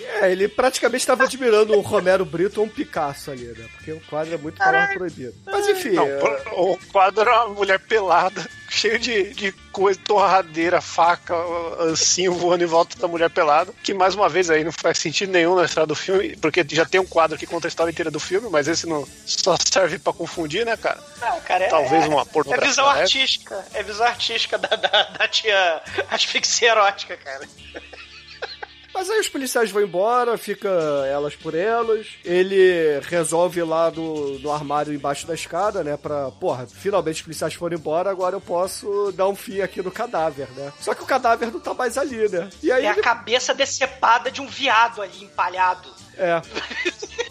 É, 0.00 0.30
ele 0.32 0.48
praticamente 0.48 1.06
tava 1.06 1.24
admirando 1.24 1.76
um 1.76 1.80
Romero 1.80 2.24
Brito 2.24 2.60
ou 2.60 2.66
um 2.66 2.68
Picasso 2.68 3.30
ali, 3.30 3.44
né? 3.44 3.66
Porque 3.74 3.92
o 3.92 4.00
quadro 4.00 4.34
é 4.34 4.38
muito 4.38 4.56
palavra 4.58 4.94
proibido. 4.96 5.34
Mas 5.46 5.68
enfim. 5.68 5.90
Não, 5.90 6.06
é- 6.06 6.18
o 6.52 6.78
quadro 6.90 7.20
era 7.22 7.44
uma 7.46 7.54
mulher 7.54 7.78
pelada, 7.78 8.44
cheio 8.70 8.98
de, 8.98 9.32
de 9.34 9.52
coisa, 9.70 9.98
torradeira, 10.04 10.80
faca, 10.80 11.34
ancinho 11.80 12.32
voando 12.34 12.64
em 12.64 12.66
volta 12.66 12.98
da 12.98 13.06
mulher 13.06 13.30
pelada. 13.30 13.72
Que 13.82 13.92
mais 13.94 14.14
uma 14.14 14.28
vez 14.28 14.48
aí 14.50 14.64
não 14.64 14.72
faz 14.72 14.98
sentido 14.98 15.30
nenhum 15.32 15.54
na 15.54 15.64
história 15.64 15.86
do 15.86 15.94
filme, 15.94 16.36
porque 16.36 16.64
já 16.70 16.84
tem 16.84 17.00
um 17.00 17.06
quadro 17.06 17.36
que 17.38 17.46
conta 17.46 17.66
a 17.66 17.70
história 17.70 17.90
inteira 17.90 18.10
do 18.10 18.20
filme, 18.20 18.48
mas 18.50 18.68
esse 18.68 18.86
não 18.86 19.06
só 19.26 19.56
serve 19.70 19.98
pra 19.98 20.12
confundir, 20.12 20.64
né, 20.64 20.76
cara? 20.76 21.00
Ah, 21.20 21.38
cara, 21.44 21.64
é, 21.64 21.68
Talvez 21.68 22.06
uma 22.06 22.22
É 22.22 22.24
pornografia. 22.24 22.68
visão 22.68 22.86
leve. 22.88 23.00
artística. 23.02 23.64
É 23.74 23.82
visão 23.82 24.06
artística 24.06 24.58
da, 24.58 24.68
da, 24.68 25.02
da 25.04 25.28
tia 25.28 25.80
asfixia 26.10 26.70
erótica, 26.70 27.16
cara. 27.16 27.46
Mas 28.94 29.08
aí 29.10 29.18
os 29.20 29.28
policiais 29.28 29.70
vão 29.70 29.82
embora, 29.82 30.36
fica 30.36 30.68
elas 31.10 31.34
por 31.34 31.54
elas. 31.54 32.06
Ele 32.24 33.00
resolve 33.08 33.62
lá 33.62 33.88
do, 33.90 34.38
no 34.40 34.52
armário 34.52 34.92
embaixo 34.92 35.26
da 35.26 35.34
escada, 35.34 35.82
né? 35.82 35.96
Pra, 35.96 36.30
porra, 36.32 36.66
finalmente 36.66 37.16
os 37.16 37.22
policiais 37.22 37.54
foram 37.54 37.76
embora, 37.76 38.10
agora 38.10 38.36
eu 38.36 38.40
posso 38.40 39.10
dar 39.16 39.28
um 39.28 39.34
fim 39.34 39.60
aqui 39.60 39.80
no 39.82 39.90
cadáver, 39.90 40.48
né? 40.56 40.72
Só 40.80 40.94
que 40.94 41.02
o 41.02 41.06
cadáver 41.06 41.50
não 41.50 41.58
tá 41.60 41.72
mais 41.74 41.96
ali, 41.96 42.28
né? 42.28 42.50
E 42.62 42.70
aí 42.70 42.84
É 42.84 42.88
a 42.88 42.92
ele- 42.92 43.02
cabeça 43.02 43.54
decepada 43.54 44.30
de 44.30 44.40
um 44.40 44.46
viado 44.46 45.00
ali, 45.00 45.24
empalhado. 45.24 45.88
É. 46.16 46.42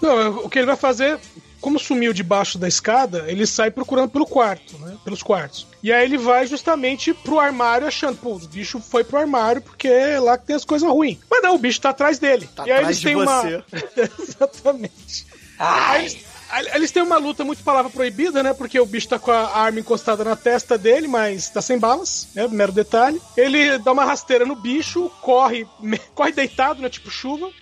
Não, 0.01 0.37
o 0.37 0.49
que 0.49 0.57
ele 0.59 0.65
vai 0.65 0.75
fazer, 0.75 1.19
como 1.61 1.79
sumiu 1.79 2.11
debaixo 2.11 2.57
da 2.57 2.67
escada, 2.67 3.25
ele 3.27 3.45
sai 3.45 3.69
procurando 3.69 4.09
pelo 4.09 4.25
quarto, 4.25 4.77
né? 4.79 4.97
Pelos 5.03 5.21
quartos. 5.21 5.67
E 5.83 5.93
aí 5.93 6.03
ele 6.03 6.17
vai 6.17 6.47
justamente 6.47 7.13
pro 7.13 7.39
armário 7.39 7.87
achando, 7.87 8.17
pô, 8.17 8.33
o 8.33 8.39
bicho 8.39 8.79
foi 8.79 9.03
pro 9.03 9.19
armário 9.19 9.61
porque 9.61 9.87
é 9.87 10.19
lá 10.19 10.37
que 10.37 10.47
tem 10.47 10.55
as 10.55 10.65
coisas 10.65 10.89
ruins. 10.89 11.19
Mas 11.29 11.43
não, 11.43 11.55
o 11.55 11.59
bicho 11.59 11.79
tá 11.79 11.91
atrás 11.91 12.17
dele. 12.19 12.49
Tá 12.55 12.65
e 12.65 12.71
aí 12.71 12.77
atrás 12.79 12.87
eles 12.87 12.99
de 12.99 13.05
têm 13.05 13.15
uma. 13.15 13.41
você. 13.41 13.63
Exatamente. 14.21 15.27
Aí 15.57 16.01
eles, 16.01 16.17
eles 16.73 16.91
têm 16.91 17.03
uma 17.03 17.17
luta 17.17 17.43
muito 17.43 17.63
palavra 17.63 17.91
proibida, 17.91 18.41
né? 18.41 18.53
Porque 18.53 18.79
o 18.79 18.85
bicho 18.85 19.07
tá 19.07 19.19
com 19.19 19.31
a 19.31 19.57
arma 19.57 19.79
encostada 19.79 20.23
na 20.23 20.35
testa 20.35 20.77
dele, 20.77 21.07
mas 21.07 21.49
tá 21.49 21.61
sem 21.61 21.77
balas, 21.77 22.27
né? 22.33 22.47
Mero 22.47 22.71
detalhe. 22.71 23.21
Ele 23.37 23.77
dá 23.77 23.91
uma 23.91 24.03
rasteira 24.03 24.45
no 24.45 24.55
bicho, 24.55 25.11
corre, 25.21 25.67
corre 26.15 26.31
deitado, 26.31 26.81
né? 26.81 26.89
Tipo 26.89 27.11
chuva. 27.11 27.49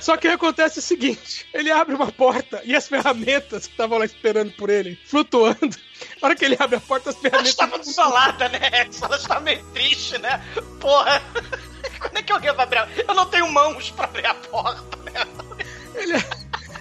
Só 0.00 0.16
que 0.16 0.28
acontece 0.28 0.78
o 0.78 0.82
seguinte: 0.82 1.46
ele 1.52 1.70
abre 1.70 1.94
uma 1.94 2.10
porta 2.12 2.60
e 2.64 2.74
as 2.74 2.86
ferramentas 2.88 3.66
que 3.66 3.72
estavam 3.72 3.98
lá 3.98 4.04
esperando 4.04 4.50
por 4.52 4.70
ele, 4.70 4.98
flutuando. 5.06 5.76
Na 6.20 6.28
hora 6.28 6.36
que 6.36 6.44
ele 6.44 6.56
abre 6.58 6.76
a 6.76 6.80
porta, 6.80 7.10
as 7.10 7.16
Ela 7.16 7.22
ferramentas. 7.22 7.50
estava 7.50 7.78
desolada, 7.78 8.48
né? 8.48 8.60
Ela 9.02 9.16
estava 9.16 9.40
meio 9.40 9.64
triste, 9.72 10.18
né? 10.18 10.42
Porra. 10.80 11.22
Quando 12.00 12.16
é 12.18 12.22
que 12.22 12.32
alguém 12.32 12.52
vai 12.54 12.64
abrir? 12.64 12.78
a- 12.78 12.88
Eu 13.08 13.14
não 13.14 13.26
tenho 13.26 13.50
mãos 13.50 13.90
pra 13.90 14.04
abrir 14.04 14.26
a 14.26 14.34
porta, 14.34 14.96
né? 15.10 15.12
Ele, 15.94 16.14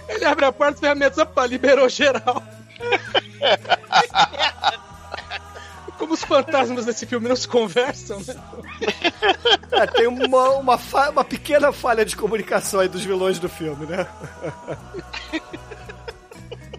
ele 0.10 0.26
abre 0.26 0.46
a 0.46 0.52
porta, 0.52 0.74
as 0.74 0.80
ferramentas, 0.80 1.18
opa, 1.18 1.46
liberou 1.46 1.88
geral. 1.88 2.44
Como 6.04 6.14
os 6.16 6.24
fantasmas 6.24 6.86
desse 6.86 7.06
filme 7.06 7.30
não 7.30 7.36
se 7.36 7.48
conversam, 7.48 8.20
né? 8.28 8.36
É, 9.72 9.88
tem 9.88 10.06
uma, 10.08 10.50
uma, 10.52 10.78
fa- 10.78 11.10
uma 11.10 11.24
pequena 11.24 11.72
falha 11.72 12.04
de 12.06 12.16
comunicação 12.16 12.80
aí 12.82 12.88
dos 12.88 13.04
vilões 13.04 13.40
do 13.40 13.48
filme, 13.50 13.86
né? 13.86 14.06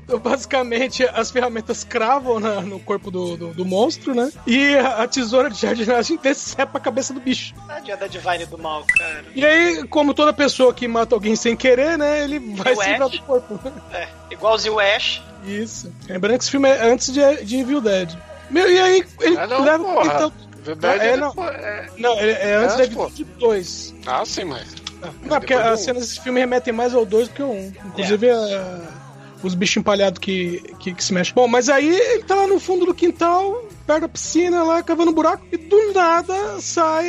Então, 0.06 0.18
basicamente, 0.18 1.02
as 1.02 1.30
ferramentas 1.30 1.82
cravam 1.82 2.38
na- 2.38 2.60
no 2.60 2.78
corpo 2.78 3.10
do, 3.10 3.38
do, 3.38 3.54
do 3.54 3.64
monstro, 3.64 4.14
né? 4.14 4.30
E 4.46 4.76
a, 4.76 5.02
a 5.02 5.08
tesoura 5.08 5.48
de 5.48 5.58
jardinagem 5.58 6.18
decepa 6.22 6.76
a 6.76 6.80
cabeça 6.80 7.14
do 7.14 7.20
bicho. 7.20 7.54
Tadinha 7.66 7.96
da 7.96 8.06
Divine 8.06 8.44
do 8.44 8.58
mal, 8.58 8.84
cara. 8.98 9.24
E 9.34 9.44
aí, 9.44 9.82
como 9.88 10.12
toda 10.12 10.30
pessoa 10.34 10.74
que 10.74 10.86
mata 10.86 11.14
alguém 11.14 11.34
sem 11.34 11.56
querer, 11.56 11.96
né? 11.96 12.22
Ele 12.22 12.38
vai 12.54 12.76
se 12.76 12.86
livrar 12.86 13.08
do 13.08 13.22
corpo. 13.22 13.58
É, 13.94 14.06
igualzinho 14.30 14.74
o 14.74 14.78
Ash. 14.80 15.22
Isso. 15.46 15.90
Lembrando 16.06 16.36
que 16.36 16.44
esse 16.44 16.50
filme 16.50 16.68
é 16.68 16.86
antes 16.86 17.10
de, 17.10 17.42
de 17.42 17.56
Evil 17.56 17.80
Dead. 17.80 18.14
Meu, 18.54 18.70
e 18.70 18.78
aí, 18.80 19.04
ele 19.20 19.36
Ah, 19.36 19.46
não, 19.46 19.62
leva 19.64 19.84
porra. 19.84 20.14
então. 20.14 20.32
Verdade, 20.62 21.04
é, 21.04 21.08
é 21.10 21.16
não. 21.16 21.28
depois- 21.28 21.54
é- 21.56 21.86
Não, 21.98 22.18
é, 22.18 22.30
é 22.30 22.54
antes 22.54 22.74
É, 22.74 22.78
da 22.78 22.84
Evil 22.84 22.96
pô. 22.96 23.08
Dead 23.10 23.26
2. 23.38 23.94
Ah, 24.06 24.22
sim, 24.24 24.44
mas. 24.44 24.74
Não, 25.02 25.38
porque 25.38 25.54
Depois 25.54 25.72
as 25.74 25.80
cenas 25.80 26.02
desse 26.08 26.20
filme 26.20 26.40
remetem 26.40 26.72
mais 26.72 26.94
ao 26.94 27.04
2 27.04 27.28
do 27.28 27.34
que 27.34 27.42
ao 27.42 27.50
1. 27.50 27.52
Um. 27.54 27.72
Inclusive 27.88 28.30
a- 28.30 28.80
os 29.42 29.54
bichos 29.54 29.76
empalhados 29.76 30.18
que, 30.18 30.62
que, 30.80 30.94
que 30.94 31.04
se 31.04 31.12
mexem. 31.12 31.34
Bom, 31.34 31.46
mas 31.46 31.68
aí 31.68 31.86
ele 31.94 32.22
tá 32.22 32.34
lá 32.34 32.46
no 32.46 32.58
fundo 32.58 32.86
do 32.86 32.94
quintal, 32.94 33.62
perto 33.86 34.00
da 34.02 34.08
piscina, 34.08 34.62
lá 34.64 34.82
cavando 34.82 35.10
um 35.10 35.14
buraco, 35.14 35.44
e 35.52 35.56
do 35.56 35.92
nada 35.92 36.60
sai 36.60 37.06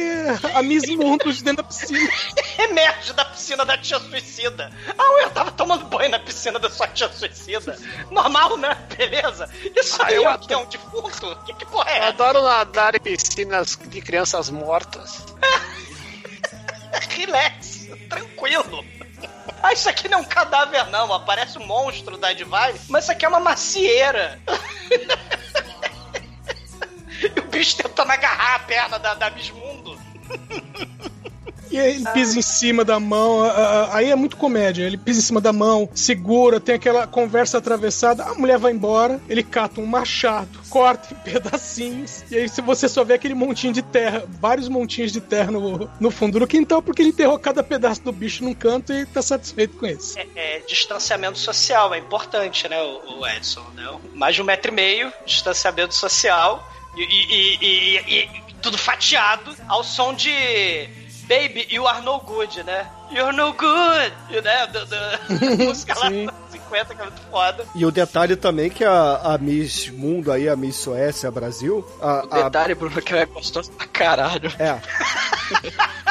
a 0.54 0.62
Miss 0.62 0.88
Mundo 0.90 1.32
de 1.32 1.44
dentro 1.44 1.64
da 1.64 1.70
piscina. 1.70 2.10
Emerge 2.60 3.14
da 3.14 3.26
piscina 3.26 3.64
da 3.66 3.78
tia 3.78 4.00
suicida. 4.00 4.72
Ah, 4.98 5.22
eu 5.24 5.30
tava 5.32 5.52
tomando 5.52 5.86
banho 5.86 6.10
na 6.12 6.20
piscina 6.20 6.60
da 6.60 6.70
sua 6.70 6.88
tia 6.90 7.10
suicida. 7.12 7.78
Normal, 8.12 8.58
né? 8.58 8.76
Beleza? 8.98 9.50
Isso 9.76 10.02
Ah, 10.02 10.08
aí 10.08 10.16
eu 10.16 10.24
é 10.24 10.26
o 10.26 10.30
adoro- 10.30 10.48
que 10.48 10.54
é 10.54 10.58
um 10.58 10.66
defunto? 10.66 11.36
Que, 11.46 11.54
que 11.54 11.66
porra 11.66 11.90
é 11.92 12.00
Eu 12.00 12.04
adoro 12.10 12.42
nadar 12.44 12.96
em 12.96 13.00
piscinas 13.00 13.78
de 13.88 14.02
crianças 14.02 14.50
mortas. 14.50 15.24
Relax, 17.10 17.88
tranquilo. 18.10 18.86
Ah, 19.64 19.74
isso 19.74 19.90
aqui 19.90 20.08
não 20.08 20.20
é 20.20 20.22
um 20.22 20.26
cadáver, 20.26 20.88
não. 20.90 21.12
Aparece 21.14 21.58
um 21.58 21.66
monstro 21.66 22.18
da 22.18 22.34
Divine, 22.34 22.80
mas 22.90 23.04
isso 23.06 23.12
aqui 23.12 23.26
é 23.26 23.28
uma 23.30 23.40
macieira. 23.40 24.40
e 27.36 27.40
o 27.40 27.44
bicho 27.44 27.78
tentando 27.78 28.12
agarrar 28.12 28.56
a 28.56 28.60
perna 28.60 29.00
da, 29.00 29.14
da 29.14 29.30
Miss 29.30 29.52
Mundo. 29.52 29.98
E 31.72 31.80
aí 31.80 31.96
ele 31.96 32.06
pisa 32.14 32.40
em 32.40 32.42
cima 32.42 32.86
da 32.86 33.00
mão, 33.00 33.42
aí 33.92 34.10
é 34.10 34.16
muito 34.16 34.38
comédia. 34.38 34.84
Ele 34.84 34.98
pisa 34.98 35.20
em 35.20 35.24
cima 35.24 35.42
da 35.42 35.52
mão, 35.52 35.90
segura, 35.94 36.60
tem 36.60 36.76
aquela 36.76 37.06
conversa 37.08 37.58
atravessada, 37.58 38.24
a 38.24 38.34
mulher 38.36 38.58
vai 38.58 38.72
embora, 38.72 39.20
ele 39.28 39.44
cata 39.44 39.82
um 39.82 39.86
machado, 39.86 40.60
corta 40.70 41.14
em 41.14 41.18
pedacinhos, 41.32 42.24
e 42.32 42.38
aí 42.38 42.48
se 42.48 42.62
você 42.62 42.88
só 42.88 43.04
vê 43.04 43.16
aquele 43.16 43.34
montinho 43.34 43.74
de 43.74 43.82
terra, 43.82 44.24
vários 44.40 44.70
montinhos 44.70 45.12
de 45.12 45.20
terra 45.20 45.52
no, 45.52 45.90
no 46.00 46.12
fundo 46.12 46.40
do 46.40 46.48
quintal, 46.48 46.82
porque 46.82 47.02
ele 47.02 47.10
enterrou 47.10 47.38
cada 47.40 47.64
pedaço 47.64 48.02
do 48.04 48.12
bicho 48.12 48.44
num 48.44 48.54
canto 48.54 48.94
e 48.94 49.06
tá 49.06 49.22
satisfeito 49.22 49.76
com 49.78 49.86
isso. 49.86 50.18
É, 50.18 50.28
é 50.36 50.60
distanciamento 50.60 51.40
social, 51.40 51.94
é 51.94 51.98
importante, 51.98 52.70
né, 52.70 52.82
o, 52.82 53.20
o 53.20 53.28
Edson, 53.28 53.66
né? 53.74 53.86
Mais 54.14 54.36
de 54.36 54.42
um 54.42 54.46
metro 54.46 54.72
e 54.72 54.74
meio, 54.74 55.12
distanciamento 55.26 55.94
social, 55.94 56.66
e, 56.96 57.02
e- 57.04 57.58
e- 57.62 57.98
e- 57.98 58.42
e 58.50 58.54
tudo 58.62 58.78
fatiado 58.78 59.56
ao 59.68 59.84
som 59.84 60.14
de 60.14 60.30
Baby, 61.28 61.68
You 61.72 61.88
Are 61.88 62.04
No 62.04 62.20
Good, 62.20 62.64
né? 62.64 62.88
You're 63.12 63.36
No 63.36 63.54
Good, 63.54 64.42
né? 64.44 64.68
Da, 64.68 64.84
da 64.86 65.20
música 65.66 65.98
lá 66.00 66.10
Sim. 66.10 66.26
dos 66.26 66.36
50, 66.52 66.96
que 66.96 67.02
é 67.02 67.06
muito 67.06 67.22
foda. 67.32 67.66
E 67.76 67.86
o 67.86 67.92
detalhe 67.92 68.36
também 68.36 68.70
que 68.70 68.84
a, 68.86 69.16
a 69.24 69.38
Miss 69.38 69.90
Mundo 69.90 70.32
aí, 70.32 70.48
a 70.48 70.56
Miss 70.56 70.76
Suécia, 70.78 71.30
Brasil, 71.32 71.86
a, 72.02 72.20
a- 72.40 72.44
Detalhe, 72.44 72.76
Bruno, 72.76 73.02
que 73.02 73.12
ela 73.14 73.22
é 73.24 73.26
gostosa 73.26 73.72
pra 73.72 73.88
caralho. 73.88 74.52
É. 74.60 74.80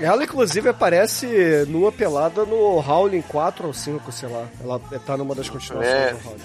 Ela, 0.00 0.24
inclusive, 0.24 0.66
aparece 0.66 1.26
nua 1.68 1.92
pelada 1.92 2.46
no 2.46 2.78
Howling 2.78 3.20
4 3.20 3.66
ou 3.66 3.74
5, 3.74 4.10
sei 4.10 4.30
lá. 4.30 4.46
Ela 4.58 4.80
tá 5.04 5.14
numa 5.14 5.34
das 5.34 5.50
continuações 5.50 5.92
É. 5.94 6.12
do 6.14 6.26
Howling. 6.26 6.40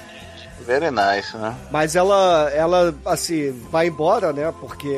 Very 0.61 0.89
nice, 0.89 1.35
né? 1.37 1.55
Mas 1.69 1.95
ela, 1.95 2.49
ela, 2.53 2.95
assim, 3.05 3.51
vai 3.69 3.87
embora, 3.87 4.31
né? 4.31 4.53
Porque 4.59 4.95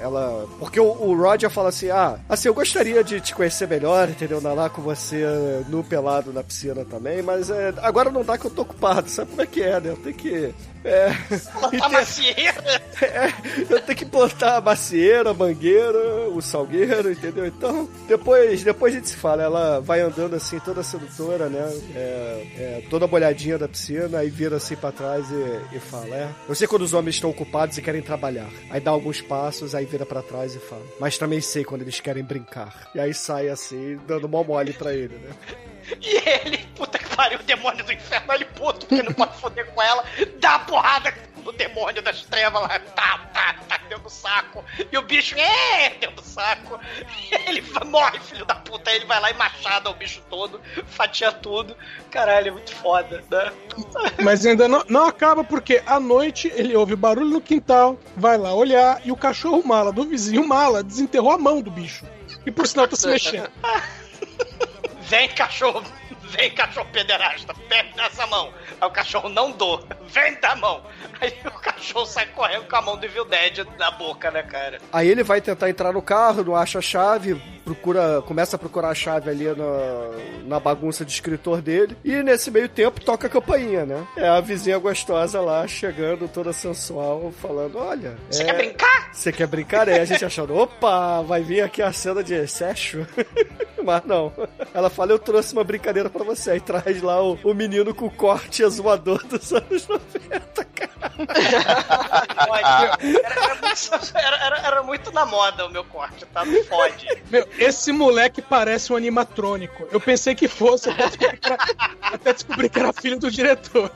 ela. 0.00 0.46
Porque 0.58 0.78
o, 0.80 0.86
o 0.86 1.16
Roger 1.16 1.50
fala 1.50 1.68
assim: 1.70 1.90
ah, 1.90 2.18
assim, 2.28 2.48
eu 2.48 2.54
gostaria 2.54 3.02
de 3.02 3.20
te 3.20 3.34
conhecer 3.34 3.68
melhor, 3.68 4.08
entendeu? 4.08 4.40
Nadar 4.40 4.70
com 4.70 4.80
você 4.80 5.24
nu 5.68 5.82
pelado 5.82 6.32
na 6.32 6.42
piscina 6.42 6.84
também, 6.84 7.20
mas 7.20 7.50
é, 7.50 7.74
agora 7.82 8.10
não 8.10 8.24
dá 8.24 8.38
que 8.38 8.46
eu 8.46 8.50
tô 8.50 8.62
ocupado, 8.62 9.08
sabe 9.10 9.30
como 9.30 9.42
é 9.42 9.46
que 9.46 9.62
é, 9.62 9.80
né? 9.80 9.90
Eu 9.90 9.96
tenho 9.96 10.14
que. 10.14 10.54
É, 10.84 11.10
A 11.80 11.88
macieira. 11.88 12.82
é, 13.02 13.32
eu 13.70 13.80
tenho 13.80 13.98
que 13.98 14.04
botar 14.04 14.56
a 14.56 14.60
macieira, 14.60 15.30
a 15.30 15.34
mangueira, 15.34 16.28
o 16.30 16.40
salgueiro, 16.40 17.10
entendeu? 17.10 17.46
Então, 17.46 17.88
depois, 18.08 18.62
depois 18.62 18.92
a 18.92 18.96
gente 18.96 19.08
se 19.08 19.16
fala. 19.16 19.42
Ela 19.42 19.80
vai 19.80 20.00
andando 20.00 20.34
assim, 20.34 20.58
toda 20.60 20.82
sedutora, 20.82 21.48
né? 21.48 21.70
É, 21.94 22.46
é, 22.56 22.82
toda 22.90 23.06
molhadinha 23.06 23.58
da 23.58 23.68
piscina, 23.68 24.18
aí 24.18 24.30
vira 24.30 24.56
assim 24.56 24.76
pra 24.76 24.90
trás 24.92 25.26
e, 25.30 25.76
e 25.76 25.80
fala: 25.80 26.14
É, 26.14 26.28
eu 26.48 26.54
sei 26.54 26.66
quando 26.66 26.82
os 26.82 26.92
homens 26.94 27.16
estão 27.16 27.30
ocupados 27.30 27.78
e 27.78 27.82
querem 27.82 28.02
trabalhar. 28.02 28.50
Aí 28.70 28.80
dá 28.80 28.90
alguns 28.90 29.20
passos, 29.20 29.74
aí 29.74 29.84
vira 29.84 30.04
pra 30.04 30.22
trás 30.22 30.54
e 30.54 30.58
fala: 30.58 30.82
Mas 31.00 31.16
também 31.16 31.40
sei 31.40 31.64
quando 31.64 31.82
eles 31.82 32.00
querem 32.00 32.24
brincar. 32.24 32.90
E 32.94 33.00
aí 33.00 33.14
sai 33.14 33.48
assim, 33.48 33.98
dando 34.06 34.28
mó 34.28 34.42
mole 34.42 34.72
pra 34.72 34.92
ele, 34.92 35.14
né? 35.14 35.30
E 36.00 36.28
ele, 36.28 36.58
puta 36.74 36.98
que 36.98 37.16
pariu, 37.16 37.38
o 37.38 37.42
demônio 37.42 37.84
do 37.84 37.92
inferno, 37.92 38.32
ele 38.32 38.44
puto, 38.44 38.86
porque 38.86 39.02
não 39.02 39.12
pode 39.12 39.36
foder 39.38 39.66
com 39.66 39.82
ela, 39.82 40.04
dá 40.38 40.56
a 40.56 40.58
porrada 40.60 41.14
no 41.44 41.52
demônio 41.52 42.00
das 42.02 42.22
trevas 42.22 42.62
lá, 42.62 42.68
tá, 42.68 43.18
tá, 43.32 43.54
tá, 43.68 43.78
dentro 43.88 44.04
do 44.04 44.10
saco. 44.10 44.64
E 44.90 44.96
o 44.96 45.02
bicho, 45.02 45.34
é, 45.36 45.90
dentro 46.00 46.16
do 46.16 46.22
saco. 46.22 46.78
E 47.30 47.50
ele 47.50 47.62
morre, 47.86 48.18
filho 48.20 48.44
da 48.44 48.54
puta. 48.54 48.90
Aí 48.90 48.96
ele 48.96 49.06
vai 49.06 49.20
lá 49.20 49.30
e 49.30 49.34
machada 49.34 49.90
o 49.90 49.94
bicho 49.94 50.22
todo, 50.30 50.60
fatia 50.86 51.32
tudo. 51.32 51.76
Caralho, 52.10 52.48
é 52.48 52.50
muito 52.52 52.74
foda, 52.76 53.22
né? 53.30 53.52
Mas 54.22 54.46
ainda 54.46 54.68
não, 54.68 54.84
não 54.88 55.06
acaba 55.06 55.44
porque 55.44 55.82
à 55.86 55.98
noite 55.98 56.52
ele 56.54 56.76
ouve 56.76 56.96
barulho 56.96 57.30
no 57.30 57.40
quintal, 57.40 57.98
vai 58.16 58.38
lá 58.38 58.54
olhar 58.54 59.00
e 59.04 59.10
o 59.10 59.16
cachorro 59.16 59.62
mala 59.64 59.92
do 59.92 60.04
vizinho 60.04 60.46
mala 60.46 60.82
desenterrou 60.82 61.32
a 61.32 61.38
mão 61.38 61.60
do 61.60 61.70
bicho. 61.70 62.06
E 62.46 62.50
por 62.50 62.66
sinal 62.66 62.88
tá 62.88 62.96
se 62.96 63.06
mexendo. 63.06 63.50
Vem, 65.12 65.28
cachorro, 65.28 65.82
vem, 66.22 66.50
cachorro 66.52 66.88
pederasta, 66.90 67.52
pega 67.68 67.90
nessa 67.94 68.26
mão. 68.28 68.50
Aí 68.80 68.88
o 68.88 68.90
cachorro 68.90 69.28
não 69.28 69.52
dou, 69.52 69.86
vem 70.06 70.40
da 70.40 70.56
mão. 70.56 70.82
Aí 71.20 71.34
o 71.44 71.50
cachorro 71.50 72.06
sai 72.06 72.24
correndo 72.28 72.66
com 72.66 72.76
a 72.76 72.80
mão 72.80 72.96
do 72.96 73.04
Evil 73.04 73.26
Dead 73.26 73.58
na 73.78 73.90
boca, 73.90 74.30
né, 74.30 74.42
cara? 74.42 74.80
Aí 74.90 75.06
ele 75.06 75.22
vai 75.22 75.42
tentar 75.42 75.68
entrar 75.68 75.92
no 75.92 76.00
carro, 76.00 76.42
não 76.42 76.56
acha 76.56 76.78
a 76.78 76.82
chave. 76.82 77.38
Procura, 77.74 78.22
começa 78.22 78.56
a 78.56 78.58
procurar 78.58 78.90
a 78.90 78.94
chave 78.94 79.30
ali 79.30 79.44
na, 79.46 80.46
na 80.46 80.60
bagunça 80.60 81.04
de 81.04 81.12
escritor 81.12 81.60
dele. 81.62 81.96
E 82.04 82.22
nesse 82.22 82.50
meio 82.50 82.68
tempo 82.68 83.00
toca 83.00 83.26
a 83.26 83.30
campainha, 83.30 83.84
né? 83.86 84.06
É 84.16 84.28
a 84.28 84.40
vizinha 84.40 84.78
gostosa 84.78 85.40
lá, 85.40 85.66
chegando 85.66 86.28
toda 86.28 86.52
sensual, 86.52 87.32
falando: 87.40 87.78
Olha. 87.78 88.16
Você 88.30 88.42
é- 88.42 88.46
quer 88.46 88.54
brincar? 88.56 89.08
Você 89.12 89.32
quer 89.32 89.46
brincar? 89.46 89.88
É, 89.88 90.00
a 90.00 90.04
gente 90.04 90.24
achando, 90.24 90.54
opa, 90.56 91.22
vai 91.22 91.42
vir 91.42 91.60
aqui 91.62 91.82
a 91.82 91.92
cena 91.92 92.22
de 92.22 92.46
sexo. 92.46 93.06
Mas 93.84 94.04
não. 94.04 94.32
Ela 94.72 94.88
fala, 94.88 95.10
eu 95.12 95.18
trouxe 95.18 95.52
uma 95.52 95.64
brincadeira 95.64 96.08
pra 96.08 96.22
você. 96.24 96.52
Aí 96.52 96.60
traz 96.60 97.02
lá 97.02 97.20
o, 97.20 97.36
o 97.42 97.52
menino 97.52 97.92
com 97.92 98.06
o 98.06 98.10
corte 98.10 98.62
exumador 98.62 99.24
dos 99.26 99.52
anos 99.52 99.88
90, 99.88 100.66
Era, 103.24 103.34
era 103.34 103.54
muito, 103.56 104.16
era- 104.16 104.36
era- 104.46 104.58
era 104.66 104.82
muito 104.82 105.10
na 105.12 105.26
moda 105.26 105.66
o 105.66 105.70
meu 105.70 105.84
corte, 105.84 106.24
tá? 106.26 106.44
Não 106.44 106.64
fode. 106.64 107.06
Meu, 107.30 107.46
esse 107.62 107.92
moleque 107.92 108.42
parece 108.42 108.92
um 108.92 108.96
animatrônico. 108.96 109.88
Eu 109.90 110.00
pensei 110.00 110.34
que 110.34 110.48
fosse, 110.48 110.90
até 110.90 111.06
descobri 111.08 111.38
que 111.38 111.46
era, 111.46 111.58
até 112.02 112.32
descobri 112.32 112.68
que 112.68 112.78
era 112.78 112.92
filho 112.92 113.18
do 113.18 113.30
diretor. 113.30 113.90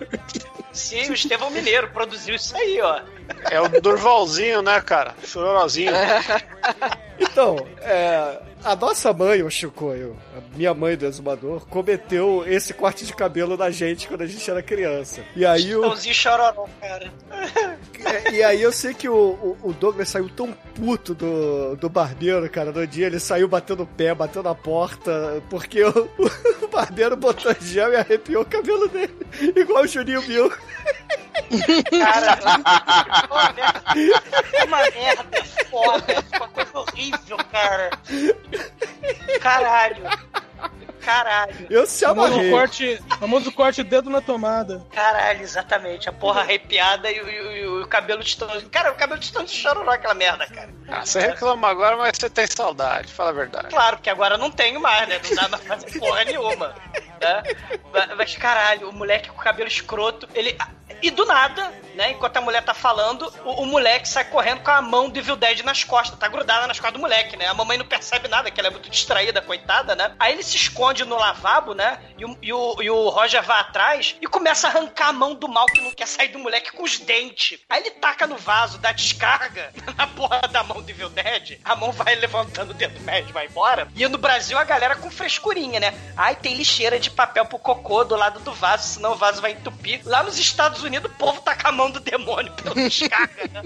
Sim, 0.73 1.11
o 1.11 1.15
Estevão 1.15 1.51
Mineiro 1.51 1.89
produziu 1.89 2.35
isso 2.35 2.57
aí, 2.57 2.81
ó. 2.81 3.01
É 3.51 3.61
o 3.61 3.69
Durvalzinho, 3.81 4.63
né, 4.63 4.81
cara? 4.81 5.15
Chororozinho. 5.25 5.93
Então, 7.19 7.57
é, 7.81 8.39
a 8.65 8.75
nossa 8.77 9.13
mãe, 9.13 9.43
o 9.43 9.51
Chicoio, 9.51 10.17
a 10.37 10.57
minha 10.57 10.75
mãe 10.75 10.97
do 10.97 11.07
exumador, 11.07 11.67
cometeu 11.67 12.45
esse 12.47 12.75
corte 12.75 13.07
de 13.07 13.15
cabelo 13.15 13.57
na 13.57 13.71
gente 13.71 14.09
quando 14.09 14.23
a 14.23 14.27
gente 14.27 14.51
era 14.51 14.63
criança. 14.63 15.23
E 15.35 15.45
aí 15.47 15.75
o, 15.75 15.97
chororó, 15.97 16.67
cara. 16.81 17.11
E 18.33 18.43
aí 18.43 18.63
eu 18.63 18.71
sei 18.71 18.95
que 18.95 19.09
o, 19.09 19.57
o- 19.63 19.73
Douglas 19.73 20.09
saiu 20.09 20.29
tão 20.29 20.53
puto 20.75 21.13
do, 21.15 21.75
do 21.77 21.89
barbeiro, 21.89 22.49
cara, 22.49 22.71
no 22.71 22.87
dia 22.87 23.07
ele 23.07 23.19
saiu 23.19 23.49
batendo 23.49 23.83
o 23.83 23.87
pé, 23.87 24.15
batendo 24.15 24.49
a 24.49 24.55
porta, 24.55 25.43
porque 25.51 25.83
o, 25.83 25.91
o 26.63 26.69
barbeiro 26.69 27.17
botou 27.17 27.55
gel 27.61 27.93
e 27.93 27.97
arrepiou 27.97 28.43
o 28.43 28.47
cabelo 28.47 28.89
dele, 28.89 29.15
igual 29.57 29.83
o 29.83 29.87
Juninho 29.89 30.23
Bill. 30.23 30.53
Cara, 31.91 32.39
uma 33.31 33.53
merda. 33.53 33.83
É 34.53 34.65
uma 34.65 34.79
merda 34.91 35.45
foda. 35.71 36.05
É 36.13 36.37
uma 36.37 36.49
coisa 36.49 36.79
horrível, 36.79 37.37
cara. 37.53 37.91
Caralho. 39.41 40.05
Caralho. 41.01 41.67
Eu 41.71 41.87
se 41.87 42.05
Famoso 42.05 42.33
amarrei. 42.33 42.51
corte, 42.51 43.03
famoso 43.21 43.53
corte 43.53 43.83
dedo 43.85 44.11
na 44.11 44.21
tomada. 44.21 44.85
Caralho, 44.91 45.41
exatamente. 45.41 46.09
A 46.09 46.13
porra 46.13 46.41
arrepiada 46.41 47.09
e, 47.09 47.21
o- 47.21 47.29
e 47.29 47.41
o- 47.41 47.53
e 47.79 47.83
o 47.83 47.87
cabelo 47.87 48.25
de. 48.25 48.37
Cara, 48.73 48.91
o 48.91 48.97
cabelo 48.97 49.21
de 49.21 49.27
Stone 49.27 49.47
chororó 49.47 49.93
aquela 49.93 50.15
merda, 50.15 50.47
cara. 50.49 50.69
Ah, 50.89 51.07
você 51.07 51.21
reclama 51.21 51.69
agora, 51.69 51.97
mas 51.97 52.17
você 52.19 52.29
tem 52.29 52.47
saudade, 52.49 53.13
fala 53.13 53.31
a 53.31 53.35
verdade. 53.35 53.69
Claro, 53.69 53.97
porque 53.99 54.11
agora 54.11 54.37
não 54.37 54.51
tenho 54.51 54.81
mais, 54.81 55.07
né? 55.09 55.21
Não 55.29 55.37
dá 55.37 55.49
mais 55.49 55.63
pra 55.63 55.79
fazer 55.79 55.97
porra 56.01 56.25
nenhuma. 56.25 56.75
Né? 57.21 57.43
Mas- 57.93 58.17
Mas 58.17 58.37
caralho, 58.37 58.89
o 58.89 58.93
moleque 58.93 59.29
com 59.31 59.39
o 59.41 59.45
cabelo 59.45 59.69
escroto, 59.69 60.29
ele. 60.35 60.59
E 61.03 61.11
do 61.11 61.25
nada, 61.25 61.73
né? 61.95 62.13
Enquanto 62.13 62.37
a 62.37 62.41
mulher 62.41 62.63
tá 62.63 62.75
falando, 62.75 63.33
o, 63.45 63.63
o 63.63 63.67
moleque 63.67 64.09
sai 64.09 64.25
correndo 64.25 64.63
com 64.63 64.71
a 64.71 64.81
mão 64.81 65.09
do 65.09 65.19
Evil 65.19 65.37
Dead 65.37 65.61
nas 65.63 65.83
costas, 65.83 66.19
tá 66.19 66.29
grudada 66.29 66.67
nas 66.67 66.79
costas 66.79 66.95
do 66.95 67.01
moleque, 67.01 67.37
né? 67.37 67.47
A 67.47 67.55
mamãe 67.55 67.77
não 67.77 67.87
percebe 67.87 68.29
nada, 68.29 68.51
que 68.51 68.61
ela 68.61 68.69
é 68.69 68.71
muito 68.71 68.89
distraída, 68.89 69.43
coitada, 69.43 69.97
né? 69.97 70.15
Aí 70.19 70.33
ele 70.33 70.43
se 70.43 70.57
esconde 70.57 71.05
no 71.05 71.17
lavabo, 71.17 71.75
né? 71.75 71.99
E 72.17 72.25
o, 72.25 72.39
e 72.41 72.53
o, 72.53 72.83
e 72.83 72.91
o 72.91 73.09
Roger 73.09 73.43
vai 73.43 73.61
atrás 73.61 74.17
e 74.21 74.27
começa 74.27 74.69
a 74.69 74.71
arrancar 74.71 75.09
a 75.09 75.13
mão 75.13 75.35
do 75.35 75.49
mal 75.49 75.67
que 75.67 75.81
não 75.81 75.91
quer 75.91 76.07
sair 76.07 76.29
do 76.29 76.39
moleque 76.39 76.73
com 76.73 76.85
os 76.85 76.99
dentes. 76.99 77.59
Aí 77.69 77.81
ele 77.81 77.91
taca 77.93 78.27
no 78.27 78.37
vaso, 78.37 78.79
dá 78.79 78.93
descarga 78.93 79.73
na 79.97 80.07
porra 80.07 80.41
da 80.49 80.63
mão 80.63 80.83
do 80.83 80.91
Evil 80.91 81.09
Dead, 81.11 81.59
a 81.65 81.75
mão 81.75 81.93
vai 81.93 82.15
levantando 82.15 82.71
o 82.71 82.75
dedo 82.75 83.01
médio, 83.01 83.33
vai 83.33 83.47
embora. 83.47 83.89
E 83.95 84.07
no 84.09 84.19
Brasil 84.19 84.59
a 84.59 84.65
galera 84.65 84.97
com 84.97 85.11
frescurinha, 85.11 85.81
né? 85.81 85.95
Ai, 86.17 86.37
tem 86.37 86.55
lixeira 86.55 86.99
de 86.99 87.11
papel 87.11 87.45
pro 87.47 87.59
cocô 87.59 88.05
do 88.05 88.17
lado 88.17 88.41
do 88.41 88.53
vaso, 88.53 88.95
senão 88.95 89.13
o 89.13 89.17
vaso 89.17 89.41
vai 89.41 89.53
entupir. 89.53 90.01
Lá 90.05 90.23
nos 90.23 90.39
Estados 90.39 90.76
Unidos, 90.83 91.11
o 91.11 91.15
povo 91.15 91.41
tá 91.41 91.55
com 91.55 91.69
a 91.69 91.73
mão 91.73 91.91
do 91.91 92.01
demônio 92.01 92.53
pela 92.53 92.75
descarga, 92.89 93.49
né? 93.53 93.63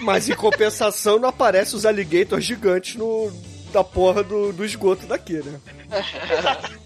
Mas 0.00 0.28
em 0.28 0.34
compensação 0.34 1.18
não 1.18 1.28
aparece 1.28 1.74
os 1.74 1.86
alligators 1.86 2.44
gigantes 2.44 2.96
no, 2.96 3.32
da 3.72 3.82
porra 3.82 4.22
do, 4.22 4.52
do 4.52 4.64
esgoto 4.64 5.06
daqui, 5.06 5.34
né? 5.34 5.60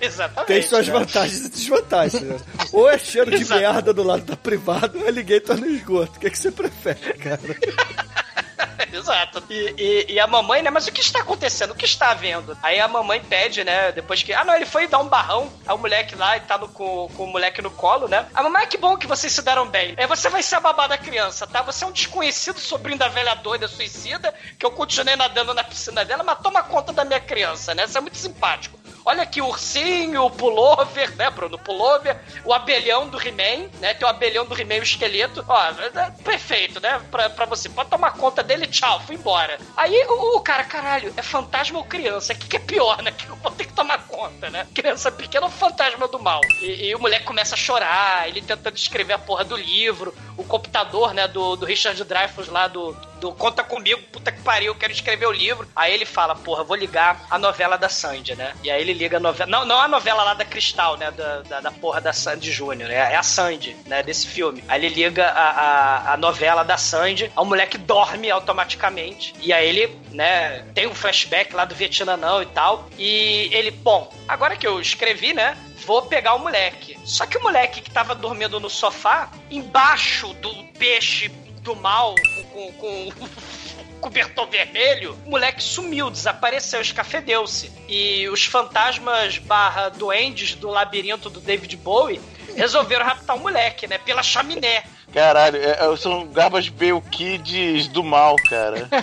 Exatamente. 0.00 0.46
Tem 0.46 0.62
suas 0.62 0.86
né? 0.86 0.92
vantagens 0.92 1.46
e 1.46 1.50
desvantagens. 1.50 2.22
Né? 2.22 2.36
Ou 2.72 2.88
é 2.88 2.98
cheiro 2.98 3.30
de 3.30 3.44
merda 3.44 3.92
do 3.92 4.02
lado 4.02 4.24
da 4.24 4.36
privada 4.36 4.98
ou 4.98 5.04
é 5.04 5.08
alligator 5.08 5.56
no 5.56 5.66
esgoto. 5.66 6.16
O 6.16 6.20
que, 6.20 6.30
que 6.30 6.38
você 6.38 6.50
prefere, 6.50 7.14
cara? 7.14 7.40
Exato. 8.92 9.42
E, 9.50 9.74
e- 9.78 10.12
e 10.14 10.20
a 10.20 10.26
mamãe, 10.26 10.62
né? 10.62 10.70
Mas 10.70 10.86
o 10.86 10.92
que 10.92 11.00
está 11.00 11.20
acontecendo? 11.20 11.72
O 11.72 11.74
que 11.74 11.84
está 11.84 12.10
havendo? 12.10 12.56
Aí 12.62 12.78
a 12.80 12.86
mamãe 12.88 13.20
pede, 13.20 13.64
né? 13.64 13.92
Depois 13.92 14.22
que. 14.22 14.32
Ah, 14.32 14.44
não, 14.44 14.54
ele 14.54 14.66
foi 14.66 14.86
dar 14.86 14.98
um 14.98 15.08
barrão 15.08 15.52
ao 15.66 15.78
moleque 15.78 16.14
lá 16.14 16.36
e 16.36 16.40
tá 16.40 16.56
no- 16.58 16.68
com, 16.68 17.08
com 17.08 17.24
o 17.24 17.26
moleque 17.26 17.60
no 17.62 17.70
colo, 17.70 18.08
né? 18.08 18.26
A 18.34 18.42
mamãe, 18.42 18.66
que 18.66 18.76
bom 18.78 18.96
que 18.96 19.06
vocês 19.06 19.32
se 19.32 19.42
deram 19.42 19.66
bem. 19.68 19.94
É, 19.96 20.06
você 20.06 20.28
vai 20.28 20.42
ser 20.42 20.56
a 20.56 20.60
babá 20.60 20.86
da 20.86 20.98
criança, 20.98 21.46
tá? 21.46 21.62
Você 21.62 21.84
é 21.84 21.86
um 21.86 21.92
desconhecido 21.92 22.58
sobrinho 22.60 22.98
da 22.98 23.08
velha 23.08 23.34
doida 23.34 23.66
suicida, 23.68 24.32
que 24.58 24.64
eu 24.64 24.70
continuei 24.70 25.16
nadando 25.16 25.52
na 25.54 25.64
piscina 25.64 26.04
dela, 26.04 26.22
mas 26.22 26.38
toma 26.40 26.62
conta 26.62 26.92
da 26.92 27.04
minha 27.04 27.20
criança, 27.20 27.74
né? 27.74 27.86
Você 27.86 27.98
é 27.98 28.00
muito 28.00 28.16
simpático. 28.18 28.78
Olha 29.04 29.28
o 29.36 29.44
ursinho, 29.46 30.24
o 30.24 30.30
pullover, 30.30 31.14
né, 31.16 31.28
Bruno? 31.28 31.58
Pullover, 31.58 32.18
o 32.44 32.54
abelhão 32.54 33.08
do 33.08 33.20
He-Man, 33.20 33.68
né? 33.78 33.92
Tem 33.92 34.06
o 34.06 34.10
abelhão 34.10 34.46
do 34.46 34.58
He-Man 34.58 34.80
o 34.80 34.82
esqueleto. 34.82 35.44
Ó, 35.46 35.62
é 35.62 36.10
perfeito, 36.22 36.80
né? 36.80 37.00
Pra, 37.10 37.28
pra 37.28 37.44
você. 37.44 37.68
Pode 37.68 37.90
tomar 37.90 38.12
conta 38.12 38.42
dele, 38.42 38.66
tchau, 38.66 39.00
fui 39.00 39.16
embora. 39.16 39.58
Aí 39.76 39.94
o, 40.08 40.36
o 40.36 40.40
cara, 40.40 40.64
caralho, 40.64 41.12
é 41.16 41.22
fantasma 41.22 41.78
ou 41.78 41.84
criança? 41.84 42.32
O 42.32 42.36
que, 42.36 42.48
que 42.48 42.56
é 42.56 42.60
pior, 42.60 43.02
né? 43.02 43.12
Que 43.12 43.28
eu 43.28 43.36
vou 43.36 43.52
ter 43.52 43.66
que 43.66 43.74
tomar 43.74 44.06
conta, 44.06 44.48
né? 44.48 44.66
Criança 44.74 45.12
pequena 45.12 45.46
ou 45.46 45.52
fantasma 45.52 46.08
do 46.08 46.18
mal? 46.18 46.40
E, 46.62 46.86
e 46.86 46.94
o 46.94 46.98
moleque 46.98 47.24
começa 47.24 47.54
a 47.54 47.58
chorar, 47.58 48.26
ele 48.28 48.40
tentando 48.40 48.76
escrever 48.76 49.14
a 49.14 49.18
porra 49.18 49.44
do 49.44 49.56
livro, 49.56 50.14
o 50.36 50.44
computador, 50.44 51.12
né, 51.12 51.28
do, 51.28 51.56
do 51.56 51.66
Richard 51.66 52.02
Dreyfuss 52.04 52.48
lá 52.48 52.68
do, 52.68 52.92
do 53.24 53.32
Conta 53.32 53.64
Comigo, 53.64 54.02
puta 54.12 54.30
que 54.30 54.42
pariu, 54.42 54.72
eu 54.72 54.74
quero 54.74 54.92
escrever 54.92 55.26
o 55.26 55.32
livro. 55.32 55.66
Aí 55.74 55.94
ele 55.94 56.04
fala, 56.04 56.34
porra, 56.34 56.62
vou 56.62 56.76
ligar 56.76 57.26
a 57.30 57.38
novela 57.38 57.78
da 57.78 57.88
Sandy, 57.88 58.34
né? 58.34 58.52
E 58.62 58.70
aí 58.70 58.82
ele 58.82 58.92
liga 58.92 59.16
a 59.16 59.20
novela. 59.20 59.50
Não, 59.50 59.64
não 59.64 59.80
a 59.80 59.88
novela 59.88 60.22
lá 60.22 60.34
da 60.34 60.44
Cristal, 60.44 60.98
né? 60.98 61.10
Da, 61.10 61.40
da, 61.40 61.60
da 61.60 61.70
porra 61.70 62.02
da 62.02 62.12
Sandy 62.12 62.52
Júnior, 62.52 62.90
né? 62.90 62.96
É 62.96 63.16
a 63.16 63.22
Sandy, 63.22 63.74
né? 63.86 64.02
Desse 64.02 64.26
filme. 64.26 64.62
Aí 64.68 64.84
ele 64.84 64.94
liga 64.94 65.26
a, 65.26 65.50
a, 65.50 66.12
a 66.12 66.16
novela 66.18 66.62
da 66.62 66.76
Sandy, 66.76 67.32
o 67.34 67.44
moleque 67.46 67.78
dorme 67.78 68.30
automaticamente. 68.30 69.32
E 69.40 69.54
aí 69.54 69.70
ele, 69.70 69.98
né, 70.10 70.62
tem 70.74 70.86
um 70.86 70.94
flashback 70.94 71.54
lá 71.54 71.64
do 71.64 71.74
Vietnã 71.74 72.18
não 72.18 72.42
e 72.42 72.46
tal. 72.46 72.90
E 72.98 73.48
ele, 73.54 73.70
bom, 73.70 74.12
agora 74.28 74.54
que 74.54 74.66
eu 74.66 74.82
escrevi, 74.82 75.32
né? 75.32 75.56
Vou 75.86 76.02
pegar 76.02 76.34
o 76.34 76.40
moleque. 76.40 76.98
Só 77.06 77.24
que 77.24 77.38
o 77.38 77.42
moleque 77.42 77.80
que 77.80 77.90
tava 77.90 78.14
dormindo 78.14 78.60
no 78.60 78.68
sofá, 78.68 79.30
embaixo 79.50 80.34
do 80.34 80.52
peixe 80.78 81.30
do 81.64 81.74
mal, 81.74 82.14
com, 82.54 82.72
com, 82.72 83.12
cobertor 84.00 84.46
vermelho, 84.48 85.18
o 85.26 85.30
moleque 85.30 85.62
sumiu, 85.62 86.08
desapareceu, 86.10 86.80
escafedeu-se. 86.80 87.70
E 87.88 88.28
os 88.28 88.44
fantasmas 88.44 89.38
barra 89.38 89.88
duendes 89.88 90.54
do 90.54 90.68
labirinto 90.68 91.28
do 91.28 91.40
David 91.40 91.76
Bowie 91.76 92.20
resolveram 92.56 93.04
raptar 93.04 93.36
o 93.36 93.40
moleque, 93.40 93.86
né? 93.86 93.98
Pela 93.98 94.22
chaminé. 94.22 94.84
Caralho, 95.12 95.56
é- 95.58 95.78
é- 95.78 95.96
são 95.96 96.26
garbage 96.26 96.70
Bale 96.70 97.00
Kids 97.10 97.86
do 97.88 98.02
mal, 98.02 98.34
cara. 98.48 98.88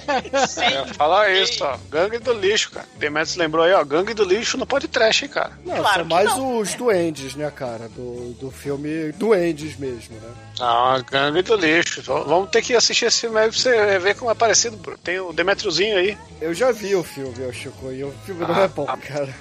É, 0.61 0.93
fala 0.93 1.29
isso, 1.31 1.63
ó. 1.63 1.77
Gangue 1.89 2.19
do 2.19 2.33
lixo, 2.33 2.71
cara. 2.71 2.85
Demetrius 2.97 3.35
lembrou 3.37 3.63
aí, 3.63 3.73
ó. 3.73 3.83
Gangue 3.83 4.13
do 4.13 4.23
lixo 4.23 4.57
não 4.57 4.65
pode 4.67 4.87
trash, 4.87 5.23
hein, 5.23 5.29
cara. 5.29 5.57
Não, 5.65 5.77
Claro 5.77 5.99
são 5.99 6.05
mais 6.05 6.29
não, 6.29 6.57
os 6.59 6.73
duendes, 6.75 7.35
né, 7.35 7.49
cara? 7.51 7.87
Do, 7.89 8.33
do 8.33 8.51
filme 8.51 9.11
Duendes 9.13 9.77
mesmo, 9.77 10.15
né? 10.15 10.29
Não, 10.61 11.01
gangue 11.03 11.41
do 11.41 11.55
lixo. 11.55 12.03
Vamos 12.03 12.51
ter 12.51 12.61
que 12.61 12.75
assistir 12.75 13.05
esse 13.05 13.21
filme 13.21 13.39
aí 13.39 13.49
pra 13.49 13.57
você 13.57 13.97
ver 13.97 14.15
como 14.15 14.29
é 14.29 14.35
parecido. 14.35 14.77
Tem 15.03 15.19
o 15.19 15.33
Demetriozinho 15.33 15.97
aí. 15.97 16.15
Eu 16.39 16.53
já 16.53 16.71
vi 16.71 16.95
o 16.95 17.03
filme, 17.03 17.43
ô 17.45 17.51
Chico, 17.51 17.91
e 17.91 18.03
o 18.03 18.11
filme 18.25 18.45
não 18.45 18.53
Ah, 18.55 18.61
é 18.63 18.67
bom, 18.67 18.85
cara. 18.85 19.35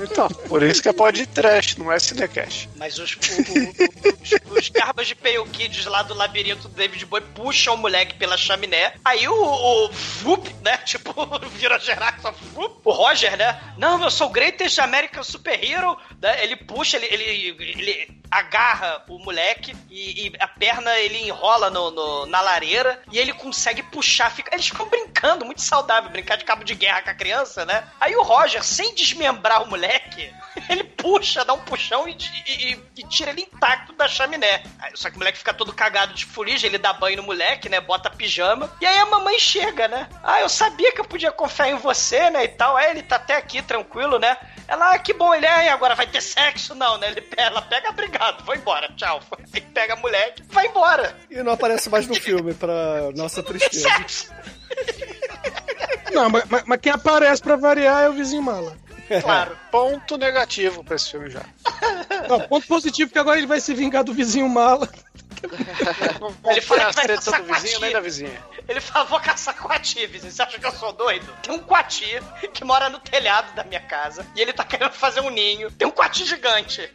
Então, 0.00 0.28
por 0.48 0.62
isso 0.62 0.80
que 0.80 0.88
é 0.88 0.92
pode 0.92 1.26
trash, 1.26 1.76
não 1.76 1.90
é 1.90 1.98
cinecast. 1.98 2.68
Mas 2.76 2.98
os, 3.00 3.12
o- 3.14 3.16
o- 3.18 4.52
os, 4.52 4.58
os 4.62 4.68
garbas 4.68 5.08
de 5.08 5.14
Pale 5.16 5.44
Kids 5.52 5.86
lá 5.86 6.02
do 6.04 6.14
labirinto 6.14 6.68
do 6.68 6.74
David 6.74 7.04
Bowie 7.06 7.24
puxam 7.34 7.74
o 7.74 7.78
moleque 7.78 8.14
pela 8.14 8.36
chaminé. 8.36 8.94
Aí 9.04 9.26
o, 9.28 9.34
o 9.34 9.88
Vup, 10.22 10.46
né? 10.62 10.76
Tipo, 10.86 11.12
vira 11.56 11.78
Gerax, 11.80 12.22
Vup. 12.52 12.80
O 12.84 12.90
Roger, 12.92 13.36
né? 13.36 13.60
Não, 13.76 14.00
eu 14.02 14.10
sou 14.10 14.28
o 14.28 14.30
Greatest 14.30 14.78
American 14.78 15.22
Superhero. 15.24 15.96
Né? 16.22 16.44
Ele 16.44 16.54
puxa, 16.56 16.96
ele, 16.96 17.06
ele, 17.06 17.56
ele 17.58 18.24
agarra 18.30 19.02
o 19.08 19.18
moleque 19.18 19.74
e, 19.90 20.26
e 20.26 20.32
a 20.44 20.48
perna 20.48 20.94
ele 20.98 21.26
enrola 21.26 21.70
no, 21.70 21.90
no- 21.90 22.26
na 22.26 22.40
lareira 22.40 23.00
e 23.10 23.18
ele 23.18 23.32
consegue 23.32 23.82
puxar. 23.82 24.30
Fica, 24.30 24.54
eles 24.54 24.68
ficam 24.68 24.86
brincando, 24.88 25.44
muito 25.44 25.62
saudável, 25.62 26.10
brincar 26.10 26.36
de 26.36 26.44
cabo 26.44 26.62
de 26.64 26.74
guerra 26.74 27.02
com 27.02 27.10
a 27.10 27.14
criança, 27.14 27.64
né? 27.64 27.84
Aí 28.00 28.14
o 28.14 28.22
Roger, 28.22 28.62
sem 28.62 28.94
desmembrar 28.94 29.62
o 29.62 29.66
moleque, 29.68 30.32
ele 30.68 30.84
puxa, 31.04 31.44
dá 31.44 31.52
um 31.52 31.60
puxão 31.60 32.08
e, 32.08 32.16
e- 32.46 32.80
e- 32.96 33.02
tira 33.08 33.30
ele 33.30 33.42
intacto 33.42 33.92
da 33.92 34.08
chaminé. 34.08 34.62
Aí, 34.78 34.90
Só 34.94 35.10
que 35.10 35.16
o 35.16 35.18
moleque 35.18 35.36
fica 35.36 35.52
todo 35.52 35.70
cagado 35.70 36.14
de 36.14 36.24
fuligem, 36.24 36.66
ele 36.70 36.78
dá 36.78 36.94
banho 36.94 37.18
no 37.18 37.22
moleque, 37.22 37.68
né? 37.68 37.78
Bota 37.78 38.08
pijama. 38.08 38.72
E 38.80 38.86
aí 38.86 38.96
a 38.98 39.04
mamãe 39.04 39.38
chega, 39.38 39.86
né? 39.86 40.08
Ah, 40.22 40.40
eu 40.40 40.48
sabia 40.48 40.92
que 40.92 41.00
eu 41.02 41.04
podia 41.04 41.30
confiar 41.30 41.68
em 41.68 41.74
você, 41.76 42.30
né? 42.30 42.44
E 42.44 42.48
tal. 42.48 42.74
Aí 42.74 42.90
ele 42.90 43.02
tá 43.02 43.16
até 43.16 43.36
aqui, 43.36 43.60
tranquilo, 43.60 44.18
né? 44.18 44.34
Ela, 44.66 44.92
ah, 44.92 44.98
que 44.98 45.12
bom, 45.12 45.34
ele 45.34 45.44
é, 45.44 45.66
e 45.66 45.68
agora 45.68 45.94
vai 45.94 46.06
ter 46.06 46.22
sexo? 46.22 46.74
Não, 46.74 46.96
né? 46.96 47.08
Ele, 47.08 47.28
ela 47.36 47.60
pega, 47.60 47.90
obrigado, 47.90 48.42
vou 48.46 48.54
embora, 48.54 48.88
tchau. 48.96 49.20
Aí 49.52 49.60
pega 49.60 49.92
a 49.92 49.96
moleque, 49.96 50.42
vai 50.48 50.66
embora. 50.68 51.14
E 51.30 51.42
não 51.42 51.52
aparece 51.52 51.90
mais 51.90 52.06
no 52.06 52.14
filme, 52.14 52.54
pra 52.54 53.10
nossa 53.14 53.42
tristeza. 53.42 53.90
Sexo! 53.90 54.32
Não, 56.12 56.30
mas, 56.30 56.44
mas- 56.48 56.64
mas 56.66 56.80
quem 56.80 56.92
aparece 56.92 57.42
pra 57.42 57.56
variar 57.56 58.04
é 58.04 58.08
o 58.08 58.12
vizinho 58.14 58.42
mala. 58.42 58.76
Claro. 59.22 59.56
Ponto 59.70 60.16
negativo 60.16 60.82
pra 60.84 60.96
esse 60.96 61.10
filme 61.10 61.30
já. 61.30 61.42
Não, 62.28 62.40
ponto 62.40 62.66
positivo 62.66 63.10
que 63.10 63.18
agora 63.18 63.38
ele 63.38 63.46
vai 63.46 63.60
se 63.60 63.74
vingar 63.74 64.04
do 64.04 64.14
vizinho 64.14 64.48
mala. 64.48 64.88
Ele 66.46 66.60
que 66.60 66.72
as 66.72 66.94
vai 66.94 67.04
tretas 67.04 67.24
caçar 67.24 67.42
do 67.42 67.52
vizinho 67.52 67.80
nem 67.80 67.92
da 67.92 68.00
vizinha. 68.00 68.42
Ele 68.66 68.80
fala, 68.80 69.04
vou 69.04 69.20
caçar 69.20 69.54
coati, 69.54 70.06
vizinho. 70.06 70.32
Você 70.32 70.40
acha 70.40 70.58
que 70.58 70.64
eu 70.64 70.72
sou 70.72 70.92
doido? 70.92 71.26
Tem 71.42 71.54
um 71.54 71.58
coati 71.58 72.18
que 72.54 72.64
mora 72.64 72.88
no 72.88 72.98
telhado 72.98 73.54
da 73.54 73.62
minha 73.62 73.80
casa 73.80 74.26
e 74.34 74.40
ele 74.40 74.54
tá 74.54 74.64
querendo 74.64 74.92
fazer 74.92 75.20
um 75.20 75.28
ninho. 75.28 75.70
Tem 75.70 75.86
um 75.86 75.90
coati 75.90 76.24
gigante. 76.24 76.90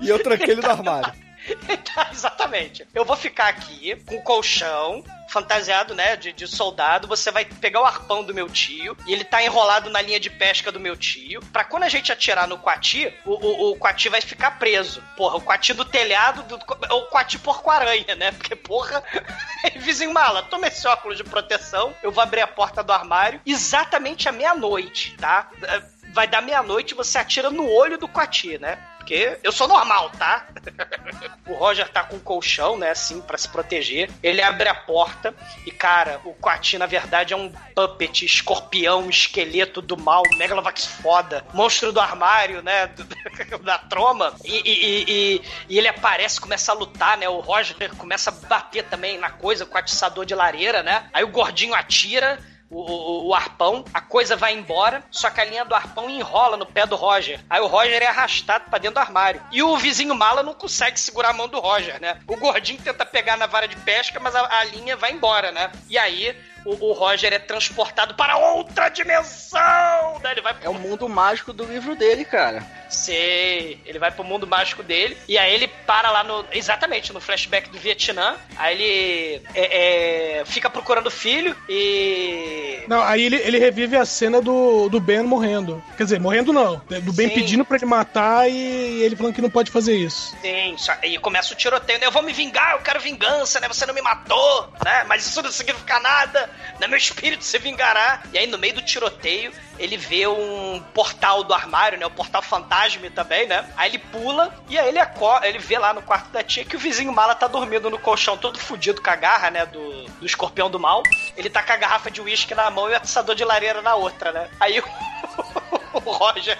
E 0.00 0.08
eu 0.08 0.22
tranquei 0.22 0.52
ele 0.52 0.62
no 0.62 0.70
armário. 0.70 1.12
Tá, 1.94 2.08
exatamente. 2.12 2.86
Eu 2.94 3.04
vou 3.04 3.16
ficar 3.16 3.48
aqui 3.48 3.96
com 4.06 4.16
o 4.16 4.22
colchão, 4.22 5.04
fantasiado, 5.28 5.94
né, 5.94 6.16
de, 6.16 6.32
de 6.32 6.46
soldado. 6.46 7.08
Você 7.08 7.30
vai 7.30 7.44
pegar 7.44 7.80
o 7.80 7.84
arpão 7.84 8.22
do 8.22 8.34
meu 8.34 8.48
tio 8.48 8.96
e 9.06 9.12
ele 9.12 9.24
tá 9.24 9.42
enrolado 9.42 9.90
na 9.90 10.00
linha 10.00 10.20
de 10.20 10.30
pesca 10.30 10.70
do 10.70 10.78
meu 10.78 10.96
tio. 10.96 11.40
Pra 11.52 11.64
quando 11.64 11.84
a 11.84 11.88
gente 11.88 12.12
atirar 12.12 12.46
no 12.46 12.58
Quati, 12.58 13.12
o, 13.24 13.32
o, 13.32 13.70
o 13.72 13.76
Quati 13.76 14.08
vai 14.08 14.20
ficar 14.20 14.52
preso. 14.58 15.02
Porra, 15.16 15.36
o 15.36 15.40
Quati 15.40 15.72
do 15.72 15.84
telhado, 15.84 16.42
do, 16.44 16.58
é 16.88 16.92
o 16.92 17.06
Quati 17.06 17.38
porco-aranha, 17.38 18.14
né? 18.14 18.32
Porque, 18.32 18.54
porra, 18.54 19.02
vizinho 19.76 20.12
mala, 20.12 20.42
toma 20.42 20.68
esse 20.68 20.86
óculos 20.86 21.16
de 21.16 21.24
proteção. 21.24 21.94
Eu 22.02 22.12
vou 22.12 22.22
abrir 22.22 22.42
a 22.42 22.46
porta 22.46 22.82
do 22.82 22.92
armário 22.92 23.40
exatamente 23.46 24.28
à 24.28 24.32
meia-noite, 24.32 25.16
tá? 25.16 25.50
É, 25.62 25.82
Vai 26.12 26.28
dar 26.28 26.42
meia-noite 26.42 26.94
você 26.94 27.18
atira 27.18 27.48
no 27.48 27.66
olho 27.70 27.96
do 27.96 28.06
Quati, 28.06 28.58
né? 28.58 28.78
Porque 29.02 29.36
eu 29.42 29.50
sou 29.50 29.66
normal, 29.66 30.10
tá? 30.10 30.46
o 31.44 31.54
Roger 31.54 31.88
tá 31.88 32.04
com 32.04 32.14
um 32.16 32.20
colchão, 32.20 32.78
né, 32.78 32.90
assim, 32.90 33.20
pra 33.20 33.36
se 33.36 33.48
proteger. 33.48 34.08
Ele 34.22 34.40
abre 34.40 34.68
a 34.68 34.74
porta 34.76 35.34
e, 35.66 35.72
cara, 35.72 36.20
o 36.24 36.32
Quati, 36.34 36.78
na 36.78 36.86
verdade, 36.86 37.34
é 37.34 37.36
um 37.36 37.52
puppet, 37.74 38.24
escorpião, 38.24 39.10
esqueleto 39.10 39.82
do 39.82 39.96
mal, 39.96 40.22
Megalovax 40.36 40.86
foda, 40.86 41.44
monstro 41.52 41.92
do 41.92 41.98
armário, 41.98 42.62
né, 42.62 42.86
do- 42.86 43.04
da 43.64 43.76
troma. 43.76 44.36
E- 44.44 44.62
e- 44.64 45.04
e- 45.08 45.42
e 45.68 45.78
ele 45.78 45.88
aparece, 45.88 46.40
começa 46.40 46.70
a 46.70 46.74
lutar, 46.74 47.18
né, 47.18 47.28
o 47.28 47.40
Roger 47.40 47.76
começa 47.96 48.30
a 48.30 48.46
bater 48.46 48.84
também 48.84 49.18
na 49.18 49.30
coisa 49.30 49.66
com 49.66 49.74
o 49.74 49.78
atiçador 49.78 50.24
de 50.24 50.34
lareira, 50.34 50.80
né. 50.84 51.08
Aí 51.12 51.24
o 51.24 51.28
gordinho 51.28 51.74
atira, 51.74 52.38
o, 52.72 53.28
o- 53.28 53.34
arpão, 53.34 53.84
a 53.92 54.00
coisa 54.00 54.36
vai 54.36 54.54
embora, 54.54 55.02
só 55.10 55.28
que 55.30 55.40
a 55.40 55.44
linha 55.44 55.64
do 55.64 55.74
arpão 55.74 56.08
enrola 56.08 56.56
no 56.56 56.66
pé 56.66 56.86
do 56.86 56.96
Roger. 56.96 57.40
Aí 57.50 57.60
o 57.60 57.66
Roger 57.66 58.02
é 58.02 58.06
arrastado 58.06 58.64
pra 58.70 58.78
dentro 58.78 58.94
do 58.94 59.00
armário. 59.00 59.42
E 59.52 59.62
o 59.62 59.76
vizinho 59.76 60.14
mala 60.14 60.42
não 60.42 60.54
consegue 60.54 60.98
segurar 60.98 61.30
a 61.30 61.32
mão 61.32 61.48
do 61.48 61.60
Roger, 61.60 62.00
né? 62.00 62.18
O 62.26 62.36
gordinho 62.36 62.80
tenta 62.82 63.04
pegar 63.04 63.36
na 63.36 63.46
vara 63.46 63.68
de 63.68 63.76
pesca, 63.76 64.18
mas 64.20 64.34
a, 64.34 64.58
a 64.58 64.64
linha 64.64 64.96
vai 64.96 65.12
embora, 65.12 65.52
né? 65.52 65.70
E 65.88 65.98
aí 65.98 66.36
o, 66.64 66.90
o 66.90 66.92
Roger 66.92 67.32
é 67.32 67.38
transportado 67.38 68.14
para 68.14 68.36
outra 68.36 68.88
dimensão! 68.88 70.20
Né? 70.22 70.32
Ele 70.32 70.40
vai 70.40 70.54
É 70.62 70.68
o 70.68 70.74
mundo 70.74 71.08
mágico 71.08 71.52
do 71.52 71.64
livro 71.64 71.94
dele, 71.94 72.24
cara. 72.24 72.64
Sei, 72.92 73.80
ele 73.86 73.98
vai 73.98 74.10
pro 74.10 74.22
mundo 74.22 74.46
mágico 74.46 74.82
dele 74.82 75.16
e 75.26 75.38
aí 75.38 75.54
ele 75.54 75.66
para 75.86 76.10
lá 76.10 76.22
no. 76.22 76.44
Exatamente, 76.52 77.10
no 77.12 77.20
flashback 77.20 77.70
do 77.70 77.78
Vietnã. 77.78 78.36
Aí 78.56 78.74
ele 78.74 79.42
é, 79.54 80.40
é, 80.40 80.44
fica 80.44 80.68
procurando 80.68 81.06
o 81.06 81.10
filho 81.10 81.56
e. 81.68 82.82
Não, 82.86 83.02
aí 83.02 83.22
ele, 83.22 83.36
ele 83.36 83.58
revive 83.58 83.96
a 83.96 84.04
cena 84.04 84.42
do, 84.42 84.90
do 84.90 85.00
Ben 85.00 85.22
morrendo. 85.22 85.82
Quer 85.96 86.04
dizer, 86.04 86.20
morrendo 86.20 86.52
não. 86.52 86.82
Do 87.02 87.12
Ben 87.14 87.28
Sim. 87.28 87.34
pedindo 87.34 87.64
pra 87.64 87.76
ele 87.76 87.86
matar 87.86 88.50
e 88.50 89.02
ele 89.02 89.16
falando 89.16 89.34
que 89.34 89.40
não 89.40 89.50
pode 89.50 89.70
fazer 89.70 89.96
isso. 89.96 90.36
Sim, 90.42 90.76
e 91.02 91.18
começa 91.18 91.54
o 91.54 91.56
tiroteio, 91.56 91.98
né? 91.98 92.06
Eu 92.06 92.12
vou 92.12 92.22
me 92.22 92.32
vingar, 92.32 92.72
eu 92.72 92.80
quero 92.80 93.00
vingança, 93.00 93.58
né? 93.58 93.68
Você 93.68 93.86
não 93.86 93.94
me 93.94 94.02
matou, 94.02 94.70
né? 94.84 95.04
Mas 95.08 95.24
isso 95.26 95.40
não 95.42 95.50
significa 95.50 95.98
nada, 96.00 96.50
né? 96.78 96.86
Meu 96.86 96.96
espírito 96.96 97.44
se 97.44 97.58
vingará. 97.58 98.22
E 98.32 98.38
aí, 98.38 98.46
no 98.46 98.58
meio 98.58 98.74
do 98.74 98.82
tiroteio, 98.82 99.52
ele 99.78 99.96
vê 99.96 100.26
um 100.26 100.82
portal 100.94 101.42
do 101.42 101.54
armário, 101.54 101.98
né? 101.98 102.06
O 102.06 102.10
portal 102.10 102.42
fantasma 102.42 103.10
também, 103.10 103.46
né? 103.46 103.68
Aí 103.76 103.90
ele 103.90 103.98
pula 103.98 104.54
e 104.68 104.78
aí 104.78 104.88
ele 104.88 104.98
acorda, 104.98 105.46
ele 105.46 105.58
vê 105.58 105.78
lá 105.78 105.92
no 105.92 106.02
quarto 106.02 106.30
da 106.30 106.42
tia 106.42 106.64
que 106.64 106.76
o 106.76 106.78
vizinho 106.78 107.12
mala 107.12 107.34
tá 107.34 107.46
dormindo 107.46 107.90
no 107.90 107.98
colchão 107.98 108.36
todo 108.36 108.58
fudido 108.58 109.02
com 109.02 109.10
a 109.10 109.16
garra, 109.16 109.50
né? 109.50 109.66
Do, 109.66 110.04
do 110.04 110.26
escorpião 110.26 110.70
do 110.70 110.78
mal. 110.78 111.02
Ele 111.36 111.50
tá 111.50 111.62
com 111.62 111.72
a 111.72 111.76
garrafa 111.76 112.10
de 112.10 112.20
uísque 112.20 112.54
na 112.54 112.70
mão 112.70 112.88
e 112.88 112.92
o 112.92 112.96
atiçador 112.96 113.34
de 113.34 113.44
lareira 113.44 113.82
na 113.82 113.94
outra, 113.94 114.32
né? 114.32 114.48
Aí 114.60 114.80
o 115.92 115.98
Roger 115.98 116.58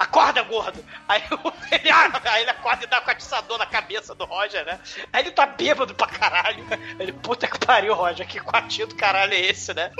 acorda, 0.00 0.42
gordo! 0.42 0.84
Aí, 1.06 1.22
ele, 1.70 1.90
ah, 1.90 2.20
aí 2.24 2.42
ele 2.42 2.50
acorda 2.50 2.84
e 2.84 2.86
dá 2.86 3.02
o 3.06 3.10
atiçador 3.10 3.58
na 3.58 3.66
cabeça 3.66 4.14
do 4.14 4.24
Roger, 4.24 4.64
né? 4.64 4.80
Aí 5.12 5.22
ele 5.22 5.30
tá 5.30 5.46
bêbado 5.46 5.94
pra 5.94 6.06
caralho. 6.06 6.64
Ele, 6.98 7.12
puta 7.12 7.46
que 7.46 7.58
pariu, 7.58 7.94
Roger, 7.94 8.26
que 8.26 8.40
quartinho 8.40 8.86
do 8.86 8.94
caralho 8.94 9.34
é 9.34 9.40
esse, 9.40 9.74
né? 9.74 9.90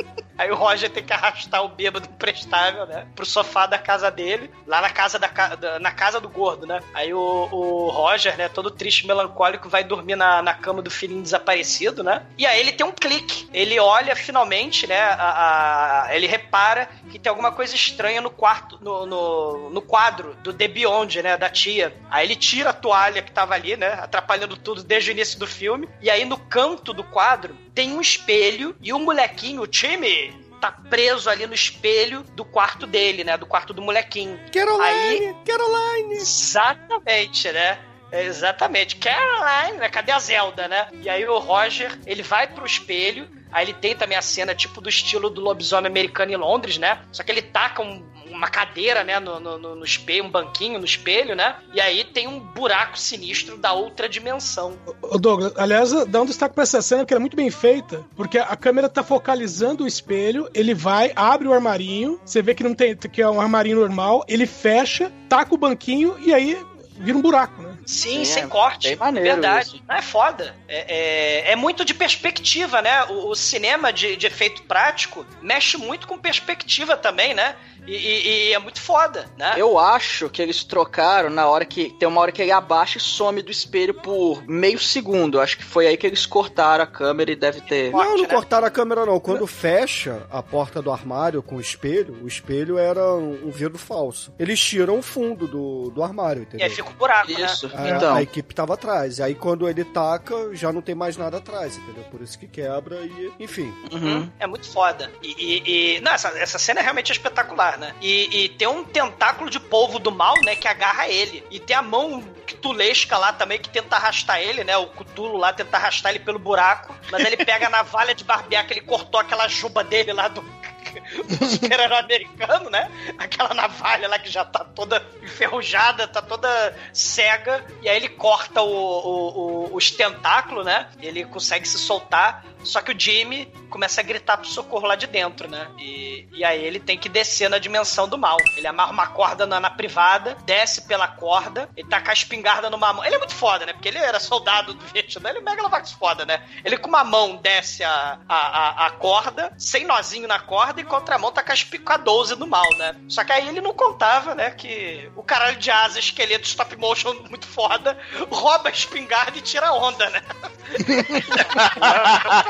Aí 0.40 0.50
o 0.50 0.54
Roger 0.54 0.88
tem 0.88 1.02
que 1.04 1.12
arrastar 1.12 1.62
o 1.62 1.68
bêbado 1.68 2.08
imprestável, 2.08 2.86
né? 2.86 3.06
Pro 3.14 3.26
sofá 3.26 3.66
da 3.66 3.78
casa 3.78 4.10
dele, 4.10 4.50
lá 4.66 4.80
na 4.80 4.88
casa, 4.88 5.18
da, 5.18 5.78
na 5.78 5.90
casa 5.92 6.18
do 6.18 6.30
gordo, 6.30 6.66
né? 6.66 6.80
Aí 6.94 7.12
o, 7.12 7.20
o 7.52 7.90
Roger, 7.90 8.38
né, 8.38 8.48
todo 8.48 8.70
triste, 8.70 9.06
melancólico, 9.06 9.68
vai 9.68 9.84
dormir 9.84 10.16
na, 10.16 10.40
na 10.40 10.54
cama 10.54 10.80
do 10.80 10.90
filhinho 10.90 11.22
desaparecido, 11.22 12.02
né? 12.02 12.22
E 12.38 12.46
aí 12.46 12.58
ele 12.58 12.72
tem 12.72 12.86
um 12.86 12.92
clique. 12.92 13.50
Ele 13.52 13.78
olha 13.78 14.16
finalmente, 14.16 14.86
né? 14.86 14.98
a- 14.98 16.06
a- 16.08 16.16
ele 16.16 16.26
repara 16.26 16.88
que 17.10 17.18
tem 17.18 17.28
alguma 17.28 17.52
coisa 17.52 17.74
estranha 17.74 18.22
no 18.22 18.30
quarto, 18.30 18.78
no, 18.80 19.04
no, 19.04 19.68
no 19.70 19.82
quadro 19.82 20.34
do 20.42 20.54
The 20.54 20.68
Beyond, 20.68 21.22
né? 21.22 21.36
Da 21.36 21.50
tia. 21.50 21.94
Aí 22.10 22.26
ele 22.26 22.34
tira 22.34 22.70
a 22.70 22.72
toalha 22.72 23.20
que 23.20 23.30
tava 23.30 23.52
ali, 23.54 23.76
né? 23.76 23.88
Atrapalhando 23.92 24.56
tudo 24.56 24.82
desde 24.82 25.10
o 25.10 25.12
início 25.12 25.38
do 25.38 25.46
filme. 25.46 25.86
E 26.00 26.08
aí 26.08 26.24
no 26.24 26.38
canto 26.38 26.94
do 26.94 27.04
quadro 27.04 27.54
tem 27.80 27.94
um 27.94 28.00
espelho 28.02 28.76
e 28.82 28.92
o 28.92 28.98
molequinho, 28.98 29.62
o 29.62 29.66
time, 29.66 30.34
tá 30.60 30.70
preso 30.70 31.30
ali 31.30 31.46
no 31.46 31.54
espelho 31.54 32.22
do 32.36 32.44
quarto 32.44 32.86
dele, 32.86 33.24
né? 33.24 33.38
Do 33.38 33.46
quarto 33.46 33.72
do 33.72 33.80
molequinho. 33.80 34.38
Caroline, 34.52 34.84
Aí, 34.84 35.36
Caroline. 35.46 36.12
Exatamente, 36.16 37.50
né? 37.50 37.78
É, 38.12 38.22
Exatamente. 38.22 38.96
Caroline, 38.96 39.78
né? 39.78 39.88
Cadê 39.88 40.12
a 40.12 40.18
Zelda, 40.18 40.68
né? 40.68 40.88
E 41.02 41.08
aí 41.08 41.26
o 41.26 41.38
Roger, 41.38 41.98
ele 42.04 42.22
vai 42.22 42.46
pro 42.48 42.66
espelho, 42.66 43.26
aí 43.52 43.64
ele 43.66 43.74
tem 43.74 43.94
também 43.96 44.16
a 44.16 44.22
cena 44.22 44.54
tipo 44.54 44.80
do 44.80 44.88
estilo 44.88 45.30
do 45.30 45.40
lobisomem 45.40 45.90
americano 45.90 46.32
em 46.32 46.36
Londres, 46.36 46.78
né? 46.78 47.00
Só 47.12 47.22
que 47.22 47.30
ele 47.30 47.42
taca 47.42 47.82
um- 47.82 48.08
uma 48.30 48.48
cadeira, 48.48 49.02
né, 49.02 49.18
no, 49.18 49.40
no, 49.40 49.58
no- 49.58 49.74
no 49.76 49.84
espelho, 49.84 50.24
um 50.24 50.30
banquinho 50.30 50.78
no 50.78 50.84
espelho, 50.84 51.34
né? 51.34 51.56
E 51.74 51.80
aí 51.80 52.04
tem 52.04 52.28
um 52.28 52.38
buraco 52.38 52.96
sinistro 52.98 53.58
da 53.58 53.72
outra 53.72 54.08
dimensão. 54.08 54.78
Ô 55.02 55.18
Douglas, 55.18 55.52
aliás, 55.56 55.90
dá 56.06 56.22
um 56.22 56.26
destaque 56.26 56.54
pra 56.54 56.62
essa 56.62 56.80
cena 56.80 57.04
que 57.04 57.12
era 57.12 57.18
muito 57.20 57.36
bem 57.36 57.50
feita, 57.50 58.04
porque 58.14 58.38
a 58.38 58.54
câmera 58.56 58.88
tá 58.88 59.02
focalizando 59.02 59.82
o 59.82 59.86
espelho, 59.86 60.48
ele 60.54 60.72
vai, 60.74 61.12
abre 61.16 61.48
o 61.48 61.52
armarinho, 61.52 62.20
você 62.24 62.40
vê 62.40 62.54
que 62.54 62.62
não 62.62 62.72
tem, 62.74 62.96
que 62.96 63.20
é 63.20 63.28
um 63.28 63.40
armarinho 63.40 63.80
normal, 63.80 64.24
ele 64.28 64.46
fecha, 64.46 65.12
taca 65.28 65.52
o 65.52 65.58
banquinho 65.58 66.16
e 66.20 66.32
aí 66.32 66.56
vira 66.98 67.18
um 67.18 67.22
buraco, 67.22 67.60
né? 67.62 67.76
Sim, 67.86 68.18
Sim, 68.18 68.24
sem 68.24 68.42
é 68.44 68.46
corte. 68.46 68.88
bem 68.88 68.96
maneiro 68.96 69.28
Verdade. 69.28 69.66
isso. 69.68 69.82
Não 69.88 69.96
é 69.96 70.02
foda. 70.02 70.54
É, 70.72 71.48
é, 71.48 71.52
é 71.52 71.56
muito 71.56 71.84
de 71.84 71.92
perspectiva, 71.92 72.80
né? 72.80 73.04
O, 73.06 73.30
o 73.30 73.34
cinema 73.34 73.92
de, 73.92 74.16
de 74.16 74.26
efeito 74.26 74.62
prático 74.62 75.26
mexe 75.42 75.76
muito 75.76 76.06
com 76.06 76.16
perspectiva 76.16 76.96
também, 76.96 77.34
né? 77.34 77.56
E, 77.86 77.96
e- 77.96 78.28
e 78.50 78.52
é 78.52 78.58
muito 78.58 78.80
foda, 78.80 79.24
né? 79.38 79.54
Eu 79.56 79.78
acho 79.78 80.28
que 80.28 80.40
eles 80.40 80.62
trocaram 80.62 81.28
na 81.30 81.48
hora 81.48 81.64
que. 81.64 81.90
Tem 81.98 82.06
uma 82.06 82.20
hora 82.20 82.30
que 82.30 82.40
ele 82.42 82.52
abaixa 82.52 82.98
e 82.98 83.00
some 83.00 83.42
do 83.42 83.50
espelho 83.50 83.94
por 83.94 84.44
meio 84.46 84.78
segundo. 84.78 85.40
Acho 85.40 85.56
que 85.56 85.64
foi 85.64 85.86
aí 85.88 85.96
que 85.96 86.06
eles 86.06 86.24
cortaram 86.26 86.84
a 86.84 86.86
câmera 86.86 87.32
e 87.32 87.36
deve 87.36 87.62
ter. 87.62 87.90
Não, 87.90 88.16
não 88.16 88.22
né? 88.22 88.28
cortaram 88.28 88.66
a 88.66 88.70
câmera, 88.70 89.04
não. 89.06 89.18
Quando 89.18 89.46
fecha 89.46 90.26
a 90.30 90.42
porta 90.42 90.80
do 90.82 90.92
armário 90.92 91.42
com 91.42 91.56
o 91.56 91.60
espelho, 91.60 92.18
o 92.22 92.28
espelho 92.28 92.78
era 92.78 93.14
um 93.14 93.50
vidro 93.50 93.78
falso. 93.78 94.32
Eles 94.38 94.60
tiram 94.60 94.98
o 94.98 95.02
fundo 95.02 95.48
do, 95.48 95.90
do 95.90 96.02
armário, 96.02 96.42
E 96.42 96.44
entendeu? 96.44 96.66
aí 96.66 96.72
fica 96.72 96.90
um 96.90 96.92
buraco, 96.92 97.32
Isso. 97.32 97.66
né? 97.68 97.74
A, 97.92 97.96
Então. 97.96 98.14
a 98.14 98.22
equipe 98.22 98.54
tava 98.54 98.74
atrás. 98.74 99.18
E 99.18 99.22
aí 99.22 99.34
quando 99.34 99.66
ele 99.68 99.84
taca, 99.84 100.54
já 100.60 100.72
não 100.72 100.80
tem 100.82 100.94
mais 100.94 101.16
nada 101.16 101.38
atrás, 101.38 101.76
entendeu? 101.76 102.04
Por 102.04 102.20
isso 102.20 102.38
que 102.38 102.46
quebra 102.46 102.96
e. 103.00 103.32
Enfim. 103.40 103.72
Uhum. 103.92 104.30
É 104.38 104.46
muito 104.46 104.70
foda. 104.70 105.10
E, 105.22 105.34
e- 105.38 105.96
e- 105.96 106.00
não, 106.00 106.12
essa, 106.12 106.28
essa 106.38 106.58
cena 106.58 106.80
é 106.80 106.82
realmente 106.82 107.10
espetacular, 107.12 107.78
né? 107.78 107.94
E, 108.00 108.44
e 108.44 108.48
tem 108.50 108.68
um 108.68 108.84
tentáculo 108.84 109.48
de 109.50 109.58
polvo 109.58 109.98
do 109.98 110.12
mal, 110.12 110.34
né, 110.44 110.54
que 110.54 110.68
agarra 110.68 111.08
ele. 111.08 111.42
E 111.50 111.58
tem 111.58 111.74
a 111.76 111.82
mão 111.82 112.22
ctulesca 112.46 113.16
lá 113.16 113.32
também 113.32 113.58
que 113.58 113.68
tenta 113.68 113.96
arrastar 113.96 114.40
ele, 114.40 114.62
né? 114.64 114.76
O 114.76 114.86
Cutulo 114.88 115.36
lá 115.36 115.52
tenta 115.52 115.76
arrastar 115.76 116.10
ele 116.14 116.24
pelo 116.24 116.38
buraco. 116.38 116.94
Mas 117.10 117.24
ele 117.24 117.36
pega 117.36 117.66
a 117.66 117.70
navalha 117.70 118.14
de 118.14 118.24
barbear 118.24 118.66
que 118.66 118.72
ele 118.74 118.80
cortou 118.82 119.20
aquela 119.20 119.48
juba 119.48 119.82
dele 119.82 120.12
lá 120.12 120.28
do 120.28 120.42
do 121.28 121.44
super-herói 121.46 121.98
americano, 121.98 122.70
né? 122.70 122.90
Aquela 123.18 123.54
navalha 123.54 124.08
lá 124.08 124.18
que 124.18 124.28
já 124.30 124.44
tá 124.44 124.64
toda 124.64 125.04
enferrujada, 125.22 126.06
tá 126.08 126.22
toda 126.22 126.76
cega. 126.92 127.64
E 127.82 127.88
aí 127.88 127.96
ele 127.96 128.08
corta 128.08 128.62
o, 128.62 128.68
o- 128.68 129.68
o- 129.72 129.76
os 129.76 129.90
tentáculos, 129.90 130.64
né? 130.64 130.88
Ele 131.00 131.24
consegue 131.24 131.66
se 131.68 131.78
soltar. 131.78 132.44
Só 132.64 132.80
que 132.80 132.92
o 132.92 132.98
Jimmy 132.98 133.46
começa 133.68 134.00
a 134.00 134.04
gritar 134.04 134.36
pro 134.36 134.48
socorro 134.48 134.86
lá 134.86 134.96
de 134.96 135.06
dentro, 135.06 135.48
né? 135.48 135.68
E, 135.78 136.26
e 136.32 136.44
aí 136.44 136.62
ele 136.62 136.78
tem 136.78 136.98
que 136.98 137.08
descer 137.08 137.48
na 137.48 137.58
dimensão 137.58 138.08
do 138.08 138.18
mal. 138.18 138.36
Ele 138.56 138.66
amarra 138.66 138.92
uma 138.92 139.06
corda 139.06 139.46
na, 139.46 139.60
na 139.60 139.70
privada, 139.70 140.36
desce 140.44 140.82
pela 140.82 141.08
corda, 141.08 141.68
ele 141.76 141.88
tá 141.88 142.00
com 142.00 142.10
a 142.10 142.12
espingarda 142.12 142.68
numa 142.68 142.92
mão. 142.92 143.04
Ele 143.04 143.14
é 143.14 143.18
muito 143.18 143.34
foda, 143.34 143.66
né? 143.66 143.72
Porque 143.72 143.88
ele 143.88 143.98
era 143.98 144.20
soldado 144.20 144.74
do 144.74 144.84
Vietnã, 144.86 145.30
ele 145.30 145.38
é 145.38 145.42
megalovax 145.42 145.92
foda, 145.92 146.24
né? 146.26 146.42
Ele 146.64 146.76
com 146.76 146.88
uma 146.88 147.04
mão 147.04 147.36
desce 147.36 147.82
a, 147.84 148.18
a, 148.28 148.36
a, 148.36 148.86
a 148.86 148.90
corda, 148.90 149.52
sem 149.56 149.84
nozinho 149.84 150.28
na 150.28 150.38
corda, 150.38 150.80
e 150.80 150.84
com 150.84 150.94
a 150.94 150.98
outra 150.98 151.18
mão 151.18 151.32
tá 151.32 151.42
com 151.42 151.50
com 151.84 151.92
a 151.92 151.96
12 151.96 152.36
no 152.36 152.46
mal, 152.46 152.68
né? 152.76 152.94
Só 153.08 153.24
que 153.24 153.32
aí 153.32 153.48
ele 153.48 153.60
não 153.60 153.72
contava, 153.72 154.34
né? 154.34 154.50
Que 154.50 155.10
o 155.16 155.22
caralho 155.22 155.56
de 155.56 155.70
asa, 155.70 155.98
esqueleto 155.98 156.46
stop 156.46 156.76
motion 156.76 157.14
muito 157.28 157.46
foda, 157.46 157.98
rouba 158.30 158.68
a 158.68 158.72
espingarda 158.72 159.36
e 159.38 159.40
tira 159.40 159.68
a 159.68 159.74
onda, 159.74 160.08
né? 160.10 160.22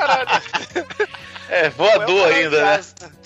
É, 1.49 1.69
voador 1.69 2.31
É 2.31 2.35
ainda, 2.35 2.61
né? 2.61 2.81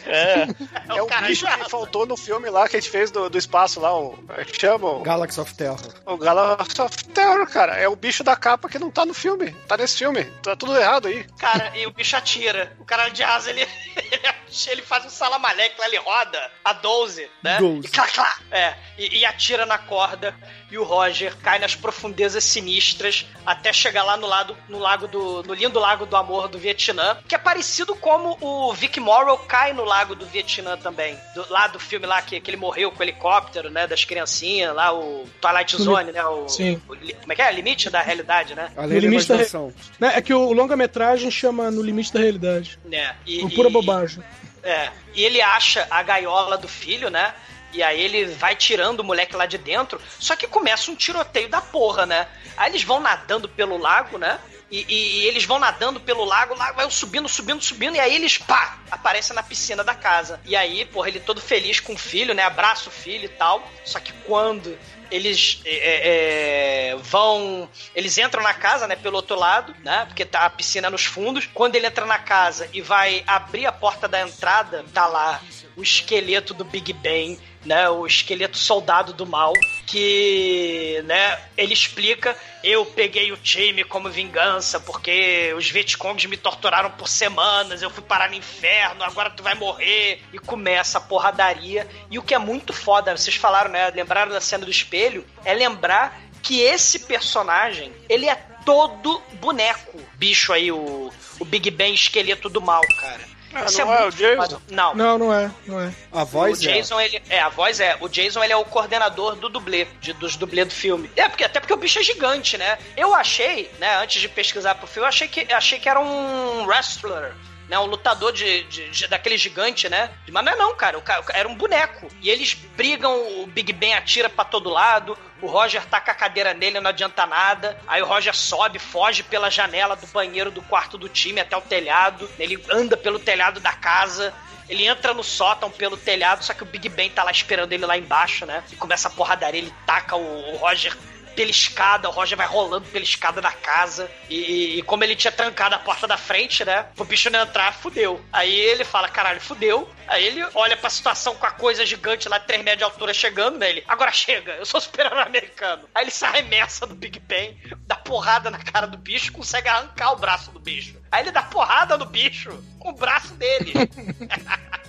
É, 0.06 0.44
É 0.44 0.98
é 0.98 1.02
o 1.02 1.06
o 1.06 1.08
cara 1.08 1.28
bicho 1.28 1.46
que 1.46 1.70
faltou 1.70 2.06
no 2.06 2.18
filme 2.18 2.50
lá 2.50 2.68
que 2.68 2.76
a 2.76 2.80
gente 2.80 2.90
fez 2.90 3.12
do, 3.12 3.30
do 3.30 3.38
espaço 3.38 3.80
lá, 3.80 3.98
o. 3.98 4.18
É 4.38 4.44
que 4.44 4.60
chama? 4.60 4.88
O, 4.90 5.02
Galaxy 5.02 5.40
of 5.40 5.54
Terror. 5.56 5.80
o 6.06 6.18
Galaxy 6.18 6.82
of 6.82 7.06
Terror, 7.06 7.48
cara. 7.48 7.76
É 7.76 7.88
o 7.88 7.96
bicho 7.96 8.24
da 8.24 8.36
capa 8.36 8.70
que 8.70 8.80
não 8.80 8.92
tá 8.92 9.06
no 9.06 9.14
filme. 9.14 9.52
Tá 9.68 9.78
nesse 9.78 9.98
filme. 9.98 10.26
Tá 10.44 10.56
tudo 10.56 10.78
errado 10.78 11.08
aí. 11.08 11.26
Cara, 11.40 11.72
e 11.76 11.86
o 11.88 11.92
bicho 11.92 12.16
atira. 12.16 12.76
O 12.80 12.86
cara 12.86 13.10
de 13.10 13.24
asa, 13.24 13.50
ele, 13.50 13.62
ele, 13.96 14.22
ele 14.68 14.82
faz 14.82 15.06
um 15.06 15.10
salamaleque 15.10 15.80
lá, 15.80 15.88
ele 15.88 15.98
roda 15.98 16.52
a 16.64 16.74
12, 16.74 17.30
né? 17.44 17.58
12. 17.60 17.88
E 17.88 17.90
clá, 17.90 18.08
clá, 18.08 18.38
é, 18.52 18.76
e, 18.98 19.20
e 19.20 19.26
atira 19.26 19.66
na 19.66 19.78
corda. 19.78 20.36
E 20.70 20.78
o 20.78 20.84
Roger 20.84 21.36
cai 21.38 21.60
nas 21.60 21.76
profundezas 21.76 22.44
sinistras 22.44 23.26
até 23.46 23.72
chegar 23.72 24.04
lá 24.04 24.18
no, 24.18 24.28
lado, 24.28 24.58
no 24.68 24.80
lago 24.80 25.08
do. 25.08 25.44
no 25.44 25.54
lindo 25.54 25.80
lago 25.80 26.06
do 26.06 26.16
amor 26.16 26.48
do 26.48 26.58
Vietnã, 26.58 27.18
que 27.28 27.36
é 27.36 27.38
parecido 27.38 27.96
como 27.96 28.38
o 28.42 28.74
Vic 28.74 29.00
Morrow 29.00 29.38
cai 29.38 29.74
no 29.74 29.84
lago 29.86 29.95
do 30.04 30.26
Vietnã 30.26 30.76
também. 30.78 31.18
Do, 31.34 31.46
lá 31.50 31.68
do 31.68 31.80
filme 31.80 32.06
lá 32.06 32.22
que, 32.22 32.40
que 32.42 32.50
ele 32.50 32.58
morreu 32.58 32.92
com 32.92 33.00
o 33.00 33.04
helicóptero, 33.04 33.70
né? 33.70 33.88
Das 33.88 34.04
criancinhas, 34.04 34.76
lá, 34.76 34.92
o 34.94 35.26
Twilight 35.40 35.78
Zone, 35.82 36.12
né? 36.12 36.24
O, 36.26 36.50
Sim. 36.50 36.82
o 36.90 36.96
como 36.98 37.32
é 37.32 37.36
que 37.36 37.42
é? 37.42 37.52
Limite 37.52 37.90
da 37.90 38.02
realidade, 38.02 38.54
né? 38.56 38.72
Além 38.76 38.96
No 38.96 39.02
da 39.02 39.08
limite 39.08 39.28
da 39.28 39.36
imaginação. 39.36 39.74
Né, 40.00 40.12
É 40.16 40.22
que 40.22 40.34
o 40.34 40.52
longa-metragem 40.52 41.32
chama 41.32 41.72
No 41.72 41.82
Limite 41.82 42.12
da 42.12 42.20
Realidade. 42.20 42.78
né? 42.84 43.16
E, 43.26 43.40
Por 43.40 43.52
pura 43.54 43.70
e- 43.70 43.72
bobagem. 43.72 44.24
É, 44.64 44.90
e 45.14 45.24
ele 45.24 45.42
acha 45.42 45.86
a 45.92 46.02
gaiola 46.02 46.58
do 46.58 46.68
filho, 46.68 47.10
né? 47.12 47.34
E 47.76 47.84
aí 47.84 48.02
ele 48.02 48.26
vai 48.26 48.56
tirando 48.56 49.02
o 49.02 49.04
moleque 49.04 49.36
lá 49.36 49.46
de 49.46 49.58
dentro. 49.58 50.02
Só 50.20 50.36
que 50.36 50.48
começa 50.48 50.90
um 50.90 50.96
tiroteio 50.96 51.50
da 51.50 51.62
porra, 51.62 52.06
né? 52.06 52.28
Aí 52.58 52.72
eles 52.72 52.84
vão 52.84 53.00
nadando 53.00 53.50
pelo 53.50 53.78
lago, 53.78 54.18
né? 54.18 54.40
E, 54.72 54.80
e- 54.90 55.20
e 55.20 55.28
eles 55.28 55.46
vão 55.46 55.60
nadando 55.60 56.00
pelo 56.00 56.26
lago, 56.26 56.56
lago 56.56 56.76
vai 56.78 56.90
subindo, 56.90 57.30
subindo, 57.30 57.62
subindo, 57.64 57.96
e 57.96 58.00
aí 58.00 58.16
eles, 58.16 58.40
pá, 58.40 58.80
aparecem 58.90 59.36
na 59.36 59.44
piscina 59.44 59.84
da 59.84 59.94
casa. 59.94 60.40
E 60.44 60.56
aí, 60.56 60.86
porra, 60.86 61.08
ele 61.10 61.20
todo 61.20 61.40
feliz 61.40 61.80
com 61.80 61.94
o 61.94 61.98
filho, 61.98 62.34
né? 62.34 62.44
Abraça 62.44 62.90
o 62.90 62.92
filho 62.92 63.26
e 63.26 63.30
tal. 63.30 63.62
Só 63.84 64.00
que 64.00 64.12
quando 64.26 64.76
eles 65.12 65.62
é, 65.66 66.90
é, 66.92 66.96
vão. 66.98 67.70
Eles 67.94 68.18
entram 68.18 68.42
na 68.42 68.54
casa, 68.56 68.88
né, 68.88 68.96
pelo 68.96 69.18
outro 69.18 69.38
lado, 69.38 69.76
né? 69.84 70.06
Porque 70.08 70.26
tá 70.26 70.40
a 70.46 70.50
piscina 70.50 70.90
nos 70.90 71.06
fundos. 71.06 71.48
Quando 71.54 71.76
ele 71.76 71.86
entra 71.86 72.06
na 72.06 72.18
casa 72.18 72.68
e 72.74 72.82
vai 72.82 73.24
abrir 73.28 73.66
a 73.68 73.72
porta 73.72 74.08
da 74.08 74.22
entrada, 74.22 74.84
tá 74.94 75.06
lá 75.06 75.42
o 75.78 75.84
esqueleto 75.84 76.54
do 76.54 76.64
Big 76.66 76.92
Ben, 76.94 77.38
né? 77.66 77.90
O 77.90 78.06
esqueleto 78.06 78.58
soldado 78.58 79.12
do 79.14 79.26
mal, 79.26 79.54
que, 79.86 81.02
né, 81.06 81.40
ele 81.58 81.74
explica: 81.74 82.38
eu 82.64 82.86
peguei 82.86 83.32
o 83.32 83.38
time 83.38 83.84
como 83.84 84.10
vingança, 84.10 84.80
porque 84.80 85.54
os 85.58 85.70
Vietcongs 85.70 86.26
me 86.26 86.38
torturaram 86.38 86.92
por 86.92 87.08
semanas, 87.08 87.82
eu 87.82 87.90
fui 87.90 88.04
parar 88.04 88.30
no 88.30 88.36
inferno, 88.36 89.04
agora 89.04 89.30
tu 89.30 89.44
vai 89.44 89.56
morrer. 89.56 90.22
E 90.32 90.40
começa 90.40 90.98
a 90.98 91.02
porradaria. 91.02 91.88
E 92.10 92.20
o 92.20 92.24
que 92.24 92.34
é 92.34 92.40
muito 92.40 92.74
foda, 92.74 93.16
vocês 93.16 93.36
falaram, 93.36 93.72
né? 93.72 93.90
Lembraram 93.90 94.32
da 94.32 94.42
cena 94.42 94.66
do 94.66 94.72
espelho? 94.72 95.26
É 95.44 95.54
lembrar 95.54 96.22
que 96.42 96.62
esse 96.62 97.00
personagem, 97.00 97.92
ele 98.08 98.30
é 98.30 98.36
todo 98.66 99.22
boneco. 99.34 100.00
Bicho 100.16 100.54
aí, 100.54 100.72
o, 100.72 101.12
o 101.40 101.46
Big 101.46 101.72
Ben 101.72 101.94
esqueleto 101.94 102.50
do 102.50 102.62
mal, 102.62 102.82
cara. 103.00 103.35
Ah, 103.56 103.66
Isso 103.66 103.80
não 103.80 103.94
é 103.94 104.00
o 104.00 104.02
muito 104.02 104.18
Jason? 104.18 104.62
Não. 104.70 104.94
Não, 104.94 105.18
não 105.18 105.34
é, 105.34 105.52
não 105.66 105.80
é. 105.80 105.94
A 106.12 106.24
voz 106.26 106.60
o 106.60 106.62
Jason, 106.62 107.00
ele. 107.00 107.22
É, 107.30 107.40
a 107.40 107.50
voz 107.50 107.80
é. 107.80 107.98
O 108.02 108.10
Jason, 108.10 108.44
ele 108.44 108.52
é 108.52 108.58
o 108.58 108.66
coordenador 108.66 109.36
do 109.36 109.48
dublê, 109.48 109.88
de, 110.02 110.12
dos 110.14 110.36
dublê 110.36 110.66
do 110.66 110.74
filme. 110.74 111.10
É, 111.16 111.30
porque, 111.30 111.46
até 111.46 111.60
porque 111.60 111.74
o 111.74 111.78
bicho 111.78 112.00
é 112.00 112.04
gigante, 112.04 112.58
né? 112.58 112.78
Eu 112.98 113.16
achei, 113.16 113.72
né, 113.80 113.98
antes 114.04 114.22
de 114.22 114.28
pesquisar 114.28 114.76
pro 114.76 114.88
filme, 114.88 115.06
eu 115.06 115.10
achei 115.10 115.28
que, 115.28 115.52
achei 115.54 115.80
que 115.80 115.88
era 115.88 116.00
um 116.00 116.66
wrestler. 116.66 117.34
Né, 117.68 117.80
um 117.80 117.86
lutador 117.86 118.32
de, 118.32 118.64
de- 118.66 118.90
de- 118.90 119.08
daquele 119.08 119.38
gigante, 119.38 119.90
né? 119.90 120.12
Mas 120.32 120.46
não 120.46 120.52
é 120.52 120.56
não, 120.56 120.76
cara. 120.76 120.98
O 121.00 121.02
cara 121.02 121.24
era 121.34 121.48
um 121.50 121.56
boneco. 121.56 122.08
E 122.22 122.30
eles 122.30 122.54
brigam, 122.54 123.42
o 123.42 123.48
Big 123.48 123.74
Ben 123.74 123.96
atira 123.96 124.30
pra 124.30 124.46
todo 124.46 124.70
lado, 124.70 125.18
o 125.42 125.48
Roger 125.48 125.84
taca 125.86 126.12
a 126.12 126.16
cadeira 126.16 126.54
nele, 126.54 126.80
não 126.80 126.90
adianta 126.92 127.26
nada. 127.26 127.76
Aí 127.88 128.02
o 128.04 128.06
Roger 128.06 128.36
sobe, 128.36 128.78
foge 128.78 129.24
pela 129.24 129.50
janela 129.50 129.96
do 129.96 130.06
banheiro 130.08 130.52
do 130.52 130.62
quarto 130.62 130.96
do 130.98 131.10
time 131.10 131.42
até 131.42 131.58
o 131.58 131.62
telhado. 131.62 132.30
Ele 132.38 132.64
anda 132.70 132.96
pelo 132.96 133.18
telhado 133.18 133.60
da 133.60 133.74
casa. 133.74 134.32
Ele 134.70 134.86
entra 134.86 135.14
no 135.14 135.24
sótão 135.24 135.70
pelo 135.72 135.96
telhado, 135.98 136.44
só 136.44 136.54
que 136.54 136.64
o 136.64 136.66
Big 136.68 136.88
Ben 136.90 137.10
tá 137.10 137.24
lá 137.24 137.32
esperando 137.32 137.72
ele 137.74 137.86
lá 137.86 137.98
embaixo, 137.98 138.46
né? 138.46 138.64
E 138.72 138.76
começa 138.76 139.08
a 139.08 139.12
porradaria, 139.12 139.60
ele 139.62 139.74
taca 139.86 140.16
o, 140.16 140.54
o 140.54 140.58
Roger 140.58 140.96
pela 141.36 141.52
escada, 141.52 142.08
o 142.10 142.12
Roger 142.12 142.38
vai 142.38 142.48
rolando 142.48 142.86
pela 142.88 143.04
escada 143.04 143.42
da 143.42 143.52
casa. 143.52 144.10
E, 144.30 144.78
e- 144.80 144.82
como 144.84 145.04
ele 145.04 145.16
tinha 145.16 145.32
trancado 145.32 145.76
a 145.76 145.80
porta 145.80 146.08
da 146.08 146.18
frente, 146.18 146.64
né? 146.64 146.88
O 146.98 147.04
bicho 147.04 147.30
não 147.30 147.42
entrar, 147.42 147.74
fudeu. 147.74 148.24
Aí 148.32 148.54
ele 148.58 148.84
fala, 148.86 149.10
caralho, 149.10 149.42
fudeu. 149.42 149.90
Aí 150.08 150.24
ele 150.26 150.46
olha 150.54 150.78
pra 150.78 150.90
situação 150.90 151.36
com 151.36 151.46
a 151.46 151.52
coisa 151.52 151.86
gigante 151.86 152.30
lá, 152.30 152.40
3 152.40 152.64
metros 152.64 152.78
de 152.80 152.84
altura 152.84 153.14
chegando 153.14 153.58
nele. 153.58 153.84
Agora 153.88 154.12
chega, 154.12 154.54
eu 154.54 154.66
sou 154.66 154.80
super-herói 154.80 155.22
americano. 155.22 155.88
Aí 155.94 156.04
ele 156.04 156.12
se 156.12 156.24
arremessa 156.24 156.86
do 156.86 156.96
Big 156.96 157.20
Ben, 157.20 157.60
dá 157.88 157.96
porrada 157.96 158.50
na 158.50 158.60
cara 158.60 158.86
do 158.88 158.98
bicho, 158.98 159.32
consegue 159.32 159.68
arrancar 159.68 160.12
o 160.14 160.18
braço 160.18 160.52
do 160.52 160.60
bicho. 160.60 160.96
Aí 161.12 161.24
ele 161.24 161.32
dá 161.32 161.42
porrada 161.44 161.98
no 161.98 162.06
bicho 162.06 162.52
com 162.80 162.90
o 162.90 162.94
braço 162.94 163.34
dele. 163.34 163.74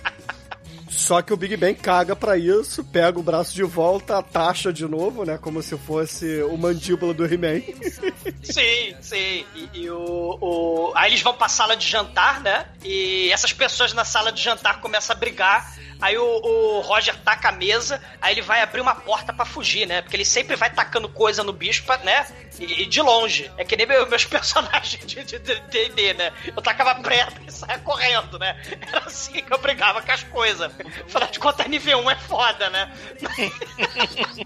Só 0.97 1.21
que 1.21 1.31
o 1.31 1.37
Big 1.37 1.55
Ben 1.55 1.75
caga 1.75 2.15
pra 2.15 2.35
isso, 2.37 2.83
pega 2.83 3.19
o 3.19 3.23
braço 3.23 3.53
de 3.53 3.61
volta, 3.61 4.19
taxa 4.23 4.73
de 4.73 4.87
novo, 4.87 5.23
né? 5.23 5.37
Como 5.37 5.61
se 5.61 5.77
fosse 5.77 6.41
o 6.41 6.57
mandíbula 6.57 7.13
do 7.13 7.23
He-Man. 7.23 7.61
Sim, 8.41 8.95
sim. 8.99 9.45
E, 9.55 9.69
e 9.73 9.89
o, 9.91 10.37
o- 10.41 10.91
Aí 10.95 11.11
eles 11.11 11.21
vão 11.21 11.35
pra 11.35 11.47
sala 11.47 11.75
de 11.77 11.87
jantar, 11.87 12.41
né? 12.41 12.65
E 12.83 13.29
essas 13.31 13.53
pessoas 13.53 13.93
na 13.93 14.03
sala 14.03 14.31
de 14.31 14.41
jantar 14.41 14.81
começam 14.81 15.15
a 15.15 15.19
brigar. 15.19 15.71
Aí 16.01 16.17
o, 16.17 16.23
o 16.23 16.79
Roger 16.81 17.15
taca 17.21 17.49
a 17.49 17.51
mesa, 17.51 17.99
aí 18.21 18.33
ele 18.33 18.41
vai 18.41 18.61
abrir 18.61 18.81
uma 18.81 18.93
porta 18.95 19.33
pra 19.33 19.45
fugir, 19.45 19.87
né? 19.87 20.01
Porque 20.01 20.15
ele 20.15 20.25
sempre 20.25 20.55
vai 20.55 20.69
tacando 20.71 21.09
coisa 21.09 21.43
no 21.43 21.51
bicho, 21.53 21.83
pra, 21.85 21.97
né? 21.99 22.25
E, 22.59 22.83
e 22.83 22.85
de 22.85 23.01
longe. 23.01 23.51
É 23.57 23.63
que 23.63 23.75
nem 23.75 23.85
meu- 23.85 24.07
meus 24.07 24.23
personagens 24.25 25.05
de 25.05 25.23
de- 25.23 25.39
de 25.39 25.55
D&D, 25.69 26.13
né? 26.15 26.31
Eu 26.55 26.61
tacava 26.61 26.95
preta 26.95 27.33
e 27.47 27.51
saia 27.51 27.77
correndo, 27.79 28.39
né? 28.39 28.59
Era 28.81 28.99
assim 29.05 29.43
que 29.43 29.53
eu 29.53 29.57
brigava 29.59 30.01
com 30.01 30.11
as 30.11 30.23
coisas. 30.23 30.71
Afinal 31.05 31.29
de 31.29 31.39
contas, 31.39 31.67
nível 31.67 31.99
1 31.99 32.11
é 32.11 32.15
foda, 32.15 32.69
né? 32.69 32.91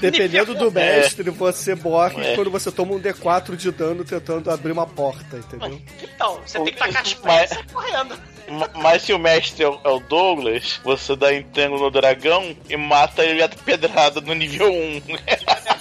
Dependendo 0.00 0.54
do 0.54 0.70
mestre, 0.70 1.30
você 1.30 1.74
morre 1.74 2.24
É. 2.24 2.34
quando 2.34 2.50
você 2.50 2.70
toma 2.70 2.94
um 2.94 3.00
D4 3.00 3.56
de 3.56 3.70
dano 3.70 4.04
tentando 4.04 4.50
abrir 4.50 4.72
uma 4.72 4.86
porta, 4.86 5.36
entendeu? 5.36 5.80
Então, 6.02 6.40
você 6.44 6.58
tem 6.58 6.72
que 6.72 6.78
tacar 6.78 7.02
as 7.02 7.08
sair 7.10 7.66
correndo. 7.72 8.18
Ma- 8.48 8.70
Mas 8.74 9.02
se 9.02 9.12
o 9.12 9.18
mestre 9.18 9.64
é 9.64 9.68
o, 9.68 9.80
é 9.84 10.00
Douglas, 10.00 10.80
você 10.84 11.16
dá 11.16 11.32
entango 11.34 11.78
no 11.78 11.90
dragão 11.90 12.54
e 12.68 12.76
mata 12.76 13.24
ele 13.24 13.42
a 13.42 13.48
pedrada 13.48 14.20
no 14.20 14.34
nível 14.34 14.72
1. 14.72 15.02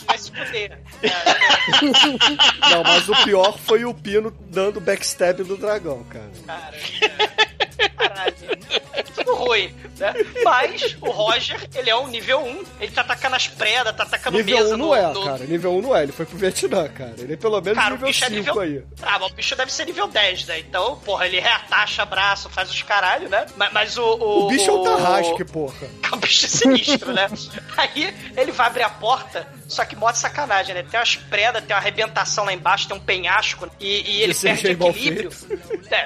Vai 0.05 0.17
se 0.17 0.31
fuder. 0.31 0.79
Não, 2.69 2.83
mas 2.83 3.09
o 3.09 3.15
pior 3.23 3.57
foi 3.57 3.85
o 3.85 3.93
Pino 3.93 4.31
dando 4.49 4.79
backstab 4.79 5.43
no 5.43 5.57
dragão, 5.57 6.03
cara. 6.05 6.31
Cara, 6.45 7.89
caralho. 7.97 8.35
Muito 9.15 9.33
ruim, 9.35 9.73
né? 9.97 10.13
Mas 10.43 10.95
o 11.01 11.09
Roger, 11.09 11.67
ele 11.75 11.89
é 11.89 11.95
um 11.95 12.07
nível 12.07 12.39
1, 12.43 12.63
ele 12.81 12.91
tá 12.91 13.01
atacando 13.01 13.35
as 13.35 13.47
predas, 13.47 13.95
tá 13.95 14.03
atacando 14.03 14.37
Nível 14.37 14.57
mesa 14.57 14.75
1 14.75 14.77
não 14.77 14.87
no, 14.87 14.95
é, 14.95 15.13
no- 15.13 15.23
cara. 15.25 15.45
Nível 15.45 15.75
1 15.77 15.81
não 15.81 15.95
é. 15.95 16.03
Ele 16.03 16.11
foi 16.11 16.25
pro 16.25 16.37
Vietnã, 16.37 16.87
cara. 16.89 17.13
Ele 17.17 17.33
é 17.33 17.37
pelo 17.37 17.59
menos 17.61 17.77
Cara, 17.77 17.89
o 17.89 17.97
nível 17.97 18.07
bicho 18.07 18.23
é 18.23 18.27
5 18.29 18.37
nível. 18.39 18.59
aí. 18.61 18.83
Ah, 19.01 19.19
mas 19.19 19.31
o 19.31 19.35
bicho 19.35 19.55
deve 19.55 19.71
ser 19.71 19.85
nível 19.85 20.07
10, 20.07 20.45
né? 20.47 20.59
Então, 20.59 20.97
porra, 20.99 21.25
ele 21.27 21.39
reatacha 21.39 22.05
braço, 22.05 22.49
faz 22.49 22.69
os 22.69 22.81
caralho, 22.81 23.29
né? 23.29 23.45
Mas, 23.55 23.71
mas 23.73 23.97
o, 23.97 24.03
o. 24.03 24.45
O 24.45 24.47
bicho 24.47 24.69
é 24.69 24.73
um 24.73 24.83
tarrasque, 24.83 25.43
porra. 25.45 25.73
É 26.13 26.15
um 26.15 26.19
bicho 26.19 26.47
sinistro, 26.47 27.11
né? 27.11 27.27
Aí 27.75 28.13
ele 28.37 28.51
vai 28.51 28.67
abrir 28.67 28.83
a 28.83 28.89
porta, 28.89 29.47
só 29.67 29.83
que 29.83 29.95
mostra 29.95 30.29
sacanagem, 30.29 30.75
né? 30.75 30.83
Tem 30.83 30.99
umas 30.99 31.15
predas, 31.15 31.63
tem 31.63 31.73
uma 31.75 31.79
arrebentação 31.81 32.45
lá 32.45 32.53
embaixo, 32.53 32.87
tem 32.87 32.95
um 32.95 32.99
penhasco, 32.99 33.67
e, 33.79 34.11
e 34.17 34.21
ele 34.21 34.33
perde 34.35 34.67
equilíbrio. 34.67 35.31
É. 35.89 36.05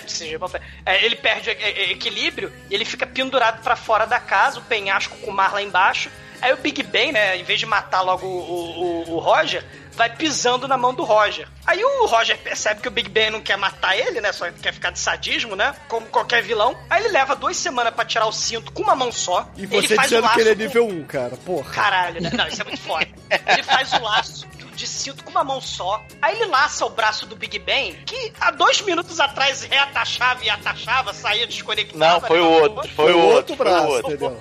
É, 0.85 1.05
ele 1.05 1.15
perde 1.17 1.49
é, 1.49 1.53
é, 1.61 1.91
equilíbrio 1.91 2.51
e 2.69 2.73
ele 2.75 2.85
fica 2.85 2.96
pendurado 3.05 3.61
pra 3.61 3.75
fora 3.75 4.05
da 4.05 4.19
casa, 4.19 4.59
o 4.59 4.63
penhasco 4.63 5.15
com 5.17 5.31
o 5.31 5.33
mar 5.33 5.53
lá 5.53 5.61
embaixo. 5.61 6.09
Aí 6.41 6.53
o 6.53 6.57
Big 6.57 6.83
Ben, 6.83 7.11
né, 7.11 7.35
em 7.37 7.43
vez 7.43 7.59
de 7.59 7.65
matar 7.65 8.01
logo 8.01 8.25
o, 8.27 9.03
o, 9.09 9.13
o 9.15 9.19
Roger, 9.19 9.65
vai 9.93 10.07
pisando 10.15 10.67
na 10.67 10.77
mão 10.77 10.93
do 10.93 11.03
Roger. 11.03 11.47
Aí 11.65 11.83
o 11.83 12.05
Roger 12.05 12.37
percebe 12.37 12.79
que 12.79 12.87
o 12.87 12.91
Big 12.91 13.09
Ben 13.09 13.31
não 13.31 13.41
quer 13.41 13.57
matar 13.57 13.97
ele, 13.97 14.21
né? 14.21 14.31
Só 14.31 14.45
quer 14.51 14.71
ficar 14.71 14.91
de 14.91 14.99
sadismo, 14.99 15.55
né? 15.55 15.73
Como 15.87 16.05
qualquer 16.07 16.43
vilão. 16.43 16.77
Aí 16.87 17.01
ele 17.03 17.11
leva 17.11 17.35
duas 17.35 17.57
semanas 17.57 17.91
pra 17.95 18.05
tirar 18.05 18.27
o 18.27 18.31
cinto 18.31 18.71
com 18.71 18.83
uma 18.83 18.95
mão 18.95 19.11
só. 19.11 19.49
E 19.57 19.65
você 19.65 19.95
faz 19.95 20.09
dizendo 20.09 20.27
o 20.27 20.29
que 20.33 20.39
ele 20.41 20.49
é 20.49 20.53
laço 20.53 20.57
com- 20.57 20.63
nível 20.63 20.87
1, 20.87 21.03
cara. 21.05 21.37
Porra. 21.37 21.73
Caralho, 21.73 22.21
né? 22.21 22.29
Não, 22.31 22.47
isso 22.47 22.61
é 22.61 22.65
muito 22.65 22.81
foda. 22.81 23.07
Ele 23.47 23.63
faz 23.63 23.91
o 23.93 23.99
laço 24.03 24.47
de 24.77 24.87
cinto 24.87 25.23
com 25.23 25.31
uma 25.31 25.43
mão 25.43 25.59
só. 25.59 26.01
Aí 26.21 26.35
ele 26.35 26.45
laça 26.45 26.85
o 26.85 26.89
braço 26.89 27.25
do 27.25 27.35
Big 27.35 27.57
Ben, 27.59 27.93
que 28.05 28.31
há 28.39 28.51
dois 28.51 28.79
minutos 28.81 29.19
atrás 29.19 29.63
reatachava 29.63 30.43
e 30.43 30.49
atachava, 30.49 31.13
saía 31.13 31.47
desconectado. 31.47 31.97
Não, 31.97 32.21
foi 32.21 32.39
o 32.39 32.49
outro. 32.49 32.89
Foi 32.93 33.13
o 33.13 33.19
outro. 33.19 33.55
Foi 33.57 33.65
braço, 33.65 33.85
o 33.87 33.89
outro. 33.91 34.11
entendeu? 34.13 34.39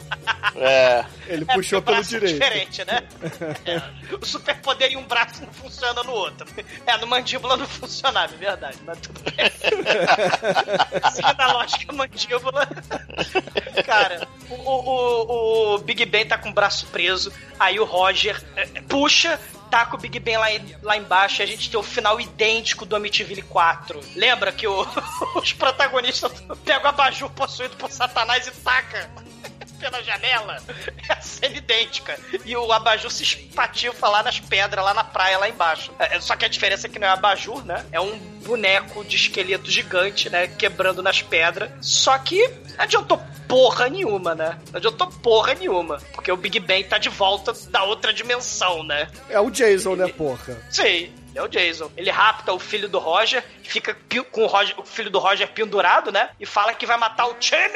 É. 0.56 1.04
Ele 1.26 1.44
É, 1.48 1.54
puxou 1.54 1.82
pelo 1.82 1.96
é 1.96 2.02
direito. 2.02 2.32
diferente, 2.34 2.84
né? 2.84 3.02
É, 3.66 4.14
o 4.14 4.24
superpoder 4.24 4.92
em 4.92 4.96
um 4.96 5.04
braço 5.04 5.42
não 5.44 5.52
funciona 5.52 6.02
no 6.02 6.12
outro. 6.12 6.46
É, 6.86 6.96
no 6.98 7.06
mandíbula 7.06 7.56
não 7.56 7.66
funcionava, 7.66 8.32
é 8.34 8.36
verdade, 8.36 8.78
mas 8.86 8.98
tudo 9.00 9.20
bem. 9.22 9.34
Seguindo 11.12 11.40
a 11.40 11.52
lógica 11.52 11.92
mandíbula. 11.92 12.68
Cara, 13.84 14.28
o, 14.48 14.54
o, 14.54 15.74
o 15.74 15.78
Big 15.78 16.04
Ben 16.06 16.26
tá 16.26 16.38
com 16.38 16.50
o 16.50 16.52
braço 16.52 16.86
preso, 16.86 17.32
aí 17.58 17.80
o 17.80 17.84
Roger 17.84 18.42
é, 18.56 18.66
puxa. 18.82 19.40
Taca 19.70 19.96
o 19.96 19.98
Big 19.98 20.18
Ben 20.20 20.36
lá, 20.38 20.46
lá 20.82 20.96
embaixo 20.96 21.40
e 21.40 21.44
a 21.44 21.46
gente 21.46 21.70
tem 21.70 21.78
o 21.78 21.82
final 21.82 22.20
idêntico 22.20 22.84
do 22.86 22.94
Amityville 22.96 23.42
4. 23.42 24.00
Lembra 24.14 24.52
que 24.52 24.66
o- 24.66 24.86
os 25.36 25.52
protagonistas 25.52 26.32
pegam 26.64 26.84
o 26.84 26.88
abajur 26.88 27.28
possuído 27.30 27.76
por 27.76 27.90
Satanás 27.90 28.46
e 28.46 28.50
taca 28.62 29.10
pela 29.78 30.02
janela. 30.02 30.56
É 31.08 31.12
a 31.12 31.20
cena 31.20 31.56
idêntica. 31.56 32.18
E 32.44 32.56
o 32.56 32.72
abajur 32.72 33.12
se 33.12 33.22
espatifa 33.22 34.08
lá 34.08 34.24
nas 34.24 34.40
pedras, 34.40 34.84
lá 34.84 34.92
na 34.92 35.04
praia, 35.04 35.38
lá 35.38 35.48
embaixo. 35.48 35.92
É, 36.00 36.18
só 36.18 36.34
que 36.34 36.44
a 36.44 36.48
diferença 36.48 36.88
é 36.88 36.90
que 36.90 36.98
não 36.98 37.06
é 37.06 37.10
abajur, 37.10 37.64
né? 37.64 37.86
É 37.92 38.00
um 38.00 38.18
boneco 38.44 39.04
de 39.04 39.14
esqueleto 39.14 39.70
gigante, 39.70 40.28
né? 40.28 40.48
Quebrando 40.48 41.04
nas 41.04 41.22
pedras. 41.22 41.70
Só 41.80 42.18
que 42.18 42.48
não 42.48 42.76
adiantou 42.78 43.22
porra 43.46 43.88
nenhuma, 43.88 44.34
né? 44.34 44.58
Não 44.72 44.78
adiantou 44.78 45.06
porra 45.06 45.54
nenhuma. 45.54 45.98
Porque 46.12 46.32
o 46.32 46.36
Big 46.36 46.58
Ben 46.58 46.82
tá 46.82 46.98
de 46.98 47.08
volta 47.08 47.52
da 47.70 47.84
outra 47.84 48.12
dimensão, 48.12 48.82
né? 48.82 49.08
É 49.28 49.38
o 49.38 49.48
Jason, 49.48 49.94
né, 49.94 50.08
porra? 50.08 50.60
Sim, 50.70 51.12
é 51.38 51.42
o 51.42 51.48
Jason. 51.48 51.90
Ele 51.96 52.10
rapta 52.10 52.52
o 52.52 52.58
filho 52.58 52.88
do 52.88 52.98
Roger, 52.98 53.44
fica 53.62 53.96
com 54.30 54.44
o, 54.44 54.46
Roger- 54.46 54.78
o 54.78 54.84
filho 54.84 55.10
do 55.10 55.18
Roger 55.18 55.48
pendurado, 55.48 56.10
né? 56.10 56.30
E 56.40 56.46
fala 56.46 56.74
que 56.74 56.86
vai 56.86 56.96
matar 56.96 57.26
o 57.26 57.34
time! 57.34 57.68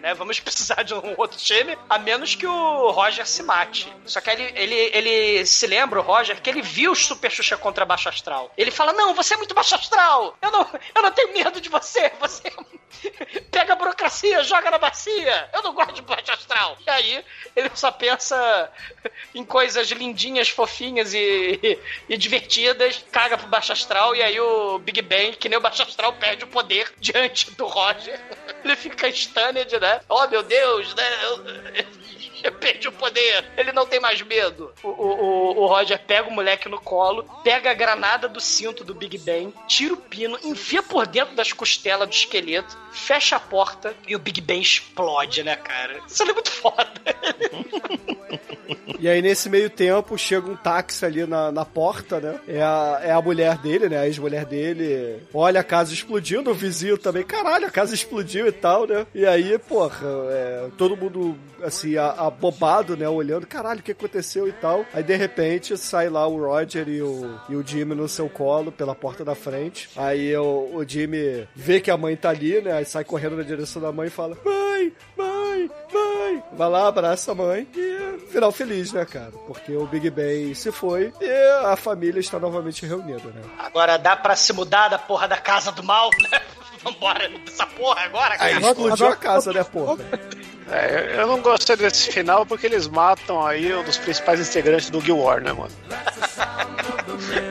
Né? 0.00 0.14
Vamos 0.14 0.38
precisar 0.40 0.82
de 0.82 0.94
um 0.94 1.14
outro 1.16 1.38
time, 1.38 1.76
a 1.88 1.98
menos 1.98 2.34
que 2.34 2.46
o 2.46 2.90
Roger 2.90 3.26
se 3.26 3.42
mate. 3.42 3.92
Só 4.06 4.20
que 4.20 4.30
ele, 4.30 4.52
ele, 4.54 4.90
ele 4.92 5.46
se 5.46 5.66
lembra, 5.66 6.00
o 6.00 6.02
Roger, 6.02 6.40
que 6.40 6.50
ele 6.50 6.62
viu 6.62 6.92
o 6.92 6.96
Super 6.96 7.30
Xuxa 7.30 7.56
contra 7.56 7.84
Baixo 7.84 8.08
Astral. 8.08 8.52
Ele 8.56 8.70
fala: 8.70 8.92
Não, 8.92 9.14
você 9.14 9.34
é 9.34 9.36
muito 9.36 9.54
Baixo 9.54 9.74
Astral! 9.74 10.36
Eu 10.40 10.50
não, 10.50 10.68
eu 10.94 11.02
não 11.02 11.10
tenho 11.10 11.32
medo 11.32 11.60
de 11.60 11.68
você! 11.68 12.12
Você 12.20 12.52
pega 13.50 13.72
a 13.72 13.76
burocracia, 13.76 14.42
joga 14.42 14.70
na 14.70 14.78
bacia! 14.78 15.48
Eu 15.52 15.62
não 15.62 15.74
gosto 15.74 15.94
de 15.94 16.02
Baixo 16.02 16.32
Astral! 16.32 16.76
E 16.86 16.90
aí 16.90 17.24
ele 17.56 17.70
só 17.74 17.90
pensa 17.90 18.70
em 19.34 19.44
coisas 19.44 19.90
lindinhas, 19.90 20.48
fofinhas 20.48 21.14
e, 21.14 21.78
e 22.08 22.16
divertidas, 22.16 22.83
caga 23.12 23.36
pro 23.38 23.46
Baixo 23.48 23.72
Astral 23.72 24.14
e 24.16 24.22
aí 24.22 24.38
o 24.40 24.78
Big 24.78 25.00
Bang, 25.02 25.32
que 25.36 25.48
nem 25.48 25.58
o 25.58 25.60
Baixo 25.60 25.82
Astral, 25.82 26.12
perde 26.14 26.44
o 26.44 26.48
poder 26.48 26.92
diante 27.00 27.50
do 27.52 27.66
Roger. 27.66 28.20
Ele 28.64 28.76
fica 28.76 29.10
stunned, 29.10 29.78
né? 29.80 30.00
Oh 30.08 30.26
meu 30.28 30.42
Deus, 30.42 30.94
né? 30.94 31.24
Eu- 31.24 32.03
eu 32.48 32.52
perdi 32.52 32.86
o 32.88 32.92
poder, 32.92 33.44
ele 33.56 33.72
não 33.72 33.86
tem 33.86 33.98
mais 34.00 34.20
medo. 34.22 34.72
O, 34.82 34.88
o, 34.88 35.62
o- 35.62 35.66
Roger 35.66 35.98
pega 36.06 36.28
o 36.28 36.32
moleque 36.32 36.68
no 36.68 36.78
colo, 36.80 37.24
pega 37.42 37.70
a 37.70 37.74
granada 37.74 38.28
do 38.28 38.40
cinto 38.40 38.84
do 38.84 38.94
Big 38.94 39.16
Ben, 39.18 39.52
tira 39.66 39.94
o 39.94 39.96
pino, 39.96 40.38
enfia 40.44 40.82
por 40.82 41.06
dentro 41.06 41.34
das 41.34 41.52
costelas 41.52 42.08
do 42.08 42.12
esqueleto, 42.12 42.76
fecha 42.92 43.36
a 43.36 43.40
porta 43.40 43.94
e 44.06 44.14
o 44.14 44.18
Big 44.18 44.40
Ben 44.40 44.60
explode, 44.60 45.42
né, 45.42 45.56
cara? 45.56 45.98
Isso 46.06 46.22
é 46.22 46.26
muito 46.32 46.50
foda. 46.50 46.86
E 48.98 49.08
aí, 49.08 49.20
nesse 49.20 49.50
meio 49.50 49.68
tempo, 49.68 50.16
chega 50.16 50.48
um 50.50 50.56
táxi 50.56 51.04
ali 51.04 51.26
na, 51.26 51.52
na 51.52 51.64
porta, 51.64 52.20
né? 52.20 52.40
É 52.48 52.62
a, 52.62 53.00
é 53.02 53.10
a 53.10 53.20
mulher 53.20 53.58
dele, 53.58 53.88
né? 53.88 53.98
A 53.98 54.06
ex-mulher 54.06 54.46
dele. 54.46 55.20
Olha 55.34 55.60
a 55.60 55.64
casa 55.64 55.92
explodindo, 55.92 56.50
o 56.50 56.54
vizinho 56.54 56.96
também. 56.96 57.22
Caralho, 57.22 57.66
a 57.66 57.70
casa 57.70 57.94
explodiu 57.94 58.46
e 58.46 58.52
tal, 58.52 58.86
né? 58.86 59.06
E 59.14 59.26
aí, 59.26 59.58
porra, 59.58 60.06
é, 60.30 60.68
todo 60.78 60.96
mundo, 60.96 61.36
assim, 61.62 61.96
a- 61.98 62.10
abobado, 62.34 62.96
né? 62.96 63.08
Olhando, 63.08 63.46
caralho, 63.46 63.80
o 63.80 63.82
que 63.82 63.92
aconteceu 63.92 64.46
e 64.48 64.52
tal. 64.52 64.84
Aí, 64.92 65.02
de 65.02 65.16
repente, 65.16 65.76
sai 65.76 66.08
lá 66.08 66.26
o 66.26 66.38
Roger 66.38 66.88
e 66.88 67.00
o, 67.00 67.40
e 67.48 67.56
o 67.56 67.66
Jimmy 67.66 67.94
no 67.94 68.08
seu 68.08 68.28
colo, 68.28 68.70
pela 68.70 68.94
porta 68.94 69.24
da 69.24 69.34
frente. 69.34 69.88
Aí 69.96 70.36
o, 70.36 70.70
o 70.74 70.84
Jimmy 70.86 71.48
vê 71.54 71.80
que 71.80 71.90
a 71.90 71.96
mãe 71.96 72.16
tá 72.16 72.30
ali, 72.30 72.60
né? 72.60 72.72
Aí 72.72 72.84
sai 72.84 73.04
correndo 73.04 73.36
na 73.36 73.42
direção 73.42 73.80
da 73.80 73.92
mãe 73.92 74.08
e 74.08 74.10
fala: 74.10 74.36
Mãe, 74.44 74.92
mãe, 75.16 75.70
mãe. 75.92 76.42
Vai 76.52 76.68
lá, 76.68 76.88
abraça 76.88 77.32
a 77.32 77.34
mãe. 77.34 77.66
E 77.74 78.18
final 78.30 78.52
feliz, 78.52 78.92
né, 78.92 79.04
cara? 79.04 79.32
Porque 79.46 79.72
o 79.72 79.86
Big 79.86 80.10
Ben 80.10 80.54
se 80.54 80.70
foi 80.72 81.12
e 81.20 81.64
a 81.64 81.76
família 81.76 82.20
está 82.20 82.38
novamente 82.38 82.84
reunida, 82.86 83.28
né? 83.30 83.42
Agora 83.58 83.96
dá 83.96 84.16
pra 84.16 84.36
se 84.36 84.52
mudar 84.52 84.88
da 84.88 84.98
porra 84.98 85.28
da 85.28 85.36
casa 85.36 85.72
do 85.72 85.82
mal, 85.82 86.10
né? 86.30 86.40
Vambora 86.82 87.28
dessa 87.28 87.66
porra 87.66 88.02
agora, 88.02 88.36
cara. 88.36 88.56
Aí 88.56 88.62
explodiu 88.62 89.08
a 89.08 89.16
casa, 89.16 89.52
né, 89.52 89.64
porra? 89.64 89.96
É, 90.70 91.16
eu 91.18 91.26
não 91.26 91.40
gostei 91.40 91.76
desse 91.76 92.10
final 92.10 92.46
porque 92.46 92.66
eles 92.66 92.88
matam 92.88 93.44
aí 93.46 93.74
um 93.74 93.82
dos 93.82 93.98
principais 93.98 94.40
integrantes 94.40 94.90
do 94.90 95.00
Guild 95.00 95.20
War, 95.20 95.40
né, 95.40 95.52
mano? 95.52 95.70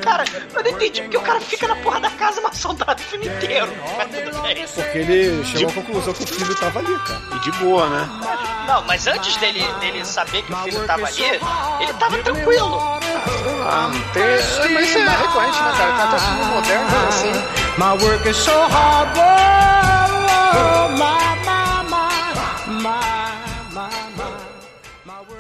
Cara, 0.02 0.23
eu 0.56 0.64
não 0.64 0.72
entendi 0.72 1.02
porque 1.02 1.18
o 1.18 1.22
cara 1.22 1.40
fica 1.40 1.68
na 1.68 1.76
porra 1.77 1.99
da 1.99 2.10
casa 2.11 2.40
uma 2.40 2.53
saudade 2.53 3.02
o 3.02 3.06
filme 3.06 3.27
inteiro. 3.27 3.72
Mas 3.98 4.07
tudo 4.11 4.41
bem. 4.41 4.65
Porque 4.68 4.98
ele 4.98 5.45
chegou 5.45 5.69
à 5.69 5.73
conclusão 5.73 6.14
que 6.14 6.23
o 6.23 6.27
filho 6.27 6.56
tava 6.56 6.80
ali, 6.80 6.99
cara. 6.99 7.22
E 7.35 7.40
de 7.40 7.52
boa, 7.53 7.90
né? 7.90 8.10
Não, 8.68 8.81
mas 8.84 9.07
antes 9.07 9.35
dele, 9.38 9.65
dele 9.80 10.06
saber 10.06 10.44
que 10.44 10.53
o 10.53 10.57
filho 10.57 10.85
tava 10.85 11.07
ali, 11.07 11.23
ele 11.80 11.94
tava 11.99 12.18
tranquilo. 12.19 12.77
Ah, 13.65 13.90
não 13.94 14.02
tem. 14.11 14.23
Mas 14.73 14.90
isso 14.90 14.98
é 14.98 15.07
recorrente, 15.07 15.61
né, 15.61 15.73
cara? 15.77 15.94
Tá 15.94 16.03
até 16.10 16.19
filme 16.19 16.45
moderno, 16.45 16.90
né, 16.90 17.07
assim. 17.07 17.31
My 17.77 18.03
work 18.06 18.30
is 18.30 18.38
so 18.38 18.52
hard, 18.52 19.18
my, 19.18 19.34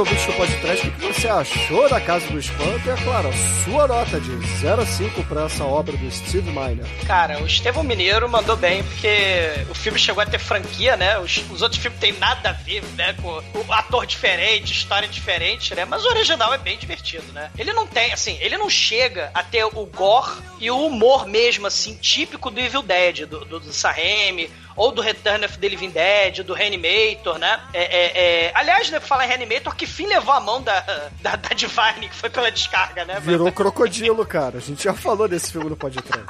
Ouvintes 0.00 0.24
do 0.24 0.32
podcast 0.32 0.88
o 0.88 0.92
que 0.92 1.06
você 1.06 1.28
achou 1.28 1.86
da 1.86 2.00
Casa 2.00 2.26
do 2.28 2.38
Espanto 2.38 2.80
e, 2.86 2.90
é 2.90 2.96
claro, 3.04 3.28
a 3.28 3.64
sua 3.64 3.86
nota 3.86 4.18
de 4.18 4.30
0 4.58 4.80
a 4.80 4.86
5 4.86 5.24
para 5.24 5.44
essa 5.44 5.62
obra 5.62 5.94
do 5.94 6.10
Steve 6.10 6.48
Miner. 6.48 6.86
Cara, 7.06 7.38
o 7.42 7.46
Estevão 7.46 7.82
Mineiro 7.82 8.26
mandou 8.26 8.56
bem, 8.56 8.82
porque 8.82 9.66
o 9.68 9.74
filme 9.74 9.98
chegou 9.98 10.22
a 10.22 10.26
ter 10.26 10.38
franquia, 10.38 10.96
né? 10.96 11.18
Os, 11.18 11.44
os 11.50 11.60
outros 11.60 11.80
filmes 11.80 12.00
têm 12.00 12.12
nada 12.14 12.48
a 12.48 12.52
ver, 12.52 12.82
né? 12.96 13.14
Com 13.20 13.28
o 13.28 13.72
ator 13.72 14.06
diferente, 14.06 14.72
história 14.72 15.06
diferente, 15.06 15.74
né? 15.74 15.84
Mas 15.84 16.02
o 16.02 16.08
original 16.08 16.54
é 16.54 16.58
bem 16.58 16.78
divertido, 16.78 17.30
né? 17.34 17.50
Ele 17.58 17.74
não 17.74 17.86
tem, 17.86 18.10
assim, 18.10 18.38
ele 18.40 18.56
não 18.56 18.70
chega 18.70 19.30
a 19.34 19.42
ter 19.42 19.64
o 19.64 19.84
gore 19.84 20.32
e 20.58 20.70
o 20.70 20.86
humor 20.86 21.26
mesmo, 21.26 21.66
assim, 21.66 21.94
típico 21.96 22.50
do 22.50 22.58
Evil 22.58 22.82
Dead, 22.82 23.26
do, 23.26 23.44
do, 23.44 23.60
do 23.60 23.72
Sam 23.72 23.90
ou 24.80 24.90
do 24.90 25.02
Return 25.02 25.44
of 25.44 25.58
the 25.58 25.68
Living 25.68 25.90
Dead, 25.90 26.42
do 26.42 26.54
Reanimator, 26.54 27.38
né? 27.38 27.60
É, 27.74 27.82
é, 27.82 28.46
é... 28.46 28.52
Aliás, 28.54 28.90
né, 28.90 28.98
falar 28.98 29.26
em 29.26 29.28
Reanimator, 29.28 29.76
que 29.76 29.86
fim 29.86 30.06
levou 30.06 30.32
a 30.32 30.40
mão 30.40 30.62
da, 30.62 30.80
da, 31.20 31.36
da 31.36 31.50
Divine, 31.50 32.08
que 32.08 32.14
foi 32.14 32.30
pela 32.30 32.50
descarga, 32.50 33.04
né? 33.04 33.20
Virou 33.20 33.52
crocodilo, 33.52 34.24
cara. 34.24 34.56
A 34.56 34.60
gente 34.60 34.82
já 34.82 34.94
falou 34.94 35.28
desse 35.28 35.52
filme 35.52 35.68
no 35.68 35.76
podcast. 35.76 36.24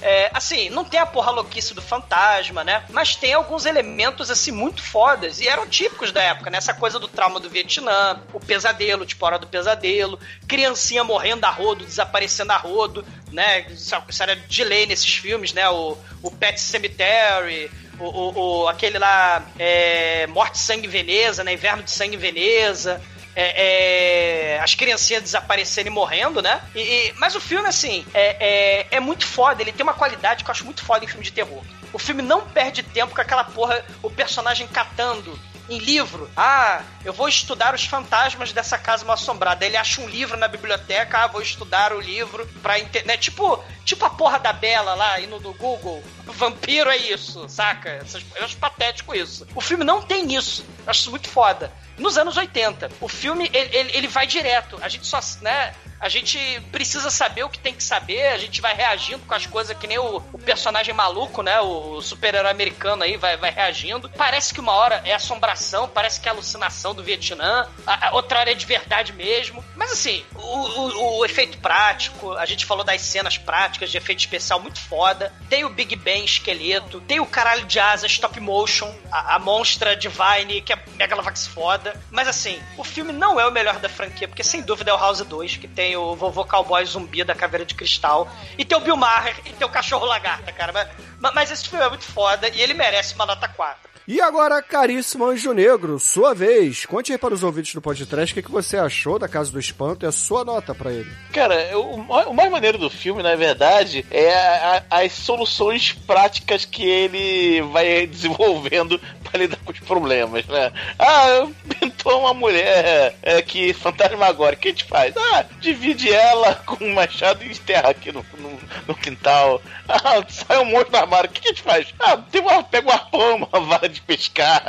É, 0.00 0.30
assim, 0.32 0.70
não 0.70 0.84
tem 0.84 1.00
a 1.00 1.06
porra 1.06 1.32
louquice 1.32 1.74
do 1.74 1.82
fantasma, 1.82 2.62
né? 2.62 2.84
Mas 2.90 3.16
tem 3.16 3.34
alguns 3.34 3.66
elementos, 3.66 4.30
assim, 4.30 4.52
muito 4.52 4.80
fodas. 4.80 5.40
E 5.40 5.48
eram 5.48 5.66
típicos 5.66 6.12
da 6.12 6.22
época, 6.22 6.50
né? 6.50 6.58
Essa 6.58 6.72
coisa 6.72 7.00
do 7.00 7.08
trauma 7.08 7.40
do 7.40 7.50
Vietnã, 7.50 8.20
o 8.32 8.38
pesadelo, 8.38 9.04
tipo 9.04 9.24
a 9.24 9.28
hora 9.28 9.38
do 9.40 9.48
pesadelo, 9.48 10.20
criancinha 10.46 11.02
morrendo 11.02 11.44
a 11.46 11.50
rodo, 11.50 11.84
desaparecendo 11.84 12.52
a 12.52 12.56
rodo, 12.56 13.04
né? 13.32 13.62
Isso, 13.72 13.92
isso 14.08 14.22
era 14.22 14.36
de 14.36 14.62
lei 14.62 14.86
nesses 14.86 15.12
filmes, 15.16 15.52
né? 15.52 15.68
O, 15.68 15.98
o 16.22 16.30
Pet 16.30 16.60
Cemetery, 16.60 17.68
o, 17.98 18.04
o, 18.04 18.62
o 18.62 18.68
aquele 18.68 18.98
lá, 18.98 19.42
é, 19.58 20.26
Morte 20.28 20.58
Sangue 20.58 20.86
Veneza, 20.88 21.42
né? 21.44 21.52
Inverno 21.52 21.82
de 21.82 21.90
Sangue 21.90 22.16
Veneza 22.16 23.00
é, 23.36 24.54
é, 24.56 24.60
as 24.60 24.74
criancinhas 24.74 25.22
desaparecendo 25.22 25.86
e 25.88 25.90
morrendo, 25.90 26.42
né? 26.42 26.60
E, 26.74 26.80
e- 26.80 27.12
mas 27.18 27.34
o 27.36 27.40
filme, 27.40 27.68
assim, 27.68 28.04
é, 28.12 28.36
é, 28.40 28.86
é 28.96 29.00
muito 29.00 29.24
foda. 29.24 29.62
Ele 29.62 29.70
tem 29.72 29.84
uma 29.84 29.94
qualidade 29.94 30.42
que 30.42 30.50
eu 30.50 30.52
acho 30.52 30.64
muito 30.64 30.84
foda 30.84 31.04
em 31.04 31.08
filme 31.08 31.24
de 31.24 31.32
terror. 31.32 31.62
O 31.92 31.98
filme 31.98 32.20
não 32.20 32.40
perde 32.48 32.82
tempo 32.82 33.14
com 33.14 33.20
aquela 33.20 33.44
porra, 33.44 33.84
o 34.02 34.10
personagem 34.10 34.66
catando 34.66 35.38
em 35.68 35.78
livro. 35.78 36.30
Ah, 36.36 36.82
eu 37.04 37.12
vou 37.12 37.28
estudar 37.28 37.74
os 37.74 37.84
fantasmas 37.84 38.52
dessa 38.52 38.78
casa 38.78 39.04
mal 39.04 39.14
assombrada. 39.14 39.64
Ele 39.64 39.76
acha 39.76 40.00
um 40.00 40.08
livro 40.08 40.36
na 40.36 40.48
biblioteca, 40.48 41.18
ah, 41.18 41.26
vou 41.26 41.42
estudar 41.42 41.92
o 41.92 42.00
livro 42.00 42.46
pra 42.62 42.78
entender. 42.78 43.18
Tipo, 43.18 43.62
tipo 43.84 44.04
a 44.04 44.10
porra 44.10 44.38
da 44.38 44.52
Bela 44.52 44.94
lá 44.94 45.20
indo 45.20 45.38
no 45.40 45.52
Google. 45.54 46.02
Vampiro 46.24 46.90
é 46.90 46.96
isso, 46.96 47.48
saca? 47.48 48.04
Eu 48.36 48.44
acho 48.44 48.56
patético 48.56 49.14
isso. 49.14 49.46
O 49.54 49.60
filme 49.60 49.84
não 49.84 50.02
tem 50.02 50.34
isso. 50.34 50.64
Eu 50.84 50.90
acho 50.90 51.00
isso 51.00 51.10
muito 51.10 51.28
foda. 51.28 51.72
Nos 51.98 52.16
anos 52.16 52.36
80, 52.36 52.90
o 53.00 53.08
filme 53.08 53.50
ele, 53.52 53.76
ele, 53.76 53.90
ele 53.96 54.08
vai 54.08 54.26
direto. 54.26 54.78
A 54.80 54.88
gente 54.88 55.06
só, 55.06 55.20
né? 55.40 55.74
A 56.00 56.08
gente 56.08 56.38
precisa 56.70 57.10
saber 57.10 57.42
o 57.42 57.48
que 57.48 57.58
tem 57.58 57.74
que 57.74 57.82
saber, 57.82 58.28
a 58.28 58.38
gente 58.38 58.60
vai 58.60 58.72
reagindo 58.72 59.24
com 59.26 59.34
as 59.34 59.46
coisas 59.46 59.76
que 59.76 59.86
nem 59.86 59.98
o, 59.98 60.22
o 60.32 60.38
personagem 60.38 60.94
maluco, 60.94 61.42
né? 61.42 61.60
O 61.60 62.00
super-herói 62.00 62.50
americano 62.50 63.02
aí 63.02 63.16
vai, 63.16 63.36
vai 63.36 63.50
reagindo. 63.50 64.08
Parece 64.10 64.54
que 64.54 64.60
uma 64.60 64.72
hora 64.72 65.02
é 65.04 65.12
assombração, 65.12 65.88
parece 65.88 66.20
que 66.20 66.28
é 66.28 66.30
alucinação 66.30 66.94
do 66.94 67.02
Vietnã, 67.02 67.66
a, 67.86 68.08
a 68.08 68.14
outra 68.14 68.38
hora 68.38 68.52
é 68.52 68.54
de 68.54 68.64
verdade 68.64 69.12
mesmo. 69.12 69.64
Mas 69.74 69.92
assim, 69.92 70.24
o, 70.36 70.40
o, 70.40 71.18
o 71.18 71.24
efeito 71.24 71.58
prático, 71.58 72.32
a 72.34 72.46
gente 72.46 72.64
falou 72.64 72.84
das 72.84 73.00
cenas 73.00 73.36
práticas 73.36 73.90
de 73.90 73.96
efeito 73.96 74.20
especial 74.20 74.60
muito 74.60 74.78
foda. 74.78 75.32
Tem 75.48 75.64
o 75.64 75.70
Big 75.70 75.96
Ben 75.96 76.24
esqueleto, 76.24 77.00
tem 77.00 77.18
o 77.18 77.26
caralho 77.26 77.66
de 77.66 77.80
asa 77.80 78.06
stop 78.06 78.38
motion, 78.38 78.94
a, 79.10 79.34
a 79.34 79.38
monstra 79.40 79.96
Divine, 79.96 80.60
que 80.60 80.72
é 80.72 80.78
Megalovax 80.94 81.48
foda. 81.48 81.87
Mas 82.10 82.28
assim, 82.28 82.58
o 82.76 82.84
filme 82.84 83.12
não 83.12 83.38
é 83.38 83.46
o 83.46 83.50
melhor 83.52 83.78
da 83.78 83.88
franquia, 83.88 84.28
porque 84.28 84.42
sem 84.44 84.62
dúvida 84.62 84.90
é 84.90 84.94
o 84.94 84.98
House 84.98 85.20
2, 85.20 85.56
que 85.56 85.68
tem 85.68 85.96
o 85.96 86.14
vovô 86.16 86.44
cowboy 86.44 86.84
zumbi 86.84 87.22
da 87.24 87.34
caveira 87.34 87.64
de 87.64 87.74
cristal, 87.74 88.28
e 88.56 88.64
tem 88.64 88.76
o 88.76 88.80
Bill 88.80 88.96
Maher, 88.96 89.36
e 89.46 89.50
tem 89.52 89.66
o 89.66 89.70
cachorro 89.70 90.06
lagarta, 90.06 90.50
cara. 90.52 90.72
Mas, 90.72 90.88
mas- 91.20 91.34
mas 91.34 91.50
esse 91.50 91.68
filme 91.68 91.84
é 91.84 91.88
muito 91.88 92.04
foda 92.04 92.48
e 92.48 92.60
ele 92.60 92.74
merece 92.74 93.14
uma 93.14 93.26
nota 93.26 93.48
4. 93.48 93.88
E 94.10 94.22
agora, 94.22 94.62
caríssimo 94.62 95.26
Anjo 95.26 95.52
Negro, 95.52 95.98
sua 96.00 96.34
vez. 96.34 96.86
Conte 96.86 97.12
aí 97.12 97.18
para 97.18 97.34
os 97.34 97.42
ouvintes 97.44 97.74
do 97.74 97.82
podcast 97.82 98.32
o 98.32 98.34
que, 98.34 98.42
que 98.42 98.50
você 98.50 98.78
achou 98.78 99.18
da 99.18 99.28
Casa 99.28 99.52
do 99.52 99.60
Espanto 99.60 100.06
e 100.06 100.08
a 100.08 100.12
sua 100.12 100.46
nota 100.46 100.74
pra 100.74 100.90
ele. 100.90 101.12
Cara, 101.30 101.54
eu- 101.64 101.82
o 101.90 101.98
ma- 102.02 102.24
o 102.24 102.32
mais 102.32 102.50
maneiro 102.50 102.78
do 102.78 102.88
filme, 102.88 103.22
na 103.22 103.36
verdade, 103.36 104.06
é 104.10 104.32
a- 104.34 104.82
a- 104.90 105.00
as 105.02 105.12
soluções 105.12 105.92
práticas 105.92 106.64
que 106.64 106.82
ele 106.88 107.60
vai 107.70 108.06
desenvolvendo 108.08 108.98
pra 109.30 109.38
lidar 109.40 109.58
com 109.64 109.72
os 109.72 109.80
problemas, 109.80 110.46
né? 110.46 110.72
Ah, 110.98 111.46
pintou 111.78 112.20
uma 112.20 112.34
mulher 112.34 113.14
é, 113.22 113.42
que 113.42 113.72
fantasmagórica, 113.72 114.58
o 114.58 114.62
que 114.62 114.68
a 114.68 114.70
gente 114.72 114.84
faz? 114.84 115.14
Ah, 115.16 115.44
divide 115.60 116.12
ela 116.12 116.54
com 116.66 116.84
um 116.84 116.94
machado 116.94 117.44
e 117.44 117.50
enterra 117.50 117.90
aqui 117.90 118.12
no, 118.12 118.24
no, 118.38 118.60
no 118.86 118.94
quintal. 118.94 119.60
Ah, 119.88 120.22
sai 120.28 120.58
um 120.58 120.66
monstro 120.66 120.90
do 120.90 120.96
armário, 120.96 121.30
o 121.30 121.32
que 121.32 121.46
a 121.46 121.50
gente 121.50 121.62
faz? 121.62 121.86
Ah, 121.98 122.16
tem 122.16 122.40
uma, 122.40 122.62
pega 122.62 122.88
um 122.88 122.92
arpão, 122.92 123.36
uma 123.36 123.60
vara 123.60 123.88
de 123.88 124.00
pescar. 124.02 124.62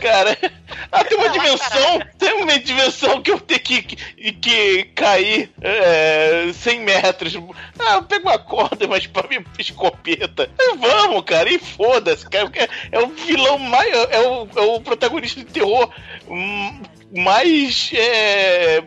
Cara, 0.00 0.36
ah, 0.90 1.04
tem 1.04 1.18
uma 1.18 1.28
dimensão, 1.28 2.02
tem 2.18 2.32
uma 2.34 2.58
dimensão 2.58 3.22
que 3.22 3.30
eu 3.30 3.40
tenho 3.40 3.60
que, 3.60 3.82
que, 3.82 4.32
que 4.32 4.84
cair 4.94 5.50
é, 5.60 6.50
100 6.52 6.80
metros. 6.80 7.36
Ah, 7.78 7.94
eu 7.94 8.02
pego 8.04 8.28
uma 8.28 8.38
corda, 8.38 8.86
mas 8.86 9.06
pra 9.06 9.28
mim 9.28 9.44
escopeta. 9.58 10.50
Vamos, 10.78 11.24
cara, 11.24 11.50
e 11.50 11.58
foda-se, 11.58 12.28
cara. 12.28 12.46
porque 12.46 12.68
É 12.90 12.98
o 12.98 13.08
vilão 13.08 13.58
mais. 13.58 13.92
É 14.10 14.20
o, 14.20 14.48
é 14.56 14.60
o 14.76 14.80
protagonista 14.80 15.40
de 15.40 15.46
terror 15.46 15.90
hum, 16.28 16.82
mais. 17.14 17.90
É, 17.94 18.82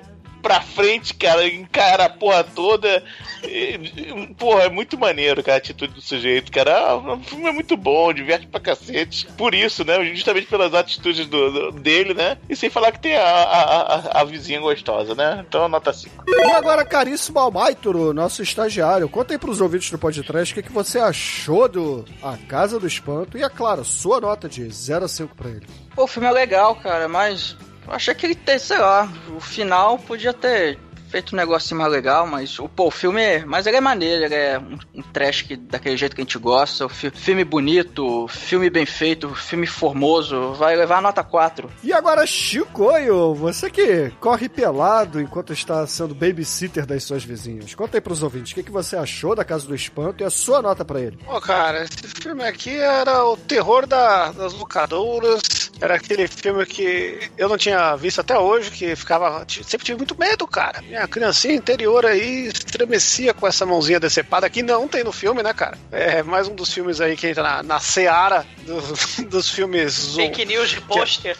pra 0.45 0.61
frente, 0.61 1.11
cara, 1.15 1.47
encara 1.47 2.05
a 2.05 2.09
porra 2.09 2.43
toda. 2.43 3.03
E, 3.43 4.34
Porra, 4.38 4.63
é 4.65 4.69
muito 4.69 4.95
maneiro, 4.95 5.41
cara, 5.43 5.55
a 5.55 5.57
atitude 5.57 5.93
do 5.95 6.01
sujeito, 6.01 6.51
cara. 6.51 6.77
Ah, 6.77 6.95
o 6.97 7.19
filme 7.23 7.47
é 7.47 7.51
muito 7.51 7.76
bom, 7.76 8.13
diverte 8.13 8.45
pra 8.45 8.59
cacete. 8.59 9.26
Por 9.35 9.55
isso, 9.55 9.84
né? 9.84 10.03
Justamente 10.13 10.45
pelas 10.45 10.72
atitudes 10.76 11.26
do, 11.26 11.51
do- 11.72 11.72
dele, 11.80 12.13
né? 12.13 12.38
E 12.47 12.55
sem 12.55 12.69
falar 12.69 12.91
que 12.91 12.99
tem 12.99 13.15
a, 13.17 13.23
a, 13.23 13.95
a- 13.95 14.22
a 14.22 14.23
vizinha 14.23 14.59
gostosa, 14.59 15.15
né? 15.15 15.43
Então, 15.47 15.67
nota 15.67 15.91
5. 15.91 16.23
E 16.27 16.41
agora, 16.51 16.85
caríssimo 16.85 17.39
Almaituro, 17.39 18.13
nosso 18.13 18.43
estagiário, 18.43 19.09
conta 19.09 19.34
aí 19.34 19.39
pros 19.39 19.61
ouvintes 19.61 19.89
do 19.89 19.97
podcast 19.97 20.53
o 20.53 20.55
que, 20.55 20.63
que 20.67 20.72
você 20.72 20.99
achou 20.99 21.67
do 21.67 22.05
A 22.22 22.38
Casa 22.47 22.80
do 22.80 22.85
Espanto 22.85 23.35
e, 23.35 23.41
é 23.43 23.49
claro, 23.49 23.84
sua 23.84 24.22
nota 24.22 24.47
de 24.47 24.69
0 24.69 25.05
a 25.05 25.07
5 25.07 25.35
pra 25.35 25.49
ele. 25.49 25.65
Pô, 25.95 26.03
o 26.03 26.07
filme 26.07 26.27
é 26.27 26.31
legal, 26.31 26.76
cara, 26.76 27.07
mas 27.07 27.57
eu 27.87 27.93
achei 27.93 28.13
que 28.13 28.25
ele 28.25 28.35
sei 28.59 28.77
lá, 28.77 29.07
o 29.29 29.39
final 29.39 29.97
podia 29.99 30.33
ter 30.33 30.79
feito 31.15 31.33
um 31.33 31.37
negocinho 31.37 31.79
mais 31.79 31.89
legal, 31.91 32.27
mas 32.27 32.59
o, 32.59 32.67
pô, 32.67 32.87
o 32.87 32.91
filme 32.91 33.21
é. 33.21 33.45
Mas 33.45 33.65
ele 33.65 33.77
é 33.77 33.81
maneiro, 33.81 34.25
ele 34.25 34.35
é 34.35 34.59
um, 34.59 34.77
um 34.95 35.01
trash 35.01 35.43
que, 35.43 35.55
daquele 35.55 35.95
jeito 35.95 36.13
que 36.13 36.21
a 36.21 36.25
gente 36.25 36.37
gosta. 36.37 36.85
O 36.85 36.89
fi- 36.89 37.09
filme 37.09 37.45
bonito, 37.45 38.27
filme 38.27 38.69
bem 38.69 38.85
feito, 38.85 39.33
filme 39.33 39.65
formoso, 39.65 40.51
vai 40.55 40.75
levar 40.75 40.97
a 40.97 41.01
nota 41.01 41.23
4. 41.23 41.71
E 41.81 41.93
agora, 41.93 42.25
Chicoio, 42.27 43.33
você 43.33 43.69
que 43.69 44.11
corre 44.19 44.49
pelado 44.49 45.21
enquanto 45.21 45.53
está 45.53 45.87
sendo 45.87 46.13
babysitter 46.13 46.85
das 46.85 47.03
suas 47.03 47.23
vizinhas. 47.23 47.73
Conta 47.75 47.95
aí 47.95 48.01
pros 48.01 48.21
ouvintes 48.21 48.51
o 48.51 48.55
que, 48.55 48.63
que 48.63 48.71
você 48.71 48.97
achou 48.97 49.35
da 49.35 49.45
Casa 49.45 49.65
do 49.65 49.73
Espanto 49.75 50.21
e 50.21 50.25
a 50.25 50.29
sua 50.29 50.61
nota 50.61 50.83
pra 50.83 50.99
ele. 50.99 51.17
Pô, 51.25 51.39
cara, 51.39 51.83
esse 51.85 52.07
filme 52.21 52.43
aqui 52.43 52.75
era 52.75 53.23
o 53.23 53.37
terror 53.37 53.87
da- 53.87 54.33
das 54.33 54.53
locadoras. 54.53 55.71
Era 55.79 55.95
aquele 55.95 56.27
filme 56.27 56.65
que 56.65 57.19
eu 57.37 57.49
não 57.49 57.57
tinha 57.57 57.95
visto 57.95 58.21
até 58.21 58.37
hoje, 58.37 58.71
que 58.71 58.95
ficava. 58.95 59.45
Sempre 59.49 59.85
tive 59.85 59.97
muito 59.97 60.17
medo, 60.17 60.47
cara. 60.47 60.81
Minha 60.81 61.05
criancinha 61.07 61.53
interior 61.53 62.06
aí 62.06 62.48
estremecia 62.48 63.34
com 63.34 63.48
essa 63.48 63.65
mãozinha 63.65 63.99
decepada 63.99 64.49
que 64.49 64.64
não 64.64 64.88
tem 64.88 65.03
no 65.03 65.11
filme, 65.11 65.41
né, 65.44 65.53
cara? 65.53 65.77
É 65.91 66.23
mais 66.23 66.48
um 66.48 66.56
dos 66.56 66.73
filmes 66.73 67.02
aí 67.02 67.15
que 67.15 67.27
entra 67.27 67.44
na, 67.44 67.64
na 67.64 67.80
seara 67.80 68.45
dos, 68.65 69.19
dos 69.30 69.49
filmes. 69.49 70.15
Fake 70.15 70.45
news 70.45 70.69
de 70.69 70.82
pôster. 70.82 71.38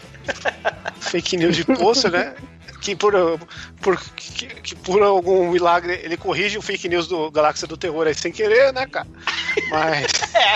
fake 1.00 1.36
news 1.36 1.56
de 1.56 1.64
poço, 1.64 2.08
né? 2.08 2.34
Que 2.80 2.94
por, 2.94 3.14
por, 3.80 3.98
que, 4.14 4.46
que 4.46 4.74
por 4.76 5.02
algum 5.02 5.50
milagre 5.50 6.00
ele 6.02 6.16
corrige 6.16 6.58
o 6.58 6.62
fake 6.62 6.88
news 6.88 7.08
do 7.08 7.30
Galáxia 7.30 7.66
do 7.66 7.76
Terror 7.76 8.06
aí 8.06 8.14
sem 8.14 8.30
querer, 8.30 8.72
né, 8.72 8.86
cara? 8.86 9.06
Mas. 9.70 10.06
é, 10.34 10.55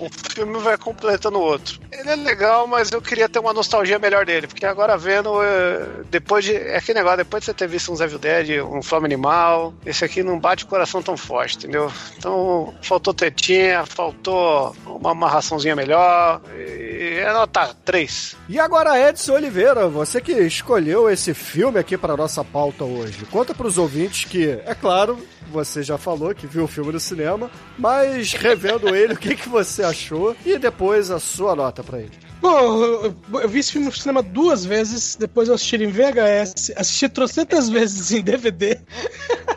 um 0.00 0.08
filme 0.30 0.58
vai 0.58 0.76
completando 0.76 1.38
o 1.38 1.42
outro. 1.42 1.80
Ele 1.90 2.10
é 2.10 2.16
legal, 2.16 2.66
mas 2.66 2.90
eu 2.90 3.00
queria 3.00 3.28
ter 3.28 3.38
uma 3.38 3.52
nostalgia 3.52 3.98
melhor 3.98 4.26
dele, 4.26 4.46
porque 4.46 4.66
agora 4.66 4.96
vendo, 4.96 5.42
eh, 5.42 5.86
depois 6.10 6.44
de. 6.44 6.54
É 6.54 6.76
aquele 6.76 6.98
negócio, 6.98 7.18
depois 7.18 7.42
de 7.42 7.46
você 7.46 7.54
ter 7.54 7.68
visto 7.68 7.92
um 7.92 8.02
Evil 8.02 8.18
Dead, 8.18 8.64
um 8.64 8.82
Flame 8.82 9.06
Animal, 9.06 9.74
esse 9.84 10.04
aqui 10.04 10.22
não 10.22 10.38
bate 10.38 10.64
o 10.64 10.66
coração 10.66 11.02
tão 11.02 11.16
forte, 11.16 11.56
entendeu? 11.56 11.90
Então, 12.16 12.74
faltou 12.82 13.14
tetinha, 13.14 13.86
faltou 13.86 14.74
uma 14.86 15.12
amarraçãozinha 15.12 15.76
melhor. 15.76 16.40
E 16.56 17.18
é 17.18 17.32
nota 17.32 17.74
3. 17.84 18.36
E 18.48 18.58
agora, 18.58 18.98
Edson 19.08 19.34
Oliveira, 19.34 19.88
você 19.88 20.20
que 20.20 20.32
escolheu 20.32 21.08
esse 21.10 21.32
filme 21.34 21.78
aqui 21.78 21.96
para 21.96 22.16
nossa 22.16 22.44
pauta 22.44 22.84
hoje. 22.84 23.24
Conta 23.26 23.54
pros 23.54 23.78
ouvintes 23.78 24.24
que, 24.24 24.58
é 24.64 24.74
claro, 24.74 25.18
você 25.50 25.82
já 25.82 25.96
falou 25.96 26.34
que 26.34 26.46
viu 26.46 26.64
o 26.64 26.68
filme 26.68 26.92
no 26.92 27.00
cinema, 27.00 27.50
mas 27.78 28.32
revendo 28.32 28.83
ele, 28.88 29.14
o 29.14 29.16
que, 29.16 29.36
que 29.36 29.48
você 29.48 29.82
achou 29.82 30.36
e 30.44 30.58
depois 30.58 31.10
a 31.10 31.20
sua 31.20 31.54
nota 31.54 31.82
pra 31.82 32.00
ele. 32.00 32.12
Bom, 32.40 33.14
eu, 33.40 33.48
vi 33.48 33.60
esse 33.60 33.72
filme 33.72 33.86
no 33.86 33.92
cinema 33.92 34.22
duas 34.22 34.64
vezes, 34.64 35.16
depois 35.16 35.48
eu 35.48 35.54
assisti 35.54 35.76
ele 35.76 35.86
em 35.86 35.90
VHS, 35.90 36.72
assisti 36.76 37.08
trocentas 37.08 37.68
vezes 37.70 38.12
em 38.12 38.20
DVD. 38.20 38.78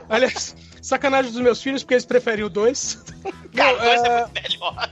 Aliás, 0.07 0.55
sacanagem 0.81 1.31
dos 1.31 1.41
meus 1.41 1.61
filhos, 1.61 1.83
porque 1.83 1.95
eles 1.95 2.05
preferem 2.05 2.45
o 2.45 2.49
2. 2.49 3.03
Cara, 3.55 3.75
o 3.75 3.79
dois 3.79 4.01
é 4.03 4.19
muito 4.19 4.31
melhor. 4.33 4.89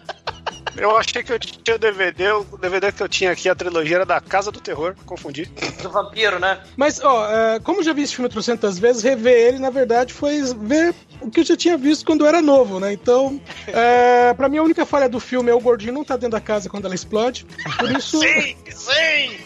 Eu 0.78 0.98
achei 0.98 1.24
que 1.24 1.32
eu 1.32 1.40
tinha 1.40 1.76
o 1.76 1.80
DVD, 1.80 2.32
o 2.32 2.58
DVD 2.58 2.92
que 2.92 3.02
eu 3.02 3.08
tinha 3.08 3.32
aqui, 3.32 3.48
a 3.48 3.56
trilogia 3.56 3.98
era 3.98 4.06
da 4.06 4.20
Casa 4.20 4.52
do 4.52 4.60
Terror, 4.60 4.96
confundi. 5.06 5.46
Do 5.82 5.90
vampiro, 5.90 6.40
né? 6.40 6.62
Mas, 6.76 7.02
ó, 7.02 7.30
é, 7.30 7.60
como 7.60 7.80
eu 7.80 7.84
já 7.84 7.94
vi 7.94 8.02
esse 8.04 8.16
filme 8.16 8.30
300 8.30 8.78
vezes, 8.78 9.04
rever 9.04 9.34
ele, 9.34 9.60
na 9.60 9.70
verdade, 9.70 10.14
foi 10.14 10.42
ver 10.58 10.94
o 11.22 11.32
que 11.32 11.40
eu 11.40 11.46
já 11.46 11.56
tinha 11.56 11.78
visto 11.78 12.06
quando 12.06 12.22
eu 12.22 12.28
era 12.28 12.42
novo, 12.42 12.80
né? 12.80 12.92
Então, 12.92 13.40
é, 13.68 14.34
pra 14.34 14.50
mim, 14.50 14.58
a 14.58 14.64
única 14.64 14.86
falha 14.86 15.08
do 15.08 15.20
filme 15.20 15.50
é 15.50 15.54
o 15.54 15.60
gordinho 15.60 15.94
não 15.94 16.04
tá 16.04 16.16
dentro 16.16 16.32
da 16.32 16.42
casa 16.42 16.70
quando 16.70 16.86
ela 16.86 16.96
explode. 16.96 17.46
Por 17.80 17.92
isso. 17.92 18.20
Sim, 18.20 18.56
sim! 18.70 19.40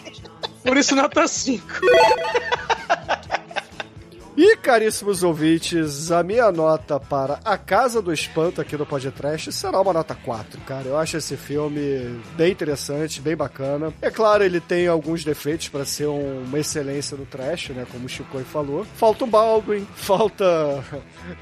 Por 0.64 0.76
isso, 0.76 0.94
nota 0.94 1.26
5. 1.26 1.64
E, 4.36 4.56
caríssimos 4.56 5.22
ouvintes, 5.22 6.10
a 6.10 6.22
minha 6.22 6.50
nota 6.52 6.98
para 6.98 7.40
A 7.44 7.58
Casa 7.58 8.00
do 8.00 8.12
Espanto 8.12 8.60
aqui 8.60 8.76
no 8.76 8.86
podcast 8.86 9.52
será 9.52 9.80
uma 9.80 9.92
nota 9.92 10.14
4, 10.14 10.60
cara. 10.62 10.86
Eu 10.86 10.96
acho 10.96 11.16
esse 11.16 11.36
filme 11.36 12.18
bem 12.36 12.52
interessante, 12.52 13.20
bem 13.20 13.36
bacana. 13.36 13.92
É 14.00 14.10
claro, 14.10 14.42
ele 14.42 14.60
tem 14.60 14.86
alguns 14.86 15.24
defeitos 15.24 15.68
para 15.68 15.84
ser 15.84 16.06
um- 16.06 16.44
uma 16.44 16.58
excelência 16.58 17.16
no 17.18 17.26
trash, 17.26 17.70
né? 17.70 17.86
Como 17.90 18.06
o 18.06 18.08
Chico 18.08 18.38
falou. 18.44 18.86
Falta 18.96 19.24
o 19.24 19.26
Baldwin, 19.26 19.86
falta 19.94 20.44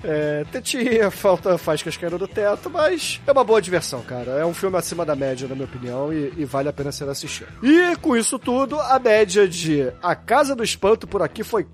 é, 0.02 0.44
tetinha, 0.50 1.10
falta 1.10 1.56
faíscas 1.58 1.96
caindo 1.96 2.18
do 2.18 2.26
teto, 2.26 2.68
mas 2.70 3.20
é 3.26 3.30
uma 3.30 3.44
boa 3.44 3.60
diversão, 3.62 4.00
cara. 4.02 4.32
É 4.32 4.44
um 4.46 4.54
filme 4.54 4.76
acima 4.76 5.04
da 5.04 5.14
média, 5.14 5.46
na 5.46 5.54
minha 5.54 5.66
opinião, 5.66 6.12
e, 6.12 6.32
e 6.36 6.44
vale 6.44 6.68
a 6.68 6.72
pena 6.72 6.90
ser 6.90 7.08
assistido. 7.08 7.48
E 7.62 7.94
com 7.96 8.16
isso 8.16 8.38
tudo, 8.38 8.80
a 8.80 8.98
média 8.98 9.46
de 9.46 9.92
A 10.02 10.16
Casa 10.16 10.56
do 10.56 10.64
Espanto 10.64 11.06
por 11.06 11.22
aqui 11.22 11.44
foi 11.44 11.64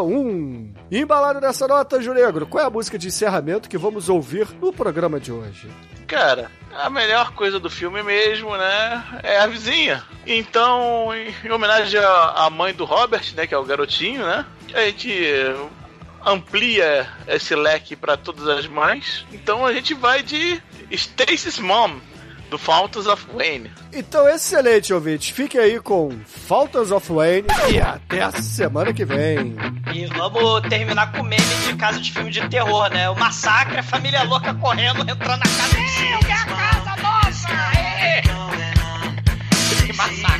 4,1. 0.00 0.70
E 0.90 0.98
embalado 0.98 1.40
nessa 1.40 1.68
nota, 1.68 2.00
Juregro, 2.00 2.46
qual 2.46 2.64
é 2.64 2.66
a 2.66 2.70
música 2.70 2.98
de 2.98 3.08
encerramento 3.08 3.68
que 3.68 3.76
vamos 3.76 4.08
ouvir 4.08 4.48
no 4.60 4.72
programa 4.72 5.20
de 5.20 5.30
hoje? 5.30 5.68
Cara, 6.06 6.50
a 6.74 6.88
melhor 6.88 7.32
coisa 7.32 7.58
do 7.58 7.70
filme 7.70 8.02
mesmo, 8.02 8.56
né? 8.56 9.20
É 9.22 9.38
a 9.38 9.46
vizinha. 9.46 10.02
Então, 10.26 11.14
em 11.14 11.32
em 11.44 11.50
homenagem 11.50 12.00
à 12.00 12.48
mãe 12.50 12.72
do 12.74 12.84
Robert, 12.84 13.34
né? 13.34 13.46
Que 13.46 13.54
é 13.54 13.58
o 13.58 13.64
garotinho, 13.64 14.22
né? 14.22 14.44
A 14.74 14.80
gente 14.82 15.10
amplia 16.24 17.08
esse 17.26 17.54
leque 17.54 17.96
para 17.96 18.16
todas 18.16 18.46
as 18.46 18.66
mães. 18.66 19.26
Então 19.32 19.66
a 19.66 19.72
gente 19.72 19.94
vai 19.94 20.22
de 20.22 20.62
Stacy's 20.90 21.58
Mom, 21.58 21.98
do 22.52 22.58
Fountains 22.58 23.06
of 23.06 23.26
Wayne. 23.34 23.70
Então, 23.94 24.28
excelente, 24.28 24.92
ouvintes. 24.92 25.30
Fiquem 25.30 25.58
aí 25.58 25.80
com 25.80 26.20
Faltas 26.26 26.90
of 26.90 27.10
Wayne 27.10 27.48
e 27.72 27.80
até 27.80 28.22
a 28.22 28.30
semana 28.30 28.92
que 28.92 29.06
vem. 29.06 29.56
E 29.92 30.04
vamos 30.04 30.60
terminar 30.68 31.12
com 31.12 31.22
o 31.22 31.24
meme 31.24 31.42
de 31.66 31.74
casa 31.76 31.98
de 31.98 32.12
filme 32.12 32.30
de 32.30 32.46
terror, 32.50 32.90
né? 32.90 33.08
O 33.08 33.16
massacre, 33.16 33.78
a 33.78 33.82
família 33.82 34.22
louca 34.24 34.52
correndo, 34.54 35.00
entrando 35.00 35.40
na 35.40 35.56
casa 35.56 35.76
de 35.76 35.88
cima. 35.88 36.20
É 36.28 36.32
a 36.32 36.44
casa 36.44 37.02
nossa! 37.02 37.48
É! 37.78 38.22
Que 39.86 39.92
massacre. 39.94 40.32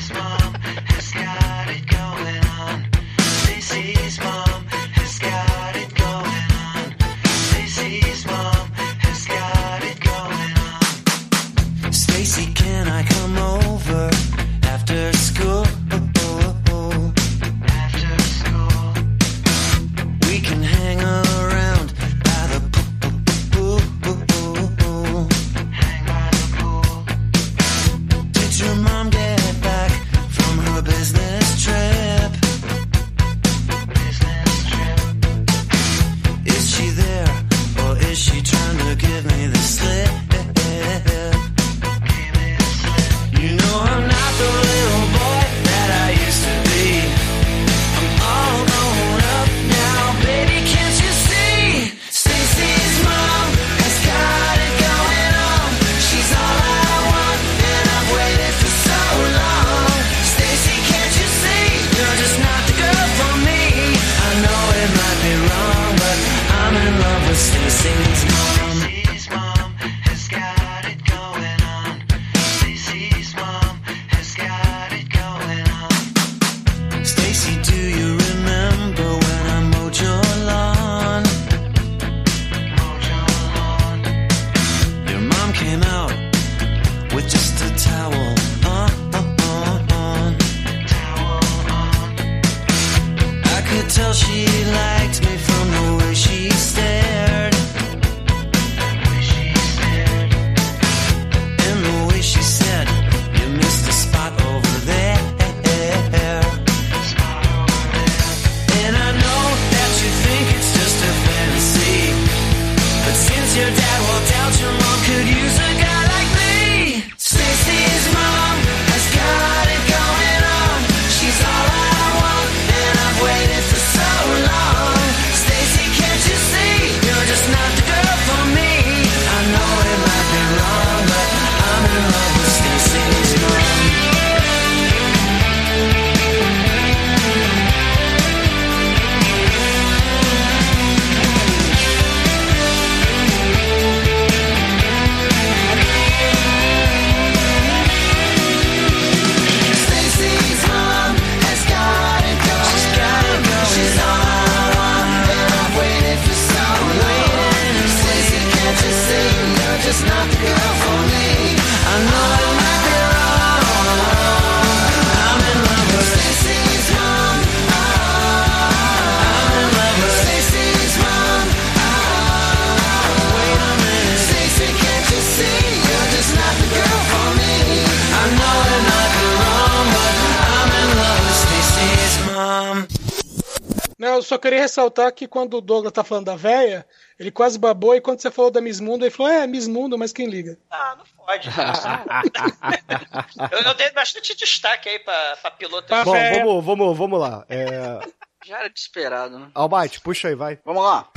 Ressaltar 184.72 185.12
que 185.12 185.28
quando 185.28 185.58
o 185.58 185.60
Douglas 185.60 185.92
tá 185.92 186.02
falando 186.02 186.26
da 186.26 186.36
véia, 186.36 186.86
ele 187.18 187.30
quase 187.30 187.58
babou, 187.58 187.94
e 187.94 188.00
quando 188.00 188.20
você 188.20 188.30
falou 188.30 188.50
da 188.50 188.60
Miss 188.60 188.80
Mundo, 188.80 189.04
ele 189.04 189.10
falou, 189.10 189.30
é, 189.30 189.46
Miss 189.46 189.68
Mundo, 189.68 189.98
mas 189.98 190.12
quem 190.12 190.26
liga? 190.26 190.58
Ah, 190.70 190.96
não 190.96 191.04
pode. 191.24 191.48
eu, 193.52 193.60
eu 193.60 193.74
dei 193.74 193.90
bastante 193.90 194.34
destaque 194.34 194.88
aí 194.88 194.98
pra, 194.98 195.36
pra 195.36 195.50
piloto. 195.50 195.94
Bom, 196.04 196.14
vamos, 196.14 196.64
vamos, 196.64 196.98
vamos 196.98 197.20
lá. 197.20 197.44
É... 197.48 198.00
Já 198.44 198.58
era 198.58 198.70
desesperado, 198.70 199.38
né? 199.38 199.50
Almighty, 199.54 200.00
puxa 200.00 200.28
aí, 200.28 200.34
vai. 200.34 200.58
Vamos 200.64 200.82
lá. 200.82 201.08